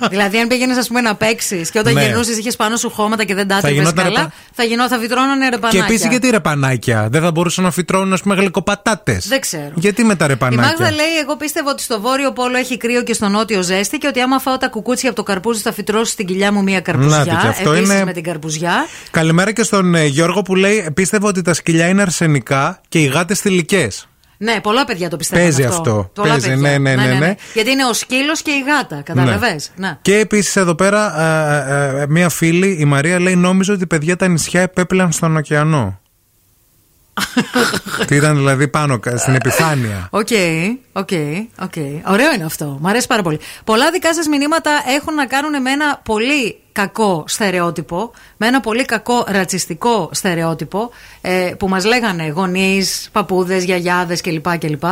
δηλαδή, 0.10 0.38
αν 0.40 0.48
πήγαινες, 0.48 0.78
ας 0.78 0.88
πούμε, 0.88 1.02
να 1.02 1.16
παίξεις 1.16 1.70
και 1.72 1.80
όταν 1.80 1.94
Ναι. 1.94 2.04
γυρνούσες 2.06 2.38
είχες 2.38 2.56
πάνω 2.56 2.76
σου 2.78 2.90
χώματα 2.90 3.24
και 3.24 3.36
δεν 3.36 3.48
τα 3.48 3.54
Θα 3.54 3.60
άτρεπε 3.60 3.76
γινόταν 3.76 4.04
καλά, 4.04 4.20
ρεπα- 4.20 4.34
θα, 4.54 4.64
γινό, 4.64 4.88
θα 4.88 4.98
φυτρώνανε 5.00 5.44
και 5.44 5.50
ρεπανάκια. 5.56 5.84
επίσης 5.88 6.08
γιατί 6.10 6.30
ρεπανάκια; 6.30 7.08
Δεν 7.12 7.22
θα 7.22 7.32
μπορούσαν 7.32 7.64
να 7.64 7.72
φυτρώνουν, 7.72 8.14
ας 8.14 8.22
πούμε, 8.22 8.36
γλυκοπατάτες. 8.36 9.28
Δεν 9.28 9.40
ξέρω. 9.42 9.72
Γιατί 9.76 10.04
με 10.04 10.16
τα 10.16 10.26
Η 10.26 10.28
ρεπανάκια. 10.28 10.66
Μάγδα 10.68 10.92
λέει: 10.92 11.18
Εγώ 11.24 11.38
πίστευα 11.38 11.72
ότι 11.72 11.82
στο 11.82 12.02
βόρειο 12.02 12.32
πόλο 12.32 12.58
έχει 12.58 12.78
κρύο 12.78 13.04
και 13.04 13.14
στο 13.14 13.28
νότιο 13.28 13.62
ζέστη 13.62 13.98
και 13.98 14.08
ότι 14.08 14.20
άμα 14.20 14.40
φάω 14.40 14.58
τα 14.58 14.68
κουκούτσια 14.68 15.10
από 15.10 15.18
το 15.18 15.24
καρπούζι 15.24 15.62
θα 15.62 15.74
φυτρώσει 15.74 16.12
στην 16.12 16.26
κοιλιά 16.26 16.52
μου 16.52 16.64
μία 16.64 16.82
καρπουζιά. 16.82 17.18
Να, 17.18 17.24
και 17.42 17.48
αυτό 17.48 17.72
Επίσης 17.72 17.94
είναι- 17.94 18.04
με 18.06 18.14
την 18.14 18.24
καρπουζιά. 18.24 18.86
Καλημέρα 19.12 19.52
και 19.52 19.64
στον 19.64 19.96
ε, 19.96 20.06
Γιώργο 20.06 20.42
που 20.42 20.56
λέει: 20.56 20.90
Πίστευα 20.94 21.28
ότι 21.28 21.42
τα 21.42 21.54
σκυλιά 21.54 21.88
είναι 21.88 22.02
αρσενικά 22.02 22.82
και 22.90 23.00
οι 23.00 23.06
γάτες 23.06 23.40
θηλυκές. 23.40 24.09
Ναι, 24.42 24.60
πολλά 24.62 24.86
παιδιά 24.86 25.10
το 25.10 25.18
πιστεύουν. 25.18 25.44
Παίζει 25.46 25.64
αυτό. 25.64 26.10
Πολλά 26.14 26.30
Παίζει, 26.30 26.50
παιδιά. 26.50 26.80
ναι, 26.80 26.96
ναι, 26.96 27.06
ναι, 27.06 27.14
ναι. 27.14 27.36
Γιατί 27.54 27.70
είναι 27.72 27.86
ο 27.86 27.94
σκύλος 27.94 28.42
και 28.42 28.52
η 28.52 28.64
γάτα. 28.68 29.02
Κατάλαβες. 29.02 29.60
Ναι. 29.76 29.98
Και 30.02 30.18
επίσης 30.18 30.56
εδώ 30.56 30.76
πέρα, 30.76 31.22
ε, 31.22 31.98
ε, 31.98 32.02
ε, 32.02 32.06
μία 32.08 32.30
φίλη, 32.30 32.78
η 32.80 32.86
Μαρία, 32.86 33.20
λέει: 33.20 33.36
Νόμιζα 33.36 33.74
ότι 33.74 33.88
παιδιά 33.88 34.16
τα 34.16 34.28
νησιά 34.28 34.62
επέπλεαν 34.62 35.12
στον 35.12 35.38
ωκεανό. 35.38 36.00
Τι 38.08 38.16
ήταν 38.16 38.36
δηλαδή 38.38 38.68
πάνω, 38.68 39.00
κα- 39.00 39.18
στην 39.18 39.36
επιφάνεια. 39.36 40.08
OK, 40.12 40.28
OK, 40.92 41.10
OK. 41.62 41.74
Ωραίο 42.08 42.34
είναι 42.34 42.46
αυτό. 42.46 42.78
Μ' 42.82 42.88
αρέσει 42.88 43.08
πάρα 43.08 43.22
πολύ. 43.22 43.40
Πολλά 43.64 43.92
δικά 43.92 44.14
σας 44.14 44.28
μηνύματα 44.28 44.72
έχουν 44.98 45.14
να 45.14 45.26
κάνουν 45.26 45.62
με 45.62 45.72
ένα 45.72 46.02
πολύ 46.04 46.60
κακό 46.72 47.24
στερεότυπο, 47.28 48.12
με 48.38 48.48
ένα 48.48 48.60
πολύ 48.60 48.86
κακό 48.86 49.26
ρατσιστικό 49.28 50.10
στερεότυπο 50.14 50.90
ε, 51.22 51.52
που 51.60 51.68
μας 51.70 51.86
λέγανε 51.86 52.28
γονείς, 52.28 53.10
παππούδες, 53.12 53.64
γιαγιάδες 53.64 54.22
κλπ, 54.22 54.58
κλπ. 54.58 54.84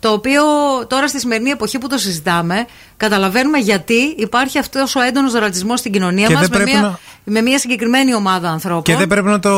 Το 0.00 0.08
οποίο 0.12 0.42
τώρα 0.88 1.08
στη 1.08 1.20
σημερινή 1.20 1.50
εποχή 1.50 1.78
που 1.78 1.88
το 1.88 1.98
συζητάμε 1.98 2.66
καταλαβαίνουμε 2.96 3.58
γιατί 3.58 3.94
υπάρχει 4.16 4.58
αυτός 4.58 4.94
ο 4.96 5.00
έντονος 5.00 5.32
ρατσισμός 5.32 5.78
στην 5.78 5.92
κοινωνία 5.92 6.26
Και 6.26 6.32
μας 6.34 6.42
δεν 6.48 6.50
με 6.50 6.56
πρέπει 6.56 6.70
μια, 6.78 6.80
να- 6.88 6.98
με 7.24 7.40
μια 7.40 7.58
συγκεκριμένη 7.58 8.14
ομάδα 8.14 8.50
ανθρώπων. 8.50 8.82
Και 8.82 8.96
δεν 8.96 9.06
πρέπει 9.08 9.26
να 9.28 9.38
το 9.38 9.52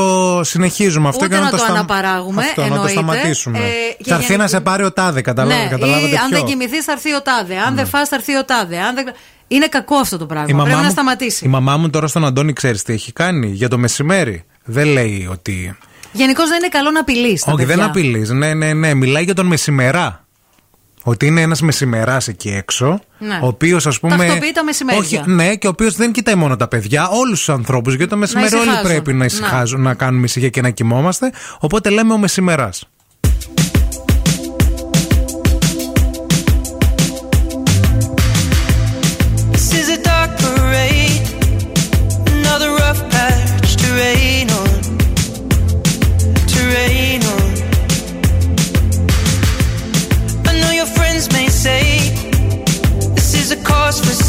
συνεχίζουμε 0.44 1.08
αυτό 1.08 1.24
Ούτε 1.24 1.34
και 1.34 1.40
να, 1.40 1.44
να 1.46 1.50
το 1.50 1.56
σταμ- 1.56 1.70
αναπαράγουμε, 1.76 2.42
Αυτό, 2.42 2.60
να 2.60 2.66
το 2.68 2.72
εννοείται. 2.74 2.92
σταματήσουμε. 2.92 3.58
Ε, 3.58 3.62
και 3.62 4.08
θα 4.08 4.14
έρθει 4.14 4.26
γενικά- 4.26 4.36
να 4.36 4.46
σε 4.48 4.60
πάρει 4.60 4.84
ο 4.84 4.92
τάδε, 4.92 5.20
καταλα... 5.20 5.54
ναι, 5.56 5.68
καταλάβατε 5.70 6.06
ή 6.08 6.16
αν 6.16 6.28
ποιο. 6.28 6.36
δεν 6.38 6.44
κοιμηθείς, 6.46 6.84
θα 6.84 6.92
έρθει 6.92 7.14
ο 7.14 7.22
τάδε. 7.22 7.56
Αν 7.66 7.74
δεν 7.74 7.86
φας 7.86 8.08
θα 8.08 8.16
έρθει 8.16 8.36
ο 8.36 8.44
τάδε. 8.44 8.78
Αν 8.78 8.94
δεν... 8.94 9.04
Είναι 9.48 9.66
κακό 9.66 9.96
αυτό 9.96 10.18
το 10.18 10.26
πράγμα. 10.26 10.46
Η 10.48 10.52
μαμά, 10.52 10.62
Πρέπει 10.64 10.78
να 10.80 10.84
μου, 10.86 10.90
σταματήσει. 10.92 11.44
η 11.44 11.48
μαμά 11.48 11.76
μου 11.76 11.90
τώρα 11.90 12.06
στον 12.06 12.24
Αντώνη 12.24 12.52
ξέρεις 12.52 12.82
τι 12.82 12.92
έχει 12.92 13.12
κάνει; 13.12 13.46
Για 13.46 13.68
το 13.68 13.78
μεσημέρι. 13.78 14.44
Δεν 14.64 14.86
λέει 14.86 15.28
ότι. 15.30 15.76
Γενικώς 16.12 16.48
δεν 16.48 16.58
είναι 16.58 16.68
καλό 16.68 16.90
να 16.90 17.00
απειλείς. 17.00 17.44
Όχι, 17.46 17.64
δεν 17.64 17.82
απειλείς. 17.82 18.30
Ναι, 18.30 18.54
ναι, 18.54 18.72
ναι. 18.72 18.94
Μιλάει 18.94 19.24
για 19.24 19.34
τον 19.34 19.46
μεσημερά. 19.46 20.22
Ότι 21.02 21.26
είναι 21.26 21.40
ένας 21.40 21.60
μεσημεράς 21.60 22.28
εκεί 22.28 22.48
έξω. 22.50 23.00
Ναι. 23.18 23.38
Ο 23.42 23.46
οποίος 23.46 23.86
ας 23.86 24.00
πούμε. 24.00 24.16
Τακτοποιεί 24.16 24.52
τα 24.52 24.64
μεσημέρια. 24.64 25.00
Όχι, 25.00 25.22
ναι, 25.26 25.54
και 25.56 25.66
ο 25.66 25.70
οποίος 25.70 25.96
δεν 25.96 26.12
κοιτάει 26.12 26.34
μόνο 26.34 26.56
τα 26.56 26.68
παιδιά, 26.68 27.08
όλους 27.08 27.38
τους 27.38 27.48
ανθρώπους. 27.48 27.94
Γιατί 27.94 28.10
το 28.10 28.16
μεσημέρι 28.16 28.54
όλοι 28.54 28.62
ησυχάζουν. 28.62 28.88
πρέπει 28.88 29.12
να 29.12 29.18
Ναι. 29.18 29.24
ησυχάζουν, 29.24 29.80
να 29.80 29.94
κάνουμε 29.94 30.24
ησυχία 30.24 30.48
και 30.48 30.60
να 30.60 30.70
κοιμόμαστε. 30.70 31.32
Οπότε 31.58 31.90
λέμε 31.90 32.12
ο 32.12 32.18
μεσημεράς. 32.18 32.88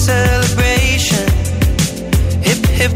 Celebration. 0.09 1.27
Hip 2.47 2.63
hip. 2.79 2.93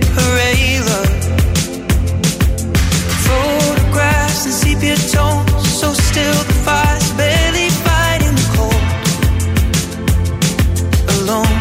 Photographs 3.27 4.41
sepia 4.61 4.97
so 5.79 5.89
still 6.09 6.39
the 6.49 6.57
fire's 6.65 7.09
barely 7.19 7.69
fighting 7.85 8.35
the 8.39 8.47
cold. 8.55 8.85
Alone. 11.15 11.59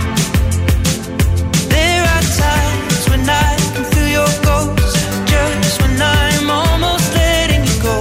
There 1.74 2.04
are 2.14 2.26
times 2.46 3.02
when 3.10 3.24
I 3.48 3.52
can 3.74 3.84
feel 3.92 4.10
your 4.18 4.32
ghost, 4.48 4.96
just 5.32 5.74
when 5.82 5.94
I'm 6.18 6.46
almost 6.60 7.08
letting 7.20 7.62
you 7.68 7.76
go. 7.88 7.96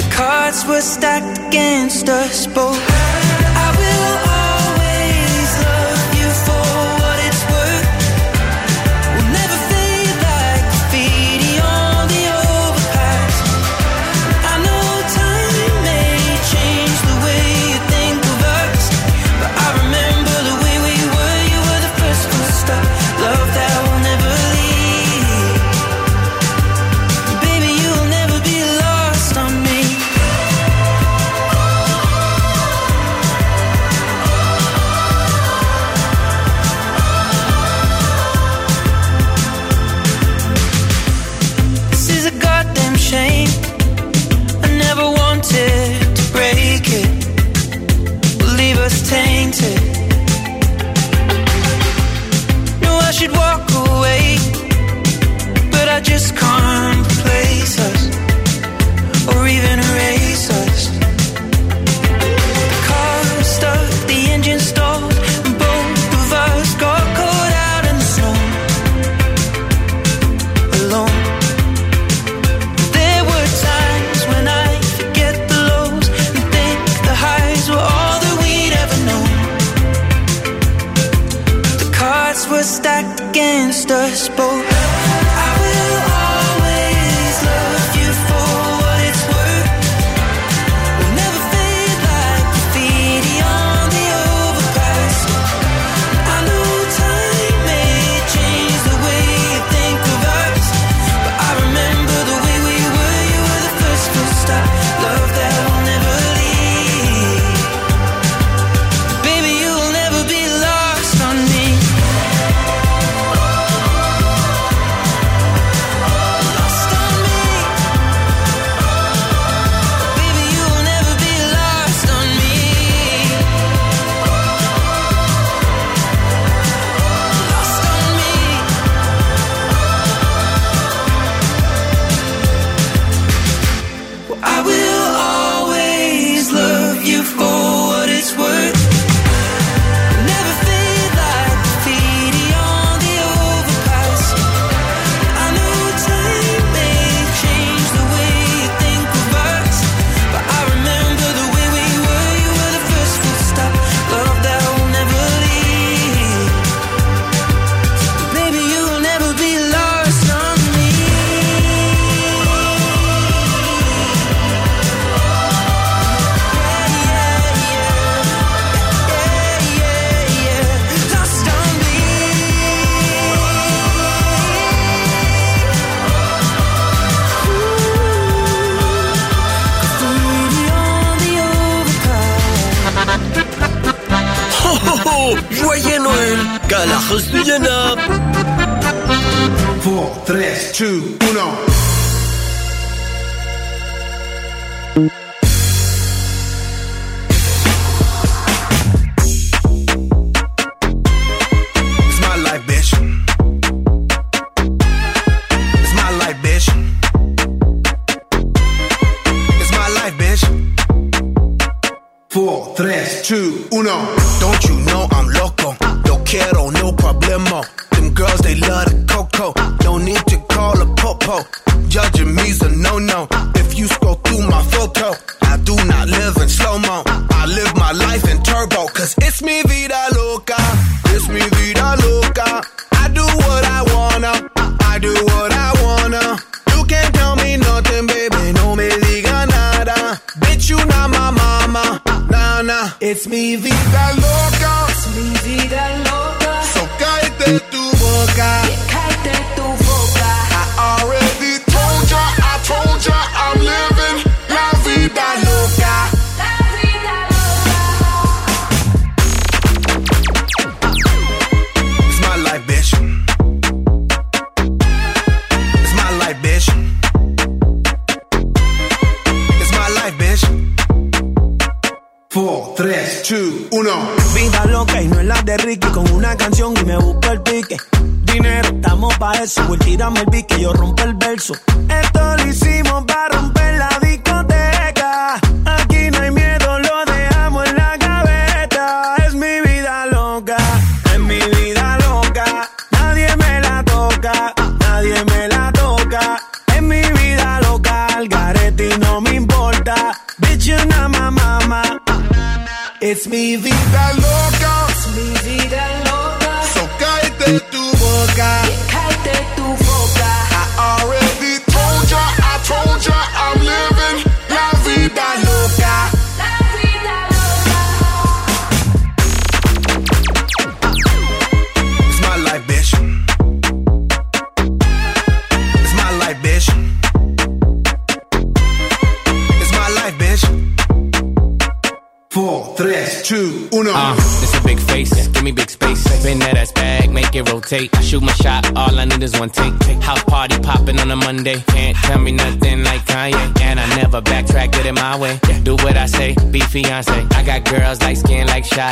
The 0.00 0.06
cards 0.18 0.60
were 0.68 0.84
stacked 0.94 1.38
against 1.48 2.08
us 2.08 2.46
both. 2.46 2.93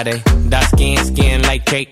Skin 0.03 0.15
like 0.15 0.25
Sade. 0.25 0.51
Dark 0.51 0.65
skin, 0.65 1.05
skin 1.05 1.43
like 1.43 1.65
cake. 1.65 1.89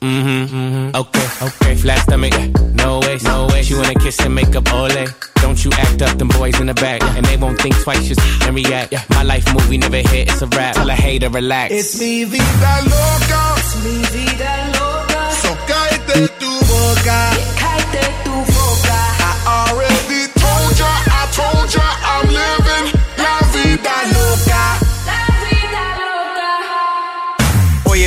Mm-hmm, 0.00 0.56
mm-hmm. 0.56 0.96
Okay, 0.96 1.46
okay. 1.46 1.74
Flat 1.76 1.98
stomach, 2.00 2.34
no 2.74 3.00
way, 3.00 3.18
no 3.22 3.46
way. 3.46 3.62
She 3.62 3.74
wanna 3.74 3.94
kiss 3.94 4.18
and 4.20 4.34
make 4.34 4.54
up 4.56 4.72
ole. 4.72 5.06
Don't 5.36 5.64
you 5.64 5.70
act 5.72 6.02
up, 6.02 6.18
them 6.18 6.28
boys 6.28 6.58
in 6.60 6.66
the 6.66 6.74
back. 6.74 7.02
And 7.02 7.24
they 7.24 7.36
won't 7.36 7.60
think 7.60 7.76
twice, 7.82 8.08
just 8.08 8.20
and 8.42 8.56
react. 8.56 8.92
My 9.10 9.22
life 9.22 9.46
movie 9.54 9.78
never 9.78 9.96
hit, 9.98 10.28
it's 10.28 10.42
a 10.42 10.46
rap. 10.48 10.74
Tell 10.74 10.90
a 10.90 10.94
hater, 10.94 11.28
relax. 11.28 11.72
It's 11.72 12.00
mi 12.00 12.24
vida 12.24 12.74
loca. 12.84 13.54
It's 13.58 13.84
mi 13.84 13.96
vida 14.14 14.52
loca. 14.74 15.30
So 15.42 15.54
cállate 15.66 16.28
tu 16.40 16.50
boca. 16.66 17.31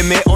me 0.10 0.25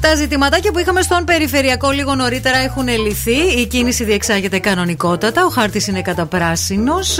Τα 0.00 0.14
ζητηματάκια 0.14 0.72
που 0.72 0.78
είχαμε 0.78 1.02
στον 1.02 1.24
περιφερειακό 1.24 1.90
λίγο 1.90 2.14
νωρίτερα 2.14 2.58
έχουν 2.58 2.88
λυθεί. 2.88 3.36
Η 3.60 3.66
κίνηση 3.66 4.04
διεξάγεται 4.04 4.58
κανονικότατα. 4.58 5.44
Ο 5.44 5.48
χάρτης 5.48 5.86
είναι 5.86 6.02
καταπράσινος. 6.02 7.18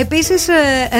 Επίσης, 0.00 0.46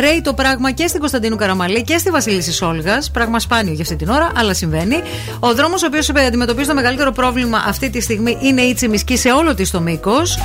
ρέει 0.01 0.21
το 0.21 0.35
πράγμα 0.35 0.71
και 0.71 0.87
στην 0.87 1.01
Κωνσταντίνου 1.01 1.37
Καραμαλή 1.37 1.83
και 1.83 1.99
στη 1.99 2.11
Βασίλισση 2.11 2.65
Όλγα. 2.65 3.03
Πράγμα 3.13 3.41
σπάνιο 3.41 3.73
για 3.73 3.83
αυτή 3.83 3.97
την 3.97 4.09
ώρα, 4.09 4.33
αλλά 4.37 4.55
συμβαίνει. 4.55 5.03
Ο 5.41 5.55
δρόμος 5.55 5.83
ο 5.83 5.87
οποίος 5.87 6.11
αντιμετωπίζει 6.11 6.69
το 6.69 6.75
μεγαλύτερο 6.75 7.13
πρόβλημα 7.13 7.63
αυτή 7.67 7.91
τη 7.91 8.01
στιγμή 8.01 8.39
είναι 8.43 8.63
η 8.63 8.75
Τσιμισκή 8.75 9.17
σε 9.17 9.31
όλο 9.31 9.55
της 9.55 9.71
το 9.71 9.81
μήκος. 9.81 10.39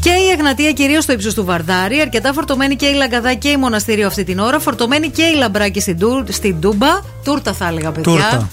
Και 0.00 0.10
η 0.10 0.30
Εγνατία 0.32 0.72
κυρίως 0.72 1.02
στο 1.04 1.12
ύψος 1.12 1.34
του 1.34 1.44
Βαρδάρη. 1.44 2.00
Αρκετά 2.00 2.32
φορτωμένη 2.32 2.76
και 2.76 2.86
η 2.86 2.94
Λαγκαδά 2.94 3.34
και 3.34 3.48
η 3.48 3.56
Μοναστήριο 3.56 4.06
αυτή 4.06 4.24
την 4.24 4.38
ώρα. 4.38 4.60
Φορτωμένη 4.60 5.08
και 5.08 5.22
η 5.22 5.34
Λαμπράκη 5.34 5.80
στην, 5.80 5.98
τουρ, 5.98 6.24
στην 6.28 6.60
Τούμπα. 6.60 7.00
Τούρτα 7.24 7.52
θα 7.52 7.66
έλεγα, 7.66 7.90
παιδιά. 7.92 8.12
Τούρτα. 8.12 8.50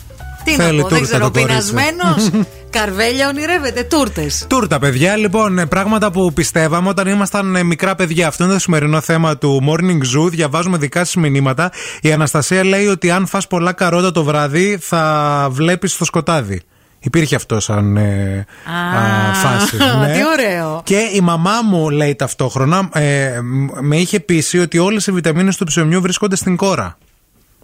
Τι 0.52 0.54
Θέλει 0.56 0.78
να 0.78 0.84
πω, 0.84 0.90
δεν 0.90 0.98
τούρτα 1.00 1.14
ξέρω, 1.18 1.32
το 1.32 1.40
κορίτσι. 1.40 1.74
πεινασμένος. 1.74 2.30
Καρβέλια 2.70 3.28
ονειρεύεται, 3.28 3.84
τούρτες. 3.84 4.46
Τούρτα, 4.50 4.80
παιδιά, 4.80 5.16
λοιπόν, 5.16 5.60
ε, 5.60 5.66
πράγματα 5.66 6.12
που 6.12 6.34
πιστεύαμε 6.34 6.90
όταν 6.90 7.08
ήμασταν 7.08 7.56
ε, 7.56 7.64
μικρά 7.64 7.96
παιδιά. 7.96 8.28
Αυτό 8.28 8.44
είναι 8.44 8.54
το 8.54 8.60
σημερινό 8.60 9.02
θέμα 9.02 9.38
του 9.38 9.62
Morning 9.70 10.18
Zoo. 10.18 10.30
Διαβάζουμε 10.30 10.78
δικά 10.78 11.00
σας 11.06 11.16
μηνύματα. 11.16 11.72
Η 12.02 12.12
Αναστασία 12.12 12.64
λέει 12.64 12.88
ότι 12.88 13.12
αν 13.12 13.28
φας 13.28 13.48
πολλά 13.48 13.74
καρότα 13.74 14.12
το 14.12 14.24
βράδυ, 14.24 14.78
θα 14.82 15.48
βλέπεις 15.52 15.98
το 15.98 16.06
σκοτάδι. 16.06 16.62
Υπήρχε 17.00 17.36
αυτό 17.36 17.60
σαν 17.60 17.98
ε, 17.98 18.46
α, 18.66 19.34
φάση. 19.34 19.76
ναι. 20.02 20.14
Τι 20.14 20.20
ωραίο. 20.34 20.82
Και 20.84 20.98
η 21.14 21.20
μαμά 21.22 21.62
μου 21.64 21.90
λέει 21.90 22.16
ταυτόχρονα, 22.16 22.90
ε, 22.94 23.40
μ- 23.42 23.80
με 23.82 23.98
είχε 23.98 24.20
πείσει 24.20 24.60
ότι 24.60 24.78
όλες 24.78 25.08
οι 25.08 25.12
βιταμίνες 25.12 25.58
του 25.58 25.66
ψωμιού 25.66 26.02
βρίσκονται 26.02 26.36
στην 26.36 26.56
κόρα. 26.56 26.98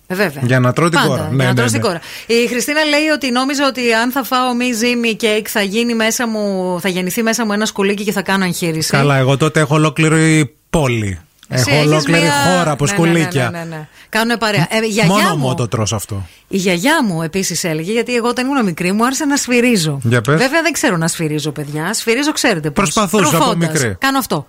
Ε, 0.08 0.16
βέβαια. 0.16 0.44
Για 0.46 0.60
να 0.60 0.74
τρώω 0.74 0.90
την 0.90 0.98
Πάντα, 0.98 1.10
κόρα. 1.10 1.22
Για 1.28 1.36
Ναι, 1.38 1.44
να 1.44 1.50
ναι, 1.50 1.56
τρως 1.56 1.72
ναι. 1.72 1.78
την 1.80 1.88
κόρα. 1.88 2.00
Η 2.28 2.48
Χριστίνα 2.48 2.84
λέει 2.84 3.08
ότι 3.14 3.32
νόμιζα 3.32 3.68
ότι 3.68 3.94
αν 3.94 4.12
θα 4.12 4.24
φάω 4.24 4.54
μη 4.56 4.72
ζύμη 4.72 5.16
κέικ 5.16 5.48
θα 5.50 5.62
γίνει 5.62 5.94
μέσα 5.94 6.28
μου, 6.28 6.78
θα 6.82 6.90
γεννηθεί 6.90 7.24
μέσα 7.24 7.46
μου 7.46 7.52
ένα 7.54 7.66
σκουλίκι 7.66 8.04
και 8.04 8.12
θα 8.12 8.22
κάνω 8.22 8.46
εγχείρηση. 8.46 8.90
Καλά, 8.92 9.16
εγώ 9.18 9.38
τότε 9.38 9.60
έχω 9.60 9.76
ολόκληρη 9.76 10.56
πόλη. 10.70 11.20
Εσύ 11.48 11.64
Έχω 11.70 11.78
έχεις 11.80 11.92
ολόκληρη 11.92 12.22
μία- 12.22 12.32
χώρα 12.58 12.72
από 12.72 12.86
Ναι, 12.86 12.92
ναι, 12.92 12.98
ναι, 12.98 13.10
σκουλίκια. 13.10 13.50
Ναι, 13.50 13.58
ναι, 13.58 13.66
ναι. 13.70 13.88
Κάνουν 14.10 14.38
παρέα. 14.38 14.68
Ε, 14.70 14.78
η 14.86 14.88
γιαγιά 14.88 15.06
Μόνο 15.14 15.30
μου, 15.36 15.48
μου 15.48 15.56
το 15.56 15.68
τρως 15.68 15.94
αυτό. 15.94 16.28
η 16.48 16.58
γιαγιά 16.58 17.04
μου 17.04 17.22
επίσης 17.22 17.64
έλεγε, 17.64 17.92
γιατί 17.92 18.16
εγώ 18.16 18.28
όταν 18.28 18.46
ήμουν 18.48 18.64
μικρή 18.64 18.92
μου 18.92 19.06
άρεσε 19.06 19.26
να 19.26 19.38
σφυρίζω. 19.38 20.00
Για 20.04 20.22
πες. 20.22 20.36
Βέβαια 20.36 20.62
δεν 20.62 20.72
ξέρω 20.72 20.98
να 20.98 21.08
σφυρίζω, 21.08 21.52
παιδιά. 21.52 21.94
Σφυρίζω, 21.94 22.32
ξέρετε 22.32 22.72
πώς. 22.72 22.74
Προσπαθούσα 22.94 23.38
από 23.38 23.56
μικρή. 23.56 23.96
Κάνω 24.00 24.18
αυτό. 24.18 24.48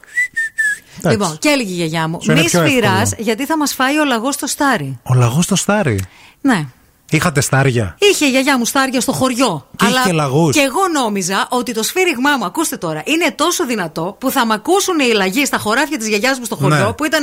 Εντάξει. 1.08 1.18
Λοιπόν, 1.18 1.38
και 1.38 1.48
έλεγε 1.48 1.70
η 1.72 1.74
γιαγιά 1.74 2.08
μου, 2.08 2.18
Σου 2.22 2.30
είναι 2.30 2.40
μη 2.40 2.46
πιο 2.48 2.66
σφυράς 2.66 3.02
εύκολο. 3.02 3.22
γιατί 3.22 3.46
θα 3.46 3.56
μας 3.56 3.74
φάει 3.74 3.98
ο 3.98 4.04
λαγός 4.04 4.34
στο 4.34 4.46
στάρι. 4.46 4.98
Ο 5.02 5.14
λαγός 5.14 5.44
στο 5.44 5.56
στάρι; 5.56 6.00
Ναι. 6.40 6.66
Είχατε 7.10 7.40
στάρια; 7.40 7.96
Είχε 8.00 8.26
η 8.26 8.30
γιαγιά 8.30 8.58
μου 8.58 8.64
στάρια 8.64 9.00
στο 9.00 9.12
χωριό. 9.12 9.68
Και 9.76 9.86
είχε 9.86 9.98
και 10.06 10.12
λαγούς. 10.12 10.54
και 10.54 10.60
εγώ 10.60 10.88
νόμιζα 10.92 11.46
ότι 11.50 11.72
το 11.74 11.82
σφύριγμά 11.82 12.36
μου, 12.38 12.44
ακούστε 12.44 12.76
τώρα, 12.76 13.02
είναι 13.04 13.30
τόσο 13.34 13.66
δυνατό 13.66 14.16
που 14.20 14.30
θα 14.30 14.46
μ' 14.46 14.52
ακούσουν 14.52 14.98
οι 14.98 15.12
λαγοί 15.12 15.44
στα 15.44 15.58
χωράφια 15.58 15.98
της 15.98 16.08
γιαγιάς 16.08 16.38
μου 16.38 16.44
στο 16.44 16.56
χωριό, 16.56 16.86
Ναι. 16.86 16.92
που 16.92 17.04
ήταν 17.04 17.22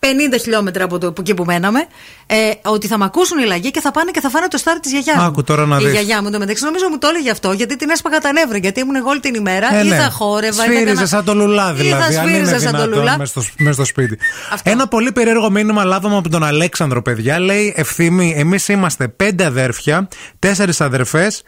50 0.00 0.06
χιλιόμετρα 0.40 0.84
από, 0.84 0.98
το, 0.98 1.06
από 1.06 1.20
εκεί 1.20 1.34
που 1.34 1.44
μέναμε, 1.44 1.86
ε, 2.26 2.36
ότι 2.64 2.86
θα 2.86 2.98
μ' 2.98 3.02
ακούσουν 3.02 3.38
οι 3.38 3.44
λαγοί 3.44 3.70
και 3.70 3.80
θα 3.80 3.90
πάνε 3.90 4.10
και 4.10 4.20
θα 4.20 4.28
φάνε 4.30 4.48
το 4.48 4.56
στάρι 4.56 4.80
της 4.80 4.90
γιαγιάς 4.90 5.16
μου. 5.16 5.22
Άκου 5.22 5.42
τώρα 5.44 5.66
να 5.66 5.76
Η 5.80 5.82
δεις. 5.84 5.92
γιαγιά 5.92 6.22
μου 6.22 6.30
το 6.30 6.38
μεταξύ 6.38 6.64
νομίζω 6.64 6.88
μου 6.90 6.98
το 6.98 7.08
έλεγε 7.08 7.30
αυτό, 7.30 7.52
γιατί 7.52 7.76
την 7.76 7.90
έσπαγα 7.90 8.18
τα 8.18 8.32
νεύρα. 8.32 8.58
Γιατί 8.58 8.80
ήμουν 8.80 8.94
εγώ 8.96 9.08
όλη 9.08 9.20
την 9.20 9.34
ημέρα, 9.34 9.74
Ε, 9.74 9.84
ή 9.84 9.88
ναι. 9.88 9.96
θα 9.96 10.10
χόρευα, 10.10 10.48
ή 10.64 10.66
θα 10.66 10.72
Σφύριζε 10.72 10.90
έκανα- 10.90 11.06
σαν 11.06 11.24
το 11.24 11.34
λουλά 11.34 11.64
ή 11.64 11.66
θα 11.66 11.72
δηλαδή. 11.82 12.16
αν 12.16 12.28
είναι 12.28 12.32
σφύριζα 12.32 12.50
σαν 12.60 12.60
το 12.72 12.76
δυνατόν 12.78 12.98
λουλά. 12.98 13.18
μες 13.18 13.28
στο, 13.28 13.42
μες 13.58 13.74
στο 13.74 13.84
σπίτι. 13.84 14.18
Ένα 14.62 14.88
πολύ 14.88 15.12
περίεργο 15.12 15.50
μήνυμα 15.50 15.84
λάβαμε 15.84 16.16
από 16.16 16.28
τον 16.28 16.42
Αλέξανδρο, 16.44 17.02
παιδιά. 17.02 17.38
Λέει 17.40 17.72
ευθύμη, 17.76 18.34
εμείς 18.36 18.68
είμαστε 18.68 19.08
πέντε 19.08 19.44
αδέρφια, 19.44 20.08
τέσσερις 20.38 20.80
αδερφές. 20.80 21.42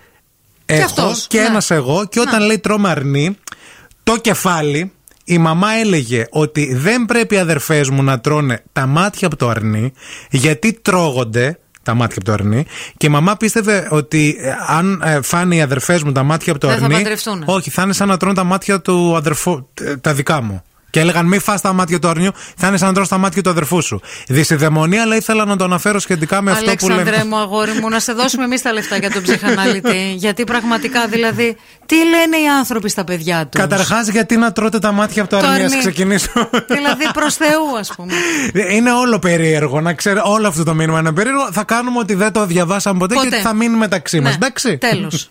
Έχω 0.67 0.85
αυτός, 0.85 1.27
και 1.29 1.39
ναι. 1.41 1.45
ένας 1.47 1.71
εγώ. 1.71 2.07
Και 2.11 2.21
όταν 2.21 2.43
λέει 2.47 2.59
τρώμε 2.59 2.89
αρνί, 2.89 3.39
το 4.03 4.17
κεφάλι. 4.17 4.93
Η 5.31 5.39
μαμά 5.39 5.73
έλεγε 5.73 6.27
ότι 6.31 6.75
δεν 6.75 7.05
πρέπει 7.05 7.35
οι 7.35 7.39
αδερφές 7.39 7.89
μου 7.89 8.03
να 8.03 8.21
τρώνε 8.21 8.63
τα 8.73 8.87
μάτια 8.87 9.27
από 9.27 9.37
το 9.37 9.49
αρνί 9.49 9.93
γιατί 10.31 10.73
τρώγονται 10.83 11.59
τα 11.83 11.95
μάτια 11.95 12.17
από 12.17 12.25
το 12.25 12.33
αρνί 12.33 12.65
και 12.97 13.07
η 13.07 13.09
μαμά 13.09 13.37
πίστευε 13.37 13.89
ότι 13.91 14.37
ε, 14.41 14.53
αν 14.67 15.03
ε, 15.05 15.21
φάνε 15.23 15.57
οι 15.57 15.61
αδερφές 15.61 16.03
μου 16.03 16.13
τα 16.13 16.23
μάτια 16.23 16.53
από 16.53 16.61
το 16.61 16.69
Δεν 16.69 16.79
θα 16.79 16.85
αρνί 16.85 16.97
παντρευτούν. 16.97 17.43
όχι 17.47 17.71
θα 17.71 17.83
είναι 17.83 17.93
σαν 17.93 18.09
να 18.09 18.17
τρώνε 18.17 18.35
τα 18.35 18.45
μάτια 18.45 18.81
του 18.81 19.17
αδερφού 19.17 19.67
ε, 19.81 19.97
τα 19.97 20.15
δικά 20.15 20.43
μου 20.43 20.63
και 20.91 21.01
έλεγαν 21.01 21.27
μη 21.27 21.39
φας 21.39 21.61
τα 21.61 21.73
μάτια 21.73 21.99
του 21.99 22.09
αρνιού 22.09 22.31
θα 22.57 22.69
είναι 22.69 22.77
σαν 22.77 22.89
να 22.89 22.95
τρως 22.95 23.09
τα 23.09 23.19
μάτια 23.19 23.43
του 23.43 23.51
αδερφού 23.51 23.83
σου 23.83 24.01
Δυσιδαιμονία 24.29 25.03
αλλά 25.03 25.17
ήθελα 25.17 25.45
να 25.45 25.57
το 25.57 25.65
αναφέρω 25.65 25.99
σχετικά 25.99 26.43
με 26.43 26.51
αυτό 26.51 26.65
που 26.65 26.69
Αλέξανδρε 26.69 27.11
λέμε 27.11 27.25
μου, 27.25 27.37
αγόρι 27.37 27.73
μου, 27.73 27.89
να 27.89 28.01
σε 28.01 28.13
δώσουμε 28.13 28.45
εμείς 28.45 28.63
τα 28.63 28.73
λεφτά 28.73 28.97
για 28.97 29.11
τον 29.11 29.23
ψυχαναλυτή. 29.23 30.15
γιατί 30.25 30.45
πραγματικά 30.45 31.07
δηλαδή, 31.07 31.57
τι 31.87 31.97
λένε 31.97 32.37
οι 32.37 32.49
άνθρωποι 32.59 32.89
στα 32.89 33.05
παιδιά 33.05 33.47
τους; 33.47 33.61
Καταρχάς, 33.61 34.09
γιατί 34.09 34.37
να 34.37 34.53
τρώτε 34.53 34.79
τα 34.79 34.93
μάτια 34.93 35.23
από 35.23 35.31
το, 35.31 35.41
Το 35.41 35.47
αρνί, 35.47 35.65
ας 35.65 35.71
αρνί. 35.71 35.79
ξεκινήσω. 35.79 36.31
δηλαδή 36.77 37.05
προς 37.13 37.35
Θεού, 37.35 37.79
ας 37.79 37.93
πούμε. 37.97 38.13
Είναι 38.75 38.93
όλο 38.93 39.19
περίεργο. 39.19 39.81
Να 39.81 39.93
ξέρω, 39.93 40.23
όλο 40.25 40.49
αυτό 40.49 40.63
το 40.63 40.75
μήνυμα 40.75 40.99
είναι 40.99 41.13
περίεργο. 41.13 41.49
Θα 41.53 41.65
κάνουμε 41.65 41.99
ότι 41.99 42.15
δεν 42.15 42.33
το 42.33 42.47
διαβάσαμε 42.47 42.99
ποτέ, 42.99 43.15
Ποτέ. 43.15 43.29
και 43.29 43.37
θα 43.37 43.55
μείνει 43.55 43.77
μεταξύ 43.77 44.21
μας. 44.21 44.31
Ναι, 44.31 44.35
Εντάξει; 44.35 44.79
τέλος. 44.79 45.31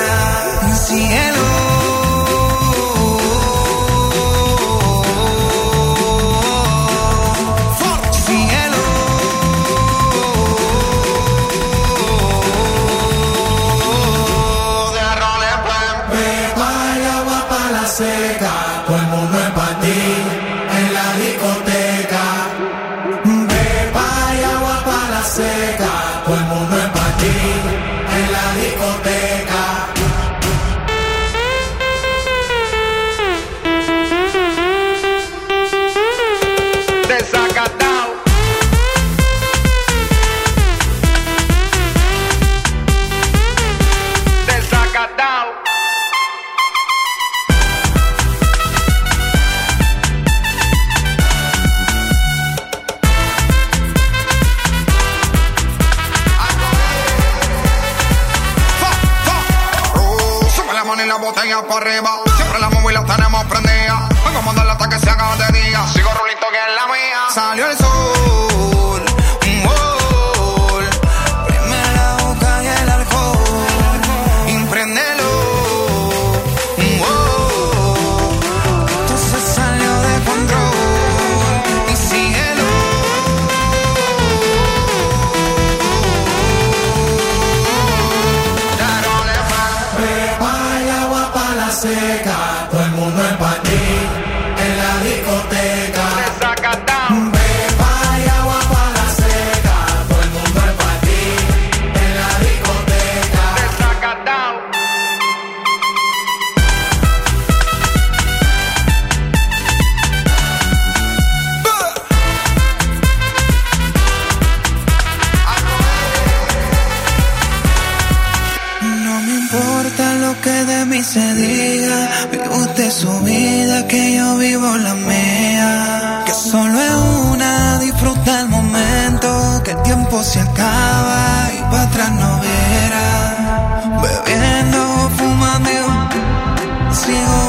consigo 137.01 137.40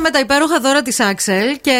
με 0.00 0.10
τα 0.10 0.18
υπέροχα 0.18 0.60
δώρα 0.60 0.82
της 0.82 0.96
Axel 1.00 1.56
και 1.60 1.76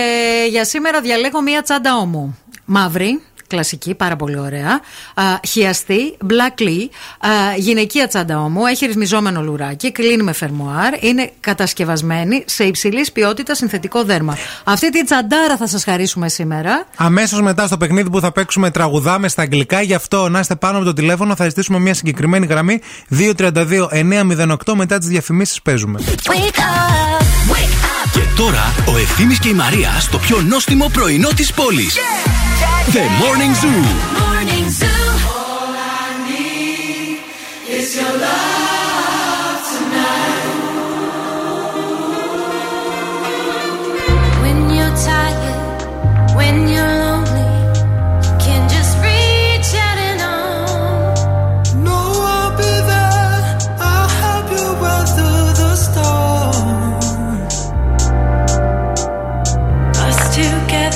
για 0.51 0.65
σήμερα 0.65 1.01
διαλέγω 1.01 1.43
μία 1.43 1.63
τσάντα 1.63 1.97
όμου. 1.97 2.39
Μαύρη, 2.65 3.21
κλασική, 3.49 3.95
πάρα 3.95 4.17
πολύ 4.17 4.39
ωραία. 4.39 4.81
Α, 5.15 5.23
χιαστή, 5.47 6.17
black 6.23 6.63
lee, 6.63 6.89
α, 7.21 7.31
γυναικεία 7.57 8.09
τσάντα 8.09 8.41
όμου, 8.41 8.67
έχει 8.67 8.87
ρυθμιζόμενο 8.87 9.43
λουράκι, 9.43 9.93
κλείνει 9.93 10.23
με 10.23 10.33
φερμοάρ, 10.33 11.05
είναι 11.05 11.31
κατασκευασμένη 11.41 12.45
σε 12.47 12.65
υψηλής 12.65 13.13
ποιότητας 13.13 13.59
συνθετικό 13.59 14.05
δέρμα. 14.05 14.37
Αυτή 14.65 14.91
τη 14.91 15.05
τσαντάρα 15.05 15.57
θα 15.57 15.67
σας 15.67 15.85
χαρίσουμε 15.85 16.29
σήμερα. 16.29 16.87
Αμέσως 16.97 17.41
μετά 17.41 17.67
στο 17.67 17.77
παιχνίδι 17.77 18.11
που 18.11 18.21
θα 18.21 18.33
παίξουμε 18.33 18.71
τραγουδάμε 18.71 19.29
στα 19.29 19.43
αγγλικά. 19.43 19.83
Γι' 19.83 19.95
αυτό 19.95 20.29
να 20.29 20.39
είστε 20.39 20.57
πάνω 20.57 20.77
από 20.77 20.87
το 20.87 20.93
τηλέφωνο, 20.93 21.37
θα 21.37 21.45
ζητήσουμε 21.45 21.79
μια 21.79 21.95
συγκεκριμένη 21.95 22.47
γραμμή 22.47 22.81
232-908. 23.09 24.75
Μετά 24.75 24.99
τις 24.99 25.09
διαφημίσεις 25.09 25.63
παίζουμε. 25.63 26.01
Και 28.13 28.21
τώρα 28.37 28.75
ο 28.87 28.97
Ευθύμης 28.97 29.39
και 29.39 29.49
η 29.49 29.55
Μαρία 29.55 29.97
στο 30.01 30.19
πιο 30.19 30.41
νόστιμο 30.41 30.89
πρωινό 30.89 31.29
της 31.29 31.53
πόλης. 31.53 31.97
The 32.93 32.99
Morning 32.99 33.65
Zoo. 33.65 33.85
Morning 34.21 34.67
Zoo. 34.83 35.08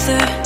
closer 0.04 0.41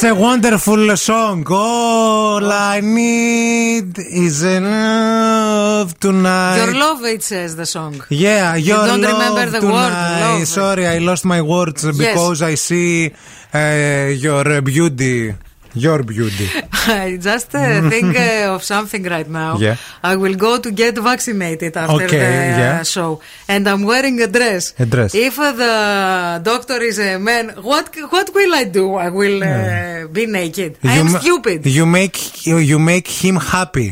Such 0.00 0.12
a 0.12 0.14
wonderful 0.14 0.96
song. 0.96 1.44
All 1.50 2.42
I 2.50 2.80
need 2.80 3.98
is 3.98 4.42
a 4.42 4.58
love 4.60 5.98
tonight. 6.00 6.56
Your 6.64 6.74
love, 6.74 7.04
it 7.04 7.22
says 7.22 7.54
the 7.54 7.66
song. 7.66 8.02
Yeah, 8.08 8.54
You 8.56 8.64
your 8.72 8.86
don't 8.86 9.02
love 9.02 9.12
remember 9.12 9.60
the 9.60 9.66
word, 9.66 9.90
tonight. 9.90 10.38
love. 10.38 10.48
Sorry, 10.48 10.86
I 10.86 10.98
lost 10.98 11.26
my 11.26 11.42
words 11.42 11.84
because 11.98 12.40
I 12.40 12.54
see 12.54 13.12
uh, 13.52 14.10
your 14.16 14.62
beauty. 14.62 15.34
Your 15.75 16.03
beauty. 16.03 16.47
I 16.87 17.17
just 17.21 17.53
uh, 17.53 17.89
think 17.89 18.15
uh, 18.15 18.55
of 18.55 18.63
something 18.63 19.03
right 19.03 19.27
now. 19.27 19.57
Yeah. 19.57 19.75
I 20.01 20.15
will 20.15 20.35
go 20.35 20.57
to 20.57 20.71
get 20.71 20.95
vaccinated 20.97 21.75
after 21.75 22.05
Okay, 22.05 22.17
the 22.17 22.25
uh, 22.25 22.61
yeah. 22.63 22.83
show, 22.83 23.19
and 23.49 23.67
I'm 23.67 23.83
wearing 23.83 24.21
a 24.21 24.27
dress. 24.27 24.73
A 24.79 24.85
dress. 24.85 25.13
If 25.13 25.37
uh, 25.37 25.51
the 25.51 26.41
doctor 26.43 26.79
is 26.81 26.97
a 26.97 27.17
man, 27.19 27.49
what 27.61 27.93
what 28.09 28.33
will 28.33 28.53
I 28.55 28.63
do? 28.63 28.95
I 28.95 29.09
will 29.09 29.43
uh, 29.43 30.07
be 30.07 30.25
naked. 30.27 30.77
I 30.81 30.93
am 31.03 31.11
ma- 31.11 31.19
stupid. 31.19 31.65
You 31.65 31.85
make 31.85 32.47
you, 32.47 32.55
you 32.71 32.79
make 32.79 33.09
him 33.09 33.35
happy. 33.35 33.89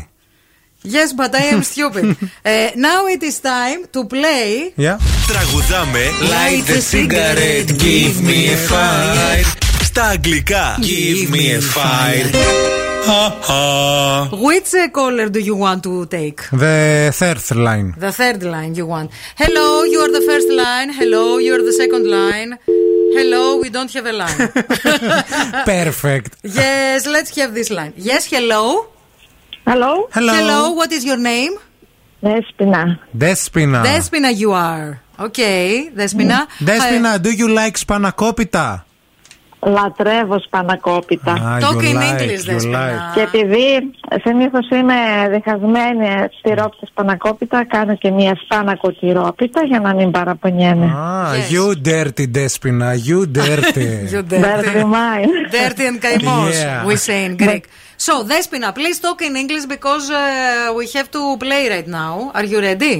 Yes, 0.82 1.12
but 1.12 1.34
I 1.34 1.44
am 1.52 1.62
stupid. 1.62 2.16
uh, 2.44 2.70
now 2.76 3.06
it 3.06 3.22
is 3.22 3.40
time 3.40 3.80
to 3.92 4.04
play. 4.06 4.72
Yeah. 4.86 4.96
Τραγουδάμε 5.28 6.06
Light 6.32 6.68
a 6.78 6.80
cigarette, 6.80 7.70
give 7.78 8.16
me 8.22 8.38
a 8.52 8.56
fire 8.70 9.44
Στα 9.88 10.04
αγγλικά 10.04 10.78
Give 10.80 11.30
me 11.30 11.44
a 11.58 11.60
fire 11.60 12.30
Which 14.32 14.74
uh, 14.74 14.88
caller 14.88 15.28
do 15.28 15.38
you 15.38 15.56
want 15.56 15.82
to 15.82 16.06
take? 16.06 16.48
The 16.50 17.12
third 17.12 17.56
line. 17.56 17.94
The 17.98 18.12
third 18.12 18.42
line 18.42 18.74
you 18.74 18.86
want. 18.86 19.10
Hello, 19.36 19.84
you 19.84 20.00
are 20.00 20.10
the 20.10 20.22
first 20.22 20.48
line. 20.48 20.88
Hello, 20.90 21.36
you 21.36 21.54
are 21.54 21.62
the 21.62 21.72
second 21.72 22.06
line. 22.08 22.58
Hello, 22.66 23.58
we 23.58 23.68
don't 23.68 23.92
have 23.92 24.06
a 24.06 24.12
line. 24.12 24.48
Perfect. 25.66 26.36
yes, 26.42 27.06
let's 27.06 27.36
have 27.36 27.52
this 27.52 27.70
line. 27.70 27.92
Yes, 27.96 28.26
hello. 28.26 28.86
Hello. 29.66 30.08
Hello. 30.10 30.32
Hello, 30.32 30.70
what 30.72 30.90
is 30.90 31.04
your 31.04 31.18
name? 31.18 31.52
Despina. 32.22 32.98
Despina. 33.14 33.84
Despina, 33.84 34.34
you 34.34 34.52
are. 34.52 35.00
Okay, 35.18 35.90
Despina. 35.94 36.48
Despina, 36.58 37.22
do 37.22 37.30
you 37.30 37.48
like 37.48 37.76
spanakopita? 37.76 38.82
Λατρεύω 39.61 40.39
σπανακόπιτα. 40.39 41.33
Ah, 41.37 41.63
Talk 41.63 41.75
you 41.75 41.89
in 41.89 41.95
like, 41.95 42.21
English, 42.21 42.43
you 42.47 42.51
Δέσποινα. 42.51 42.79
like. 42.79 43.15
Και 43.15 43.21
επειδή 43.21 43.91
συνήθω 44.23 44.59
είμαι 44.71 44.95
διχασμένη 45.31 46.07
στη 46.39 46.49
ρόπιτα 46.49 46.85
σπανακόπιτα, 46.85 47.65
κάνω 47.65 47.95
και 47.95 48.09
μια 48.11 48.37
σπανακοτηρόπιτα 48.43 49.63
για 49.63 49.79
να 49.79 49.93
μην 49.93 50.11
παραπονιέμαι. 50.11 50.93
Ah, 50.95 51.53
you 51.53 51.75
dirty 51.87 52.27
Despina, 52.37 52.89
you 53.09 53.25
dirty. 53.25 53.89
You 54.13 54.21
Dirty 54.21 54.83
mine. 54.97 55.29
Dirty 55.51 55.85
and 55.89 55.99
kaimos, 56.03 56.53
Yeah. 56.61 56.85
we 56.87 56.95
say 57.07 57.19
in 57.25 57.33
Greek. 57.43 57.63
So, 58.07 58.13
Despina, 58.31 58.69
please 58.79 58.97
talk 59.05 59.19
in 59.27 59.33
English 59.43 59.65
because 59.75 60.05
uh, 60.09 60.21
we 60.77 60.83
have 60.95 61.09
to 61.17 61.21
play 61.45 61.63
right 61.75 61.89
now. 62.01 62.13
Are 62.37 62.45
you 62.51 62.59
ready? 62.69 62.95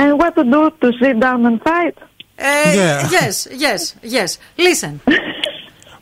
And 0.00 0.10
what 0.20 0.32
to 0.38 0.44
do 0.54 0.62
to 0.82 0.88
sit 1.00 1.16
down 1.26 1.40
and 1.48 1.56
fight? 1.68 1.96
Uh, 2.00 2.04
Yeah. 2.80 3.16
Yes, 3.16 3.34
yes, 3.66 3.80
yes. 4.16 4.30
Listen. 4.68 4.94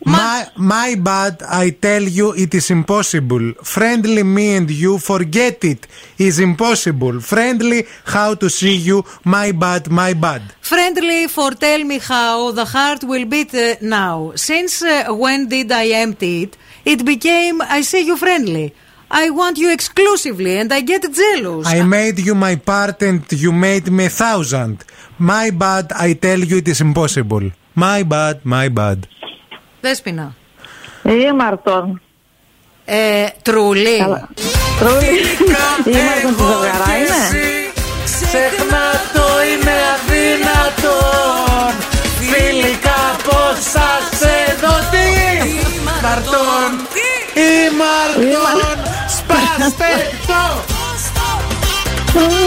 My, 0.07 0.47
my 0.57 0.95
bad, 0.95 1.43
I 1.43 1.71
tell 1.71 2.03
you 2.03 2.33
it 2.33 2.55
is 2.55 2.71
impossible. 2.71 3.55
Friendly 3.63 4.23
me 4.23 4.55
and 4.55 4.71
you 4.71 4.99
forget 4.99 5.65
it 5.65 5.87
is 6.17 6.39
impossible. 6.39 7.21
Friendly 7.21 7.87
how 8.05 8.35
to 8.37 8.49
see 8.49 8.77
you, 8.77 9.05
my 9.25 9.51
bad, 9.51 9.91
my 9.91 10.15
bad. 10.15 10.43
Friendly 10.61 11.27
for 11.27 11.51
tell 11.51 11.83
me 11.83 11.99
how 11.99 12.53
the 12.53 12.65
heart 12.65 13.03
will 13.03 13.25
beat 13.25 13.53
uh, 13.53 13.75
now. 13.83 14.33
Since 14.37 14.83
uh, 14.83 15.07
when 15.11 15.49
did 15.49 15.73
I 15.73 15.89
empty 15.89 16.45
it? 16.45 16.57
It 16.85 17.05
became 17.05 17.61
I 17.63 17.81
see 17.81 18.07
you 18.07 18.17
friendly. 18.17 18.73
I 19.11 19.31
want 19.31 19.59
you 19.59 19.73
exclusively 19.73 20.57
and 20.59 20.73
I 20.73 20.83
get 20.83 21.03
jealous. 21.13 21.67
I 21.67 21.83
made 21.83 22.21
you 22.21 22.37
my 22.37 22.55
part 22.55 23.03
and 23.03 23.25
you 23.33 23.51
made 23.53 23.91
me 23.91 24.07
a 24.07 24.11
thousand. 24.11 24.85
My 25.19 25.51
bad, 25.51 25.93
I 25.93 26.13
tell 26.13 26.39
you 26.39 26.59
it 26.59 26.69
is 26.69 26.81
impossible. 26.81 27.51
My 27.75 28.05
bad, 28.05 28.45
my 28.45 28.69
bad. 28.69 29.09
Δέσποινα. 29.87 30.35
Ήμαρτον. 31.03 32.01
Ε, 32.85 33.27
τρούλι. 33.43 33.99
Τρούλι. 34.79 35.19
Ήμαρτον 35.85 36.35
τη 36.35 36.43
ζευγαρά 36.49 36.97
είναι. 36.99 37.47
Ξεχνά 38.05 38.87
το 39.13 39.27
είναι 39.51 39.77
αδύνατον 39.95 41.73
Φιλικά 42.21 43.17
πως 43.25 43.59
σας 43.73 44.21
εδωθεί 44.49 45.09
Μαρτών 46.03 46.71
Ήμαρτον 47.35 48.79
Σπάστε 49.17 50.11
το 50.27 50.76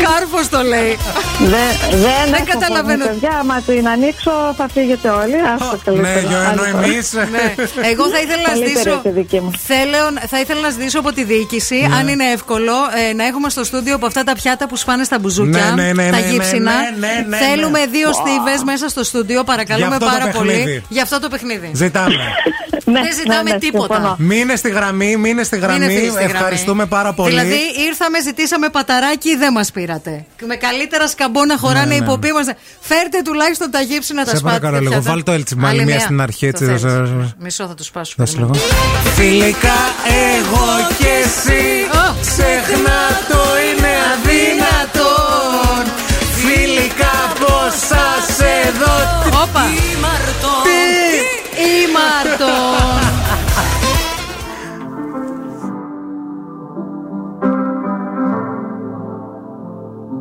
Κάρφο 0.09 0.39
το 0.49 0.61
λέει. 0.64 0.98
Δεν, 1.39 1.72
δεν, 1.89 2.01
Δεν 2.25 2.33
έχω 2.33 2.45
καταλαβαίνω. 2.59 3.03
φωνή, 3.03 3.17
Παιδιά, 3.19 3.38
άμα 3.41 3.61
την 3.61 3.88
ανοίξω 3.88 4.31
θα 4.57 4.65
φύγετε 4.73 5.09
όλοι. 5.09 5.35
Άστο 5.53 5.77
καλύτερα. 5.85 6.22
Ναι, 6.22 6.35
Άλλη 6.35 6.51
ενώ 6.51 6.64
φορά. 6.77 6.83
εμείς. 6.85 7.14
Ναι. 7.14 7.45
Εγώ 7.91 8.03
θα 8.14 8.19
ήθελα 8.23 8.41
να 8.41 8.49
Καλύτερη 8.49 8.69
ζητήσω. 8.77 8.93
από 8.93 9.03
τη 9.03 9.09
δική 9.09 9.39
μου. 9.41 9.51
Θέλω, 9.72 9.98
θα 10.30 10.39
ήθελα 10.39 10.59
να 10.61 10.69
ζητήσω 10.69 10.99
από 10.99 11.11
τη 11.14 11.23
διοίκηση, 11.23 11.75
Ναι. 11.89 11.95
αν 11.95 12.07
είναι 12.07 12.25
εύκολο, 12.33 12.73
ε, 13.09 13.14
να 13.14 13.25
έχουμε 13.25 13.49
στο 13.49 13.64
στούντιο 13.64 13.95
από 13.95 14.06
αυτά 14.06 14.23
τα 14.23 14.33
πιάτα 14.33 14.67
που 14.67 14.75
σπάνε 14.75 15.03
στα 15.03 15.19
μπουζούκια. 15.19 15.72
Ναι, 15.75 15.83
ναι, 15.83 15.91
ναι, 15.93 16.09
τα 16.11 16.17
ναι, 16.19 16.25
ναι, 16.25 16.31
γύψινα. 16.31 16.72
ναι, 16.75 17.07
ναι, 17.07 17.25
ναι, 17.27 17.38
Θέλουμε 17.38 17.80
ναι. 17.80 17.85
δύο 17.85 18.09
στίβες 18.14 18.64
μέσα 18.64 18.88
στο 18.89 19.03
στούντιο, 19.03 19.43
παρακαλούμε 19.43 19.88
Για 19.88 19.95
αυτό 19.95 20.06
το 20.06 20.11
πάρα 20.19 20.31
πολύ. 20.31 20.49
παιχνίδι. 20.51 20.83
Για 20.89 21.03
αυτό 21.03 21.19
το 21.19 21.27
παιχνίδι. 21.30 21.72
Ζητάμε. 21.73 22.15
Ναι, 22.85 23.01
Δεν 23.01 23.14
ζητάμε 23.14 23.51
τίποτα. 23.59 24.15
Μείνε 24.19 24.56
στη 24.56 24.69
γραμμή, 24.69 25.15
μείνε 25.17 25.43
στη 25.43 25.57
γραμμή. 25.57 25.80
Μείνε 25.80 25.91
φίλοι 25.91 26.06
στη 26.09 26.14
γραμμή. 26.19 26.31
Ευχαριστούμε 26.33 26.85
πάρα 26.85 27.14
πολύ. 27.14 27.30
Δηλαδή 27.30 27.59
ήρθαμε, 27.88 28.22
ζητήσαμε 28.22 28.69
παταράκι, 28.69 29.35
δεν 29.38 29.53
μας 29.59 29.71
πήρατε. 29.71 30.25
Με 30.45 30.55
καλύτερα 30.55 31.07
σκαμπό 31.07 31.45
να 31.45 31.57
χωράνε 31.57 31.85
Ναι, 31.85 31.95
οι 31.95 31.99
ναι. 31.99 32.05
υποποί 32.05 32.31
μας. 32.31 32.45
Φέρτε 32.79 33.21
τουλάχιστον 33.23 33.71
τα 33.71 33.81
γύψινα 33.81 34.23
τα 34.25 34.29
Σε 34.29 34.38
σπάτια. 34.38 34.59
παρακαλώ 34.59 34.89
λίγο, 34.89 35.01
βάλ 35.01 35.23
το 35.23 35.31
έτσι 35.31 35.55
μάλλον 35.55 35.83
μία 35.85 35.99
στην 35.99 36.21
αρχή, 36.21 36.45
έτσι, 36.45 36.63
Το 36.63 36.69
θέλεις. 36.69 36.81
δώσε, 36.81 36.95
δώσε. 36.97 37.35
Μισό 37.39 37.67
θα 37.67 37.73
το 37.73 37.83
σπάσουμε. 37.83 38.25
Δώσε 38.25 38.38
λίγο. 38.38 38.53
Φιλικά 39.15 39.79
εγώ 40.35 40.67
και 40.99 41.11
εσύ 41.23 41.61
Ξεχνά 42.21 43.01
το 43.31 43.41
είναι 43.65 43.93
αδύνατον 44.13 45.83
Φιλικά 46.41 47.15
πως 47.39 47.73
σας 47.89 48.25
εδωθεί 48.39 49.27
Όπα! 49.43 49.63
Τι; 50.65 50.79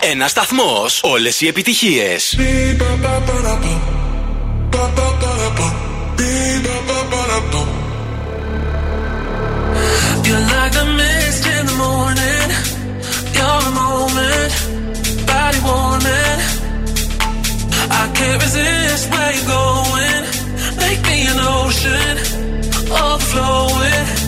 Ένα 0.00 0.28
σταθμό. 0.28 0.86
Όλε 1.00 1.30
οι 1.38 1.46
επιτυχίε. 1.46 2.16
You're 10.26 10.46
like 10.56 10.76
a 10.82 10.86
mist 10.98 11.44
in 11.56 11.62
the 11.70 11.76
morning. 11.84 12.48
You're 13.36 13.62
a 13.70 13.72
moment, 13.82 14.52
body 15.30 15.60
warming. 15.68 16.40
I 18.00 18.04
can't 18.16 18.38
resist 18.44 19.04
where 19.12 19.32
you're 19.36 19.50
going. 19.58 20.22
Make 20.82 21.00
me 21.08 21.18
an 21.32 21.38
ocean, 21.58 22.14
overflowing. 23.02 24.27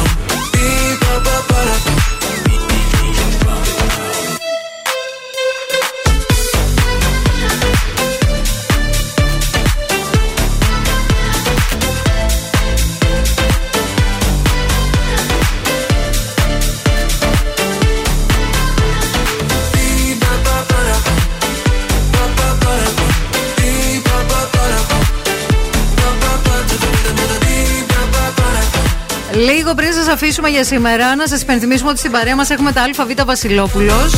πριν 30.31 30.43
σα 30.43 30.49
αφήσουμε 30.49 30.49
για 30.49 30.63
σήμερα, 30.77 31.15
να 31.15 31.27
σας 31.27 31.41
υπενθυμίσουμε 31.41 31.89
ότι 31.89 31.99
στην 31.99 32.11
παρέα 32.11 32.35
μας 32.35 32.49
έχουμε 32.49 32.71
τα 32.71 32.81
ΑΒ 32.97 33.25
Βασιλόπουλος. 33.25 34.13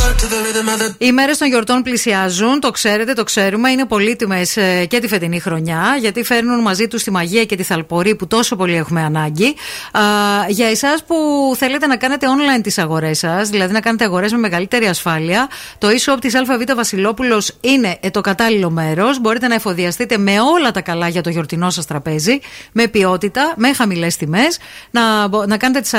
Οι 0.98 1.12
μέρες 1.12 1.38
των 1.38 1.48
γιορτών 1.48 1.82
πλησιάζουν, 1.82 2.60
το 2.60 2.72
ξέρετε, 2.72 3.14
το 3.14 3.24
ξέρουμε. 3.24 3.70
Είναι 3.70 3.86
πολύτιμες 3.86 4.58
και 4.88 5.00
τη 5.00 5.08
φετινή 5.08 5.40
χρονιά, 5.40 5.98
γιατί 6.00 6.24
φέρνουν 6.24 6.62
μαζί 6.62 6.88
τους 6.88 7.04
τη 7.04 7.12
μαγεία 7.12 7.46
και 7.46 7.56
τη 7.56 7.64
θαλπορή 7.64 8.16
που 8.16 8.28
τόσο 8.28 8.56
πολύ 8.56 8.76
έχουμε 8.76 9.02
ανάγκη. 9.02 9.56
Α, 9.92 10.02
για 10.48 10.68
εσάς 10.68 11.04
που 11.04 11.16
θέλετε 11.58 11.88
να 11.88 11.96
κάνετε 11.96 12.28
online 12.30 12.62
τις 12.64 12.78
αγορές 12.78 13.18
σας, 13.18 13.50
δηλαδή 13.50 13.74
να 13.74 13.80
κάνετε 13.80 14.04
αγορές 14.04 14.32
με 14.32 14.38
μεγαλύτερη 14.38 14.86
ασφάλεια, 14.86 15.50
το 15.78 15.88
e-shop 15.88 16.18
της 16.22 16.36
ΑΒ 16.36 16.48
Βασιλόπουλος 16.76 17.58
είναι 17.62 17.98
ε, 18.00 18.10
το 18.10 18.22
κατάλληλο 18.22 18.70
μέρος. 18.70 19.20
Μπορείτε 19.20 19.48
να 19.48 19.56
εφοδιαστείτε 19.56 20.18
με 20.18 20.40
όλα 20.40 20.72
τα 20.72 20.82
καλά 20.82 21.08
για 21.08 21.22
το 21.22 21.30
γιορτινό 21.30 21.70
σας 21.70 21.86
τραπέζι, 21.86 22.40
με 22.72 22.88
ποιότητα, 22.88 23.54
με 23.58 23.74
χαμηλές 23.74 24.16
τιμές, 24.16 24.58
να, 24.92 25.28
μπο- 25.28 25.46
να 25.46 25.58
κάνετε 25.58 25.80
τις 25.80 25.94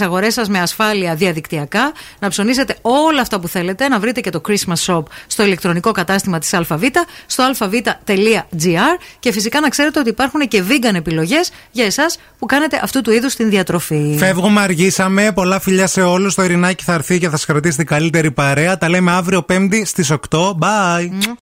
αγορές 0.00 0.34
σας 0.34 0.48
με 0.48 0.58
ασφάλεια 0.58 1.14
διαδικτυακά, 1.14 1.92
να 2.18 2.28
ψωνίσετε 2.28 2.76
όλα 2.80 3.20
αυτά 3.20 3.40
που 3.40 3.48
θέλετε, 3.48 3.88
να 3.88 3.98
βρείτε 3.98 4.20
και 4.20 4.30
το 4.30 4.40
Christmas 4.48 4.84
Shop 4.86 5.02
στο 5.26 5.44
ηλεκτρονικό 5.44 5.92
κατάστημα 5.92 6.38
της 6.38 6.54
ΑΒ, 6.54 6.82
στο 7.26 7.50
alphavita.gr 7.52 8.98
και 9.18 9.32
φυσικά 9.32 9.60
να 9.60 9.68
ξέρετε 9.68 9.98
ότι 9.98 10.08
υπάρχουν 10.08 10.48
και 10.48 10.62
vegan 10.68 10.94
επιλογές 10.94 11.50
για 11.70 11.84
εσάς 11.84 12.18
που 12.38 12.46
κάνετε 12.46 12.80
αυτού 12.82 13.00
του 13.00 13.10
είδους 13.10 13.34
την 13.34 13.50
διατροφή. 13.50 14.16
Φεύγουμε, 14.18 14.60
αργήσαμε. 14.60 15.32
Πολλά 15.32 15.60
φιλιά 15.60 15.86
σε 15.86 16.02
όλους. 16.02 16.34
Το 16.34 16.42
Ειρηνάκι 16.42 16.84
θα 16.84 16.92
έρθει 16.92 17.18
και 17.18 17.28
θα 17.28 17.36
σας 17.36 17.46
κρατήσει 17.46 17.76
την 17.76 17.86
καλύτερη 17.86 18.30
παρέα. 18.30 18.78
Τα 18.78 18.88
λέμε 18.88 19.12
αύριο 19.12 19.42
Πέμπτη 19.42 19.84
στις 19.84 20.10
8. 20.10 20.18
Bye. 20.58 21.34